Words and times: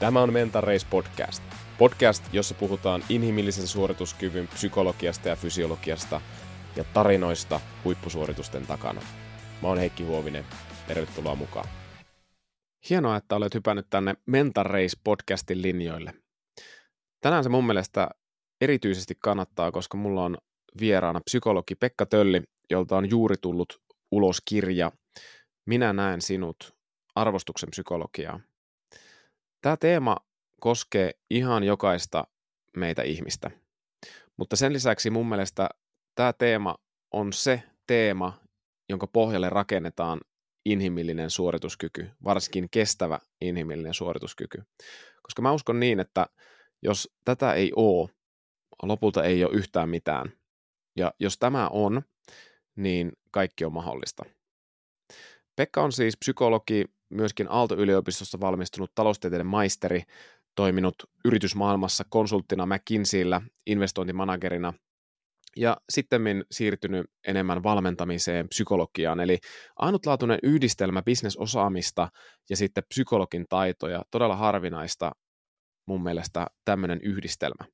Tämä 0.00 0.22
on 0.22 0.32
Mental 0.32 0.62
Race 0.62 0.86
Podcast. 0.90 1.42
Podcast, 1.78 2.24
jossa 2.32 2.54
puhutaan 2.54 3.04
inhimillisen 3.08 3.66
suorituskyvyn 3.66 4.48
psykologiasta 4.48 5.28
ja 5.28 5.36
fysiologiasta 5.36 6.20
ja 6.76 6.84
tarinoista 6.84 7.60
huippusuoritusten 7.84 8.66
takana. 8.66 9.00
Mä 9.62 9.68
oon 9.68 9.78
Heikki 9.78 10.02
Huovinen. 10.02 10.44
Tervetuloa 10.88 11.34
mukaan. 11.34 11.68
Hienoa, 12.90 13.16
että 13.16 13.36
olet 13.36 13.54
hypännyt 13.54 13.86
tänne 13.90 14.14
Mental 14.26 14.64
Race 14.64 14.96
podcastin 15.04 15.62
linjoille. 15.62 16.14
Tänään 17.20 17.44
se 17.44 17.48
mun 17.50 17.66
mielestä 17.66 18.08
erityisesti 18.60 19.14
kannattaa, 19.22 19.72
koska 19.72 19.96
mulla 19.96 20.24
on 20.24 20.36
vieraana 20.80 21.20
psykologi 21.20 21.74
Pekka 21.74 22.06
Tölli, 22.06 22.42
jolta 22.70 22.96
on 22.96 23.10
juuri 23.10 23.36
tullut 23.42 23.80
ulos 24.10 24.40
kirja 24.48 24.92
Minä 25.66 25.92
näen 25.92 26.20
sinut, 26.20 26.74
arvostuksen 27.14 27.70
psykologiaa. 27.70 28.40
Tämä 29.62 29.76
teema 29.76 30.16
koskee 30.60 31.10
ihan 31.30 31.64
jokaista 31.64 32.24
meitä 32.76 33.02
ihmistä. 33.02 33.50
Mutta 34.36 34.56
sen 34.56 34.72
lisäksi 34.72 35.10
mun 35.10 35.28
mielestä 35.28 35.68
tämä 36.14 36.32
teema 36.32 36.74
on 37.10 37.32
se 37.32 37.62
teema, 37.86 38.40
jonka 38.88 39.06
pohjalle 39.06 39.50
rakennetaan 39.50 40.20
inhimillinen 40.64 41.30
suorituskyky, 41.30 42.10
varsinkin 42.24 42.70
kestävä 42.70 43.18
inhimillinen 43.40 43.94
suorituskyky. 43.94 44.62
Koska 45.22 45.42
mä 45.42 45.52
uskon 45.52 45.80
niin, 45.80 46.00
että 46.00 46.26
jos 46.82 47.14
tätä 47.24 47.52
ei 47.52 47.72
ole, 47.76 48.08
lopulta 48.82 49.24
ei 49.24 49.44
ole 49.44 49.54
yhtään 49.54 49.88
mitään. 49.88 50.32
Ja 50.96 51.12
jos 51.20 51.38
tämä 51.38 51.68
on, 51.68 52.02
niin 52.76 53.12
kaikki 53.30 53.64
on 53.64 53.72
mahdollista. 53.72 54.24
Pekka 55.56 55.82
on 55.82 55.92
siis 55.92 56.16
psykologi, 56.16 56.84
myöskin 57.10 57.46
Aalto-yliopistossa 57.50 58.40
valmistunut 58.40 58.94
taloustieteiden 58.94 59.46
maisteri, 59.46 60.02
toiminut 60.54 60.94
yritysmaailmassa 61.24 62.04
konsulttina 62.08 62.66
McKinseyllä, 62.66 63.40
investointimanagerina 63.66 64.72
ja 65.56 65.76
sitten 65.90 66.22
siirtynyt 66.50 67.06
enemmän 67.26 67.62
valmentamiseen, 67.62 68.48
psykologiaan, 68.48 69.20
eli 69.20 69.38
ainutlaatuinen 69.76 70.38
yhdistelmä 70.42 71.02
bisnesosaamista 71.02 72.08
ja 72.50 72.56
sitten 72.56 72.84
psykologin 72.88 73.46
taitoja, 73.48 74.02
todella 74.10 74.36
harvinaista 74.36 75.12
mun 75.86 76.02
mielestä 76.02 76.46
tämmöinen 76.64 77.00
yhdistelmä. 77.02 77.64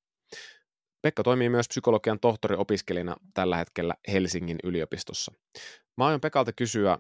Pekka 1.03 1.22
toimii 1.22 1.48
myös 1.48 1.69
psykologian 1.69 2.20
tohtoriopiskelijana 2.20 3.16
tällä 3.34 3.56
hetkellä 3.56 3.94
Helsingin 4.12 4.59
yliopistossa. 4.64 5.33
Mä 5.97 6.06
aion 6.06 6.20
Pekalta 6.20 6.53
kysyä 6.53 6.98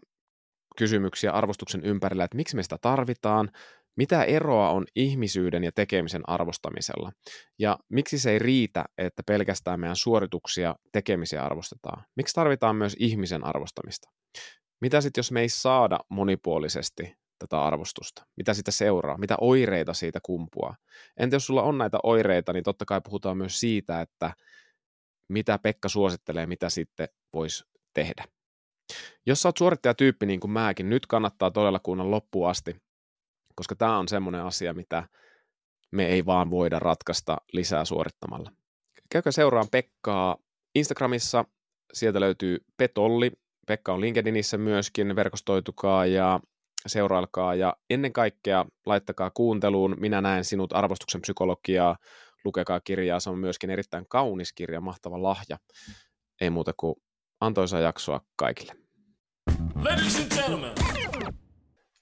kysymyksiä 0.78 1.32
arvostuksen 1.32 1.84
ympärillä, 1.84 2.24
että 2.24 2.36
miksi 2.36 2.56
me 2.56 2.62
sitä 2.62 2.78
tarvitaan, 2.80 3.50
mitä 3.96 4.24
eroa 4.24 4.70
on 4.70 4.84
ihmisyyden 4.96 5.64
ja 5.64 5.72
tekemisen 5.72 6.22
arvostamisella? 6.26 7.12
Ja 7.58 7.78
miksi 7.88 8.18
se 8.18 8.30
ei 8.30 8.38
riitä, 8.38 8.84
että 8.98 9.22
pelkästään 9.26 9.80
meidän 9.80 9.96
suorituksia 9.96 10.74
tekemisiä 10.92 11.42
arvostetaan? 11.42 12.04
Miksi 12.16 12.34
tarvitaan 12.34 12.76
myös 12.76 12.96
ihmisen 12.98 13.44
arvostamista? 13.44 14.10
Mitä 14.80 15.00
sitten, 15.00 15.18
jos 15.18 15.32
me 15.32 15.40
ei 15.40 15.48
saada 15.48 15.98
monipuolisesti 16.08 17.16
tätä 17.38 17.62
arvostusta? 17.62 18.26
Mitä 18.36 18.54
sitä 18.54 18.70
seuraa? 18.70 19.18
Mitä 19.18 19.36
oireita 19.40 19.94
siitä 19.94 20.20
kumpua? 20.22 20.74
Entä 21.16 21.36
jos 21.36 21.46
sulla 21.46 21.62
on 21.62 21.78
näitä 21.78 21.98
oireita, 22.02 22.52
niin 22.52 22.64
totta 22.64 22.84
kai 22.84 23.00
puhutaan 23.04 23.36
myös 23.36 23.60
siitä, 23.60 24.00
että 24.00 24.32
mitä 25.28 25.58
Pekka 25.58 25.88
suosittelee, 25.88 26.46
mitä 26.46 26.70
sitten 26.70 27.08
voisi 27.32 27.64
tehdä. 27.94 28.24
Jos 29.26 29.42
sä 29.42 29.48
oot 29.48 29.56
suorittajatyyppi 29.56 30.26
niin 30.26 30.40
kuin 30.40 30.50
mäkin, 30.50 30.90
nyt 30.90 31.06
kannattaa 31.06 31.50
todella 31.50 31.78
kuunnella 31.78 32.10
loppuun 32.10 32.48
asti, 32.48 32.76
koska 33.54 33.74
tämä 33.74 33.98
on 33.98 34.08
semmoinen 34.08 34.42
asia, 34.42 34.74
mitä 34.74 35.08
me 35.92 36.06
ei 36.06 36.26
vaan 36.26 36.50
voida 36.50 36.78
ratkaista 36.78 37.36
lisää 37.52 37.84
suorittamalla. 37.84 38.50
Käykää 39.10 39.32
seuraan 39.32 39.68
Pekkaa 39.70 40.36
Instagramissa, 40.74 41.44
sieltä 41.92 42.20
löytyy 42.20 42.58
Petolli, 42.76 43.32
Pekka 43.66 43.92
on 43.92 44.00
LinkedInissä 44.00 44.58
myöskin, 44.58 45.16
verkostoitukaa 45.16 46.06
ja 46.06 46.40
seurailkaa 46.86 47.54
ja 47.54 47.76
ennen 47.90 48.12
kaikkea 48.12 48.64
laittakaa 48.86 49.30
kuunteluun 49.30 49.96
Minä 50.00 50.20
näen 50.20 50.44
sinut 50.44 50.72
arvostuksen 50.72 51.20
psykologiaa, 51.20 51.96
lukekaa 52.44 52.80
kirjaa, 52.80 53.20
se 53.20 53.30
on 53.30 53.38
myöskin 53.38 53.70
erittäin 53.70 54.06
kaunis 54.08 54.52
kirja, 54.52 54.80
mahtava 54.80 55.22
lahja. 55.22 55.58
Ei 56.40 56.50
muuta 56.50 56.72
kuin 56.76 56.94
antoisaa 57.40 57.80
jaksoa 57.80 58.20
kaikille. 58.36 58.72
Ladies 59.84 60.16
and 60.16 60.34
gentlemen. 60.34 60.72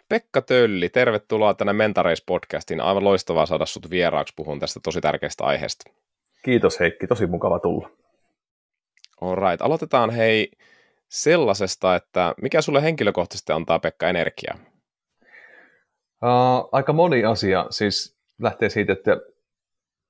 Pekka 0.09 0.43
Tölli, 0.43 0.89
tervetuloa 0.89 1.55
tänne 1.55 1.73
Mentareis-podcastiin. 1.73 2.81
Aivan 2.81 3.05
loistavaa 3.05 3.47
saada 3.47 3.67
sut 3.67 3.91
vieraaksi 3.91 4.35
puhun 4.37 4.61
tästä 4.61 4.81
tosi 4.83 5.01
tärkeästä 5.01 5.45
aiheesta. 5.45 5.91
Kiitos 6.45 6.81
Heikki, 6.81 7.07
tosi 7.07 7.27
mukava 7.27 7.59
tulla. 7.59 7.91
Alright, 9.21 9.63
aloitetaan 9.63 10.11
hei 10.11 10.51
sellaisesta, 11.09 11.97
että 11.97 12.35
mikä 12.43 12.63
sulle 12.63 12.83
henkilökohtaisesti 12.83 13.53
antaa 13.53 13.79
Pekka 13.79 14.09
energiaa? 14.09 14.59
Uh, 16.23 16.69
aika 16.73 16.93
moni 16.93 17.25
asia, 17.25 17.67
siis 17.71 18.17
lähtee 18.43 18.69
siitä, 18.69 18.93
että 18.93 19.17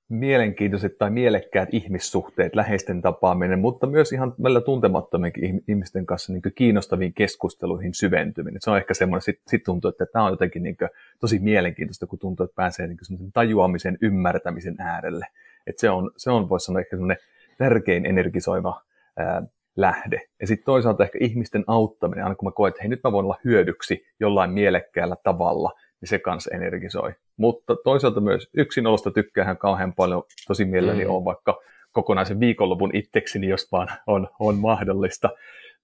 mielenkiintoiset 0.09 0.99
tai 0.99 1.11
mielekkäät 1.11 1.69
ihmissuhteet, 1.73 2.55
läheisten 2.55 3.03
tapaaminen, 3.03 3.59
mutta 3.59 3.87
myös 3.87 4.13
ihan 4.13 4.35
välillä 4.43 4.61
tuntemattomienkin 4.61 5.65
ihmisten 5.69 6.07
kanssa 6.07 6.33
niin 6.33 6.43
kiinnostaviin 6.55 7.15
keskusteluihin 7.15 7.95
syventyminen. 7.95 8.61
Se 8.63 8.71
on 8.71 8.77
ehkä 8.77 8.95
semmoinen, 8.95 9.23
sitten 9.23 9.51
sit 9.51 9.63
tuntuu, 9.63 9.89
että 9.89 10.07
tämä 10.07 10.25
on 10.25 10.33
jotenkin 10.33 10.63
niin 10.63 10.77
tosi 11.21 11.39
mielenkiintoista, 11.39 12.07
kun 12.07 12.19
tuntuu, 12.19 12.45
että 12.45 12.57
pääsee 12.57 12.87
niin 12.87 13.33
tajuamisen, 13.33 13.99
ymmärtämisen 14.03 14.77
äärelle. 14.79 15.27
Et 15.67 15.79
se 15.79 15.91
on, 15.91 16.11
se 16.17 16.31
on 16.31 16.49
voisi 16.49 16.67
sanoa 16.67 16.81
ehkä 16.81 16.97
semmoinen 16.97 17.17
tärkein 17.59 18.07
energisoiva 18.07 18.83
ää, 19.17 19.43
lähde. 19.77 20.21
Ja 20.41 20.47
sitten 20.47 20.65
toisaalta 20.65 21.05
ehkä 21.05 21.19
ihmisten 21.21 21.65
auttaminen, 21.67 22.25
aina 22.25 22.35
kun 22.35 22.49
mä 22.49 22.53
koen, 22.53 22.71
että 22.71 22.83
hei 22.83 22.89
nyt 22.89 23.01
mä 23.05 23.13
voin 23.13 23.25
olla 23.25 23.39
hyödyksi 23.45 24.07
jollain 24.21 24.51
mielekkäällä 24.51 25.17
tavalla, 25.25 25.73
niin 26.03 26.09
se 26.09 26.19
kanssa 26.19 26.51
energisoi. 26.55 27.15
Mutta 27.37 27.77
toisaalta 27.85 28.21
myös 28.21 28.49
yksinolosta 28.55 29.11
tykkäähän 29.11 29.59
kauhean 29.59 29.93
paljon, 29.95 30.23
tosi 30.47 30.65
mielelläni 30.65 31.05
mm. 31.05 31.11
on 31.11 31.25
vaikka 31.25 31.61
kokonaisen 31.93 32.41
viikonlopun 32.41 32.97
itsekseni, 32.97 33.49
jos 33.49 33.73
vaan 33.73 33.89
on, 34.07 34.29
on 34.41 34.59
mahdollista, 34.59 35.31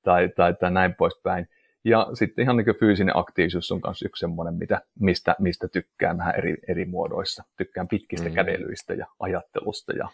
tai, 0.03 0.29
tai, 0.37 0.55
tai 0.55 0.71
näin 0.71 0.95
poispäin. 0.95 1.49
Ja 1.85 2.07
sitten 2.15 2.43
ihan 2.43 2.57
niin 2.57 2.79
fyysinen 2.81 3.17
aktiivisuus 3.17 3.73
on 3.73 3.81
myös 3.85 4.03
yksi 4.03 4.21
semmoinen, 4.21 4.55
mitä, 4.55 4.81
mistä, 5.01 5.37
mistä 5.39 5.69
tykkään 5.69 6.19
vähän 6.19 6.35
eri, 6.35 6.57
eri 6.69 6.85
muodoissa. 6.85 7.45
Tykkään 7.57 7.89
pitkistä 7.89 8.29
mm. 8.29 8.35
kävelyistä 8.35 8.95
ja 8.95 9.07
ajattelusta 9.21 9.93
ja 9.93 10.09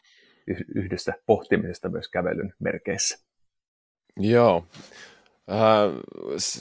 yhdessä 0.74 1.14
pohtimisesta 1.26 1.88
myös 1.88 2.08
kävelyn 2.08 2.54
merkeissä. 2.58 3.18
Joo, 4.16 4.66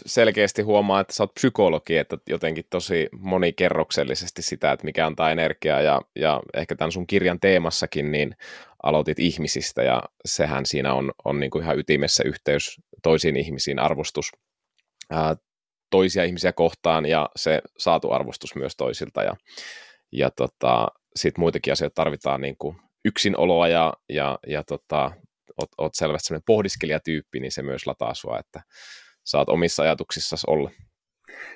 selkeästi 0.05 0.61
huomaa, 0.61 0.99
että 0.99 1.13
sä 1.13 1.23
oot 1.23 1.33
psykologi, 1.33 1.97
että 1.97 2.17
jotenkin 2.29 2.65
tosi 2.69 3.09
monikerroksellisesti 3.11 4.41
sitä, 4.41 4.71
että 4.71 4.85
mikä 4.85 5.05
antaa 5.05 5.31
energiaa 5.31 5.81
ja, 5.81 6.01
ja 6.15 6.41
ehkä 6.53 6.75
tämän 6.75 6.91
sun 6.91 7.07
kirjan 7.07 7.39
teemassakin, 7.39 8.11
niin 8.11 8.35
aloitit 8.83 9.19
ihmisistä 9.19 9.83
ja 9.83 10.03
sehän 10.25 10.65
siinä 10.65 10.93
on, 10.93 11.11
on 11.25 11.39
niin 11.39 11.51
kuin 11.51 11.63
ihan 11.63 11.79
ytimessä 11.79 12.23
yhteys 12.25 12.81
toisiin 13.03 13.37
ihmisiin, 13.37 13.79
arvostus 13.79 14.31
ää, 15.11 15.29
äh, 15.29 15.37
toisia 15.89 16.23
ihmisiä 16.23 16.51
kohtaan 16.51 17.05
ja 17.05 17.29
se 17.35 17.61
saatu 17.77 18.11
arvostus 18.11 18.55
myös 18.55 18.75
toisilta 18.75 19.23
ja, 19.23 19.35
ja 20.11 20.31
tota, 20.31 20.87
sitten 21.15 21.41
muitakin 21.41 21.73
asioita 21.73 21.95
tarvitaan 21.95 22.41
niin 22.41 22.55
kuin 22.57 22.77
yksinoloa 23.05 23.67
ja, 23.67 23.93
ja, 24.09 24.39
ja 24.47 24.63
tota, 24.63 25.11
oot, 25.61 25.69
oot 25.77 25.95
selvästi 25.95 26.27
sellainen 26.27 26.43
pohdiskelijatyyppi, 26.45 27.39
niin 27.39 27.51
se 27.51 27.61
myös 27.61 27.87
lataa 27.87 28.13
sua, 28.13 28.39
että 28.39 28.61
saat 29.23 29.49
omissa 29.49 29.83
ajatuksissasi 29.83 30.47
olla. 30.49 30.71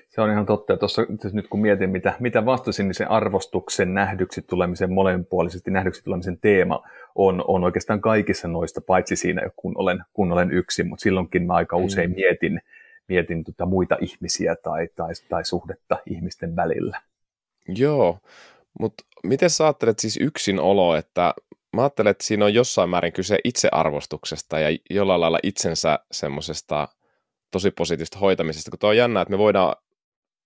Se 0.09 0.21
on 0.21 0.31
ihan 0.31 0.45
totta. 0.45 0.73
Ja 0.73 0.77
tuossa 0.77 1.01
nyt 1.31 1.47
kun 1.47 1.61
mietin, 1.61 1.89
mitä, 1.89 2.13
mitä 2.19 2.45
vastasin, 2.45 2.87
niin 2.87 2.95
se 2.95 3.05
arvostuksen 3.05 3.93
nähdyksi 3.93 4.41
tulemisen, 4.41 4.93
molemminpuolisesti 4.93 5.71
nähdyksi 5.71 6.03
tulemisen 6.03 6.39
teema 6.39 6.83
on, 7.15 7.43
on 7.47 7.63
oikeastaan 7.63 8.01
kaikissa 8.01 8.47
noista, 8.47 8.81
paitsi 8.81 9.15
siinä, 9.15 9.41
kun 9.55 9.73
olen, 9.77 10.03
kun 10.13 10.31
olen 10.31 10.51
yksin, 10.51 10.87
mutta 10.87 11.03
silloinkin 11.03 11.47
mä 11.47 11.53
aika 11.53 11.77
usein 11.77 12.09
mm. 12.09 12.15
mietin, 12.15 12.61
mietin 13.07 13.43
tota 13.43 13.65
muita 13.65 13.97
ihmisiä 14.01 14.55
tai, 14.55 14.87
tai, 14.95 15.13
tai 15.29 15.45
suhdetta 15.45 15.97
ihmisten 16.05 16.55
välillä. 16.55 17.01
Joo, 17.67 18.19
mutta 18.79 19.03
miten 19.23 19.49
sä 19.49 19.63
ajattelet 19.63 19.99
siis 19.99 20.17
yksin 20.17 20.59
olo, 20.59 20.95
että 20.95 21.33
mä 21.75 21.81
ajattelen, 21.81 22.11
että 22.11 22.23
siinä 22.23 22.45
on 22.45 22.53
jossain 22.53 22.89
määrin 22.89 23.13
kyse 23.13 23.39
itsearvostuksesta 23.43 24.59
ja 24.59 24.77
jollain 24.89 25.21
lailla 25.21 25.39
itsensä 25.43 25.99
semmoisesta 26.11 26.87
tosi 27.51 27.71
positiivista 27.71 28.19
hoitamisesta, 28.19 28.71
kun 28.71 28.79
tuo 28.79 28.89
on 28.89 28.97
jännä, 28.97 29.21
että 29.21 29.31
me 29.31 29.37
voidaan 29.37 29.75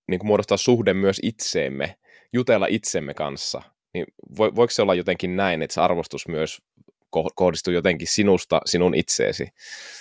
niin 0.08 0.18
kuin 0.18 0.26
muodostaa 0.26 0.56
suhde 0.56 0.94
myös 0.94 1.20
itseemme, 1.22 1.96
jutella 2.32 2.66
itsemme 2.70 3.14
kanssa, 3.14 3.62
niin 3.94 4.06
vo, 4.38 4.54
voiko 4.56 4.70
se 4.70 4.82
olla 4.82 4.94
jotenkin 4.94 5.36
näin, 5.36 5.62
että 5.62 5.74
se 5.74 5.80
arvostus 5.80 6.28
myös 6.28 6.62
kohdistuu 7.34 7.74
jotenkin 7.74 8.08
sinusta 8.08 8.60
sinun 8.64 8.94
itseesi. 8.94 9.48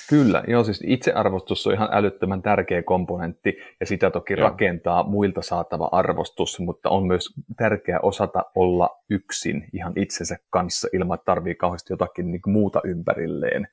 Kyllä, 0.10 0.44
joo 0.48 0.64
siis 0.64 0.84
itsearvostus 0.88 1.68
on 1.68 1.74
ihan 1.74 1.90
älyttömän 1.92 2.42
tärkeä 2.42 2.84
komponentti 2.84 3.58
ja 3.80 3.86
sitä 3.86 4.12
toki 4.12 4.34
joo. 4.34 4.50
rakentaa 4.50 5.04
muilta 5.04 5.42
saatava 5.42 5.90
arvostus, 5.92 6.60
mutta 6.60 6.90
on 6.90 7.08
myös 7.08 7.34
tärkeää 7.58 8.00
osata 8.00 8.44
olla 8.56 8.90
yksin 9.10 9.68
ihan 9.74 9.94
itsensä 9.96 10.38
kanssa 10.50 10.88
ilman, 10.94 11.16
että 11.16 11.26
tarvii 11.26 11.56
kauheasti 11.56 11.94
jotakin 11.94 12.32
niin 12.32 12.42
muuta 12.46 12.82
ympärilleen 12.84 13.68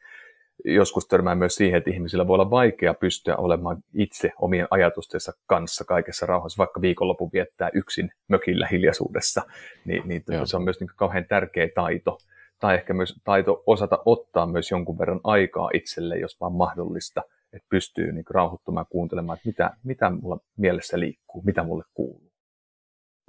joskus 0.64 1.08
törmää 1.08 1.34
myös 1.34 1.54
siihen, 1.54 1.78
että 1.78 1.90
ihmisillä 1.90 2.26
voi 2.26 2.34
olla 2.34 2.50
vaikea 2.50 2.94
pystyä 2.94 3.36
olemaan 3.36 3.76
itse 3.94 4.32
omien 4.40 4.66
ajatustensa 4.70 5.32
kanssa 5.46 5.84
kaikessa 5.84 6.26
rauhassa, 6.26 6.58
vaikka 6.58 6.80
viikonloppu 6.80 7.30
viettää 7.32 7.70
yksin 7.74 8.10
mökillä 8.28 8.68
hiljaisuudessa, 8.70 9.42
niin, 9.84 10.02
niin 10.08 10.24
tota, 10.24 10.46
se 10.46 10.56
on 10.56 10.64
myös 10.64 10.80
niin 10.80 10.90
kauhean 10.96 11.24
tärkeä 11.24 11.68
taito. 11.74 12.18
Tai 12.58 12.74
ehkä 12.74 12.94
myös 12.94 13.14
taito 13.24 13.62
osata 13.66 13.98
ottaa 14.04 14.46
myös 14.46 14.70
jonkun 14.70 14.98
verran 14.98 15.20
aikaa 15.24 15.70
itselle, 15.74 16.18
jos 16.18 16.40
vaan 16.40 16.52
mahdollista, 16.52 17.22
että 17.52 17.66
pystyy 17.68 18.12
niin 18.12 18.24
rauhoittumaan 18.30 18.82
ja 18.82 18.88
kuuntelemaan, 18.90 19.36
että 19.36 19.48
mitä, 19.48 19.76
mitä 19.82 20.10
mulla 20.10 20.38
mielessä 20.56 21.00
liikkuu, 21.00 21.42
mitä 21.42 21.62
mulle 21.62 21.84
kuuluu. 21.94 22.32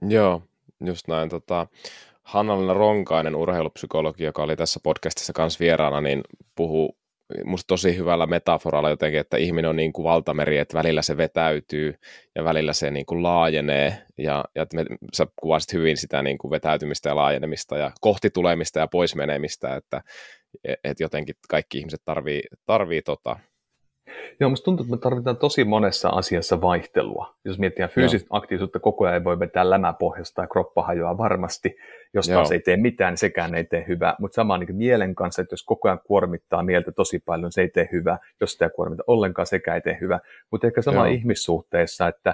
Joo, 0.01 0.41
just 0.85 1.07
näin. 1.07 1.29
Tota, 1.29 1.67
Hanna 2.23 2.73
Ronkainen, 2.73 3.35
urheilupsykologi, 3.35 4.23
joka 4.23 4.43
oli 4.43 4.55
tässä 4.55 4.79
podcastissa 4.83 5.33
kanssa 5.33 5.59
vieraana, 5.59 6.01
niin 6.01 6.21
puhuu 6.55 6.97
musta 7.45 7.67
tosi 7.67 7.97
hyvällä 7.97 8.27
metaforalla 8.27 8.89
jotenkin, 8.89 9.19
että 9.19 9.37
ihminen 9.37 9.69
on 9.69 9.75
niin 9.75 9.93
kuin 9.93 10.03
valtameri, 10.03 10.57
että 10.57 10.77
välillä 10.77 11.01
se 11.01 11.17
vetäytyy 11.17 11.93
ja 12.35 12.43
välillä 12.43 12.73
se 12.73 12.91
niin 12.91 13.05
kuin 13.05 13.23
laajenee. 13.23 13.97
Ja, 14.17 14.45
ja 14.55 14.65
me, 14.73 14.85
sä 15.13 15.27
kuvasit 15.41 15.73
hyvin 15.73 15.97
sitä 15.97 16.21
niin 16.23 16.37
kuin 16.37 16.51
vetäytymistä 16.51 17.09
ja 17.09 17.15
laajenemista 17.15 17.77
ja 17.77 17.91
kohti 18.01 18.29
tulemista 18.29 18.79
ja 18.79 18.87
pois 18.87 19.15
menemistä, 19.15 19.75
että 19.75 20.01
et 20.83 20.99
jotenkin 20.99 21.35
kaikki 21.49 21.77
ihmiset 21.77 22.01
tarvii, 22.05 22.41
tarvii 22.65 23.01
tota, 23.01 23.39
Joo, 24.39 24.49
musta 24.49 24.65
tuntuu, 24.65 24.83
että 24.83 24.95
me 24.95 24.99
tarvitaan 24.99 25.37
tosi 25.37 25.63
monessa 25.63 26.09
asiassa 26.09 26.61
vaihtelua. 26.61 27.35
Jos 27.45 27.59
miettii 27.59 27.87
fyysistä 27.87 28.27
Joo. 28.31 28.37
aktiivisuutta, 28.37 28.79
koko 28.79 29.05
ajan 29.05 29.13
ei 29.13 29.23
voi 29.23 29.39
vetää 29.39 29.69
lämäpohjasta 29.69 30.35
tai 30.35 30.47
kroppa 30.47 30.83
hajoaa 30.83 31.17
varmasti. 31.17 31.75
Jos 32.13 32.27
Joo. 32.27 32.37
taas 32.37 32.51
ei 32.51 32.59
tee 32.59 32.77
mitään, 32.77 33.11
niin 33.11 33.17
sekään 33.17 33.55
ei 33.55 33.63
tee 33.63 33.85
hyvää. 33.87 34.15
Mutta 34.19 34.35
sama 34.35 34.57
niin 34.57 34.75
mielen 34.75 35.15
kanssa, 35.15 35.41
että 35.41 35.53
jos 35.53 35.63
koko 35.63 35.87
ajan 35.87 35.99
kuormittaa 36.03 36.63
mieltä 36.63 36.91
tosi 36.91 37.19
paljon, 37.19 37.51
se 37.51 37.61
ei 37.61 37.69
tee 37.69 37.89
hyvää. 37.91 38.17
Jos 38.41 38.51
sitä 38.51 38.65
ei 38.65 38.71
kuormita 38.75 39.03
ollenkaan, 39.07 39.45
sekä 39.45 39.75
ei 39.75 39.81
tee 39.81 39.97
hyvää. 40.01 40.19
Mutta 40.51 40.67
ehkä 40.67 40.81
sama 40.81 40.97
Joo. 40.97 41.05
ihmissuhteessa, 41.05 42.07
että 42.07 42.33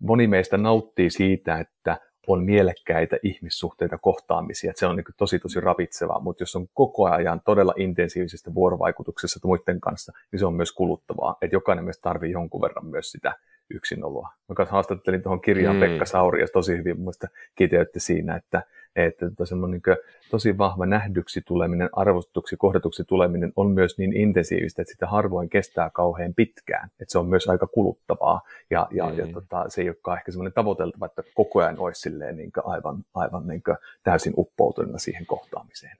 moni 0.00 0.26
meistä 0.26 0.58
nauttii 0.58 1.10
siitä, 1.10 1.58
että 1.58 1.96
on 2.26 2.44
mielekkäitä 2.44 3.16
ihmissuhteita, 3.22 3.98
kohtaamisia. 3.98 4.70
Että 4.70 4.80
se 4.80 4.86
on 4.86 4.96
niin 4.96 5.04
tosi 5.16 5.38
tosi 5.38 5.60
ravitsevaa, 5.60 6.20
mutta 6.20 6.42
jos 6.42 6.56
on 6.56 6.66
koko 6.74 7.04
ajan 7.04 7.40
todella 7.44 7.74
intensiivisessä 7.76 8.54
vuorovaikutuksessa 8.54 9.40
muiden 9.44 9.80
kanssa, 9.80 10.12
niin 10.32 10.40
se 10.40 10.46
on 10.46 10.54
myös 10.54 10.72
kuluttavaa. 10.72 11.36
Että 11.42 11.56
jokainen 11.56 11.84
meistä 11.84 12.02
tarvii 12.02 12.30
jonkun 12.30 12.60
verran 12.60 12.86
myös 12.86 13.10
sitä 13.10 13.34
yksinoloa. 13.70 14.28
Mä 14.48 14.66
haastattelin 14.70 15.22
tuohon 15.22 15.40
kirjaan 15.40 15.76
mm. 15.76 15.80
Pekka 15.80 16.04
Sauri 16.04 16.40
ja 16.40 16.46
tosi 16.52 16.76
hyvin 16.76 17.00
mun 17.00 17.12
kiteytti 17.54 18.00
siinä, 18.00 18.36
että 18.36 18.62
että 18.96 19.30
tota 19.30 19.46
semmoinen 19.46 19.80
niin 19.86 19.96
tosi 20.30 20.58
vahva 20.58 20.86
nähdyksi 20.86 21.40
tuleminen, 21.46 21.88
arvostuksi, 21.92 22.56
kohdatuksi 22.56 23.04
tuleminen 23.04 23.52
on 23.56 23.70
myös 23.70 23.98
niin 23.98 24.16
intensiivistä, 24.16 24.82
että 24.82 24.92
sitä 24.92 25.06
harvoin 25.06 25.48
kestää 25.48 25.90
kauhean 25.90 26.34
pitkään. 26.34 26.90
Että 27.00 27.12
se 27.12 27.18
on 27.18 27.26
myös 27.26 27.48
aika 27.48 27.66
kuluttavaa 27.66 28.40
ja, 28.70 28.88
ja, 28.90 29.06
mm. 29.06 29.18
ja 29.18 29.26
tota, 29.32 29.64
se 29.68 29.82
ei 29.82 29.88
olekaan 29.88 30.18
ehkä 30.18 30.32
semmoinen 30.32 30.52
tavoiteltava, 30.52 31.06
että 31.06 31.22
koko 31.34 31.60
ajan 31.60 31.78
olisi 31.78 32.00
silleen 32.00 32.36
niin 32.36 32.50
aivan, 32.64 33.04
aivan 33.14 33.46
niin 33.46 33.62
täysin 34.02 34.32
uppoutuneena 34.36 34.98
siihen 34.98 35.26
kohtaamiseen. 35.26 35.96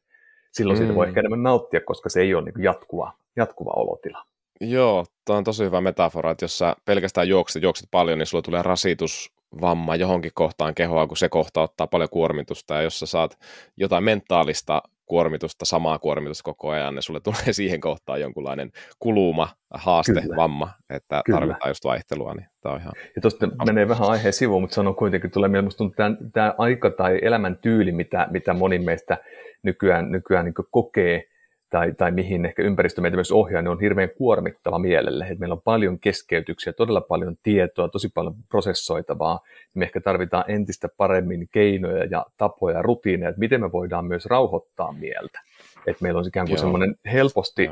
Silloin 0.53 0.79
mm. 0.79 0.83
siitä 0.83 0.95
voi 0.95 1.07
mm. 1.07 1.09
ehkä 1.09 1.21
enemmän 1.21 1.43
nauttia, 1.43 1.81
koska 1.81 2.09
se 2.09 2.21
ei 2.21 2.35
ole 2.35 2.45
niin 2.45 2.65
jatkuva, 2.65 3.13
jatkuva 3.37 3.71
olotila. 3.71 4.25
Joo, 4.61 5.07
tuo 5.25 5.37
on 5.37 5.45
tosi 5.45 5.65
hyvä 5.65 5.81
metafora, 5.81 6.31
että 6.31 6.45
jos 6.45 6.59
sä 6.59 6.77
pelkästään 6.85 7.29
juokset, 7.29 7.63
juokset 7.63 7.89
paljon, 7.91 8.19
niin 8.19 8.27
sulla 8.27 8.43
tulee 8.43 8.63
rasitus 8.63 9.33
vamma 9.61 9.97
johonkin 9.97 10.31
kohtaan 10.35 10.75
kehoa, 10.75 11.07
kun 11.07 11.17
se 11.17 11.29
kohta 11.29 11.63
ottaa 11.63 11.87
paljon 11.87 12.09
kuormitusta, 12.11 12.75
ja 12.75 12.83
jos 12.83 12.99
sä 12.99 13.07
saat 13.07 13.39
jotain 13.77 14.05
mentaalista 14.05 14.83
kuormitusta, 15.07 15.65
samaa 15.65 15.99
kuormitusta 15.99 16.45
koko 16.45 16.71
ajan, 16.71 16.95
niin 16.95 17.03
sulle 17.03 17.21
tulee 17.21 17.53
siihen 17.53 17.81
kohtaan 17.81 18.21
jonkunlainen 18.21 18.73
kuluma, 18.99 19.49
haaste, 19.75 20.21
Kyllä. 20.21 20.37
vamma, 20.37 20.71
että 20.91 21.23
Kyllä. 21.25 21.39
tarvitaan 21.39 21.71
just 21.71 21.85
vaihtelua. 21.85 22.35
Niin 22.35 22.47
tämä 22.61 22.75
on 22.75 22.81
ihan... 22.81 22.93
Ja 23.17 23.23
tuosta 23.23 23.49
menee 23.67 23.89
vähän 23.89 24.09
aiheen 24.09 24.33
sivuun, 24.33 24.63
mutta 24.63 24.75
sanon 24.75 24.95
kuitenkin, 24.95 25.31
tulee 25.31 25.49
mieleen, 25.49 25.73
tämä, 25.97 26.17
tämä 26.33 26.55
aika 26.59 26.91
tai 26.91 27.19
elämäntyyli, 27.23 27.93
mitä, 27.93 28.27
mitä 28.31 28.55
moni 28.55 28.79
meistä 28.79 29.19
nykyään, 29.63 30.13
nykyään 30.13 30.45
niin 30.45 30.55
kokee, 30.71 31.25
tai, 31.73 31.93
tai 31.93 32.11
mihin 32.11 32.45
ehkä 32.45 32.63
ympäristö 32.63 33.01
meitä 33.01 33.17
myös 33.17 33.33
ohjaa, 33.33 33.63
niin 33.63 33.71
on 33.71 33.81
hirveän 33.81 34.11
kuormittava 34.19 34.79
mielelle. 34.79 35.27
Et 35.31 35.39
meillä 35.39 35.53
on 35.53 35.63
paljon 35.63 35.99
keskeytyksiä, 35.99 36.73
todella 36.73 37.01
paljon 37.01 37.37
tietoa, 37.43 37.89
tosi 37.89 38.09
paljon 38.15 38.35
prosessoitavaa. 38.49 39.41
Me 39.75 39.85
ehkä 39.85 40.01
tarvitaan 40.01 40.45
entistä 40.49 40.89
paremmin 40.97 41.49
keinoja 41.53 42.05
ja 42.05 42.27
tapoja 42.37 42.77
ja 42.77 42.83
rutiineja, 42.83 43.29
että 43.29 43.39
miten 43.39 43.61
me 43.61 43.73
voidaan 43.73 44.05
myös 44.05 44.27
rauhoittaa 44.27 44.93
mieltä. 44.93 45.41
Että 45.87 46.03
meillä 46.03 46.19
on 46.19 46.29
ikään 46.29 46.49
kuin 46.49 46.59
semmoinen 46.59 46.97
helposti, 47.13 47.71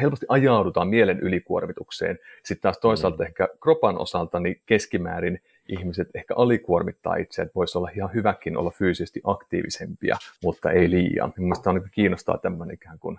helposti 0.00 0.26
ajaudutaan 0.28 0.88
mielen 0.88 1.20
ylikuormitukseen. 1.20 2.18
Sitten 2.44 2.62
taas 2.62 2.78
toisaalta 2.78 3.22
mm. 3.22 3.26
ehkä 3.26 3.48
kropan 3.62 3.98
osalta 3.98 4.40
niin 4.40 4.62
keskimäärin– 4.66 5.40
ihmiset 5.68 6.08
ehkä 6.14 6.34
alikuormittaa 6.36 7.16
itse, 7.16 7.42
että 7.42 7.54
voisi 7.54 7.78
olla 7.78 7.90
ihan 7.96 8.14
hyväkin 8.14 8.56
olla 8.56 8.70
fyysisesti 8.70 9.20
aktiivisempia, 9.24 10.16
mutta 10.42 10.70
ei 10.70 10.90
liian. 10.90 11.32
Mielestäni 11.36 11.76
on 11.76 11.82
niin 11.82 11.90
kiinnostaa 11.92 12.38
tämmöinen 12.38 12.74
ikään 12.74 12.98
kuin, 12.98 13.18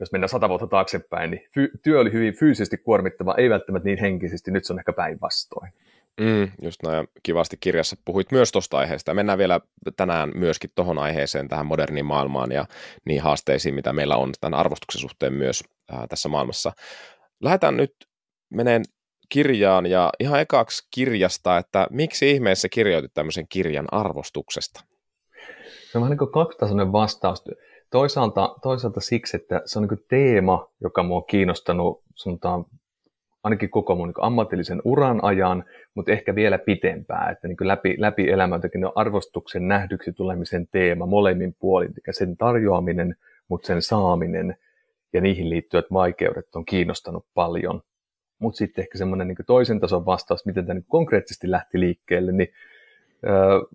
jos 0.00 0.12
mennään 0.12 0.28
sata 0.28 0.48
vuotta 0.48 0.66
taaksepäin, 0.66 1.30
niin 1.30 1.48
fy- 1.54 1.70
työ 1.82 2.00
oli 2.00 2.12
hyvin 2.12 2.34
fyysisesti 2.34 2.76
kuormittava, 2.78 3.34
ei 3.38 3.50
välttämättä 3.50 3.86
niin 3.88 4.00
henkisesti, 4.00 4.50
nyt 4.50 4.64
se 4.64 4.72
on 4.72 4.78
ehkä 4.78 4.92
päinvastoin. 4.92 5.72
Mm, 6.20 6.50
just 6.62 6.82
näin, 6.82 7.08
kivasti 7.22 7.56
kirjassa 7.60 7.96
puhuit 8.04 8.32
myös 8.32 8.52
tuosta 8.52 8.78
aiheesta. 8.78 9.14
Mennään 9.14 9.38
vielä 9.38 9.60
tänään 9.96 10.32
myöskin 10.34 10.70
tuohon 10.74 10.98
aiheeseen, 10.98 11.48
tähän 11.48 11.66
moderniin 11.66 12.06
maailmaan 12.06 12.52
ja 12.52 12.66
niin 13.04 13.22
haasteisiin, 13.22 13.74
mitä 13.74 13.92
meillä 13.92 14.16
on 14.16 14.32
tämän 14.40 14.60
arvostuksen 14.60 15.00
suhteen 15.00 15.32
myös 15.32 15.64
ää, 15.92 16.06
tässä 16.06 16.28
maailmassa. 16.28 16.72
Lähdetään 17.40 17.76
nyt 17.76 17.94
meneen 18.50 18.84
kirjaan 19.30 19.86
ja 19.86 20.10
ihan 20.20 20.40
ekaksi 20.40 20.88
kirjasta, 20.94 21.58
että 21.58 21.86
miksi 21.90 22.30
ihmeessä 22.30 22.68
kirjoitit 22.68 23.14
tämmöisen 23.14 23.46
kirjan 23.48 23.86
arvostuksesta? 23.92 24.84
Se 25.92 25.98
on 25.98 26.02
vähän 26.02 26.10
niin 26.10 26.18
kuin 26.18 26.32
kaksitasoinen 26.32 26.92
vastaus. 26.92 27.44
Toisaalta, 27.90 28.54
toisaalta 28.62 29.00
siksi, 29.00 29.36
että 29.36 29.62
se 29.64 29.78
on 29.78 29.88
niin 29.90 30.04
teema, 30.08 30.66
joka 30.80 31.02
mua 31.02 31.16
on 31.16 31.26
kiinnostanut 31.26 32.02
sanotaan, 32.14 32.64
ainakin 33.42 33.70
koko 33.70 33.94
mun 33.94 34.08
niin 34.08 34.14
ammatillisen 34.24 34.82
uran 34.84 35.24
ajan, 35.24 35.64
mutta 35.94 36.12
ehkä 36.12 36.34
vielä 36.34 36.58
pitempään, 36.58 37.32
että 37.32 37.48
niin 37.48 37.56
läpi, 37.60 37.94
läpi 37.98 38.30
elämän 38.30 38.60
on 38.84 38.92
arvostuksen 38.94 39.68
nähdyksi 39.68 40.12
tulemisen 40.12 40.66
teema 40.66 41.06
molemmin 41.06 41.54
puolin, 41.58 41.90
eli 41.90 42.14
sen 42.14 42.36
tarjoaminen, 42.36 43.16
mutta 43.48 43.66
sen 43.66 43.82
saaminen 43.82 44.56
ja 45.12 45.20
niihin 45.20 45.50
liittyvät 45.50 45.86
vaikeudet 45.92 46.54
on 46.54 46.64
kiinnostanut 46.64 47.26
paljon 47.34 47.82
mutta 48.40 48.58
sitten 48.58 48.82
ehkä 48.82 48.98
semmoinen 48.98 49.28
niin 49.28 49.36
toisen 49.46 49.80
tason 49.80 50.06
vastaus, 50.06 50.46
miten 50.46 50.66
tämä 50.66 50.74
niin 50.74 50.84
konkreettisesti 50.88 51.50
lähti 51.50 51.80
liikkeelle, 51.80 52.32
niin 52.32 52.48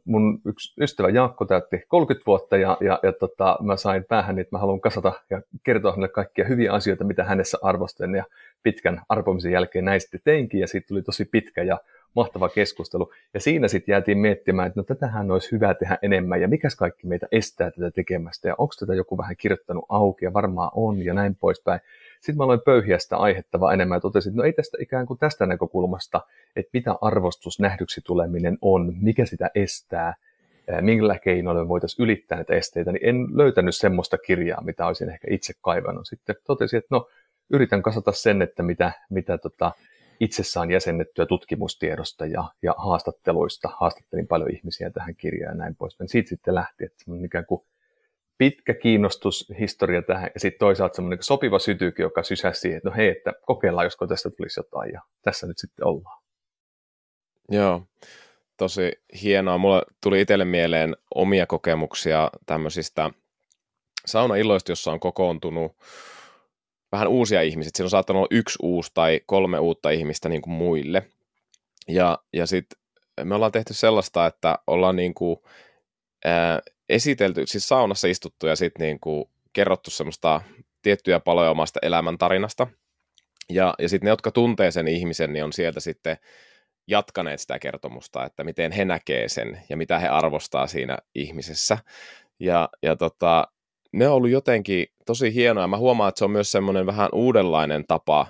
mun 0.05 0.41
yksi 0.45 0.73
ystävä 0.81 1.09
Jaakko 1.09 1.45
täytti 1.45 1.83
30 1.87 2.25
vuotta 2.25 2.57
ja, 2.57 2.77
ja, 2.81 2.99
ja 3.03 3.13
tota, 3.13 3.57
mä 3.61 3.77
sain 3.77 4.03
päähän, 4.03 4.39
että 4.39 4.55
mä 4.55 4.59
haluan 4.59 4.81
kasata 4.81 5.13
ja 5.29 5.41
kertoa 5.63 5.91
hänelle 5.91 6.07
kaikkia 6.07 6.45
hyviä 6.45 6.73
asioita, 6.73 7.03
mitä 7.03 7.23
hänessä 7.23 7.57
arvostan. 7.61 8.15
Ja 8.15 8.23
pitkän 8.63 9.01
arpomisen 9.09 9.51
jälkeen 9.51 9.85
näin 9.85 10.01
sitten 10.01 10.21
teinkin 10.23 10.59
ja 10.59 10.67
siitä 10.67 10.87
tuli 10.87 11.01
tosi 11.01 11.25
pitkä 11.25 11.63
ja 11.63 11.77
mahtava 12.15 12.49
keskustelu. 12.49 13.11
Ja 13.33 13.39
siinä 13.39 13.67
sitten 13.67 13.93
jäätiin 13.93 14.17
miettimään, 14.17 14.67
että 14.67 14.79
no 14.79 14.83
tätähän 14.83 15.31
olisi 15.31 15.51
hyvä 15.51 15.73
tehdä 15.73 15.97
enemmän 16.01 16.41
ja 16.41 16.47
mikäs 16.47 16.75
kaikki 16.75 17.07
meitä 17.07 17.27
estää 17.31 17.71
tätä 17.71 17.91
tekemästä 17.91 18.47
ja 18.47 18.55
onko 18.57 18.73
tätä 18.79 18.93
joku 18.93 19.17
vähän 19.17 19.35
kirjoittanut 19.37 19.85
auki 19.89 20.25
ja 20.25 20.33
varmaan 20.33 20.71
on 20.73 21.05
ja 21.05 21.13
näin 21.13 21.35
poispäin. 21.35 21.79
Sitten 22.15 22.37
mä 22.37 22.43
aloin 22.43 22.61
pöyhiä 22.65 22.99
sitä 22.99 23.17
aihetta 23.17 23.59
vaan 23.59 23.73
enemmän 23.73 23.95
ja 23.95 24.01
totesin, 24.01 24.29
että 24.29 24.37
no 24.37 24.43
ei 24.43 24.53
tästä 24.53 24.77
ikään 24.81 25.05
kuin 25.05 25.19
tästä 25.19 25.45
näkökulmasta, 25.45 26.21
että 26.55 26.69
mitä 26.73 26.95
arvostus 27.01 27.59
nähdyksi 27.59 28.01
tuleminen 28.01 28.57
on, 28.61 28.93
mikä 29.01 29.25
sitä 29.25 29.49
estää, 29.55 30.13
millä 30.81 31.19
keinoilla 31.19 31.63
me 31.63 31.67
voitaisiin 31.67 32.03
ylittää 32.03 32.35
näitä 32.35 32.55
esteitä, 32.55 32.91
niin 32.91 33.05
en 33.05 33.37
löytänyt 33.37 33.75
semmoista 33.75 34.17
kirjaa, 34.17 34.61
mitä 34.61 34.87
olisin 34.87 35.09
ehkä 35.09 35.27
itse 35.31 35.53
kaivannut. 35.61 36.07
Sitten 36.07 36.35
totesin, 36.47 36.77
että 36.77 36.87
no 36.91 37.09
yritän 37.49 37.81
kasata 37.81 38.11
sen, 38.11 38.41
että 38.41 38.63
mitä, 38.63 38.91
mitä 39.09 39.37
tota, 39.37 39.71
itse 40.19 40.43
saan 40.43 40.71
jäsennettyä 40.71 41.25
tutkimustiedosta 41.25 42.25
ja, 42.25 42.43
ja 42.61 42.75
haastatteluista. 42.77 43.69
Haastattelin 43.79 44.27
paljon 44.27 44.51
ihmisiä 44.51 44.89
tähän 44.89 45.15
kirjaan 45.15 45.53
ja 45.53 45.57
näin 45.57 45.75
pois. 45.75 45.97
Siitä 46.05 46.29
sitten 46.29 46.55
lähti, 46.55 46.85
että 46.85 47.03
semmoinen 47.03 47.25
ikään 47.25 47.45
kuin 47.45 47.61
pitkä 48.37 48.73
kiinnostushistoria 48.73 50.01
tähän 50.01 50.29
ja 50.33 50.39
sitten 50.39 50.59
toisaalta 50.59 50.95
semmoinen 50.95 51.23
sopiva 51.23 51.59
sytyky, 51.59 52.01
joka 52.01 52.23
sysäsi 52.23 52.59
siihen, 52.59 52.77
että 52.77 52.89
no 52.89 52.95
hei, 52.95 53.09
että 53.09 53.33
kokeillaan, 53.45 53.85
josko 53.85 54.07
tästä 54.07 54.29
tulisi 54.29 54.59
jotain 54.59 54.93
ja 54.93 55.01
tässä 55.21 55.47
nyt 55.47 55.57
sitten 55.57 55.87
ollaan. 55.87 56.23
Joo, 57.49 57.83
tosi 58.57 58.91
hienoa. 59.21 59.57
Mulla 59.57 59.83
tuli 60.03 60.21
itselle 60.21 60.45
mieleen 60.45 60.95
omia 61.15 61.47
kokemuksia 61.47 62.31
tämmöisistä 62.45 63.09
saunailloista, 64.05 64.71
jossa 64.71 64.91
on 64.91 64.99
kokoontunut 64.99 65.75
vähän 66.91 67.07
uusia 67.07 67.41
ihmisiä. 67.41 67.71
Siinä 67.75 67.85
on 67.85 67.89
saattanut 67.89 68.19
olla 68.19 68.27
yksi 68.31 68.59
uusi 68.61 68.91
tai 68.93 69.21
kolme 69.25 69.59
uutta 69.59 69.89
ihmistä 69.89 70.29
niin 70.29 70.41
kuin 70.41 70.53
muille. 70.53 71.07
Ja, 71.87 72.19
ja 72.33 72.45
sitten 72.45 72.79
me 73.23 73.35
ollaan 73.35 73.51
tehty 73.51 73.73
sellaista, 73.73 74.25
että 74.25 74.59
ollaan 74.67 74.95
niin 74.95 75.13
kuin, 75.13 75.37
ää, 76.25 76.61
esitelty, 76.89 77.47
siis 77.47 77.67
saunassa 77.67 78.07
istuttu 78.07 78.47
ja 78.47 78.55
sitten 78.55 78.85
niin 78.85 78.99
kuin 78.99 79.25
kerrottu 79.53 79.91
semmoista 79.91 80.41
tiettyjä 80.81 81.19
paloja 81.19 81.51
omasta 81.51 81.79
elämäntarinasta. 81.83 82.67
Ja, 83.49 83.73
ja 83.79 83.89
sitten 83.89 84.05
ne, 84.05 84.09
jotka 84.09 84.31
tuntee 84.31 84.71
sen 84.71 84.87
ihmisen, 84.87 85.33
niin 85.33 85.43
on 85.43 85.53
sieltä 85.53 85.79
sitten 85.79 86.17
jatkaneet 86.87 87.39
sitä 87.39 87.59
kertomusta, 87.59 88.25
että 88.25 88.43
miten 88.43 88.71
he 88.71 88.85
näkee 88.85 89.29
sen 89.29 89.61
ja 89.69 89.77
mitä 89.77 89.99
he 89.99 90.07
arvostaa 90.07 90.67
siinä 90.67 90.97
ihmisessä. 91.15 91.77
Ja, 92.39 92.69
ja 92.81 92.95
tota, 92.95 93.47
ne 93.95 94.07
on 94.07 94.13
ollut 94.13 94.29
jotenkin 94.29 94.87
tosi 95.05 95.33
hienoja. 95.33 95.67
Mä 95.67 95.77
huomaan, 95.77 96.09
että 96.09 96.19
se 96.19 96.25
on 96.25 96.31
myös 96.31 96.51
semmoinen 96.51 96.85
vähän 96.85 97.09
uudenlainen 97.13 97.83
tapa 97.87 98.27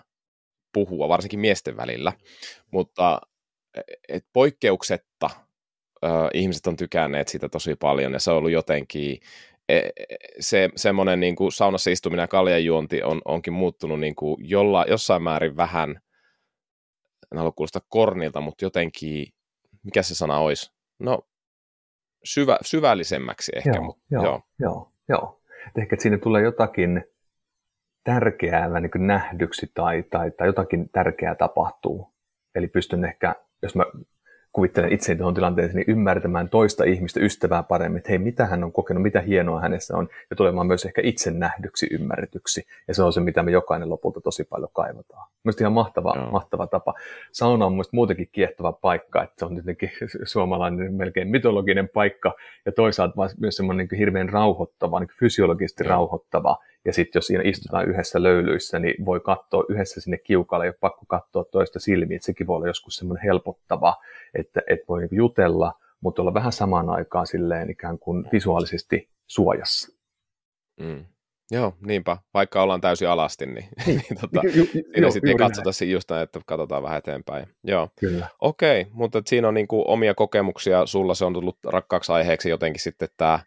puhua, 0.74 1.10
varsinkin 1.10 1.40
miesten 1.40 1.78
välillä. 1.78 2.14
Mutta 2.72 3.22
e, 3.78 3.82
et 4.10 4.26
poikkeuksetta 4.34 5.30
ö, 6.06 6.08
ihmiset 6.34 6.68
on 6.68 6.76
tykänneet 6.76 7.28
sitä 7.28 7.50
tosi 7.50 7.76
paljon 7.76 8.14
ja 8.14 8.20
se 8.20 8.32
on 8.32 8.38
ollut 8.38 8.52
jotenkin 8.52 9.20
e, 9.70 9.82
se, 10.40 10.70
semmoinen 10.76 11.20
niin 11.20 11.36
kuin 11.36 11.52
saunassa 11.52 11.90
istuminen 11.90 12.24
ja 12.24 12.28
kaljanjuonti 12.28 13.04
on, 13.04 13.22
onkin 13.26 13.54
muuttunut 13.54 14.00
niin 14.00 14.16
kuin 14.16 14.38
jolla, 14.40 14.86
jossain 14.90 15.24
määrin 15.24 15.58
vähän, 15.58 15.90
en 17.32 17.38
halua 17.38 17.52
kuulostaa 17.52 17.82
kornilta, 17.90 18.42
mutta 18.42 18.66
jotenkin, 18.66 19.28
mikä 19.84 20.04
se 20.04 20.16
sana 20.16 20.40
olisi? 20.40 20.72
No, 21.00 21.22
syvä, 22.24 22.58
syvällisemmäksi 22.62 23.52
ehkä. 23.56 23.72
Joo, 23.76 23.84
mutta, 23.84 24.04
joo, 24.12 24.24
joo. 24.24 24.42
joo, 24.60 24.92
joo. 25.10 25.42
Et 25.68 25.78
ehkä 25.78 25.96
siinä 26.00 26.18
tulee 26.18 26.44
jotakin 26.44 27.04
tärkeää 28.04 28.80
niin 28.80 29.08
nähdyksi 29.08 29.72
tai, 29.74 30.04
tai, 30.04 30.32
tai 30.32 30.48
jotakin 30.48 30.90
tärkeää 30.90 31.36
tapahtuu. 31.36 32.14
Eli 32.56 32.68
pystyn 32.68 33.06
ehkä, 33.06 33.36
jos 33.62 33.76
mä 33.76 33.84
kuvittelen 34.56 34.94
itse 34.94 35.16
tuohon 35.16 35.34
tilanteeseen, 35.34 35.76
niin 35.76 35.98
ymmärtämään 35.98 36.50
toista 36.50 36.84
ihmistä, 36.84 37.20
ystävää 37.20 37.64
paremmin, 37.64 37.98
että 37.98 38.10
hei, 38.10 38.18
mitä 38.18 38.46
hän 38.46 38.64
on 38.64 38.72
kokenut, 38.72 39.04
mitä 39.04 39.22
hienoa 39.22 39.62
hänessä 39.62 39.98
on, 39.98 40.10
ja 40.30 40.36
tulemaan 40.36 40.68
myös 40.68 40.86
ehkä 40.86 41.02
itse 41.04 41.32
nähdyksi, 41.32 41.88
ymmärretyksi. 41.92 42.68
Ja 42.88 42.94
se 42.94 43.04
on 43.04 43.14
se, 43.14 43.22
mitä 43.22 43.44
me 43.44 43.52
jokainen 43.52 43.90
lopulta 43.90 44.22
tosi 44.22 44.44
paljon 44.44 44.70
kaivataan. 44.74 45.30
Mielestäni 45.44 45.64
ihan 45.64 45.74
mahtava, 45.74 46.14
no. 46.16 46.32
mahtava 46.32 46.68
tapa. 46.68 46.94
Sauna 47.32 47.66
on 47.66 47.72
mielestäni 47.72 47.98
muutenkin 47.98 48.30
kiehtova 48.32 48.72
paikka, 48.72 49.24
että 49.24 49.36
se 49.38 49.46
on 49.46 49.56
jotenkin 49.56 49.92
suomalainen 50.24 50.94
melkein 50.94 51.28
mitologinen 51.28 51.90
paikka, 51.90 52.34
ja 52.66 52.72
toisaalta 52.72 53.16
myös 53.40 53.56
semmoinen 53.56 53.88
niin 53.92 54.00
hirveän 54.00 54.30
rauhoittava, 54.30 55.00
niin 55.00 55.10
fysiologisesti 55.20 55.84
no. 55.84 55.90
rauhoittava, 55.90 56.58
ja 56.86 56.94
sitten 56.94 57.20
jos 57.20 57.28
siinä 57.28 57.44
istutaan 57.46 57.90
yhdessä 57.90 58.24
löylyissä, 58.24 58.80
niin 58.80 59.06
voi 59.06 59.20
katsoa 59.20 59.64
yhdessä 59.70 60.02
sinne 60.02 60.18
kiukalle, 60.18 60.66
ei 60.66 60.70
ole 60.70 60.78
pakko 60.80 61.06
katsoa 61.08 61.44
toista 61.44 61.80
silmiä, 61.80 62.16
että 62.16 62.26
sekin 62.26 62.48
voi 62.48 62.56
olla 62.56 62.68
joskus 62.68 62.96
semmoinen 62.96 63.24
helpottava, 63.24 63.96
että, 64.36 64.62
että 64.68 64.86
voi 64.90 65.00
niinku 65.00 65.16
jutella, 65.16 65.74
mutta 66.02 66.22
olla 66.22 66.34
vähän 66.34 66.52
samaan 66.52 66.90
aikaan 66.90 67.28
silleen 67.28 67.70
ikään 67.70 68.00
kuin 68.00 68.26
visuaalisesti 68.32 69.10
suojassa. 69.28 69.96
Mm. 70.80 71.06
Joo, 71.52 71.74
niinpä. 71.86 72.18
Vaikka 72.34 72.64
ollaan 72.64 72.82
täysin 72.82 73.10
alasti, 73.10 73.46
niin, 73.46 73.70
niin, 73.86 74.02
niin 74.10 74.20
tota, 74.22 74.42
ju, 74.44 74.64
ju, 74.74 74.84
siinä 74.94 75.12
sitten 75.12 75.30
ei 75.30 75.36
katsota 75.36 75.70
näin. 75.82 75.92
just 75.92 76.10
näin, 76.10 76.24
että 76.24 76.40
katsotaan 76.46 76.84
vähän 76.84 76.98
eteenpäin. 76.98 77.48
Joo. 77.64 77.90
Kyllä. 78.00 78.28
Okei, 78.40 78.82
okay, 78.82 78.94
mutta 78.94 79.22
siinä 79.26 79.48
on 79.48 79.54
niin 79.54 79.68
kuin 79.68 79.84
omia 79.88 80.16
kokemuksia. 80.16 80.86
Sulla 80.86 81.14
se 81.14 81.26
on 81.26 81.34
tullut 81.34 81.58
rakkaaksi 81.66 82.12
aiheeksi 82.12 82.50
jotenkin 82.50 82.82
sitten 82.82 83.10
tämä 83.18 83.40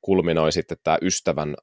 kulminoi 0.00 0.52
sitten 0.52 0.78
tämä 0.84 0.98
ystävän 1.02 1.54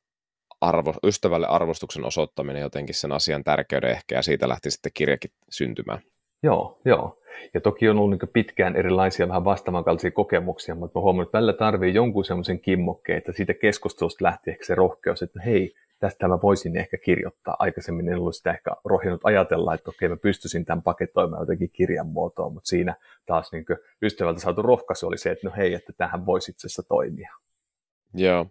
arvo, 0.62 0.94
ystävälle 1.03 1.48
arvostuksen 1.48 2.06
osoittaminen 2.06 2.62
jotenkin 2.62 2.96
sen 2.96 3.12
asian 3.12 3.44
tärkeyden 3.44 3.89
ehkä, 3.89 4.15
ja 4.15 4.22
siitä 4.22 4.50
lähti 4.50 4.72
sitten 4.72 4.91
kirjakin 4.94 5.32
syntymään. 5.50 6.00
Joo, 6.44 6.80
joo. 6.86 7.18
Ja 7.53 7.62
toki 7.62 7.89
on 7.89 7.98
ollut 7.98 8.20
niin 8.20 8.30
pitkään 8.34 8.75
erilaisia 8.75 9.27
vähän 9.27 9.46
vastaavankaltaisia 9.46 10.12
kokemuksia, 10.12 10.75
mutta 10.75 11.00
mä 11.00 11.03
huomannut, 11.03 11.27
että 11.27 11.38
välillä 11.38 11.53
tarvii 11.53 11.94
jonkun 11.94 12.25
semmoisen 12.25 12.60
kimmokkeen, 12.60 13.18
että 13.18 13.32
siitä 13.32 13.53
keskustelusta 13.53 14.25
lähti 14.25 14.51
ehkä 14.51 14.65
se 14.65 14.75
rohkeus, 14.75 15.22
että 15.22 15.41
hei, 15.41 15.74
tästä 16.00 16.27
mä 16.27 16.41
voisin 16.41 16.77
ehkä 16.77 16.98
kirjoittaa. 16.98 17.56
Aikaisemmin 17.60 18.10
en 18.10 18.18
ollut 18.18 18.36
sitä 18.36 18.51
ehkä 18.51 18.72
rohjennut 18.86 19.22
ajatella, 19.24 19.74
että 19.74 19.89
okei, 19.89 20.10
mä 20.10 20.18
pystyisin 20.18 20.65
tämän 20.65 20.82
paketoimaan 20.82 21.41
jotenkin 21.41 21.70
kirjan 21.74 22.08
muotoon, 22.08 22.53
mutta 22.53 22.68
siinä 22.68 22.96
taas 23.25 23.51
niin 23.51 23.65
ystävältä 24.01 24.39
saatu 24.39 24.62
rohkaisu 24.62 25.08
oli 25.08 25.18
se, 25.18 25.32
että 25.32 25.48
no 25.48 25.53
hei, 25.58 25.74
että 25.74 25.94
tähän 25.98 26.25
voisi 26.25 26.51
itse 26.51 26.68
asiassa 26.68 26.84
toimia. 26.84 27.36
Joo. 28.13 28.46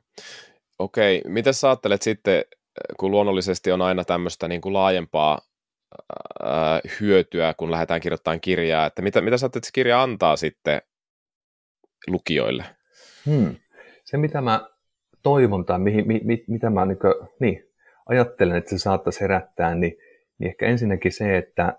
Okei, 0.81 1.23
mitä 1.27 1.53
sä 1.53 1.69
ajattelet 1.69 2.03
sitten, 2.03 2.45
kun 2.97 3.11
luonnollisesti 3.11 3.73
on 3.73 3.83
aina 3.83 4.05
tämmöistä 4.05 4.49
niin 4.49 4.61
kuin 4.61 4.73
laajempaa 4.73 5.39
ää, 6.43 6.81
hyötyä, 7.01 7.55
kun 7.57 7.71
lähdetään 7.71 8.01
kirjoittamaan 8.01 8.41
kirjaa, 8.41 8.87
että 8.87 9.03
mitä, 9.03 9.21
mitä 9.21 9.37
sä 9.37 9.45
ajattelet, 9.45 9.61
että 9.63 9.67
se 9.67 9.73
kirja 9.73 10.03
antaa 10.03 10.37
sitten 10.37 10.83
lukijoille? 12.07 12.65
Hmm. 13.27 13.57
Se, 14.05 14.17
mitä 14.17 14.41
mä 14.41 14.69
toivon 15.23 15.65
tai 15.65 15.79
mihin, 15.79 16.07
mi, 16.07 16.21
mi, 16.25 16.45
mitä 16.49 16.71
mä 16.71 16.87
niin, 16.87 16.99
kuin, 16.99 17.15
niin, 17.41 17.65
ajattelen, 18.07 18.57
että 18.57 18.71
se 18.71 18.79
saattaisi 18.79 19.21
herättää, 19.21 19.75
niin, 19.75 19.97
niin 20.39 20.49
ehkä 20.49 20.67
ensinnäkin 20.67 21.13
se, 21.13 21.37
että 21.37 21.79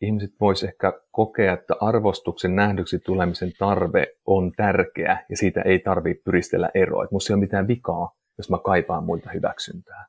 ihmiset 0.00 0.30
vois 0.40 0.64
ehkä 0.64 0.92
kokea, 1.10 1.52
että 1.52 1.74
arvostuksen 1.80 2.56
nähdyksi 2.56 2.98
tulemisen 2.98 3.52
tarve 3.58 4.06
on 4.26 4.52
tärkeä 4.52 5.24
ja 5.28 5.36
siitä 5.36 5.62
ei 5.62 5.78
tarvitse 5.78 6.22
pyristellä 6.24 6.70
eroa. 6.74 7.04
Että 7.04 7.14
musta 7.14 7.32
ei 7.32 7.34
ole 7.34 7.40
mitään 7.40 7.68
vikaa 7.68 8.21
jos 8.38 8.50
mä 8.50 8.58
kaipaan 8.64 9.04
muilta 9.04 9.30
hyväksyntää. 9.30 10.06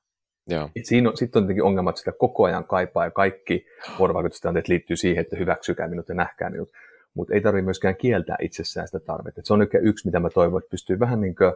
Joo. 0.47 0.69
Siinä 0.83 1.09
on, 1.09 1.17
sitten 1.17 1.39
on 1.39 1.43
tietenkin 1.43 1.63
ongelma, 1.63 1.89
että 1.89 1.99
sitä 1.99 2.11
koko 2.11 2.43
ajan 2.43 2.63
kaipaa 2.63 3.05
ja 3.05 3.11
kaikki 3.11 3.65
vuorovaikutustilanteet 3.99 4.67
liittyy 4.67 4.95
siihen, 4.95 5.21
että 5.21 5.37
hyväksykää 5.37 5.87
minut 5.87 6.09
ja 6.09 6.15
nähkää 6.15 6.49
minut. 6.49 6.69
Mutta 7.13 7.33
ei 7.33 7.41
tarvitse 7.41 7.65
myöskään 7.65 7.95
kieltää 7.95 8.35
itsessään 8.41 8.87
sitä 8.87 8.99
tarvetta. 8.99 9.39
Et 9.39 9.45
se 9.45 9.53
on 9.53 9.67
yksi, 9.81 10.07
mitä 10.07 10.19
mä 10.19 10.29
toivon, 10.29 10.61
että 10.61 10.71
pystyy 10.71 10.99
vähän 10.99 11.21
niin 11.21 11.35
kuin 11.35 11.53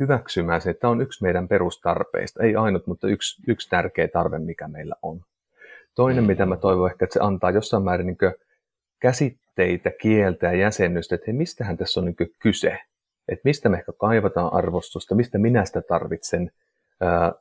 hyväksymään 0.00 0.60
se, 0.60 0.70
että 0.70 0.80
tämä 0.80 0.90
on 0.90 1.00
yksi 1.00 1.22
meidän 1.22 1.48
perustarpeista. 1.48 2.42
Ei 2.42 2.56
ainut, 2.56 2.86
mutta 2.86 3.08
yksi, 3.08 3.42
yksi 3.48 3.68
tärkeä 3.68 4.08
tarve, 4.08 4.38
mikä 4.38 4.68
meillä 4.68 4.94
on. 5.02 5.20
Toinen, 5.94 6.24
mitä 6.24 6.46
mä 6.46 6.56
toivon 6.56 6.90
ehkä, 6.90 7.04
että 7.04 7.14
se 7.14 7.20
antaa 7.22 7.50
jossain 7.50 7.82
määrin 7.82 8.06
niin 8.06 8.16
käsitteitä, 9.00 9.90
kieltä 10.00 10.46
ja 10.46 10.54
jäsennystä, 10.54 11.14
että 11.14 11.24
hei, 11.26 11.34
mistähän 11.34 11.76
tässä 11.76 12.00
on 12.00 12.06
niin 12.06 12.30
kyse 12.38 12.78
että 13.28 13.42
mistä 13.44 13.68
me 13.68 13.76
ehkä 13.76 13.92
kaivataan 13.98 14.52
arvostusta, 14.52 15.14
mistä 15.14 15.38
minä 15.38 15.64
sitä 15.64 15.82
tarvitsen, 15.82 16.50
ää, 17.00 17.32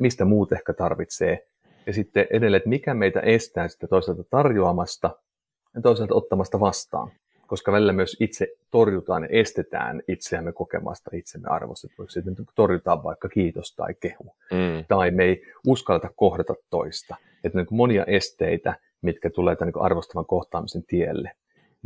mistä 0.00 0.24
muut 0.24 0.52
ehkä 0.52 0.72
tarvitsee. 0.72 1.46
Ja 1.86 1.92
sitten 1.92 2.26
edelleen, 2.30 2.58
että 2.58 2.68
mikä 2.68 2.94
meitä 2.94 3.20
estää 3.20 3.68
sitä 3.68 3.88
toisaalta 3.88 4.24
tarjoamasta 4.30 5.10
ja 5.74 5.82
toisaalta 5.82 6.14
ottamasta 6.14 6.60
vastaan. 6.60 7.10
Koska 7.46 7.72
välillä 7.72 7.92
myös 7.92 8.16
itse 8.20 8.48
torjutaan 8.70 9.22
ja 9.22 9.28
estetään 9.30 10.02
itseämme 10.08 10.52
kokemasta 10.52 11.10
itsemme 11.14 11.48
arvostetuiksi. 11.48 12.18
Että 12.18 12.30
me 12.30 12.36
torjutaan 12.54 13.02
vaikka 13.02 13.28
kiitos 13.28 13.74
tai 13.74 13.94
kehu. 13.94 14.36
Mm. 14.52 14.84
Tai 14.88 15.10
me 15.10 15.24
ei 15.24 15.42
uskalleta 15.66 16.10
kohdata 16.16 16.54
toista. 16.70 17.16
Että 17.44 17.58
niin 17.58 17.66
monia 17.70 18.04
esteitä, 18.04 18.74
mitkä 19.02 19.30
tulee 19.30 19.56
tämän 19.56 19.72
niin 19.74 19.84
arvostavan 19.84 20.26
kohtaamisen 20.26 20.84
tielle. 20.86 21.32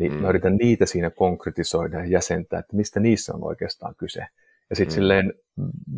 Niin 0.00 0.12
mm. 0.12 0.18
mä 0.18 0.28
yritän 0.28 0.56
niitä 0.56 0.86
siinä 0.86 1.10
konkretisoida 1.10 1.98
ja 1.98 2.06
jäsentää, 2.06 2.58
että 2.58 2.76
mistä 2.76 3.00
niissä 3.00 3.34
on 3.34 3.44
oikeastaan 3.44 3.94
kyse. 3.98 4.26
Ja 4.70 4.76
sitten 4.76 4.92
mm. 4.92 4.94
silleen 4.94 5.34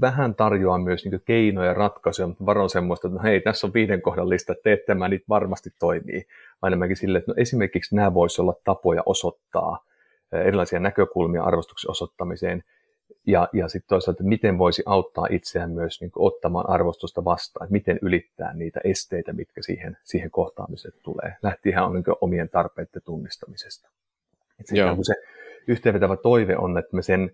vähän 0.00 0.34
tarjoaa 0.34 0.78
myös 0.78 1.04
niin 1.04 1.20
keinoja 1.24 1.68
ja 1.68 1.74
ratkaisuja, 1.74 2.26
mutta 2.28 2.46
varon 2.46 2.70
semmoista, 2.70 3.08
että 3.08 3.18
no 3.18 3.22
hei, 3.22 3.40
tässä 3.40 3.66
on 3.66 3.74
viiden 3.74 4.02
kohdan 4.02 4.28
lista, 4.28 4.54
teet 4.64 4.84
tämä, 4.86 5.08
niitä 5.08 5.24
varmasti 5.28 5.70
toimii. 5.78 6.26
Enemmänkin 6.66 6.96
silleen, 6.96 7.20
että 7.20 7.32
no 7.32 7.34
esimerkiksi 7.38 7.96
nämä 7.96 8.14
voisi 8.14 8.42
olla 8.42 8.54
tapoja 8.64 9.02
osoittaa 9.06 9.84
erilaisia 10.32 10.80
näkökulmia 10.80 11.42
arvostuksen 11.42 11.90
osoittamiseen, 11.90 12.64
ja, 13.26 13.48
ja 13.52 13.68
sitten 13.68 13.88
toisaalta, 13.88 14.24
miten 14.24 14.58
voisi 14.58 14.82
auttaa 14.86 15.26
itseään 15.30 15.70
myös 15.70 16.00
niin 16.00 16.10
kuin, 16.10 16.26
ottamaan 16.26 16.70
arvostusta 16.70 17.24
vastaan, 17.24 17.64
että 17.64 17.72
miten 17.72 17.98
ylittää 18.02 18.54
niitä 18.54 18.80
esteitä, 18.84 19.32
mitkä 19.32 19.62
siihen, 19.62 19.96
siihen 20.04 20.30
kohtaamiseen 20.30 20.94
tulee. 21.02 21.36
Lähtihän 21.42 21.84
on 21.84 21.92
niin 21.92 22.04
kuin, 22.04 22.16
omien 22.20 22.48
tarpeiden 22.48 23.02
tunnistamisesta. 23.04 23.88
Että 24.60 24.70
se, 24.70 24.76
se 25.02 25.14
yhteenvetävä 25.68 26.16
toive 26.16 26.56
on, 26.56 26.78
että 26.78 26.96
me 26.96 27.02
sen 27.02 27.30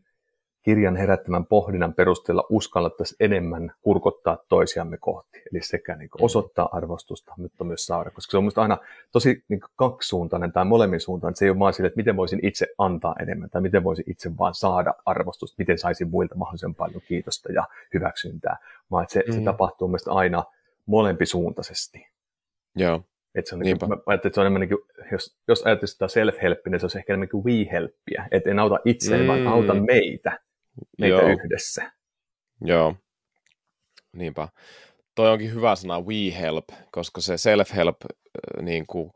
kirjan 0.63 0.97
herättämän 0.97 1.47
pohdinnan 1.47 1.95
perusteella 1.95 2.47
uskallettaisiin 2.51 3.17
enemmän 3.21 3.73
kurkottaa 3.83 4.39
toisiamme 4.49 4.99
kohti. 5.01 5.43
Eli 5.53 5.63
sekä 5.63 5.97
niin 5.97 6.11
kuin 6.11 6.21
mm. 6.21 6.25
osoittaa 6.25 6.69
arvostusta, 6.73 7.35
mutta 7.37 7.65
myös 7.65 7.87
saada. 7.87 8.11
Koska 8.11 8.31
se 8.31 8.37
on 8.37 8.45
minusta 8.45 8.63
aina 8.63 8.79
tosi 9.13 9.45
niin 9.49 9.61
kuin 9.61 9.71
kaksisuuntainen 9.77 10.53
tai 10.53 10.65
molemmin 10.65 11.01
suuntaan. 11.01 11.37
Se 11.37 11.45
ei 11.45 11.51
ole 11.51 11.59
vaan 11.59 11.73
sille, 11.73 11.87
että 11.87 11.97
miten 11.97 12.17
voisin 12.17 12.41
itse 12.43 12.67
antaa 12.79 13.15
enemmän 13.21 13.51
tai 13.51 13.63
miten 13.63 13.85
voisin 13.85 14.05
itse 14.09 14.31
vaan 14.39 14.55
saada 14.55 14.95
arvostusta, 15.07 15.55
miten 15.59 15.79
saisin 15.79 16.11
muilta 16.11 16.35
mahdollisimman 16.35 16.75
paljon 16.75 17.03
kiitosta 17.09 17.53
ja 17.53 17.65
hyväksyntää. 17.95 18.57
Vaan 18.91 19.03
että 19.03 19.13
se, 19.13 19.25
mm. 19.27 19.35
se 19.35 19.41
tapahtuu 19.41 19.89
mielestäni 19.89 20.17
aina 20.17 20.45
molempisuuntaisesti. 20.87 22.07
Joo. 22.77 23.03
Että 23.35 23.49
se 23.49 23.55
on, 23.55 23.61
niin 23.61 23.79
kuin, 23.79 23.91
mä 24.07 24.15
että 24.15 24.31
se 24.33 24.41
on 24.41 24.47
enemmän 24.47 24.61
niin 24.61 24.69
kuin, 24.69 25.09
jos, 25.13 25.37
jos 25.49 25.63
ajattelisi 25.63 25.93
sitä 25.93 26.07
self-helppiä, 26.07 26.71
niin 26.71 26.81
se 26.81 26.87
on 26.87 26.99
ehkä 26.99 27.13
enemmän 27.13 27.29
kuin 27.29 27.45
we-helppiä. 27.45 28.29
Että 28.31 28.51
en 28.51 28.59
auta 28.59 28.79
itseäni, 28.85 29.23
mm. 29.23 29.29
vaan 29.29 29.47
auta 29.47 29.75
meitä 29.75 30.41
meitä 30.99 31.17
Joo. 31.17 31.29
yhdessä. 31.29 31.93
Joo. 32.61 32.95
niinpä. 34.13 34.49
Toi 35.15 35.31
onkin 35.31 35.55
hyvä 35.55 35.77
sana 35.77 36.01
we 36.01 36.41
help, 36.41 36.65
koska 36.93 37.21
se 37.21 37.35
self-help 37.35 37.97
niin 38.63 38.87
kuin, 38.87 39.11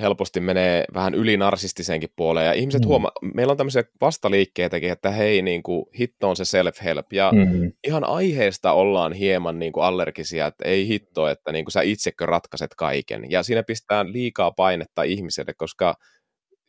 helposti 0.00 0.40
menee 0.40 0.84
vähän 0.94 1.14
yli 1.14 1.36
narsistiseenkin 1.36 2.12
puoleen, 2.16 2.46
ja 2.46 2.52
ihmiset 2.52 2.82
mm. 2.82 2.88
huomaa, 2.88 3.12
meillä 3.34 3.50
on 3.50 3.56
tämmöisiä 3.56 3.84
vastaliikkeitäkin, 4.00 4.92
että 4.92 5.10
hei, 5.10 5.42
niin 5.42 5.62
kuin, 5.62 5.84
hitto 5.98 6.28
on 6.28 6.36
se 6.36 6.44
self-help, 6.44 7.06
ja 7.12 7.32
mm. 7.32 7.72
ihan 7.86 8.04
aiheesta 8.04 8.72
ollaan 8.72 9.12
hieman 9.12 9.58
niin 9.58 9.72
kuin 9.72 9.84
allergisia, 9.84 10.46
että 10.46 10.64
ei 10.68 10.88
hitto, 10.88 11.28
että 11.28 11.52
niin 11.52 11.64
kuin 11.64 11.72
sä 11.72 11.82
itsekö 11.82 12.26
ratkaiset 12.26 12.74
kaiken, 12.76 13.30
ja 13.30 13.42
siinä 13.42 13.62
pistää 13.62 14.12
liikaa 14.12 14.50
painetta 14.50 15.02
ihmiselle, 15.02 15.54
koska 15.56 15.94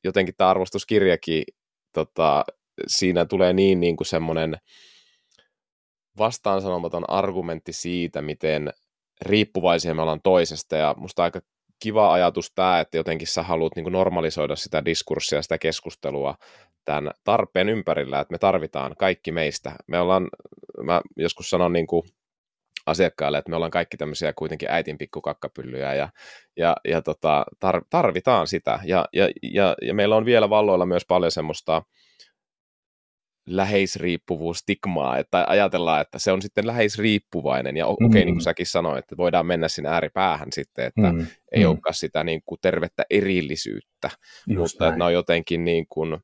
jotenkin 0.04 0.36
tämä 0.38 0.50
arvostuskirjakin, 0.50 1.44
tota, 1.94 2.46
siinä 2.88 3.26
tulee 3.26 3.54
niin, 3.54 3.80
niin 3.80 3.96
kuin 3.98 4.08
semmoinen 4.08 4.58
vastaansanomaton 6.18 7.10
argumentti 7.10 7.74
siitä, 7.74 8.22
miten 8.22 8.74
riippuvaisia 9.22 9.96
me 9.96 10.02
ollaan 10.02 10.22
toisesta, 10.24 10.76
ja 10.76 10.96
musta 10.98 11.24
aika 11.24 11.40
kiva 11.80 12.14
ajatus 12.14 12.52
tämä, 12.56 12.80
että 12.80 12.98
jotenkin 12.98 13.28
sä 13.28 13.44
haluat 13.44 13.76
niin 13.76 13.92
normalisoida 13.92 14.56
sitä 14.56 14.86
diskurssia, 14.86 15.42
sitä 15.42 15.58
keskustelua 15.58 16.36
tämän 16.86 17.12
tarpeen 17.24 17.70
ympärillä, 17.70 18.20
että 18.20 18.32
me 18.32 18.38
tarvitaan 18.38 18.96
kaikki 18.98 19.32
meistä. 19.32 19.76
Me 19.88 20.00
ollaan, 20.00 20.30
mä 20.84 21.02
joskus 21.18 21.50
sanon 21.50 21.74
niin 21.74 21.88
kuin 21.88 22.04
asiakkaille, 22.86 23.38
että 23.38 23.50
me 23.50 23.56
ollaan 23.56 23.72
kaikki 23.72 23.98
tämmöisiä 23.98 24.34
kuitenkin 24.34 24.72
äitin 24.72 24.98
pikkukakkapyllyjä 24.98 25.94
ja, 25.94 26.10
ja, 26.58 26.76
ja 26.88 27.02
tota, 27.02 27.46
tar, 27.60 27.82
tarvitaan 27.90 28.48
sitä. 28.48 28.80
Ja, 28.84 29.06
ja, 29.14 29.30
ja, 29.44 29.76
ja 29.82 29.94
meillä 29.94 30.16
on 30.16 30.26
vielä 30.26 30.50
valloilla 30.50 30.86
myös 30.86 31.06
paljon 31.06 31.32
semmoista 31.32 31.82
läheisriippuvuus-stigmaa, 33.50 35.18
että 35.18 35.46
ajatellaan, 35.48 36.02
että 36.02 36.20
se 36.20 36.32
on 36.32 36.42
sitten 36.42 36.68
läheisriippuvainen, 36.68 37.78
ja 37.78 37.88
okei, 37.88 38.06
okay, 38.06 38.22
mm. 38.22 38.26
niin 38.26 38.36
kuin 38.36 38.44
säkin 38.44 38.66
sanoit, 38.66 39.00
että 39.00 39.18
voidaan 39.18 39.46
mennä 39.46 39.68
sinne 39.68 39.90
ääripäähän 39.90 40.52
sitten, 40.52 40.86
että 40.86 41.12
mm. 41.12 41.28
ei 41.52 41.64
mm. 41.64 41.70
olekaan 41.70 41.94
sitä 41.94 42.24
niin 42.24 42.42
kuin 42.46 42.60
tervettä 42.62 43.06
erillisyyttä, 43.10 44.10
Just 44.48 44.60
mutta 44.60 44.84
näin. 44.84 44.94
että 44.94 45.00
ne 45.00 45.06
on 45.06 45.14
jotenkin 45.14 45.66
niin 45.66 45.86
kuin, 45.90 46.18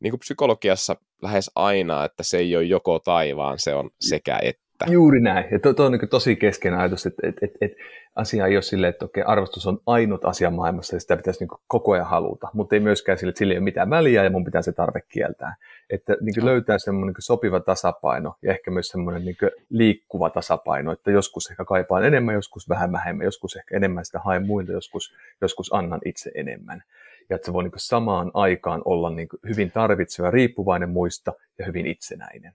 niin 0.00 0.10
kuin 0.10 0.20
psykologiassa 0.20 0.96
lähes 1.22 1.50
aina, 1.54 2.04
että 2.04 2.22
se 2.22 2.38
ei 2.38 2.56
ole 2.56 2.64
joko 2.64 2.98
tai, 2.98 3.36
vaan 3.36 3.58
se 3.58 3.74
on 3.74 3.90
sekä 4.00 4.38
että. 4.42 4.61
Juuri 4.90 5.20
näin, 5.20 5.44
ja 5.50 5.58
tuo 5.58 5.86
on 5.86 5.92
niin 5.92 6.08
tosi 6.08 6.36
keskeinen 6.36 6.80
ajatus, 6.80 7.06
että, 7.06 7.26
että, 7.26 7.46
että, 7.46 7.58
että 7.60 7.76
asia 8.16 8.46
ei 8.46 8.56
ole 8.56 8.62
silleen, 8.62 8.90
että 8.90 9.04
okei, 9.04 9.22
arvostus 9.26 9.66
on 9.66 9.78
ainut 9.86 10.24
asia 10.24 10.50
maailmassa 10.50 10.96
ja 10.96 11.00
sitä 11.00 11.16
pitäisi 11.16 11.40
niin 11.40 11.58
koko 11.66 11.92
ajan 11.92 12.06
haluta, 12.06 12.48
mutta 12.52 12.76
ei 12.76 12.80
myöskään 12.80 13.18
sille, 13.18 13.30
että 13.30 13.38
sille 13.38 13.54
ei 13.54 13.58
ole 13.58 13.64
mitään 13.64 13.90
väliä 13.90 14.24
ja 14.24 14.30
mun 14.30 14.44
pitää 14.44 14.62
se 14.62 14.72
tarve 14.72 15.00
kieltää. 15.08 15.54
Että 15.90 16.16
niin 16.20 16.34
no. 16.40 16.46
löytää 16.46 16.78
semmoinen 16.78 17.14
niin 17.14 17.22
sopiva 17.22 17.60
tasapaino 17.60 18.34
ja 18.42 18.52
ehkä 18.52 18.70
myös 18.70 18.88
semmoinen 18.88 19.24
niin 19.24 19.36
liikkuva 19.70 20.30
tasapaino, 20.30 20.92
että 20.92 21.10
joskus 21.10 21.50
ehkä 21.50 21.64
kaipaan 21.64 22.04
enemmän, 22.04 22.34
joskus 22.34 22.68
vähän 22.68 22.92
vähemmän, 22.92 23.24
joskus 23.24 23.56
ehkä 23.56 23.76
enemmän 23.76 24.04
sitä 24.04 24.18
haen 24.18 24.46
muilta, 24.46 24.72
joskus, 24.72 25.14
joskus 25.40 25.72
annan 25.72 26.00
itse 26.04 26.30
enemmän. 26.34 26.82
Ja 27.30 27.36
että 27.36 27.46
se 27.46 27.52
voi 27.52 27.62
niin 27.62 27.72
samaan 27.76 28.30
aikaan 28.34 28.82
olla 28.84 29.10
niin 29.10 29.28
hyvin 29.48 29.70
tarvitseva, 29.70 30.30
riippuvainen 30.30 30.90
muista 30.90 31.32
ja 31.58 31.66
hyvin 31.66 31.86
itsenäinen. 31.86 32.52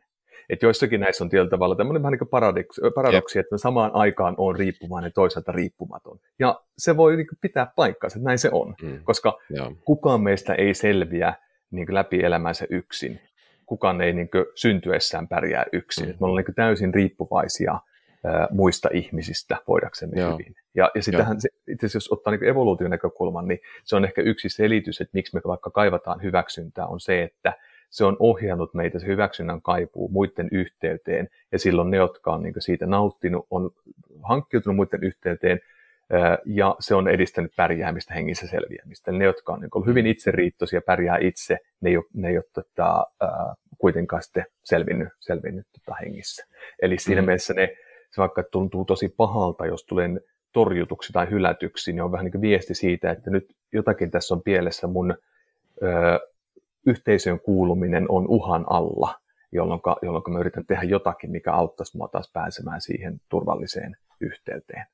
Että 0.50 0.66
joissakin 0.66 1.00
näissä 1.00 1.24
on 1.24 1.30
tietyllä 1.30 1.50
tavalla 1.50 1.76
tämmöinen 1.76 2.04
vähän 2.04 2.18
niin 2.20 2.30
paradoksi, 2.30 2.82
paradoksi 2.96 3.40
että 3.40 3.58
samaan 3.58 3.92
aikaan 3.94 4.36
on 4.38 4.56
riippuvainen, 4.56 5.12
toisaalta 5.14 5.52
riippumaton. 5.52 6.20
Ja 6.40 6.62
se 6.78 6.98
voi 6.98 7.16
niin 7.16 7.28
pitää 7.42 7.72
paikkaansa, 7.76 8.18
että 8.18 8.30
näin 8.30 8.40
se 8.40 8.50
on, 8.52 8.76
mm. 8.82 9.00
koska 9.04 9.40
yeah. 9.56 9.74
kukaan 9.86 10.22
meistä 10.22 10.54
ei 10.54 10.74
selviä 10.74 11.34
niin 11.72 11.94
läpi 11.94 12.24
elämänsä 12.24 12.66
yksin. 12.70 13.20
Kukaan 13.66 14.02
ei 14.02 14.14
niin 14.14 14.30
syntyessään 14.56 15.28
pärjää 15.28 15.66
yksin. 15.74 16.06
Mm. 16.06 16.16
Me 16.20 16.26
ollaan 16.26 16.44
niin 16.48 16.56
täysin 16.56 16.94
riippuvaisia 16.94 17.80
ää, 18.24 18.48
muista 18.52 18.90
ihmisistä 18.94 19.58
voidaksemme 19.68 20.18
yeah. 20.18 20.32
hyvin. 20.32 20.56
Ja, 20.76 20.92
ja 20.96 21.04
sitähän, 21.04 21.42
se, 21.42 21.50
itse 21.68 21.86
asiassa 21.86 21.98
jos 21.98 22.12
ottaa 22.12 22.32
niin 22.32 22.44
evoluution 22.44 22.90
näkökulman, 22.90 23.48
niin 23.48 23.60
se 23.84 23.96
on 23.96 24.06
ehkä 24.06 24.22
yksi 24.22 24.50
selitys, 24.50 25.02
että 25.02 25.12
miksi 25.14 25.36
me 25.36 25.42
vaikka 25.46 25.70
kaivataan 25.70 26.24
hyväksyntää, 26.24 26.88
on 26.88 27.00
se, 27.00 27.24
että 27.24 27.54
se 27.90 28.06
on 28.06 28.18
ohjannut 28.20 28.74
meitä 28.74 29.00
se 29.00 29.08
hyväksynnän 29.08 29.62
kaipuu 29.62 30.10
muiden 30.10 30.50
yhteyteen, 30.52 31.28
ja 31.52 31.60
silloin 31.60 31.92
ne, 31.92 31.98
jotka 31.98 32.34
on 32.34 32.44
niin 32.44 32.54
siitä 32.60 32.86
nauttinut, 32.86 33.48
on 33.50 33.72
hankkiutunut 34.24 34.76
muiden 34.76 35.04
yhteyteen, 35.04 35.60
ja 36.46 36.76
se 36.80 36.96
on 36.96 37.08
edistänyt 37.08 37.52
pärjäämistä, 37.56 38.14
hengissä 38.14 38.48
selviämistä. 38.48 39.12
Ne, 39.12 39.26
jotka 39.26 39.54
on 39.54 39.60
niin 39.60 39.86
hyvin 39.86 40.08
itseriittoisia, 40.08 40.82
pärjää 40.82 41.18
itse, 41.18 41.58
ne 41.82 41.90
ei 41.90 41.98
ole, 41.98 42.06
ne 42.14 42.30
ei 42.30 42.38
ole 42.38 42.46
tota, 42.54 43.06
kuitenkaan 43.78 44.24
sitten 44.24 44.46
selvinnyt, 44.64 45.10
selvinnyt 45.20 45.68
tota, 45.72 45.98
hengissä. 46.02 46.46
Eli 46.82 46.98
siinä 46.98 47.22
mm. 47.22 47.26
mielessä 47.26 47.54
ne, 47.54 47.76
se 48.12 48.22
vaikka 48.22 48.44
tuntuu 48.44 48.86
tosi 48.86 49.10
pahalta, 49.18 49.66
jos 49.66 49.86
tulen 49.86 50.22
torjutuksi 50.54 51.14
tai 51.14 51.30
hylätyksi, 51.30 51.92
niin 51.92 52.02
on 52.02 52.12
vähän 52.12 52.24
niin 52.24 52.32
kuin 52.32 52.42
viesti 52.42 52.76
siitä, 52.76 53.12
että 53.12 53.30
nyt 53.30 53.56
jotakin 53.74 54.12
tässä 54.12 54.34
on 54.34 54.44
pielessä 54.44 54.88
mun 54.88 55.18
ö, 55.84 55.88
yhteisöön 56.88 57.40
kuuluminen 57.40 58.06
on 58.10 58.28
uhan 58.28 58.66
alla, 58.70 59.16
jolloin, 59.52 59.82
jolloin 60.02 60.24
mä 60.28 60.40
yritän 60.40 60.66
tehdä 60.66 60.84
jotakin, 60.84 61.32
mikä 61.32 61.54
auttaisi 61.54 61.98
mua 61.98 62.08
taas 62.08 62.32
pääsemään 62.34 62.82
siihen 62.82 63.22
turvalliseen 63.30 63.98
yhteyteen. 64.22 64.86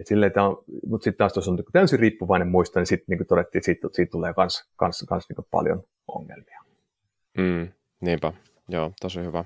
Et 0.00 0.06
silleen, 0.06 0.38
on, 0.38 0.64
mutta 0.86 1.04
sitten 1.04 1.18
taas 1.18 1.36
jos 1.36 1.48
on 1.48 1.58
täysin 1.72 1.98
riippuvainen 1.98 2.48
muista, 2.48 2.80
niin 2.80 2.86
sitten 2.86 3.18
niin 3.18 3.26
todettiin, 3.26 3.60
että 3.60 3.64
siitä, 3.64 3.88
siitä 3.92 4.10
tulee 4.10 4.34
kans, 4.34 4.70
kans, 4.76 5.04
kans 5.08 5.28
niin 5.28 5.46
paljon 5.50 5.82
ongelmia. 6.08 6.62
Mm, 7.38 7.68
niinpä, 8.00 8.32
joo, 8.68 8.92
tosi 9.00 9.20
hyvä. 9.20 9.44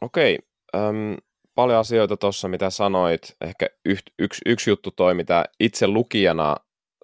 Okei, 0.00 0.38
okay. 0.74 1.16
paljon 1.54 1.78
asioita 1.78 2.16
tuossa, 2.16 2.48
mitä 2.48 2.70
sanoit. 2.70 3.36
Ehkä 3.40 3.66
yksi, 3.84 4.40
yksi 4.46 4.70
juttu 4.70 4.90
toi, 4.90 5.14
mitä 5.14 5.44
itse 5.60 5.86
lukijana 5.86 6.56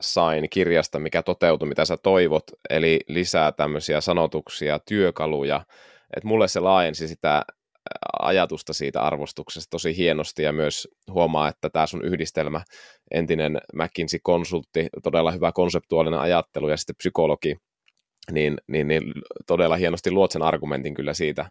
sain 0.02 0.50
kirjasta, 0.50 0.98
mikä 0.98 1.22
toteutui, 1.22 1.68
mitä 1.68 1.84
sä 1.84 1.96
toivot, 1.96 2.44
eli 2.70 3.00
lisää 3.08 3.52
tämmöisiä 3.52 4.00
sanotuksia, 4.00 4.78
työkaluja, 4.78 5.64
että 6.16 6.28
mulle 6.28 6.48
se 6.48 6.60
laajensi 6.60 7.08
sitä 7.08 7.42
ajatusta 8.22 8.72
siitä 8.72 9.02
arvostuksesta 9.02 9.70
tosi 9.70 9.96
hienosti 9.96 10.42
ja 10.42 10.52
myös 10.52 10.88
huomaa, 11.10 11.48
että 11.48 11.70
tämä 11.70 11.86
sun 11.86 12.04
yhdistelmä, 12.04 12.60
entinen 13.10 13.60
McKinsey-konsultti, 13.74 14.88
todella 15.02 15.30
hyvä 15.30 15.52
konseptuaalinen 15.52 16.20
ajattelu 16.20 16.68
ja 16.68 16.76
sitten 16.76 16.96
psykologi, 16.96 17.56
niin, 18.30 18.56
niin, 18.66 18.88
niin 18.88 19.02
todella 19.46 19.76
hienosti 19.76 20.10
luot 20.10 20.30
sen 20.30 20.42
argumentin 20.42 20.94
kyllä 20.94 21.14
siitä, 21.14 21.48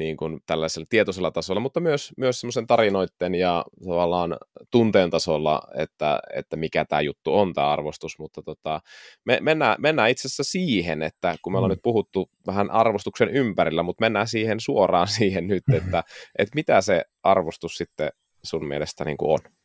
niin 0.00 0.16
kuin 0.16 0.40
tällaisella 0.46 0.86
tietoisella 0.88 1.30
tasolla, 1.30 1.60
mutta 1.60 1.80
myös, 1.80 2.12
myös 2.16 2.40
semmoisen 2.40 2.66
tarinoiden 2.66 3.34
ja 3.34 3.64
tavallaan 3.84 4.36
tunteen 4.70 5.10
tasolla, 5.10 5.62
että, 5.76 6.20
että 6.34 6.56
mikä 6.56 6.84
tämä 6.84 7.00
juttu 7.00 7.38
on, 7.38 7.52
tämä 7.52 7.70
arvostus, 7.70 8.18
mutta 8.18 8.42
tota, 8.42 8.80
me 9.24 9.38
mennään, 9.40 9.76
mennään 9.78 10.10
itse 10.10 10.28
asiassa 10.28 10.44
siihen, 10.44 11.02
että 11.02 11.36
kun 11.42 11.52
me 11.52 11.58
ollaan 11.58 11.70
mm. 11.70 11.72
nyt 11.72 11.82
puhuttu 11.82 12.30
vähän 12.46 12.70
arvostuksen 12.70 13.28
ympärillä, 13.28 13.82
mutta 13.82 14.04
mennään 14.04 14.28
siihen 14.28 14.60
suoraan 14.60 15.08
siihen 15.18 15.46
nyt, 15.46 15.64
että, 15.72 16.04
että 16.38 16.54
mitä 16.54 16.80
se 16.80 17.04
arvostus 17.22 17.74
sitten 17.74 18.10
sun 18.42 18.66
mielestä 18.68 19.04
niin 19.04 19.16
kuin 19.16 19.30
on? 19.30 19.59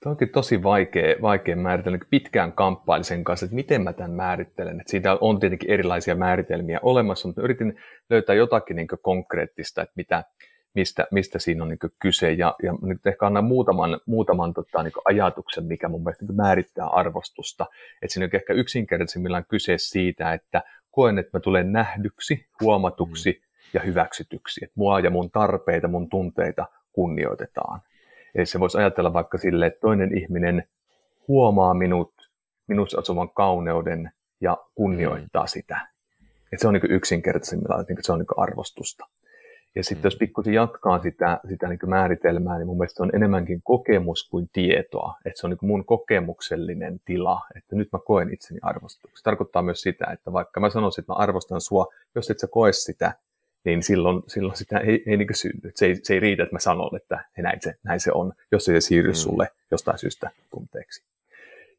Tämä 0.00 0.10
onkin 0.10 0.28
tosi 0.28 0.62
vaikea, 0.62 1.16
vaikea 1.22 1.56
määritellä. 1.56 1.98
Pitkään 2.10 2.52
kamppailin 2.52 3.04
sen 3.04 3.24
kanssa, 3.24 3.46
että 3.46 3.56
miten 3.56 3.82
mä 3.82 3.92
tämän 3.92 4.10
määrittelen. 4.10 4.80
Että 4.80 4.90
siitä 4.90 5.18
on 5.20 5.40
tietenkin 5.40 5.70
erilaisia 5.70 6.14
määritelmiä 6.14 6.78
olemassa, 6.82 7.28
mutta 7.28 7.42
yritin 7.42 7.76
löytää 8.10 8.34
jotakin 8.34 8.76
niin 8.76 8.88
konkreettista, 9.02 9.82
että 9.82 9.92
mitä, 9.96 10.24
mistä, 10.74 11.06
mistä 11.10 11.38
siinä 11.38 11.62
on 11.62 11.68
niin 11.68 11.78
kyse. 11.98 12.32
Ja, 12.32 12.54
ja 12.62 12.74
nyt 12.82 13.06
ehkä 13.06 13.26
annan 13.26 13.44
muutaman, 13.44 14.00
muutaman 14.06 14.54
tota, 14.54 14.82
niin 14.82 14.92
ajatuksen, 15.04 15.64
mikä 15.64 15.88
mun 15.88 16.02
mielestä 16.02 16.24
niin 16.24 16.36
määrittää 16.36 16.86
arvostusta. 16.86 17.66
Että 18.02 18.12
siinä 18.12 18.24
on 18.24 18.30
ehkä 18.32 18.52
yksinkertaisimmillaan 18.52 19.44
kyse 19.48 19.74
siitä, 19.78 20.32
että 20.32 20.62
koen, 20.90 21.18
että 21.18 21.38
mä 21.38 21.40
tulen 21.40 21.72
nähdyksi, 21.72 22.46
huomatuksi 22.60 23.30
mm. 23.30 23.70
ja 23.74 23.80
hyväksytyksi. 23.80 24.64
Että 24.64 24.74
mua 24.76 25.00
ja 25.00 25.10
mun 25.10 25.30
tarpeita, 25.30 25.88
mun 25.88 26.08
tunteita 26.08 26.66
kunnioitetaan. 26.92 27.80
Eli 28.38 28.46
se 28.46 28.60
voisi 28.60 28.78
ajatella 28.78 29.12
vaikka 29.12 29.38
sille, 29.38 29.66
että 29.66 29.80
toinen 29.80 30.18
ihminen 30.18 30.64
huomaa 31.28 31.74
minut, 31.74 32.12
minussa 32.66 32.98
asuvan 32.98 33.30
kauneuden 33.30 34.10
ja 34.40 34.56
kunnioittaa 34.74 35.44
mm. 35.44 35.48
sitä. 35.48 35.80
Että 36.52 36.60
se 36.60 36.68
on 36.68 36.74
niin 36.74 36.90
yksinkertaisimmillaan, 36.92 37.80
että 37.80 37.94
se 38.00 38.12
on 38.12 38.18
niin 38.18 38.26
arvostusta. 38.36 39.06
Ja 39.74 39.84
sitten 39.84 40.02
mm. 40.02 40.06
jos 40.06 40.16
pikkusen 40.16 40.54
jatkaa 40.54 41.02
sitä, 41.02 41.40
sitä 41.48 41.68
niin 41.68 41.78
määritelmää, 41.86 42.58
niin 42.58 42.66
mun 42.66 42.78
mielestä 42.78 42.96
se 42.96 43.02
on 43.02 43.14
enemmänkin 43.14 43.62
kokemus 43.64 44.28
kuin 44.30 44.50
tietoa. 44.52 45.14
Että 45.24 45.40
se 45.40 45.46
on 45.46 45.50
niin 45.50 45.68
mun 45.68 45.84
kokemuksellinen 45.84 47.00
tila, 47.04 47.40
että 47.56 47.76
nyt 47.76 47.88
mä 47.92 47.98
koen 48.06 48.32
itseni 48.32 48.60
arvostuksi. 48.62 49.16
Se 49.16 49.22
tarkoittaa 49.22 49.62
myös 49.62 49.80
sitä, 49.80 50.06
että 50.12 50.32
vaikka 50.32 50.60
mä 50.60 50.70
sanoisin, 50.70 51.02
että 51.02 51.12
mä 51.12 51.16
arvostan 51.16 51.60
sua, 51.60 51.86
jos 52.14 52.30
et 52.30 52.38
sä 52.38 52.46
koe 52.46 52.72
sitä, 52.72 53.12
niin 53.64 53.82
silloin, 53.82 54.22
silloin 54.26 54.56
sitä 54.56 54.78
ei, 54.78 55.02
ei 55.06 55.16
niin 55.16 55.28
synny. 55.34 55.70
Se 55.74 55.86
ei, 55.86 55.96
se 56.02 56.14
ei 56.14 56.20
riitä, 56.20 56.42
että 56.42 56.54
mä 56.54 56.58
sanon, 56.60 56.96
että 56.96 57.24
näin 57.38 57.58
se, 57.62 57.74
näin 57.82 58.00
se 58.00 58.12
on, 58.12 58.32
jos 58.52 58.68
ei 58.68 58.80
se 58.80 58.86
siirry 58.86 59.10
mm. 59.10 59.14
sulle 59.14 59.48
jostain 59.70 59.98
syystä 59.98 60.30
tunteeksi. 60.50 61.04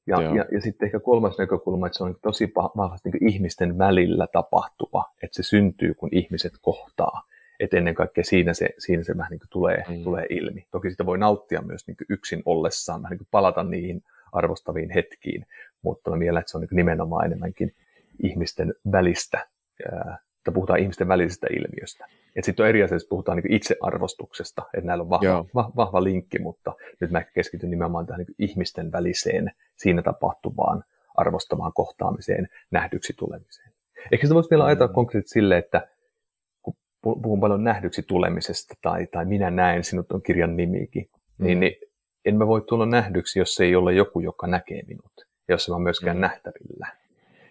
Ja, 0.07 0.21
ja, 0.21 0.45
ja 0.51 0.61
sitten 0.61 0.85
ehkä 0.85 0.99
kolmas 0.99 1.37
näkökulma, 1.37 1.87
että 1.87 1.97
se 1.97 2.03
on 2.03 2.15
tosi 2.21 2.51
vahvasti 2.55 3.09
niin 3.09 3.29
ihmisten 3.29 3.77
välillä 3.77 4.27
tapahtuva, 4.27 5.05
että 5.23 5.35
se 5.35 5.43
syntyy, 5.43 5.93
kun 5.93 6.09
ihmiset 6.11 6.53
kohtaa. 6.61 7.23
että 7.59 7.77
ennen 7.77 7.95
kaikkea 7.95 8.23
siinä 8.23 8.53
se, 8.53 8.69
siinä 8.77 9.03
se 9.03 9.17
vähän 9.17 9.31
niin 9.31 9.39
tulee, 9.49 9.83
mm. 9.89 10.03
tulee 10.03 10.25
ilmi. 10.29 10.67
Toki 10.71 10.91
sitä 10.91 11.05
voi 11.05 11.17
nauttia 11.17 11.61
myös 11.61 11.87
niin 11.87 11.97
yksin 12.09 12.41
ollessaan, 12.45 13.03
vähän 13.03 13.17
niin 13.17 13.27
palata 13.31 13.63
niihin 13.63 14.03
arvostaviin 14.31 14.89
hetkiin, 14.89 15.45
mutta 15.81 16.09
mä 16.09 16.15
mielen, 16.15 16.39
että 16.39 16.51
se 16.51 16.57
on 16.57 16.61
niin 16.61 16.77
nimenomaan 16.77 17.25
enemmänkin 17.25 17.75
ihmisten 18.23 18.73
välistä, 18.91 19.47
että 20.39 20.51
puhutaan 20.51 20.79
ihmisten 20.79 21.07
välisestä 21.07 21.47
ilmiöstä. 21.51 22.05
Sitten 22.41 22.63
on 22.63 22.69
eri 22.69 22.83
asia, 22.83 22.95
jos 22.95 23.07
puhutaan 23.09 23.37
niin 23.37 23.53
itsearvostuksesta, 23.53 24.61
että 24.73 24.87
näillä 24.87 25.01
on 25.01 25.09
vahva, 25.09 25.45
va, 25.55 25.71
vahva 25.75 26.03
linkki, 26.03 26.39
mutta 26.39 26.73
nyt 26.99 27.11
mä 27.11 27.23
keskityn 27.23 27.69
nimenomaan 27.69 28.05
tähän 28.05 28.19
niin 28.19 28.35
ihmisten 28.39 28.91
väliseen, 28.91 29.51
siinä 29.75 30.01
tapahtuvaan 30.01 30.83
arvostamaan 31.15 31.73
kohtaamiseen, 31.73 32.47
nähdyksi 32.71 33.13
tulemiseen. 33.17 33.71
Ehkä 34.11 34.25
sitä 34.27 34.35
voisi 34.35 34.49
vielä 34.49 34.65
ajatella 34.65 34.91
mm. 34.91 34.95
konkreettisesti 34.95 35.33
sille, 35.33 35.57
että 35.57 35.87
kun 36.61 36.75
puhun 37.01 37.39
paljon 37.39 37.63
nähdyksi 37.63 38.03
tulemisesta 38.03 38.73
tai, 38.81 39.07
tai 39.07 39.25
minä 39.25 39.51
näen 39.51 39.83
sinut 39.83 40.11
on 40.11 40.21
kirjan 40.21 40.57
nimikin, 40.57 41.09
mm. 41.37 41.45
niin, 41.45 41.59
niin 41.59 41.75
en 42.25 42.37
mä 42.37 42.47
voi 42.47 42.61
tulla 42.61 42.85
nähdyksi, 42.85 43.39
jos 43.39 43.59
ei 43.59 43.75
ole 43.75 43.93
joku, 43.93 44.19
joka 44.19 44.47
näkee 44.47 44.81
minut, 44.87 45.11
ja 45.47 45.53
jos 45.53 45.69
mä 45.69 45.79
myöskään 45.79 46.17
mm. 46.17 46.21
nähtävillä. 46.21 46.87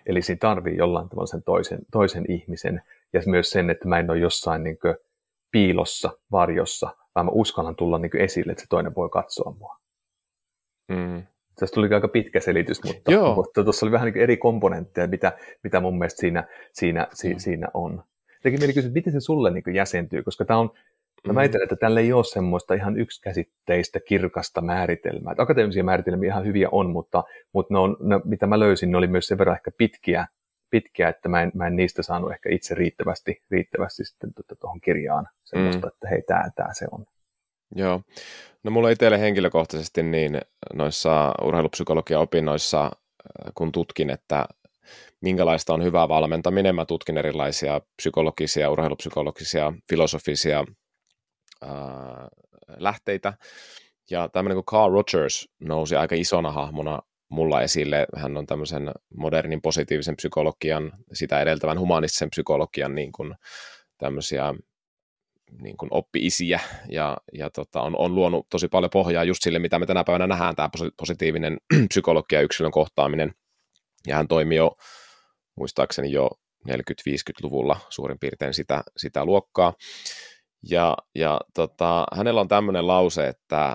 Eli 0.09 0.23
siinä 0.23 0.39
tarvii 0.39 0.77
jollain 0.77 1.09
tavalla 1.09 1.27
sen 1.27 1.43
toisen, 1.43 1.79
toisen 1.93 2.25
ihmisen, 2.29 2.83
ja 3.13 3.21
myös 3.27 3.51
sen, 3.51 3.71
että 3.71 3.89
mä 3.89 3.99
en 3.99 4.11
ole 4.11 4.19
jossain 4.19 4.65
niin 4.65 4.79
piilossa, 5.51 6.11
varjossa, 6.33 6.97
vaan 7.15 7.27
mä 7.27 7.33
uskallan 7.35 7.77
tulla 7.77 7.99
niin 7.99 8.17
esille, 8.17 8.53
että 8.53 8.63
se 8.63 8.69
toinen 8.69 8.95
voi 8.95 9.09
katsoa 9.09 9.55
mua. 9.59 9.77
Mm. 10.89 11.23
Tästä 11.61 11.75
tuli 11.75 11.95
aika 11.95 12.09
pitkä 12.09 12.41
selitys, 12.41 12.85
mutta, 12.85 13.13
Joo. 13.13 13.35
mutta 13.35 13.65
tuossa 13.65 13.87
oli 13.87 13.93
vähän 13.93 14.07
niin 14.13 14.23
eri 14.23 14.37
komponentteja, 14.37 15.07
mitä, 15.07 15.39
mitä 15.63 15.81
mun 15.81 15.99
mielestä 15.99 16.21
siinä, 16.21 16.45
siinä, 16.73 17.07
si, 17.13 17.35
mm. 17.35 17.39
siinä 17.39 17.69
on. 17.75 18.05
Teki 18.43 18.57
mieli 18.57 18.73
kysyä, 18.73 18.91
miten 18.91 19.13
se 19.13 19.21
sulle 19.21 19.51
niin 19.51 19.75
jäsentyy, 19.75 20.23
koska 20.23 20.45
tämä 20.45 20.59
on, 20.59 20.71
Mä 21.27 21.35
väitän, 21.35 21.63
että 21.63 21.77
tällä 21.77 22.01
ei 22.01 22.13
ole 22.13 22.25
semmoista 22.25 22.75
ihan 22.75 22.99
yksikäsitteistä, 22.99 24.01
kirkasta 24.01 24.61
määritelmää. 24.61 25.33
Että 25.33 25.43
akateemisia 25.43 25.85
määritelmiä 25.85 26.31
ihan 26.31 26.45
hyviä 26.45 26.69
on, 26.73 26.91
mutta, 26.91 27.25
mutta 27.53 27.75
ne 27.75 27.79
on, 27.79 27.97
ne, 28.01 28.21
mitä 28.25 28.47
mä 28.47 28.59
löysin, 28.59 28.91
ne 28.91 28.97
oli 28.97 29.07
myös 29.07 29.27
sen 29.27 29.39
verran 29.39 29.57
ehkä 29.57 29.71
pitkiä, 29.79 30.27
pitkiä 30.71 31.09
että 31.09 31.29
mä 31.29 31.43
en, 31.43 31.53
mä 31.55 31.67
en 31.67 31.77
niistä 31.77 32.03
saanut 32.03 32.33
ehkä 32.33 32.49
itse 32.53 32.75
riittävästi, 32.75 33.43
riittävästi 33.51 34.05
sitten 34.05 34.35
tuota 34.35 34.57
tuohon 34.61 34.81
kirjaan 34.81 35.29
semmoista, 35.45 35.87
mm. 35.87 35.89
että 35.89 36.09
hei, 36.09 36.23
tämä, 36.23 36.51
tämä 36.57 36.69
se 36.73 36.87
on. 36.91 37.07
Joo. 37.75 38.03
No 38.63 38.71
mulla 38.71 38.91
itselle 38.91 39.21
henkilökohtaisesti 39.21 40.03
niin 40.03 40.41
noissa 40.75 41.35
urheilupsykologian 41.43 42.21
opinnoissa, 42.21 42.85
äh, 42.85 43.53
kun 43.55 43.73
tutkin, 43.73 44.11
että 44.11 44.47
minkälaista 45.21 45.75
on 45.75 45.83
hyvä 45.83 46.09
valmentaminen, 46.09 46.75
mä 46.75 46.85
tutkin 46.85 47.19
erilaisia 47.19 47.81
psykologisia, 47.97 48.71
urheilupsykologisia, 48.71 49.73
filosofisia 49.89 50.65
äh, 51.65 51.71
lähteitä. 52.77 53.33
Ja 54.11 54.29
tämmöinen 54.29 54.57
kuin 54.57 54.65
Carl 54.65 54.93
Rogers 54.93 55.49
nousi 55.61 55.97
aika 55.97 56.15
isona 56.15 56.53
hahmona 56.53 56.99
mulla 57.29 57.63
esille. 57.63 58.07
Hän 58.17 58.37
on 58.37 58.47
tämmöisen 58.47 58.91
modernin 59.15 59.63
positiivisen 59.63 60.17
psykologian, 60.17 60.93
sitä 61.13 61.41
edeltävän 61.43 61.81
humanistisen 61.81 62.31
psykologian 62.31 62.95
niin 62.95 63.13
kuin 63.13 63.35
tämmöisiä 63.99 64.55
niin 65.63 65.77
kuin 65.77 65.89
oppi-isiä 65.93 66.61
ja, 66.89 67.17
ja 67.33 67.51
tota, 67.51 67.81
on, 67.81 67.97
on 67.99 68.15
luonut 68.15 68.47
tosi 68.51 68.69
paljon 68.69 68.91
pohjaa 68.91 69.25
just 69.25 69.43
sille, 69.43 69.59
mitä 69.59 69.79
me 69.79 69.87
tänä 69.87 70.05
päivänä 70.05 70.27
nähdään, 70.27 70.57
tämä 70.57 70.69
positiivinen 70.97 71.59
psykologia 71.89 72.41
yksilön 72.41 72.73
kohtaaminen. 72.73 73.35
Ja 74.07 74.17
hän 74.17 74.29
toimi 74.29 74.57
jo, 74.57 74.77
muistaakseni 75.57 76.13
jo 76.13 76.31
40-50-luvulla 76.69 77.81
suurin 77.89 78.19
piirtein 78.19 78.55
sitä, 78.55 78.83
sitä 78.97 79.25
luokkaa. 79.25 79.73
Ja, 80.63 80.97
ja 81.15 81.41
tota, 81.55 82.07
hänellä 82.17 82.41
on 82.41 82.49
tämmöinen 82.49 82.87
lause, 82.87 83.29
että 83.29 83.75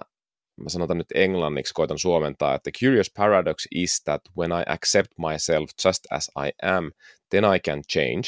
mä 0.61 0.69
sanotaan 0.69 0.97
nyt 0.97 1.11
englanniksi, 1.15 1.73
koitan 1.73 1.99
suomentaa, 1.99 2.55
että 2.55 2.71
the 2.71 2.85
curious 2.85 3.11
paradox 3.17 3.65
is 3.71 4.01
that 4.03 4.21
when 4.37 4.51
I 4.51 4.63
accept 4.67 5.11
myself 5.17 5.69
just 5.85 6.03
as 6.09 6.31
I 6.45 6.51
am, 6.67 6.91
then 7.29 7.43
I 7.55 7.59
can 7.59 7.81
change. 7.91 8.27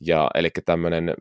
Ja 0.00 0.30
eli 0.34 0.50
tämmöinen 0.64 1.14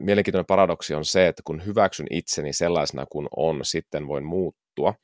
mielenkiintoinen 0.00 0.46
paradoksi 0.46 0.94
on 0.94 1.04
se, 1.04 1.28
että 1.28 1.42
kun 1.44 1.66
hyväksyn 1.66 2.06
itseni 2.10 2.52
sellaisena 2.52 3.06
kuin 3.06 3.28
on, 3.36 3.60
sitten 3.64 4.08
voin 4.08 4.24
muuttua. 4.24 4.94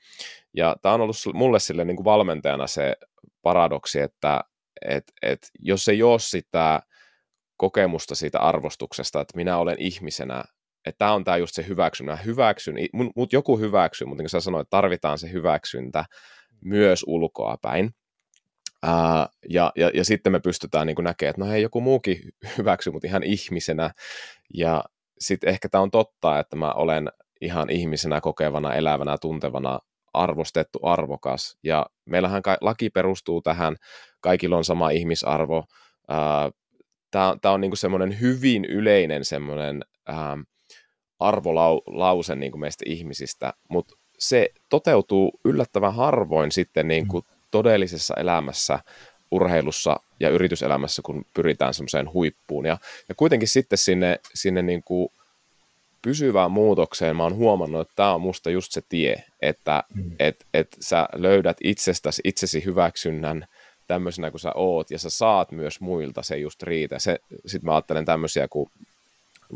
Ja 0.56 0.76
tämä 0.82 0.94
on 0.94 1.00
ollut 1.00 1.16
mulle 1.34 1.60
sille 1.60 1.84
niin 1.84 1.96
kuin 1.96 2.04
valmentajana 2.04 2.66
se 2.66 2.96
paradoksi, 3.42 4.00
että 4.00 4.40
et, 4.88 5.12
et, 5.22 5.48
jos 5.58 5.88
ei 5.88 6.02
ole 6.02 6.18
sitä 6.18 6.80
kokemusta 7.56 8.14
siitä 8.14 8.38
arvostuksesta, 8.38 9.20
että 9.20 9.36
minä 9.36 9.58
olen 9.58 9.76
ihmisenä, 9.78 10.44
että 10.86 10.98
tämä 10.98 11.12
on 11.12 11.24
tämä 11.24 11.36
just 11.36 11.54
se 11.54 11.66
hyväksyntä. 11.68 12.16
Hyväksyn, 12.16 12.74
mut 13.16 13.32
joku 13.32 13.58
hyväksyy, 13.58 14.06
mutta 14.06 14.20
niin 14.20 14.24
kuin 14.24 14.30
sä 14.30 14.40
sanoit, 14.40 14.70
tarvitaan 14.70 15.18
se 15.18 15.32
hyväksyntä 15.32 16.04
myös 16.64 17.04
ulkoa 17.06 17.56
päin. 17.62 17.90
Ää, 18.82 19.28
ja, 19.48 19.72
ja, 19.76 19.90
ja 19.94 20.04
sitten 20.04 20.32
me 20.32 20.40
pystytään 20.40 20.86
niin 20.86 20.96
näkemään, 21.00 21.30
että 21.30 21.44
no 21.44 21.50
hei, 21.50 21.62
joku 21.62 21.80
muukin 21.80 22.20
hyväksyy 22.58 22.92
mut 22.92 23.04
ihan 23.04 23.22
ihmisenä. 23.22 23.90
Ja 24.54 24.84
sitten 25.18 25.50
ehkä 25.50 25.68
tämä 25.68 25.82
on 25.82 25.90
totta, 25.90 26.38
että 26.38 26.56
mä 26.56 26.72
olen 26.72 27.08
ihan 27.40 27.70
ihmisenä 27.70 28.20
kokevana, 28.20 28.74
elävänä, 28.74 29.16
tuntevana 29.20 29.78
arvostettu, 30.14 30.78
arvokas. 30.82 31.58
Ja 31.62 31.86
meillähän 32.04 32.42
laki 32.60 32.90
perustuu 32.90 33.42
tähän, 33.42 33.76
kaikilla 34.20 34.56
on 34.56 34.64
sama 34.64 34.90
ihmisarvo. 34.90 35.64
Tämä, 37.10 37.36
on 37.44 37.60
niin 37.60 37.76
semmoinen 37.76 38.20
hyvin 38.20 38.64
yleinen 38.64 39.24
semmoinen 39.24 39.82
arvolause 41.20 42.34
niin 42.36 42.52
kuin 42.52 42.60
meistä 42.60 42.84
ihmisistä, 42.86 43.52
mutta 43.68 43.94
se 44.18 44.48
toteutuu 44.68 45.40
yllättävän 45.44 45.94
harvoin 45.94 46.52
sitten 46.52 46.88
niin 46.88 47.06
kuin 47.06 47.24
todellisessa 47.50 48.14
elämässä, 48.16 48.78
urheilussa 49.30 50.00
ja 50.20 50.28
yrityselämässä, 50.30 51.02
kun 51.02 51.24
pyritään 51.34 51.74
semmoiseen 51.74 52.12
huippuun. 52.12 52.66
Ja, 52.66 52.78
ja 53.08 53.14
kuitenkin 53.14 53.48
sitten 53.48 53.78
sinne, 53.78 54.20
sinne 54.34 54.62
niin 54.62 54.82
kuin 54.82 55.08
pysyvään 56.02 56.50
muutokseen 56.50 57.16
mä 57.16 57.22
oon 57.22 57.36
huomannut, 57.36 57.80
että 57.80 57.92
tämä 57.96 58.14
on 58.14 58.20
musta 58.20 58.50
just 58.50 58.72
se 58.72 58.82
tie, 58.88 59.24
että 59.42 59.84
mm. 59.94 60.10
et, 60.18 60.46
et 60.54 60.76
sä 60.80 61.08
löydät 61.14 61.56
itsestäsi 61.64 62.22
itsesi 62.24 62.64
hyväksynnän 62.64 63.46
tämmöisenä 63.86 64.30
kuin 64.30 64.40
sä 64.40 64.52
oot, 64.54 64.90
ja 64.90 64.98
sä 64.98 65.10
saat 65.10 65.52
myös 65.52 65.80
muilta, 65.80 66.22
se 66.22 66.38
just 66.38 66.62
riitä. 66.62 66.98
Sitten 66.98 67.64
mä 67.64 67.74
ajattelen 67.74 68.04
tämmöisiä 68.04 68.48
kuin 68.48 68.70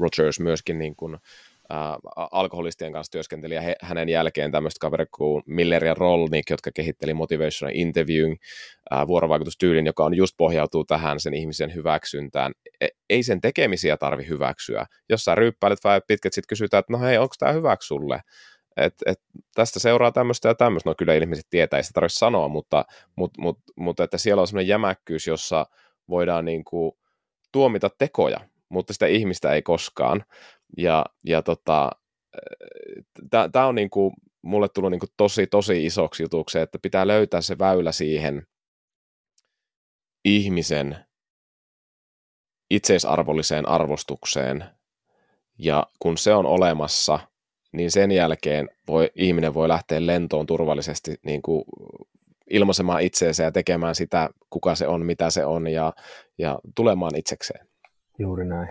Rogers 0.01 0.41
myöskin 0.41 0.79
niin 0.79 0.97
kuin, 0.97 1.19
äh, 1.73 1.97
alkoholistien 2.33 2.93
kanssa 2.93 3.11
työskenteli, 3.11 3.55
ja 3.55 3.61
he, 3.61 3.77
hänen 3.83 4.09
jälkeen 4.09 4.53
tämmöistä 4.53 4.79
kaverit 4.81 5.09
kuin 5.17 5.43
Miller 5.47 5.85
ja 5.85 5.95
Rolnik, 5.95 6.51
jotka 6.51 6.71
kehitteli 6.75 7.15
motivational 7.15 7.75
interviewing 7.75 8.37
äh, 8.93 9.07
vuorovaikutustyylin, 9.07 9.87
joka 9.87 10.05
on 10.05 10.15
just 10.15 10.35
pohjautuu 10.37 10.85
tähän 10.85 11.21
sen 11.21 11.35
ihmisen 11.35 11.75
hyväksyntään. 11.75 12.53
E, 12.81 12.89
ei 13.11 13.23
sen 13.23 13.41
tekemisiä 13.41 13.97
tarvi 13.97 14.29
hyväksyä. 14.29 14.87
Jos 15.09 15.25
sä 15.25 15.35
ryyppäilet 15.35 15.85
vai 15.85 16.01
pitkät, 16.07 16.33
sitten 16.33 16.49
kysytään, 16.49 16.79
että 16.79 16.93
no 16.93 17.01
hei, 17.01 17.19
onko 17.19 17.35
tämä 17.39 17.53
hyväksi 17.53 17.87
sulle? 17.87 18.21
Et, 18.77 18.95
et, 19.07 19.21
tästä 19.55 19.81
seuraa 19.81 20.13
tämmöistä 20.13 20.49
ja 20.49 20.55
tämmöistä, 20.55 20.91
no 20.91 20.95
kyllä 20.99 21.15
ihmiset 21.15 21.47
tietää, 21.51 21.77
ei 21.77 21.83
sitä 21.83 21.95
tarvitse 21.95 22.19
sanoa, 22.19 22.49
mutta, 22.49 22.85
mutta, 23.17 23.43
mutta, 23.43 23.63
mutta 23.77 24.05
että 24.05 24.19
siellä 24.19 24.41
on 24.41 24.47
semmoinen 24.47 24.69
jämäkkyys, 24.69 25.27
jossa 25.27 25.67
voidaan 26.09 26.45
niin 26.45 26.65
kuin 26.65 26.93
tuomita 27.53 27.91
tekoja, 27.99 28.41
mutta 28.69 28.93
sitä 28.93 29.07
ihmistä 29.07 29.53
ei 29.53 29.63
koskaan. 29.63 30.25
Ja, 30.77 31.07
ja 31.25 31.43
tota, 31.43 31.91
tämä 33.31 33.67
on 33.67 33.75
niinku, 33.75 34.13
mulle 34.43 34.69
tullut 34.69 34.91
niinku 34.91 35.07
tosi, 35.17 35.47
tosi 35.47 35.87
isoksi 35.87 36.23
jutuksi, 36.23 36.59
että 36.59 36.79
pitää 36.83 37.07
löytää 37.07 37.41
se 37.41 37.59
väylä 37.59 37.93
siihen 37.93 38.47
ihmisen 40.25 40.97
itseisarvolliseen 42.71 43.69
arvostukseen. 43.69 44.65
Ja 45.59 45.87
kun 45.99 46.19
se 46.19 46.35
on 46.35 46.47
olemassa, 46.47 47.19
niin 47.73 47.91
sen 47.91 48.11
jälkeen 48.11 48.69
voi, 48.89 49.11
ihminen 49.15 49.55
voi 49.55 49.69
lähteä 49.69 50.07
lentoon 50.07 50.47
turvallisesti 50.47 51.15
niin 51.25 51.43
kuin 51.43 51.65
ilmaisemaan 52.51 53.03
itseensä 53.03 53.43
ja 53.43 53.53
tekemään 53.53 53.95
sitä, 53.95 54.31
kuka 54.51 54.75
se 54.75 54.87
on, 54.87 55.07
mitä 55.07 55.31
se 55.31 55.45
on 55.45 55.67
ja, 55.67 55.93
ja 56.39 56.59
tulemaan 56.77 57.17
itsekseen. 57.17 57.69
Juuri 58.19 58.45
näin. 58.45 58.69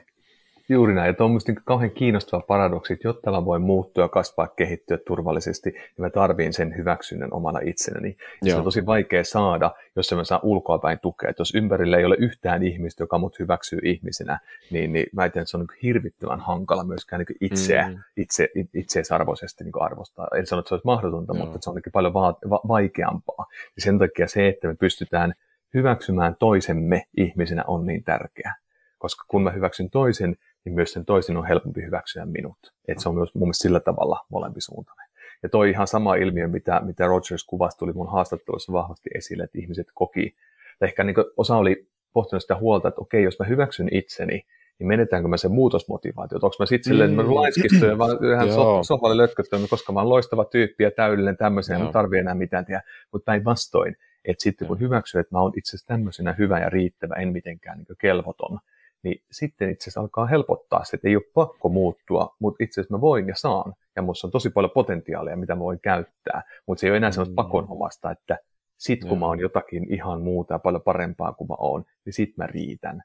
Juuri 0.72 0.94
näin. 0.94 1.08
Ja 1.08 1.14
tuo 1.14 1.26
on 1.26 1.32
minusta 1.32 1.52
niin 1.52 1.62
kauhean 1.66 1.92
kiinnostava 1.92 2.44
paradoksi, 2.48 2.94
että 2.94 3.08
jotta 3.08 3.32
mä 3.32 3.46
voin 3.46 3.62
muuttua, 3.62 4.10
kasvaa, 4.10 4.48
kehittyä 4.48 4.98
turvallisesti, 5.08 5.70
niin 5.70 5.82
mä 5.98 6.10
tarviin 6.10 6.54
sen 6.54 6.78
hyväksynnän 6.78 7.34
omana 7.34 7.60
itsenäni. 7.64 8.18
Ja 8.44 8.52
se 8.52 8.58
on 8.58 8.64
tosi 8.64 8.86
vaikea 8.86 9.24
saada, 9.24 9.72
jos 9.96 10.14
mä 10.14 10.24
saa 10.24 10.40
ulkoapäin 10.44 11.00
tukea. 11.00 11.30
Että 11.30 11.42
jos 11.42 11.56
ympärillä 11.56 11.98
ei 11.98 12.06
ole 12.06 12.16
yhtään 12.20 12.64
ihmistä, 12.64 13.04
joka 13.04 13.18
mut 13.18 13.40
hyväksyy 13.40 13.80
ihmisenä, 13.84 14.40
niin, 14.72 14.94
niin 14.94 15.06
mä 15.14 15.30
tiedän, 15.30 15.42
että 15.42 15.52
se 15.52 15.58
on 15.58 15.66
niin 15.70 15.80
hirvittävän 15.84 16.40
hankala 16.40 16.84
myöskään 16.84 17.26
niin 17.28 17.52
itseä, 17.52 17.90
mm. 17.90 17.98
itse, 18.18 18.50
itseisarvoisesti 18.74 19.64
niin 19.64 19.82
arvostaa. 19.82 20.28
En 20.38 20.46
sano, 20.46 20.60
että 20.60 20.70
se 20.70 20.74
olisi 20.76 20.86
mahdotonta, 20.86 21.34
Joo. 21.36 21.46
mutta 21.46 21.60
se 21.62 21.70
on 21.70 21.76
niin 21.76 21.92
paljon 21.94 22.14
va- 22.14 22.38
va- 22.50 22.62
vaikeampaa. 22.68 23.46
Ja 23.76 23.82
sen 23.82 24.00
takia 24.00 24.28
se, 24.28 24.48
että 24.48 24.68
me 24.68 24.76
pystytään 24.76 25.34
hyväksymään 25.74 26.36
toisemme 26.40 27.04
ihmisenä 27.18 27.64
on 27.68 27.86
niin 27.86 28.04
tärkeää. 28.04 28.56
Koska 28.98 29.26
kun 29.28 29.44
mä 29.44 29.52
hyväksyn 29.52 29.90
toisen, 29.90 30.36
niin 30.66 30.76
myös 30.76 30.94
sen 30.94 31.06
toisen 31.06 31.38
on 31.38 31.48
helpompi 31.48 31.82
hyväksyä 31.82 32.26
minut. 32.26 32.58
Että 32.88 33.04
se 33.04 33.10
on 33.10 33.16
myös 33.16 33.36
mun 33.36 33.44
mielestä 33.44 33.62
sillä 33.62 33.80
tavalla 33.80 34.20
molempisuuntainen. 34.30 35.08
Ja 35.44 35.50
toi 35.50 35.70
ihan 35.70 35.88
sama 35.88 36.16
ilmiö, 36.16 36.48
mitä, 36.48 36.82
mitä 36.86 37.08
Rogers 37.08 37.44
kuvasi, 37.44 37.78
tuli 37.78 37.94
mun 37.94 38.12
haastattelussa 38.12 38.74
vahvasti 38.74 39.10
esille, 39.16 39.44
että 39.44 39.60
ihmiset 39.60 39.88
koki, 39.94 40.36
ehkä 40.82 41.04
niin 41.04 41.16
osa 41.38 41.58
oli 41.58 41.88
pohtinut 42.14 42.42
sitä 42.42 42.56
huolta, 42.56 42.88
että 42.88 43.02
okei, 43.02 43.24
jos 43.24 43.40
mä 43.40 43.46
hyväksyn 43.46 43.88
itseni, 43.92 44.46
niin 44.80 44.88
menetäänkö 44.88 45.28
mä 45.28 45.38
sen 45.38 45.52
muutosmotivaatio? 45.52 46.36
Onko 46.36 46.56
mä 46.60 46.66
sitten 46.66 46.90
silleen, 46.90 47.10
että 47.12 47.24
mä 47.24 47.36
laiskistun 47.36 47.90
ja 47.90 47.98
vaan 47.98 48.18
ihan 48.34 48.50
sohvalle 48.86 49.18
lötköttyn, 49.18 49.68
koska 49.70 49.94
mä 49.94 50.00
oon 50.00 50.10
loistava 50.10 50.46
tyyppi 50.46 50.84
ja 50.84 50.92
täydellinen 50.92 51.38
tämmöisen, 51.38 51.80
ja 51.80 51.86
mä 51.86 51.92
tarvii 51.92 52.20
enää 52.20 52.36
mitään 52.36 52.66
tehdä. 52.66 52.82
Mutta 53.12 53.26
päinvastoin, 53.26 53.96
että 54.26 54.44
sitten 54.44 54.68
kun 54.68 54.80
hyväksyy, 54.80 55.22
että 55.22 55.36
mä 55.36 55.42
oon 55.42 55.52
itse 55.58 55.70
asiassa 55.70 55.88
tämmöisenä 55.88 56.36
hyvä 56.38 56.60
ja 56.60 56.70
riittävä, 56.70 57.16
en 57.16 57.30
mitenkään 57.34 57.78
niin 57.78 57.98
kelvoton, 58.02 58.60
niin 59.04 59.24
sitten 59.32 59.70
itse 59.70 59.84
asiassa 59.84 60.02
alkaa 60.02 60.26
helpottaa 60.26 60.84
se, 60.84 60.96
että 60.96 61.08
ei 61.08 61.16
ole 61.16 61.24
pakko 61.34 61.70
muuttua, 61.70 62.36
mutta 62.40 62.64
itse 62.64 62.82
asiassa 62.82 62.98
mä 62.98 63.02
voin 63.02 63.28
ja 63.28 63.36
saan, 63.36 63.74
ja 63.96 64.02
minussa 64.02 64.28
on 64.28 64.32
tosi 64.32 64.50
paljon 64.50 64.72
potentiaalia, 64.72 65.38
mitä 65.38 65.56
mä 65.56 65.60
voin 65.60 65.80
käyttää, 65.84 66.44
mutta 66.68 66.82
se 66.82 66.88
ei 66.88 66.92
ole 66.92 66.98
enää 66.98 67.12
sellaista 67.12 67.32
mm. 67.32 67.36
pakonomasta, 67.36 68.12
että 68.12 68.38
sit 68.78 69.06
kun 69.06 69.20
mä 69.20 69.26
oon 69.26 69.40
jotakin 69.40 69.94
ihan 69.94 70.22
muuta 70.22 70.54
ja 70.54 70.60
paljon 70.60 70.82
parempaa 70.82 71.34
kuin 71.34 71.48
mä 71.48 71.56
oon, 71.60 71.84
niin 72.06 72.14
sit 72.14 72.38
mä 72.38 72.48
riitän. 72.48 73.02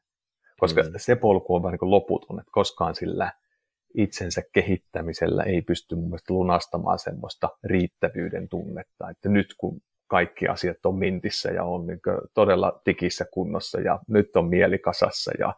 Koska 0.61 0.83
mm. 0.83 0.91
se 0.97 1.17
polku 1.17 1.55
on 1.55 1.63
vähän 1.63 1.79
niin 1.81 1.91
loputon, 1.91 2.41
että 2.41 2.51
koskaan 2.53 2.95
sillä 2.95 3.33
itsensä 3.95 4.43
kehittämisellä 4.53 5.43
ei 5.43 5.63
pysty 5.63 5.95
mun 5.95 6.09
mielestä 6.09 6.35
lunastamaan 6.35 6.99
semmoista 6.99 7.49
riittävyyden 7.65 8.49
tunnetta, 8.49 9.11
että 9.11 9.29
nyt 9.29 9.47
kun 9.59 9.81
kaikki 10.07 10.49
asiat 10.49 10.87
on 10.87 10.99
mintissä 10.99 11.51
ja 11.51 11.65
on 11.65 11.87
niin 11.87 12.01
todella 12.35 12.81
digissä 12.87 13.25
kunnossa 13.33 13.81
ja 13.81 13.99
nyt 14.09 14.37
on 14.37 14.49
mieli 14.49 14.79
kasassa 14.79 15.33
ja 15.39 15.55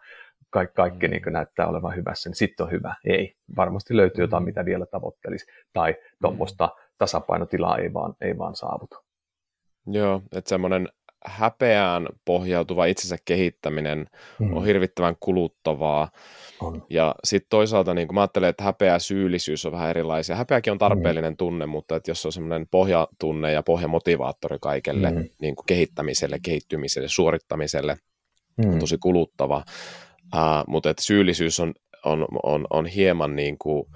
kaikki, 0.50 0.74
kaikki 0.74 1.08
mm. 1.08 1.10
niin 1.10 1.22
näyttää 1.30 1.66
olevan 1.66 1.96
hyvässä, 1.96 2.28
niin 2.28 2.36
sitten 2.36 2.66
on 2.66 2.72
hyvä. 2.72 2.94
Ei, 3.04 3.34
varmasti 3.56 3.96
löytyy 3.96 4.24
jotain, 4.24 4.42
mm. 4.42 4.44
mitä 4.44 4.64
vielä 4.64 4.86
tavoittelisi, 4.86 5.46
tai 5.72 5.94
tuommoista 6.22 6.66
mm. 6.66 6.92
tasapainotilaa 6.98 7.78
ei 7.78 7.92
vaan, 7.92 8.14
ei 8.20 8.38
vaan 8.38 8.56
saavuta. 8.56 9.02
Joo, 9.86 10.22
että 10.32 10.48
semmoinen 10.48 10.88
häpeään 11.24 12.06
pohjautuva 12.24 12.86
itsensä 12.86 13.16
kehittäminen 13.24 14.06
mm. 14.38 14.56
on 14.56 14.64
hirvittävän 14.64 15.16
kuluttavaa. 15.20 16.10
On. 16.60 16.86
Ja 16.90 17.14
sitten 17.24 17.48
toisaalta 17.50 17.94
niin 17.94 18.14
mä 18.14 18.20
ajattelen, 18.20 18.48
että 18.48 18.64
häpeä 18.64 18.92
ja 18.92 18.98
syyllisyys 18.98 19.66
on 19.66 19.72
vähän 19.72 19.90
erilaisia. 19.90 20.36
Häpeäkin 20.36 20.70
on 20.70 20.78
tarpeellinen 20.78 21.32
mm. 21.32 21.36
tunne, 21.36 21.66
mutta 21.66 21.96
että 21.96 22.10
jos 22.10 22.26
on 22.26 22.32
semmoinen 22.32 22.66
pohjatunne 22.70 23.52
ja 23.52 23.62
pohjamotivaattori 23.62 24.58
kaikelle 24.60 25.10
mm. 25.10 25.24
niin 25.40 25.56
kuin 25.56 25.66
kehittämiselle, 25.66 26.38
kehittymiselle, 26.42 27.08
suorittamiselle, 27.08 27.96
mm. 28.56 28.72
on 28.72 28.78
tosi 28.78 28.98
kuluttava. 28.98 29.62
Uh, 30.34 30.64
mutta 30.66 30.90
että 30.90 31.02
syyllisyys 31.02 31.60
on, 31.60 31.74
on, 32.04 32.26
on, 32.42 32.66
on 32.70 32.86
hieman 32.86 33.36
niin 33.36 33.58
kuin, 33.58 33.86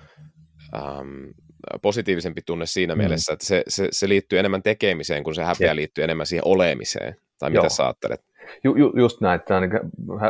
um, 0.74 1.34
positiivisempi 1.82 2.40
tunne 2.46 2.66
siinä 2.66 2.94
mm. 2.94 2.98
mielessä, 2.98 3.32
että 3.32 3.46
se, 3.46 3.62
se, 3.68 3.88
se 3.90 4.08
liittyy 4.08 4.38
enemmän 4.38 4.62
tekemiseen, 4.62 5.24
kun 5.24 5.34
se 5.34 5.42
häpeä 5.44 5.64
yeah. 5.64 5.74
liittyy 5.74 6.04
enemmän 6.04 6.26
siihen 6.26 6.46
olemiseen. 6.46 7.16
Tai 7.38 7.50
mitä 7.50 7.62
Joo. 7.62 7.68
sä 7.68 7.84
ajattelet? 7.84 8.20
Ju, 8.64 8.76
ju, 8.76 8.92
just 8.96 9.20
näin, 9.20 9.40
että 9.40 9.60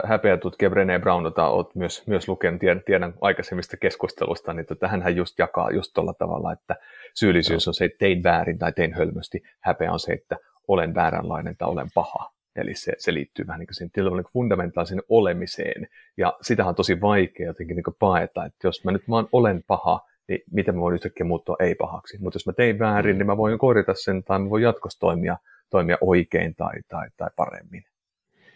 häpeä 0.04 0.36
tutkija 0.36 0.70
Brené 0.70 1.00
Brown, 1.00 1.24
jota 1.24 1.48
olet 1.48 1.74
myös, 1.74 2.06
myös 2.06 2.28
lukenut, 2.28 2.60
tiedän, 2.60 2.82
tiedän 2.86 3.14
aikaisemmista 3.20 3.76
keskustelusta, 3.76 4.52
niin 4.52 4.66
tota, 4.66 4.88
hän 4.88 5.16
just 5.16 5.38
jakaa 5.38 5.70
just 5.70 5.90
tuolla 5.94 6.14
tavalla, 6.14 6.52
että 6.52 6.76
syyllisyys 7.14 7.66
Joo. 7.66 7.70
on 7.70 7.74
se, 7.74 7.84
että 7.84 7.98
tein 7.98 8.22
väärin 8.22 8.58
tai 8.58 8.72
tein 8.72 8.94
hölmösti. 8.94 9.42
Häpeä 9.60 9.92
on 9.92 10.00
se, 10.00 10.12
että 10.12 10.36
olen 10.68 10.94
vääränlainen 10.94 11.56
tai 11.56 11.68
olen 11.68 11.88
paha. 11.94 12.32
Eli 12.56 12.74
se, 12.74 12.92
se 12.98 13.14
liittyy 13.14 13.46
vähän 13.46 13.58
niin 13.58 13.66
kuin 13.66 13.74
siihen 13.74 13.90
niin 13.94 14.32
fundamentaalisen 14.32 15.02
olemiseen. 15.08 15.88
Ja 16.16 16.36
sitä 16.42 16.66
on 16.66 16.74
tosi 16.74 17.00
vaikea 17.00 17.46
jotenkin 17.46 17.76
niin 17.76 17.96
paeta, 17.98 18.44
että 18.44 18.66
jos 18.66 18.84
mä 18.84 18.92
nyt 18.92 19.08
vaan 19.10 19.28
olen 19.32 19.62
paha, 19.66 20.00
niin 20.28 20.40
miten 20.50 20.74
mä 20.74 20.80
voin 20.80 20.94
yhtäkkiä 20.94 21.26
muuttua 21.26 21.56
ei-pahaksi. 21.60 22.18
Mutta 22.20 22.36
jos 22.36 22.46
mä 22.46 22.52
tein 22.52 22.78
väärin, 22.78 23.18
niin 23.18 23.26
mä 23.26 23.36
voin 23.36 23.58
korjata 23.58 23.94
sen 23.94 24.24
tai 24.24 24.38
mä 24.38 24.50
voin 24.50 24.62
jatkossa 24.62 25.00
toimia, 25.00 25.36
toimia 25.70 25.98
oikein 26.00 26.54
tai, 26.54 26.74
tai, 26.88 27.08
tai 27.16 27.30
paremmin. 27.36 27.84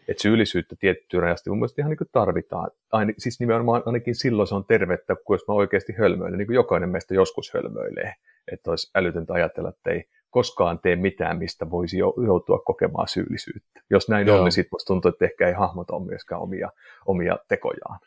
Et 0.09 0.19
syyllisyyttä 0.19 0.77
tiettyä 0.79 1.21
rajasti 1.21 1.51
mun 1.51 1.59
mielestä 1.59 1.83
ihan 1.83 1.91
niin 1.91 2.09
tarvitaan. 2.13 2.71
Ain, 2.93 3.15
siis 3.19 3.41
nimenomaan 3.41 3.83
ainakin 3.87 4.15
silloin 4.15 4.49
se 4.49 4.55
on 4.55 4.65
tervettä, 4.65 5.17
kun 5.25 5.35
jos 5.35 5.49
mä 5.49 5.55
oikeasti 5.55 5.93
hölmöilen, 5.93 6.39
niin 6.39 6.47
kuin 6.47 6.55
jokainen 6.55 6.89
meistä 6.89 7.15
joskus 7.15 7.55
hölmöilee. 7.55 8.15
Että 8.53 8.71
olisi 8.71 8.91
älytöntä 8.95 9.33
ajatella, 9.33 9.69
että 9.69 9.91
ei 9.91 10.05
koskaan 10.37 10.79
tee 10.79 10.97
mitään, 10.97 11.39
mistä 11.39 11.71
voisi 11.71 11.99
joutua 11.99 12.59
kokemaan 12.59 13.09
syyllisyyttä. 13.09 13.81
Jos 13.91 14.09
näin 14.09 14.27
Joo. 14.27 14.39
on, 14.39 14.45
niin 14.45 14.53
sitten 14.53 14.69
musta 14.73 14.87
tuntuu, 14.87 15.09
että 15.09 15.25
ehkä 15.25 15.49
ei 15.49 15.53
hahmota 15.53 15.99
myöskään 15.99 16.41
omia, 16.41 16.71
omia 17.07 17.39
tekojaan. 17.49 17.99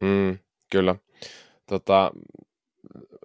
Mm, 0.00 0.38
kyllä. 0.72 0.94
Tota, 1.66 2.12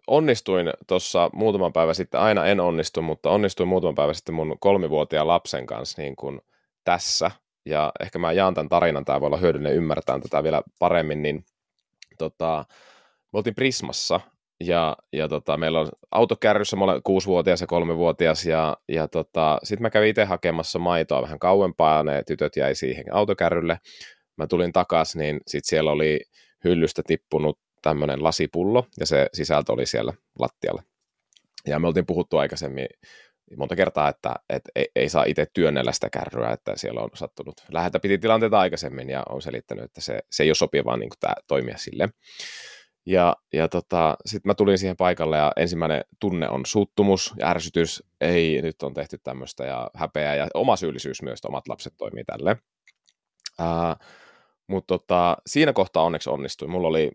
onnistuin 0.08 0.74
tuossa 0.88 1.30
muutaman 1.34 1.74
päivän 1.74 1.96
sitten, 1.96 2.20
aina 2.20 2.46
en 2.46 2.60
onnistu, 2.60 3.02
mutta 3.02 3.30
onnistuin 3.30 3.70
muutaman 3.70 3.96
päivän 3.96 4.16
sitten 4.16 4.36
mun 4.36 4.56
kolmivuotiaan 4.60 5.28
lapsen 5.28 5.66
kanssa 5.66 6.02
niin 6.02 6.16
kuin 6.16 6.42
tässä, 6.84 7.32
ja 7.66 7.92
ehkä 8.00 8.20
mä 8.20 8.32
jaan 8.32 8.54
tämän 8.54 8.70
tarinan, 8.70 9.06
tämä 9.06 9.22
voi 9.22 9.28
olla 9.28 9.38
hyödyllinen 9.38 9.76
ymmärtää 9.76 10.20
tätä 10.20 10.44
vielä 10.44 10.64
paremmin, 10.80 11.22
niin 11.22 11.46
tota, 12.18 12.66
me 13.34 13.38
oltiin 13.38 13.56
Prismassa, 13.56 14.20
ja, 14.60 14.98
ja 15.14 15.28
tota, 15.28 15.58
meillä 15.58 15.80
on 15.80 15.90
autokärryssä, 16.12 16.78
olen 16.80 17.04
kuusivuotias 17.04 17.62
ja 17.62 17.68
kolmivuotias, 17.68 18.46
ja, 18.46 18.78
ja 18.90 19.08
tota, 19.08 19.60
sitten 19.64 19.82
mä 19.82 19.90
kävin 19.90 20.10
itse 20.10 20.24
hakemassa 20.24 20.80
maitoa 20.80 21.22
vähän 21.22 21.40
kauempaa, 21.40 21.98
ja 21.98 22.04
ne 22.04 22.24
tytöt 22.24 22.56
jäi 22.56 22.76
siihen 22.76 23.06
autokärrylle. 23.12 23.80
Mä 24.38 24.48
tulin 24.48 24.74
takaisin, 24.74 25.20
niin 25.20 25.42
sitten 25.48 25.70
siellä 25.70 25.92
oli 25.92 26.22
hyllystä 26.64 27.02
tippunut 27.08 27.60
tämmöinen 27.82 28.24
lasipullo, 28.24 28.86
ja 29.00 29.06
se 29.06 29.30
sisältö 29.34 29.74
oli 29.74 29.86
siellä 29.86 30.14
lattialla. 30.40 30.84
Ja 31.68 31.80
me 31.80 31.88
oltiin 31.88 32.06
puhuttu 32.06 32.38
aikaisemmin 32.38 32.88
monta 33.58 33.76
kertaa, 33.76 34.10
että, 34.10 34.34
että 34.50 34.72
ei, 34.76 34.88
ei 34.96 35.10
saa 35.10 35.24
itse 35.24 35.48
työnnellä 35.54 35.92
sitä 35.92 36.10
kärryä, 36.10 36.52
että 36.52 36.76
siellä 36.76 37.02
on 37.02 37.10
sattunut 37.14 37.56
läheltä 37.72 38.00
piti 38.00 38.18
tilanteita 38.18 38.60
aikaisemmin, 38.60 39.10
ja 39.10 39.24
on 39.30 39.42
selittänyt, 39.42 39.86
että 39.86 40.02
se, 40.02 40.20
se 40.32 40.44
ei 40.44 40.50
ole 40.50 40.56
sopivaa 40.56 40.98
niin 40.98 41.10
tämä 41.20 41.34
toimia 41.48 41.78
sille. 41.78 42.10
Ja, 43.06 43.36
ja 43.54 43.68
tota, 43.68 44.18
sitten 44.26 44.50
mä 44.50 44.54
tulin 44.54 44.78
siihen 44.78 44.98
paikalle 44.98 45.38
ja 45.38 45.52
ensimmäinen 45.56 46.04
tunne 46.20 46.50
on 46.50 46.66
suuttumus 46.66 47.34
ja 47.38 47.50
ärsytys. 47.50 48.04
Ei, 48.22 48.62
nyt 48.62 48.84
on 48.84 48.94
tehty 48.94 49.18
tämmöistä 49.24 49.66
ja 49.66 49.90
häpeä 49.96 50.36
ja 50.36 50.48
oma 50.54 50.76
syyllisyys 50.76 51.22
myös, 51.22 51.40
että 51.40 51.48
omat 51.48 51.68
lapset 51.68 51.94
toimii 51.98 52.24
tälle. 52.24 52.58
Uh, 53.60 54.06
mutta 54.68 54.98
tota, 54.98 55.38
siinä 55.48 55.74
kohtaa 55.74 56.04
onneksi 56.04 56.30
onnistui. 56.30 56.68
Mulla 56.68 56.88
oli, 56.88 57.12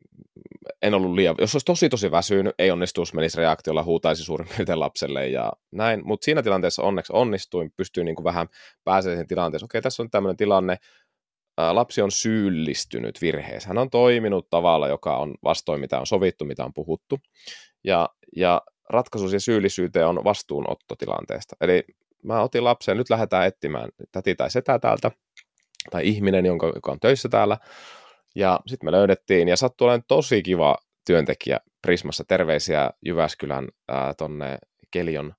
en 0.83 0.95
ollut 0.95 1.15
liian, 1.15 1.35
jos 1.39 1.55
olisi 1.55 1.65
tosi 1.65 1.89
tosi 1.89 2.11
väsynyt, 2.11 2.55
ei 2.59 2.71
onnistuisi, 2.71 3.15
menisi 3.15 3.39
reaktiolla, 3.39 3.83
huutaisi 3.83 4.25
suurin 4.25 4.49
piirtein 4.49 4.81
lapselle 4.81 5.29
ja 5.29 5.53
näin. 5.73 6.01
Mutta 6.05 6.25
siinä 6.25 6.43
tilanteessa 6.43 6.83
onneksi 6.83 7.13
onnistuin, 7.13 7.73
pystyin 7.77 8.05
niin 8.05 8.17
kuin 8.17 8.25
vähän 8.25 8.49
pääsemään 8.85 9.17
siihen 9.17 9.27
tilanteeseen. 9.27 9.67
Okei, 9.67 9.83
tässä 9.83 10.03
on 10.03 10.11
tämmöinen 10.11 10.37
tilanne, 10.37 10.77
lapsi 11.73 12.03
on 12.03 12.11
syyllistynyt 12.11 13.23
virheeseen. 13.23 13.69
Hän 13.69 13.79
on 13.79 13.91
toiminut 13.91 14.51
tavalla, 14.51 14.89
joka 14.89 15.17
on 15.17 15.35
vastoin 15.45 15.81
mitä 15.81 16.01
on 16.01 16.07
sovittu, 16.07 16.45
mitä 16.45 16.65
on 16.65 16.75
puhuttu. 16.75 17.19
Ja, 17.85 18.09
ja 18.37 18.63
ratkaisu 18.91 19.29
siihen 19.29 19.41
syyllisyyteen 19.41 20.07
on 20.07 20.25
vastuunotto 20.25 20.97
tilanteesta. 20.97 21.57
Eli 21.61 21.85
mä 22.23 22.43
otin 22.43 22.65
lapsen, 22.65 22.97
nyt 22.97 23.11
lähdetään 23.11 23.47
etsimään 23.47 23.89
täti 24.13 24.35
tai 24.35 24.51
setä 24.51 24.79
täältä, 24.79 25.11
tai 25.91 26.09
ihminen, 26.09 26.47
jonka, 26.47 26.73
joka 26.75 26.93
on 26.93 27.01
töissä 27.01 27.29
täällä. 27.29 27.59
Ja 28.37 28.61
sitten 28.67 28.87
me 28.87 28.93
löydettiin, 28.93 29.49
ja 29.49 29.57
sattui 29.57 29.85
olemaan 29.85 30.05
tosi 30.09 30.43
kiva 30.43 30.77
työntekijä 31.07 31.59
Prismassa. 31.83 32.25
Terveisiä 32.29 32.91
Jyväskylän 33.07 33.69
ää, 33.89 34.15
tonne 34.15 34.59
Kelion 34.91 35.35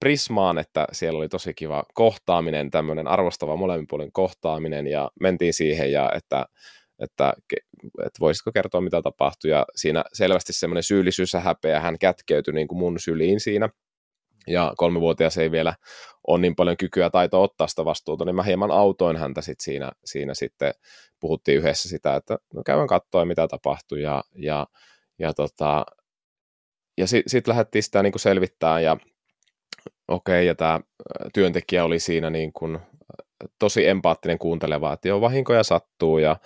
Prismaan, 0.00 0.58
että 0.58 0.86
siellä 0.92 1.18
oli 1.18 1.28
tosi 1.28 1.54
kiva 1.54 1.84
kohtaaminen, 1.94 2.70
tämmöinen 2.70 3.08
arvostava 3.08 3.56
molemmin 3.56 3.86
puolin 3.88 4.12
kohtaaminen, 4.12 4.86
ja 4.86 5.10
mentiin 5.20 5.54
siihen, 5.54 5.92
ja 5.92 6.10
että, 6.14 6.46
että, 6.98 7.32
että 7.82 8.20
voisitko 8.20 8.52
kertoa, 8.52 8.80
mitä 8.80 9.02
tapahtui, 9.02 9.50
ja 9.50 9.66
siinä 9.74 10.04
selvästi 10.12 10.52
semmoinen 10.52 10.82
syyllisyys 10.82 11.32
ja 11.32 11.40
häpeä, 11.40 11.80
hän 11.80 11.98
kätkeytyi 11.98 12.54
niin 12.54 12.68
kuin 12.68 12.78
mun 12.78 13.00
syliin 13.00 13.40
siinä, 13.40 13.68
ja 14.46 14.72
kolmivuotias 14.76 15.38
ei 15.38 15.50
vielä 15.50 15.74
ole 16.26 16.40
niin 16.40 16.56
paljon 16.56 16.76
kykyä 16.76 17.10
taitoa 17.10 17.40
ottaa 17.40 17.66
sitä 17.66 17.84
vastuuta, 17.84 18.24
niin 18.24 18.36
mä 18.36 18.42
hieman 18.42 18.70
autoin 18.70 19.16
häntä 19.16 19.40
sit 19.40 19.60
siinä, 19.60 19.92
siinä 20.04 20.34
sitten, 20.34 20.74
puhuttiin 21.20 21.58
yhdessä 21.58 21.88
sitä, 21.88 22.16
että 22.16 22.38
no 22.54 22.62
käydään 22.66 22.88
katsoa, 22.88 23.24
mitä 23.24 23.48
tapahtui, 23.48 24.02
ja, 24.02 24.24
ja, 24.34 24.66
ja, 25.18 25.34
tota, 25.34 25.86
ja 26.98 27.06
sitten 27.06 27.30
sit 27.30 27.48
lähdettiin 27.48 27.82
sitä 27.82 28.02
niin 28.02 28.12
kuin 28.12 28.20
selvittämään, 28.20 28.84
ja 28.84 28.96
okei, 30.10 30.34
okay, 30.34 30.42
ja 30.42 30.54
tämä 30.54 30.80
työntekijä 31.34 31.84
oli 31.84 31.98
siinä 31.98 32.30
niin 32.30 32.52
kuin 32.52 32.78
tosi 33.58 33.88
empaattinen 33.88 34.38
kuunteleva, 34.38 34.92
että 34.92 35.08
joo, 35.08 35.20
vahinkoja 35.20 35.62
sattuu, 35.62 36.18
ja, 36.18 36.36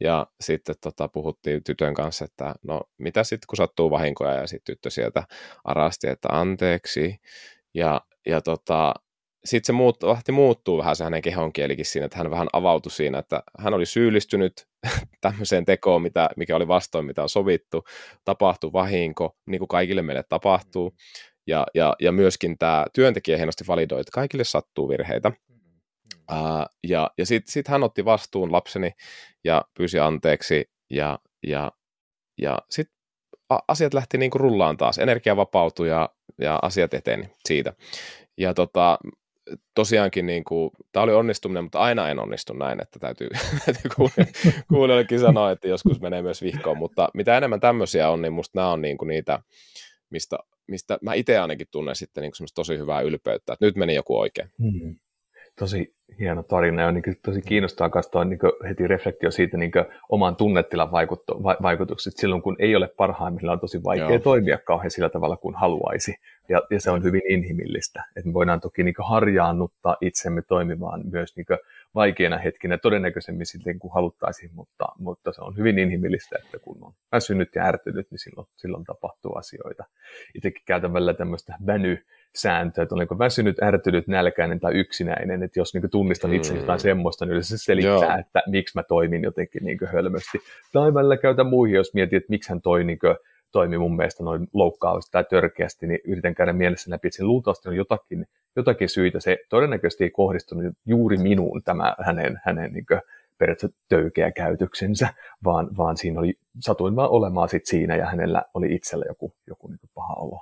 ja 0.00 0.26
sitten 0.40 0.74
tota, 0.80 1.08
puhuttiin 1.08 1.64
tytön 1.64 1.94
kanssa, 1.94 2.24
että 2.24 2.54
no 2.62 2.80
mitä 2.98 3.24
sitten 3.24 3.46
kun 3.48 3.56
sattuu 3.56 3.90
vahinkoja, 3.90 4.34
ja 4.34 4.46
sitten 4.46 4.74
tyttö 4.74 4.90
sieltä 4.90 5.22
arasti, 5.64 6.08
että 6.08 6.28
anteeksi, 6.28 7.20
ja, 7.74 8.00
ja 8.26 8.40
tota, 8.40 8.94
sitten 9.44 9.66
se 9.66 9.72
muut, 9.72 10.02
lähti 10.02 10.32
muuttuu 10.32 10.78
vähän 10.78 10.96
se 10.96 11.04
hänen 11.04 11.22
kehonkielikin 11.22 11.84
siinä, 11.84 12.04
että 12.04 12.18
hän 12.18 12.30
vähän 12.30 12.48
avautui 12.52 12.92
siinä, 12.92 13.18
että 13.18 13.42
hän 13.58 13.74
oli 13.74 13.86
syyllistynyt 13.86 14.52
tämmöiseen 15.20 15.64
tekoon, 15.64 16.02
mitä, 16.02 16.30
mikä 16.36 16.56
oli 16.56 16.68
vastoin, 16.68 17.04
mitä 17.04 17.22
on 17.22 17.28
sovittu, 17.28 17.84
tapahtui 18.24 18.72
vahinko, 18.72 19.36
niin 19.46 19.58
kuin 19.58 19.68
kaikille 19.68 20.02
meille 20.02 20.22
tapahtuu, 20.28 20.94
ja, 21.46 21.66
ja, 21.74 21.94
ja 22.00 22.12
myöskin 22.12 22.58
tämä 22.58 22.86
työntekijä 22.94 23.36
hienosti 23.36 23.64
validoi, 23.68 24.00
että 24.00 24.12
kaikille 24.14 24.44
sattuu 24.44 24.88
virheitä, 24.88 25.32
Uh, 26.32 26.66
ja 26.86 27.10
ja 27.18 27.26
sitten 27.26 27.52
sit 27.52 27.68
hän 27.68 27.82
otti 27.82 28.04
vastuun 28.04 28.52
lapseni 28.52 28.92
ja 29.44 29.62
pyysi 29.76 29.98
anteeksi 29.98 30.70
ja, 30.90 31.18
ja, 31.46 31.72
ja 32.38 32.58
sitten 32.70 32.96
asiat 33.68 33.94
lähti 33.94 34.18
niinku 34.18 34.38
rullaan 34.38 34.76
taas. 34.76 34.98
Energia 34.98 35.36
vapautui 35.36 35.88
ja, 35.88 36.08
ja 36.38 36.58
asiat 36.62 36.94
eteni 36.94 37.30
siitä. 37.44 37.72
Ja 38.38 38.54
tota, 38.54 38.98
tosiaankin 39.74 40.26
niin 40.26 40.44
kuin, 40.44 40.70
tämä 40.92 41.04
oli 41.04 41.12
onnistuminen, 41.12 41.64
mutta 41.64 41.78
aina 41.78 42.08
en 42.08 42.18
onnistu 42.18 42.52
näin, 42.52 42.82
että 42.82 42.98
täytyy, 42.98 43.28
täytyy 43.66 43.90
kuulijoillekin 44.68 45.20
sanoa, 45.20 45.50
että 45.50 45.68
joskus 45.68 46.00
menee 46.00 46.22
myös 46.22 46.42
vihkoon, 46.42 46.78
mutta 46.78 47.08
mitä 47.14 47.36
enemmän 47.36 47.60
tämmöisiä 47.60 48.10
on, 48.10 48.22
niin 48.22 48.32
musta 48.32 48.58
nämä 48.58 48.72
on 48.72 48.82
niin 48.82 48.98
kuin 48.98 49.08
niitä, 49.08 49.42
mistä, 50.10 50.38
mistä 50.70 50.98
mä 51.02 51.14
itse 51.14 51.38
ainakin 51.38 51.66
tunnen 51.70 51.96
sitten 51.96 52.22
niin 52.22 52.32
kuin 52.38 52.48
tosi 52.54 52.78
hyvää 52.78 53.00
ylpeyttä, 53.00 53.52
että 53.52 53.66
nyt 53.66 53.76
meni 53.76 53.94
joku 53.94 54.18
oikein. 54.18 54.48
Hmm 54.58 54.96
tosi 55.60 55.94
hieno 56.18 56.42
tarina 56.42 56.82
ja 56.82 56.92
niin 56.92 57.02
tosi 57.24 57.42
kiinnostaa 57.42 57.90
katsoa 57.90 58.24
niin 58.24 58.38
heti 58.68 58.86
reflektio 58.86 59.30
siitä 59.30 59.56
niin 59.56 59.72
oman 60.08 60.36
tunnetilan 60.36 60.90
vaikutukset 61.62 62.16
silloin, 62.16 62.42
kun 62.42 62.56
ei 62.58 62.76
ole 62.76 62.88
parhaimmillaan 62.96 63.56
on 63.56 63.60
tosi 63.60 63.84
vaikea 63.84 64.10
Joo. 64.10 64.18
toimia 64.18 64.58
kauhean 64.58 64.90
sillä 64.90 65.08
tavalla 65.08 65.36
kuin 65.36 65.54
haluaisi. 65.54 66.14
Ja, 66.48 66.62
ja 66.70 66.80
se 66.80 66.90
on 66.90 67.02
hyvin 67.02 67.22
inhimillistä. 67.28 68.04
Et 68.16 68.24
me 68.24 68.32
voidaan 68.32 68.60
toki 68.60 68.82
niin 68.82 68.94
harjaannuttaa 69.08 69.96
itsemme 70.00 70.42
toimimaan 70.42 71.02
myös 71.10 71.36
niin 71.36 71.46
vaikeina 71.94 72.38
hetkinä 72.38 72.78
todennäköisemmin 72.78 73.46
sitten 73.46 73.78
kuin 73.78 73.94
haluttaisiin, 73.94 74.50
mutta, 74.54 74.84
mutta 74.98 75.32
se 75.32 75.40
on 75.40 75.56
hyvin 75.56 75.78
inhimillistä, 75.78 76.36
että 76.44 76.58
kun 76.58 76.78
on 76.80 76.92
väsynyt 77.12 77.48
ja 77.54 77.64
ärtynyt, 77.64 78.10
niin 78.10 78.18
silloin, 78.18 78.48
silloin 78.56 78.84
tapahtuu 78.84 79.36
asioita. 79.36 79.84
Itsekin 80.34 80.62
käytän 80.66 80.92
välillä 80.92 81.14
tämmöistä 81.14 81.54
väny 81.66 82.04
sääntö, 82.36 82.82
että 82.82 82.94
olenko 82.94 83.18
väsynyt, 83.18 83.62
ärtynyt, 83.62 84.06
nälkäinen 84.06 84.60
tai 84.60 84.74
yksinäinen, 84.74 85.42
että 85.42 85.60
jos 85.60 85.74
niin 85.74 85.90
tunnistan 85.90 86.34
itse 86.34 86.52
mm. 86.52 86.60
jotain 86.60 86.80
semmoista, 86.80 87.26
niin 87.26 87.44
se 87.44 87.58
selittää, 87.58 87.92
Joo. 87.92 88.18
että 88.20 88.42
miksi 88.46 88.78
mä 88.78 88.82
toimin 88.82 89.22
jotenkin 89.22 89.64
niin 89.64 89.78
hölmösti. 89.92 90.38
Tai 90.72 90.94
välillä 90.94 91.16
käytä 91.16 91.44
muihin, 91.44 91.76
jos 91.76 91.94
mietit, 91.94 92.16
että 92.16 92.30
miksi 92.30 92.50
hän 92.50 92.62
toi 92.62 92.84
niin 92.84 92.98
toimi 93.52 93.78
mun 93.78 93.96
mielestä 93.96 94.24
noin 94.24 94.48
loukkaavasti 94.52 95.12
tai 95.12 95.24
törkeästi, 95.30 95.86
niin 95.86 96.00
yritän 96.04 96.34
käydä 96.34 96.52
mielessä 96.52 96.90
läpi, 96.90 97.08
että 97.08 97.16
siinä 97.16 97.28
luultavasti 97.28 97.68
on 97.68 97.76
jotakin, 97.76 98.26
jotakin 98.56 98.88
syitä. 98.88 99.20
Se 99.20 99.38
todennäköisesti 99.48 100.04
ei 100.04 100.10
kohdistunut 100.10 100.74
juuri 100.86 101.16
minuun 101.16 101.62
tämä 101.64 101.96
hänen, 102.06 102.40
hänen 102.44 102.72
niin 102.72 102.86
periaatteessa 103.38 103.78
töykeä 103.88 104.32
käytöksensä, 104.32 105.14
vaan, 105.44 105.76
vaan 105.76 105.96
siinä 105.96 106.20
oli, 106.20 106.34
satuin 106.60 106.96
vaan 106.96 107.10
olemaan 107.10 107.48
sit 107.48 107.66
siinä 107.66 107.96
ja 107.96 108.06
hänellä 108.06 108.42
oli 108.54 108.74
itsellä 108.74 109.04
joku, 109.08 109.34
joku 109.46 109.68
niin 109.68 109.78
paha 109.94 110.14
olo. 110.14 110.40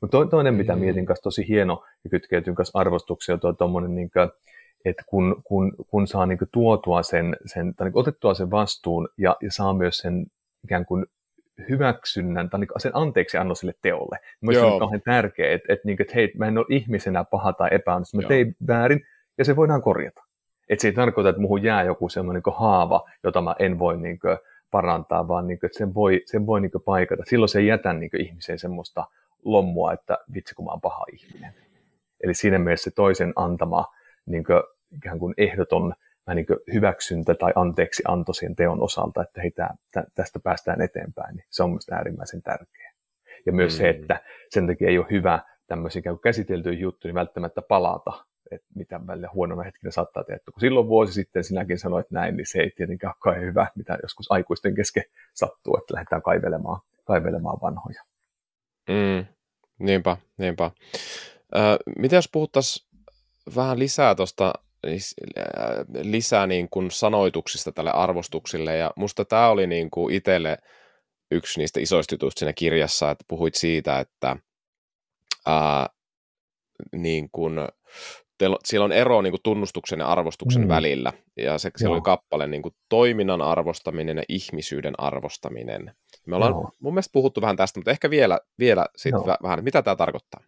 Mutta 0.00 0.26
toinen, 0.26 0.54
mitä 0.54 0.74
mm. 0.74 0.80
mietin 0.80 1.06
kanssa 1.06 1.22
tosi 1.22 1.48
hieno 1.48 1.84
ja 2.04 2.10
kytkeytyn 2.10 2.54
kanssa 2.54 2.78
arvostuksia, 2.78 3.38
on 3.42 3.56
tuommoinen, 3.56 3.94
niin 3.94 4.10
että 4.84 5.02
kun, 5.06 5.42
kun, 5.44 5.72
kun 5.90 6.06
saa 6.06 6.26
niin 6.26 6.38
tuotua 6.52 7.02
sen, 7.02 7.36
sen 7.46 7.74
tai 7.74 7.86
niin 7.86 7.98
otettua 7.98 8.34
sen 8.34 8.50
vastuun 8.50 9.08
ja, 9.18 9.36
ja 9.42 9.52
saa 9.52 9.74
myös 9.74 9.98
sen 9.98 10.26
ikään 10.64 10.86
kuin 10.86 11.06
hyväksynnän 11.68 12.50
tai 12.50 12.60
niin 12.60 12.68
sen 12.76 12.92
anteeksi 12.94 13.38
anno 13.38 13.54
sille 13.54 13.74
teolle. 13.82 14.18
Mielestäni 14.40 14.72
on 14.72 14.78
kauhean 14.78 15.02
tärkeää, 15.04 15.54
että, 15.54 15.72
että, 15.72 15.86
niin 15.86 16.02
että 16.02 16.14
hei, 16.14 16.32
mä 16.38 16.46
en 16.46 16.58
ole 16.58 16.66
ihmisenä 16.68 17.24
paha 17.24 17.52
tai 17.52 17.68
epäonnistunut, 17.72 18.24
mä 18.24 18.28
tein 18.28 18.56
väärin 18.66 19.06
ja 19.38 19.44
se 19.44 19.56
voidaan 19.56 19.82
korjata. 19.82 20.22
Että 20.68 20.82
se 20.82 20.88
ei 20.88 20.92
tarkoita, 20.92 21.30
että 21.30 21.40
muuhun 21.40 21.62
jää 21.62 21.82
joku 21.82 22.08
sellainen 22.08 22.42
niin 22.46 22.56
haava, 22.56 23.08
jota 23.24 23.40
mä 23.40 23.54
en 23.58 23.78
voi 23.78 23.96
niin 23.96 24.18
kuin, 24.18 24.38
parantaa, 24.70 25.28
vaan 25.28 25.46
niin 25.46 25.58
kuin, 25.58 25.68
että 25.68 25.78
sen 25.78 25.94
voi, 25.94 26.22
sen 26.26 26.46
voi 26.46 26.60
niin 26.60 26.70
kuin, 26.70 26.82
paikata. 26.82 27.22
Silloin 27.26 27.48
se 27.48 27.58
ei 27.58 27.66
jätä 27.66 27.92
niin 27.92 28.10
kuin, 28.10 28.20
ihmiseen 28.20 28.58
semmoista 28.58 29.04
lommua, 29.44 29.92
että 29.92 30.18
vitsi 30.34 30.54
kun 30.54 30.64
mä 30.64 30.70
oon 30.70 30.80
paha 30.80 31.04
ihminen. 31.12 31.54
Eli 32.24 32.34
siinä 32.34 32.58
mielessä 32.58 32.90
se 32.90 32.94
toisen 32.94 33.32
antama 33.36 33.84
niin 34.26 34.44
kuin, 34.44 34.62
ikään 34.96 35.18
kuin 35.18 35.34
ehdoton 35.36 35.94
mä 36.30 36.34
niin 36.34 36.46
hyväksyntä 36.72 37.34
tai 37.34 37.52
anteeksi 37.54 38.02
anto 38.08 38.32
sen 38.32 38.56
teon 38.56 38.82
osalta, 38.82 39.22
että 39.22 39.40
hei, 39.40 39.50
tää, 39.50 39.74
tästä 40.14 40.40
päästään 40.40 40.80
eteenpäin, 40.80 41.36
niin 41.36 41.44
se 41.50 41.62
on 41.62 41.70
mielestäni 41.70 41.96
äärimmäisen 41.96 42.42
tärkeä. 42.42 42.92
Ja 43.46 43.52
myös 43.52 43.72
mm. 43.72 43.78
se, 43.78 43.88
että 43.88 44.20
sen 44.50 44.66
takia 44.66 44.88
ei 44.88 44.98
ole 44.98 45.06
hyvä 45.10 45.40
tämmöisiä 45.66 46.02
käsiteltyjä 46.22 46.78
juttuja 46.78 47.08
niin 47.08 47.14
välttämättä 47.14 47.62
palata, 47.62 48.24
että 48.50 48.66
mitä 48.74 49.00
välillä 49.06 49.28
huonona 49.34 49.62
hetkinä 49.62 49.90
saattaa 49.90 50.24
tehdä. 50.24 50.40
Kun 50.52 50.60
silloin 50.60 50.88
vuosi 50.88 51.12
sitten 51.12 51.44
sinäkin 51.44 51.78
sanoit 51.78 52.10
näin, 52.10 52.36
niin 52.36 52.46
se 52.46 52.58
ei 52.58 52.70
tietenkään 52.76 53.10
ole 53.10 53.16
kauhean 53.20 53.46
hyvä, 53.46 53.66
mitä 53.74 53.98
joskus 54.02 54.32
aikuisten 54.32 54.74
kesken 54.74 55.04
sattuu, 55.34 55.76
että 55.76 55.94
lähdetään 55.94 56.22
kaivelemaan, 56.22 56.80
kaivelemaan 57.04 57.58
vanhoja. 57.62 58.02
Mm, 58.88 59.26
niinpä, 59.78 60.16
niinpä. 60.38 60.70
Ö, 61.56 61.58
mitä 61.98 62.16
jos 62.16 62.28
puhuttaisiin 62.32 62.88
vähän 63.56 63.78
lisää 63.78 64.14
tuosta 64.14 64.52
lisää 66.02 66.46
niin 66.46 66.68
kuin 66.70 66.90
sanoituksista 66.90 67.72
tälle 67.72 67.90
arvostuksille, 67.90 68.76
ja 68.76 68.90
musta 68.96 69.24
tämä 69.24 69.48
oli 69.48 69.66
niin 69.66 69.90
kuin 69.90 70.14
itselle 70.14 70.58
yksi 71.30 71.60
niistä 71.60 71.80
isoista 71.80 72.14
jutuista 72.14 72.38
siinä 72.38 72.52
kirjassa, 72.52 73.10
että 73.10 73.24
puhuit 73.28 73.54
siitä, 73.54 74.00
että 74.00 74.36
ää, 75.46 75.88
niin 76.92 77.28
kuin, 77.32 77.54
teillä, 78.38 78.56
siellä 78.64 78.84
on 78.84 78.92
ero 78.92 79.22
niin 79.22 79.32
kuin 79.32 79.42
tunnustuksen 79.42 79.98
ja 79.98 80.06
arvostuksen 80.06 80.62
mm. 80.62 80.68
välillä, 80.68 81.12
ja 81.36 81.58
se, 81.58 81.70
siellä 81.76 81.94
oli 81.94 82.02
kappale 82.02 82.46
niin 82.46 82.62
kuin 82.62 82.74
toiminnan 82.88 83.42
arvostaminen 83.42 84.16
ja 84.16 84.24
ihmisyyden 84.28 84.94
arvostaminen. 84.98 85.94
Me 86.26 86.36
ollaan 86.36 86.52
Joo. 86.52 86.70
mun 86.80 86.94
mielestä 86.94 87.12
puhuttu 87.12 87.40
vähän 87.40 87.56
tästä, 87.56 87.80
mutta 87.80 87.90
ehkä 87.90 88.10
vielä, 88.10 88.38
vielä 88.58 88.86
sit 88.96 89.14
vähän, 89.42 89.64
mitä 89.64 89.82
tämä 89.82 89.96
tarkoittaa. 89.96 90.40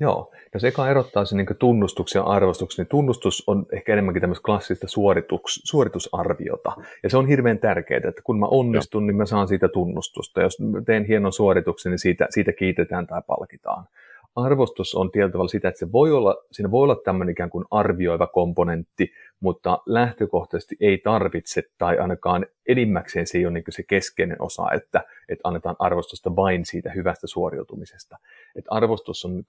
Joo, 0.00 0.32
jos 0.54 0.64
eka 0.64 0.88
erottaa 0.88 1.24
sen 1.24 1.36
niin 1.36 1.56
tunnustuksen 1.58 2.20
ja 2.20 2.24
arvostuksen, 2.24 2.82
niin 2.82 2.90
tunnustus 2.90 3.44
on 3.46 3.66
ehkä 3.72 3.92
enemmänkin 3.92 4.20
tämmöistä 4.20 4.44
klassista 4.44 4.88
suorituks, 4.88 5.60
suoritusarviota. 5.64 6.72
Ja 7.02 7.10
se 7.10 7.16
on 7.16 7.28
hirveän 7.28 7.58
tärkeää, 7.58 8.08
että 8.08 8.22
kun 8.24 8.38
mä 8.38 8.46
onnistun, 8.46 9.02
Joo. 9.02 9.06
niin 9.06 9.16
mä 9.16 9.26
saan 9.26 9.48
siitä 9.48 9.68
tunnustusta. 9.68 10.42
Jos 10.42 10.58
teen 10.86 11.04
hienon 11.04 11.32
suorituksen, 11.32 11.90
niin 11.90 11.98
siitä, 11.98 12.26
siitä 12.30 12.52
kiitetään 12.52 13.06
tai 13.06 13.22
palkitaan 13.26 13.84
arvostus 14.36 14.94
on 14.94 15.10
tietyllä 15.10 15.32
tavalla 15.32 15.48
sitä, 15.48 15.68
että 15.68 15.78
se 15.78 15.92
voi 15.92 16.12
olla, 16.12 16.36
siinä 16.52 16.70
voi 16.70 16.82
olla 16.82 16.96
tämmöinen 17.04 17.32
ikään 17.32 17.50
kuin 17.50 17.64
arvioiva 17.70 18.26
komponentti, 18.26 19.12
mutta 19.40 19.82
lähtökohtaisesti 19.86 20.76
ei 20.80 20.98
tarvitse 20.98 21.62
tai 21.78 21.98
ainakaan 21.98 22.46
enimmäkseen 22.68 23.26
se 23.26 23.38
ei 23.38 23.46
ole 23.46 23.52
niin 23.52 23.64
se 23.68 23.82
keskeinen 23.82 24.42
osa, 24.42 24.72
että, 24.74 25.04
että 25.28 25.48
annetaan 25.48 25.76
arvostusta 25.78 26.36
vain 26.36 26.66
siitä 26.66 26.90
hyvästä 26.90 27.26
suoriutumisesta. 27.26 28.16
Että 28.56 28.68
arvostus 28.70 29.24
on 29.24 29.34
niin 29.34 29.44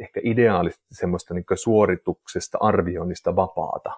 ehkä 0.00 0.20
ideaalisesti 0.24 0.84
semmoista 0.92 1.34
niin 1.34 1.44
suorituksesta, 1.54 2.58
arvioinnista 2.60 3.36
vapaata. 3.36 3.90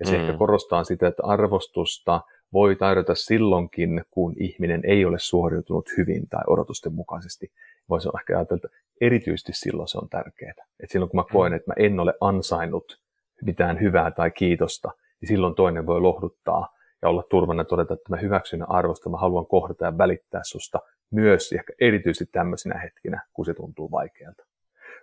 Ja 0.00 0.06
se 0.06 0.18
mm. 0.18 0.24
ehkä 0.24 0.38
korostaa 0.38 0.84
sitä, 0.84 1.06
että 1.06 1.22
arvostusta 1.26 2.20
voi 2.52 2.76
tarjota 2.76 3.14
silloinkin, 3.14 4.04
kun 4.10 4.34
ihminen 4.38 4.80
ei 4.84 5.04
ole 5.04 5.18
suoriutunut 5.18 5.88
hyvin 5.96 6.28
tai 6.28 6.42
odotusten 6.46 6.94
mukaisesti. 6.94 7.52
Voisi 7.88 8.08
ehkä 8.20 8.38
ajatella, 8.38 8.60
että 8.64 8.78
erityisesti 9.00 9.52
silloin 9.54 9.88
se 9.88 9.98
on 9.98 10.08
tärkeää. 10.08 10.50
Että 10.50 10.92
silloin 10.92 11.10
kun 11.10 11.20
mä 11.20 11.24
koen, 11.32 11.52
mm. 11.52 11.56
että 11.56 11.70
mä 11.70 11.74
en 11.86 12.00
ole 12.00 12.14
ansainnut 12.20 13.00
mitään 13.42 13.80
hyvää 13.80 14.10
tai 14.10 14.30
kiitosta, 14.30 14.90
niin 15.20 15.28
silloin 15.28 15.54
toinen 15.54 15.86
voi 15.86 16.00
lohduttaa 16.00 16.68
ja 17.02 17.08
olla 17.08 17.22
turvana 17.22 17.64
todeta, 17.64 17.94
että 17.94 18.10
mä 18.10 18.16
hyväksyn 18.16 18.60
ja 18.60 18.66
arvostan, 18.68 19.12
mä 19.12 19.18
haluan 19.18 19.46
kohdata 19.46 19.84
ja 19.84 19.98
välittää 19.98 20.40
susta 20.44 20.80
myös 21.10 21.52
ehkä 21.52 21.72
erityisesti 21.80 22.26
tämmöisinä 22.32 22.78
hetkinä, 22.78 23.22
kun 23.32 23.44
se 23.44 23.54
tuntuu 23.54 23.90
vaikealta. 23.90 24.46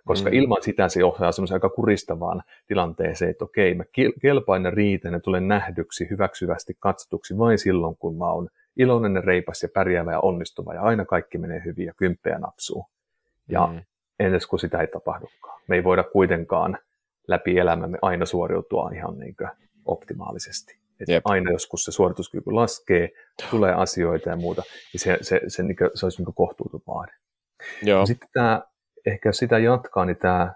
Koska 0.04 0.30
mm. 0.30 0.36
ilman 0.36 0.62
sitä 0.62 0.88
se 0.88 1.00
johtaa 1.00 1.32
semmoisen 1.32 1.54
aika 1.54 1.68
kuristavaan 1.68 2.42
tilanteeseen, 2.66 3.30
että 3.30 3.44
okei, 3.44 3.74
mä 3.74 3.84
kelpaan 4.22 4.64
ja 4.64 4.70
riitän 4.70 5.12
ja 5.12 5.20
tulen 5.20 5.48
nähdyksi, 5.48 6.10
hyväksyvästi 6.10 6.76
katsotuksi 6.78 7.38
vain 7.38 7.58
silloin, 7.58 7.96
kun 7.96 8.18
mä 8.18 8.32
oon 8.32 8.48
iloinen 8.76 9.14
ja 9.14 9.20
reipas 9.20 9.62
ja 9.62 9.68
pärjäävä 9.74 10.12
ja 10.12 10.20
onnistuva 10.20 10.74
ja 10.74 10.82
aina 10.82 11.04
kaikki 11.04 11.38
menee 11.38 11.62
hyvin 11.64 11.86
ja 11.86 11.94
kymppejä 11.96 12.38
napsuu. 12.38 12.86
Ja 13.48 13.66
mm. 13.66 13.82
entäs 14.18 14.46
kun 14.46 14.58
sitä 14.58 14.80
ei 14.80 14.86
tapahdukaan. 14.86 15.60
Me 15.68 15.76
ei 15.76 15.84
voida 15.84 16.04
kuitenkaan 16.04 16.78
läpi 17.28 17.58
elämämme 17.58 17.98
aina 18.02 18.26
suoriutua 18.26 18.90
ihan 18.94 19.18
niin 19.18 19.36
optimaalisesti. 19.84 20.78
Et 21.00 21.08
aina 21.24 21.52
joskus 21.52 21.84
se 21.84 21.92
suorituskyky 21.92 22.50
laskee, 22.50 23.10
tulee 23.50 23.72
asioita 23.72 24.30
ja 24.30 24.36
muuta, 24.36 24.62
niin 24.92 25.00
se, 25.00 25.18
se, 25.20 25.40
se, 25.48 25.62
kuin, 25.62 25.90
se 25.94 26.06
olisi 26.06 26.22
niin 26.22 26.34
kohtuuton 26.34 26.80
vaade. 26.86 27.12
Sitten 28.06 28.28
tämä, 28.32 28.62
ehkä 29.06 29.28
jos 29.28 29.36
sitä 29.36 29.58
jatkaa, 29.58 30.04
niin 30.04 30.16
tämä 30.16 30.54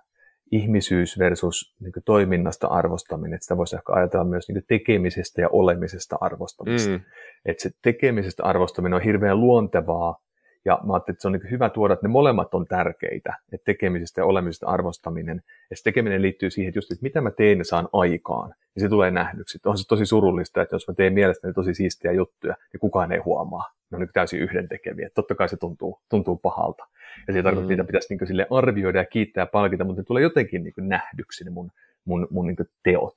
ihmisyys 0.53 1.19
versus 1.19 1.77
niin 1.81 1.93
toiminnasta 2.05 2.67
arvostaminen, 2.67 3.35
että 3.35 3.45
sitä 3.45 3.57
voisi 3.57 3.77
ehkä 3.77 3.93
ajatella 3.93 4.25
myös 4.25 4.49
niin 4.49 4.65
tekemisestä 4.69 5.41
ja 5.41 5.49
olemisesta 5.49 6.17
arvostamista. 6.21 6.91
Mm. 6.91 7.01
Että 7.45 7.63
se 7.63 7.71
tekemisestä 7.83 8.45
arvostaminen 8.45 8.97
on 8.97 9.03
hirveän 9.03 9.41
luontevaa 9.41 10.19
Ja 10.65 10.81
mä 10.87 10.93
ajattelin, 10.93 11.15
että 11.15 11.23
se 11.23 11.29
on 11.29 11.33
niin 11.33 11.51
hyvä 11.51 11.71
tuoda, 11.71 11.95
että 11.95 12.07
ne 12.07 12.11
molemmat 12.11 12.55
on 12.55 12.67
tärkeitä, 12.67 13.35
että 13.53 13.65
tekemisestä 13.65 14.21
ja 14.21 14.25
olemisesta 14.25 14.67
arvostaminen. 14.67 15.43
Ja 15.71 15.77
se 15.77 15.83
tekeminen 15.83 16.23
liittyy 16.23 16.51
siihen 16.51 16.73
just, 16.75 16.93
että 16.93 17.03
mitä 17.03 17.21
mä 17.21 17.31
teen 17.31 17.59
ja 17.59 17.65
saan 17.65 17.89
aikaan. 17.93 18.55
Ja 18.75 18.81
se 18.81 18.89
tulee 18.89 19.11
nähdyksi. 19.11 19.59
On 19.67 19.79
se 19.79 19.89
tosi 19.89 20.07
surullista, 20.07 20.63
että 20.63 20.75
jos 20.75 20.89
mä 20.89 20.95
teen 20.95 21.13
mielestäni 21.13 21.55
tosi 21.55 21.75
siistiä 21.75 22.13
juttuja, 22.13 22.55
niin 22.73 22.81
kukaan 22.81 23.13
ei 23.13 23.19
huomaa. 23.19 23.65
Ne 23.91 23.97
on 23.97 24.01
niin 24.01 24.11
täysin 24.13 24.41
yhdentekeviä. 24.41 25.11
Totta 25.15 25.35
kai 25.35 25.49
se 25.49 25.57
tuntuu, 25.57 26.01
tuntuu 26.09 26.37
pahalta. 26.37 26.87
Ja 27.27 27.33
se 27.33 27.43
tarkoittaa, 27.43 27.51
että 27.51 27.61
mm. 27.61 27.69
niitä 27.69 27.85
pitäisi 27.85 28.15
niin 28.15 28.27
sille 28.27 28.47
arvioida 28.51 28.99
ja 28.99 29.05
kiittää 29.05 29.43
ja 29.43 29.47
palkita, 29.47 29.85
mutta 29.85 30.01
ne 30.01 30.05
tulee 30.05 30.23
jotenkin 30.23 30.63
niin 30.63 30.75
nähdyksi 30.79 31.45
ne 31.45 31.51
mun, 31.51 31.71
mun, 32.05 32.29
mun 32.31 32.47
niin 32.47 32.57
teot. 32.83 33.17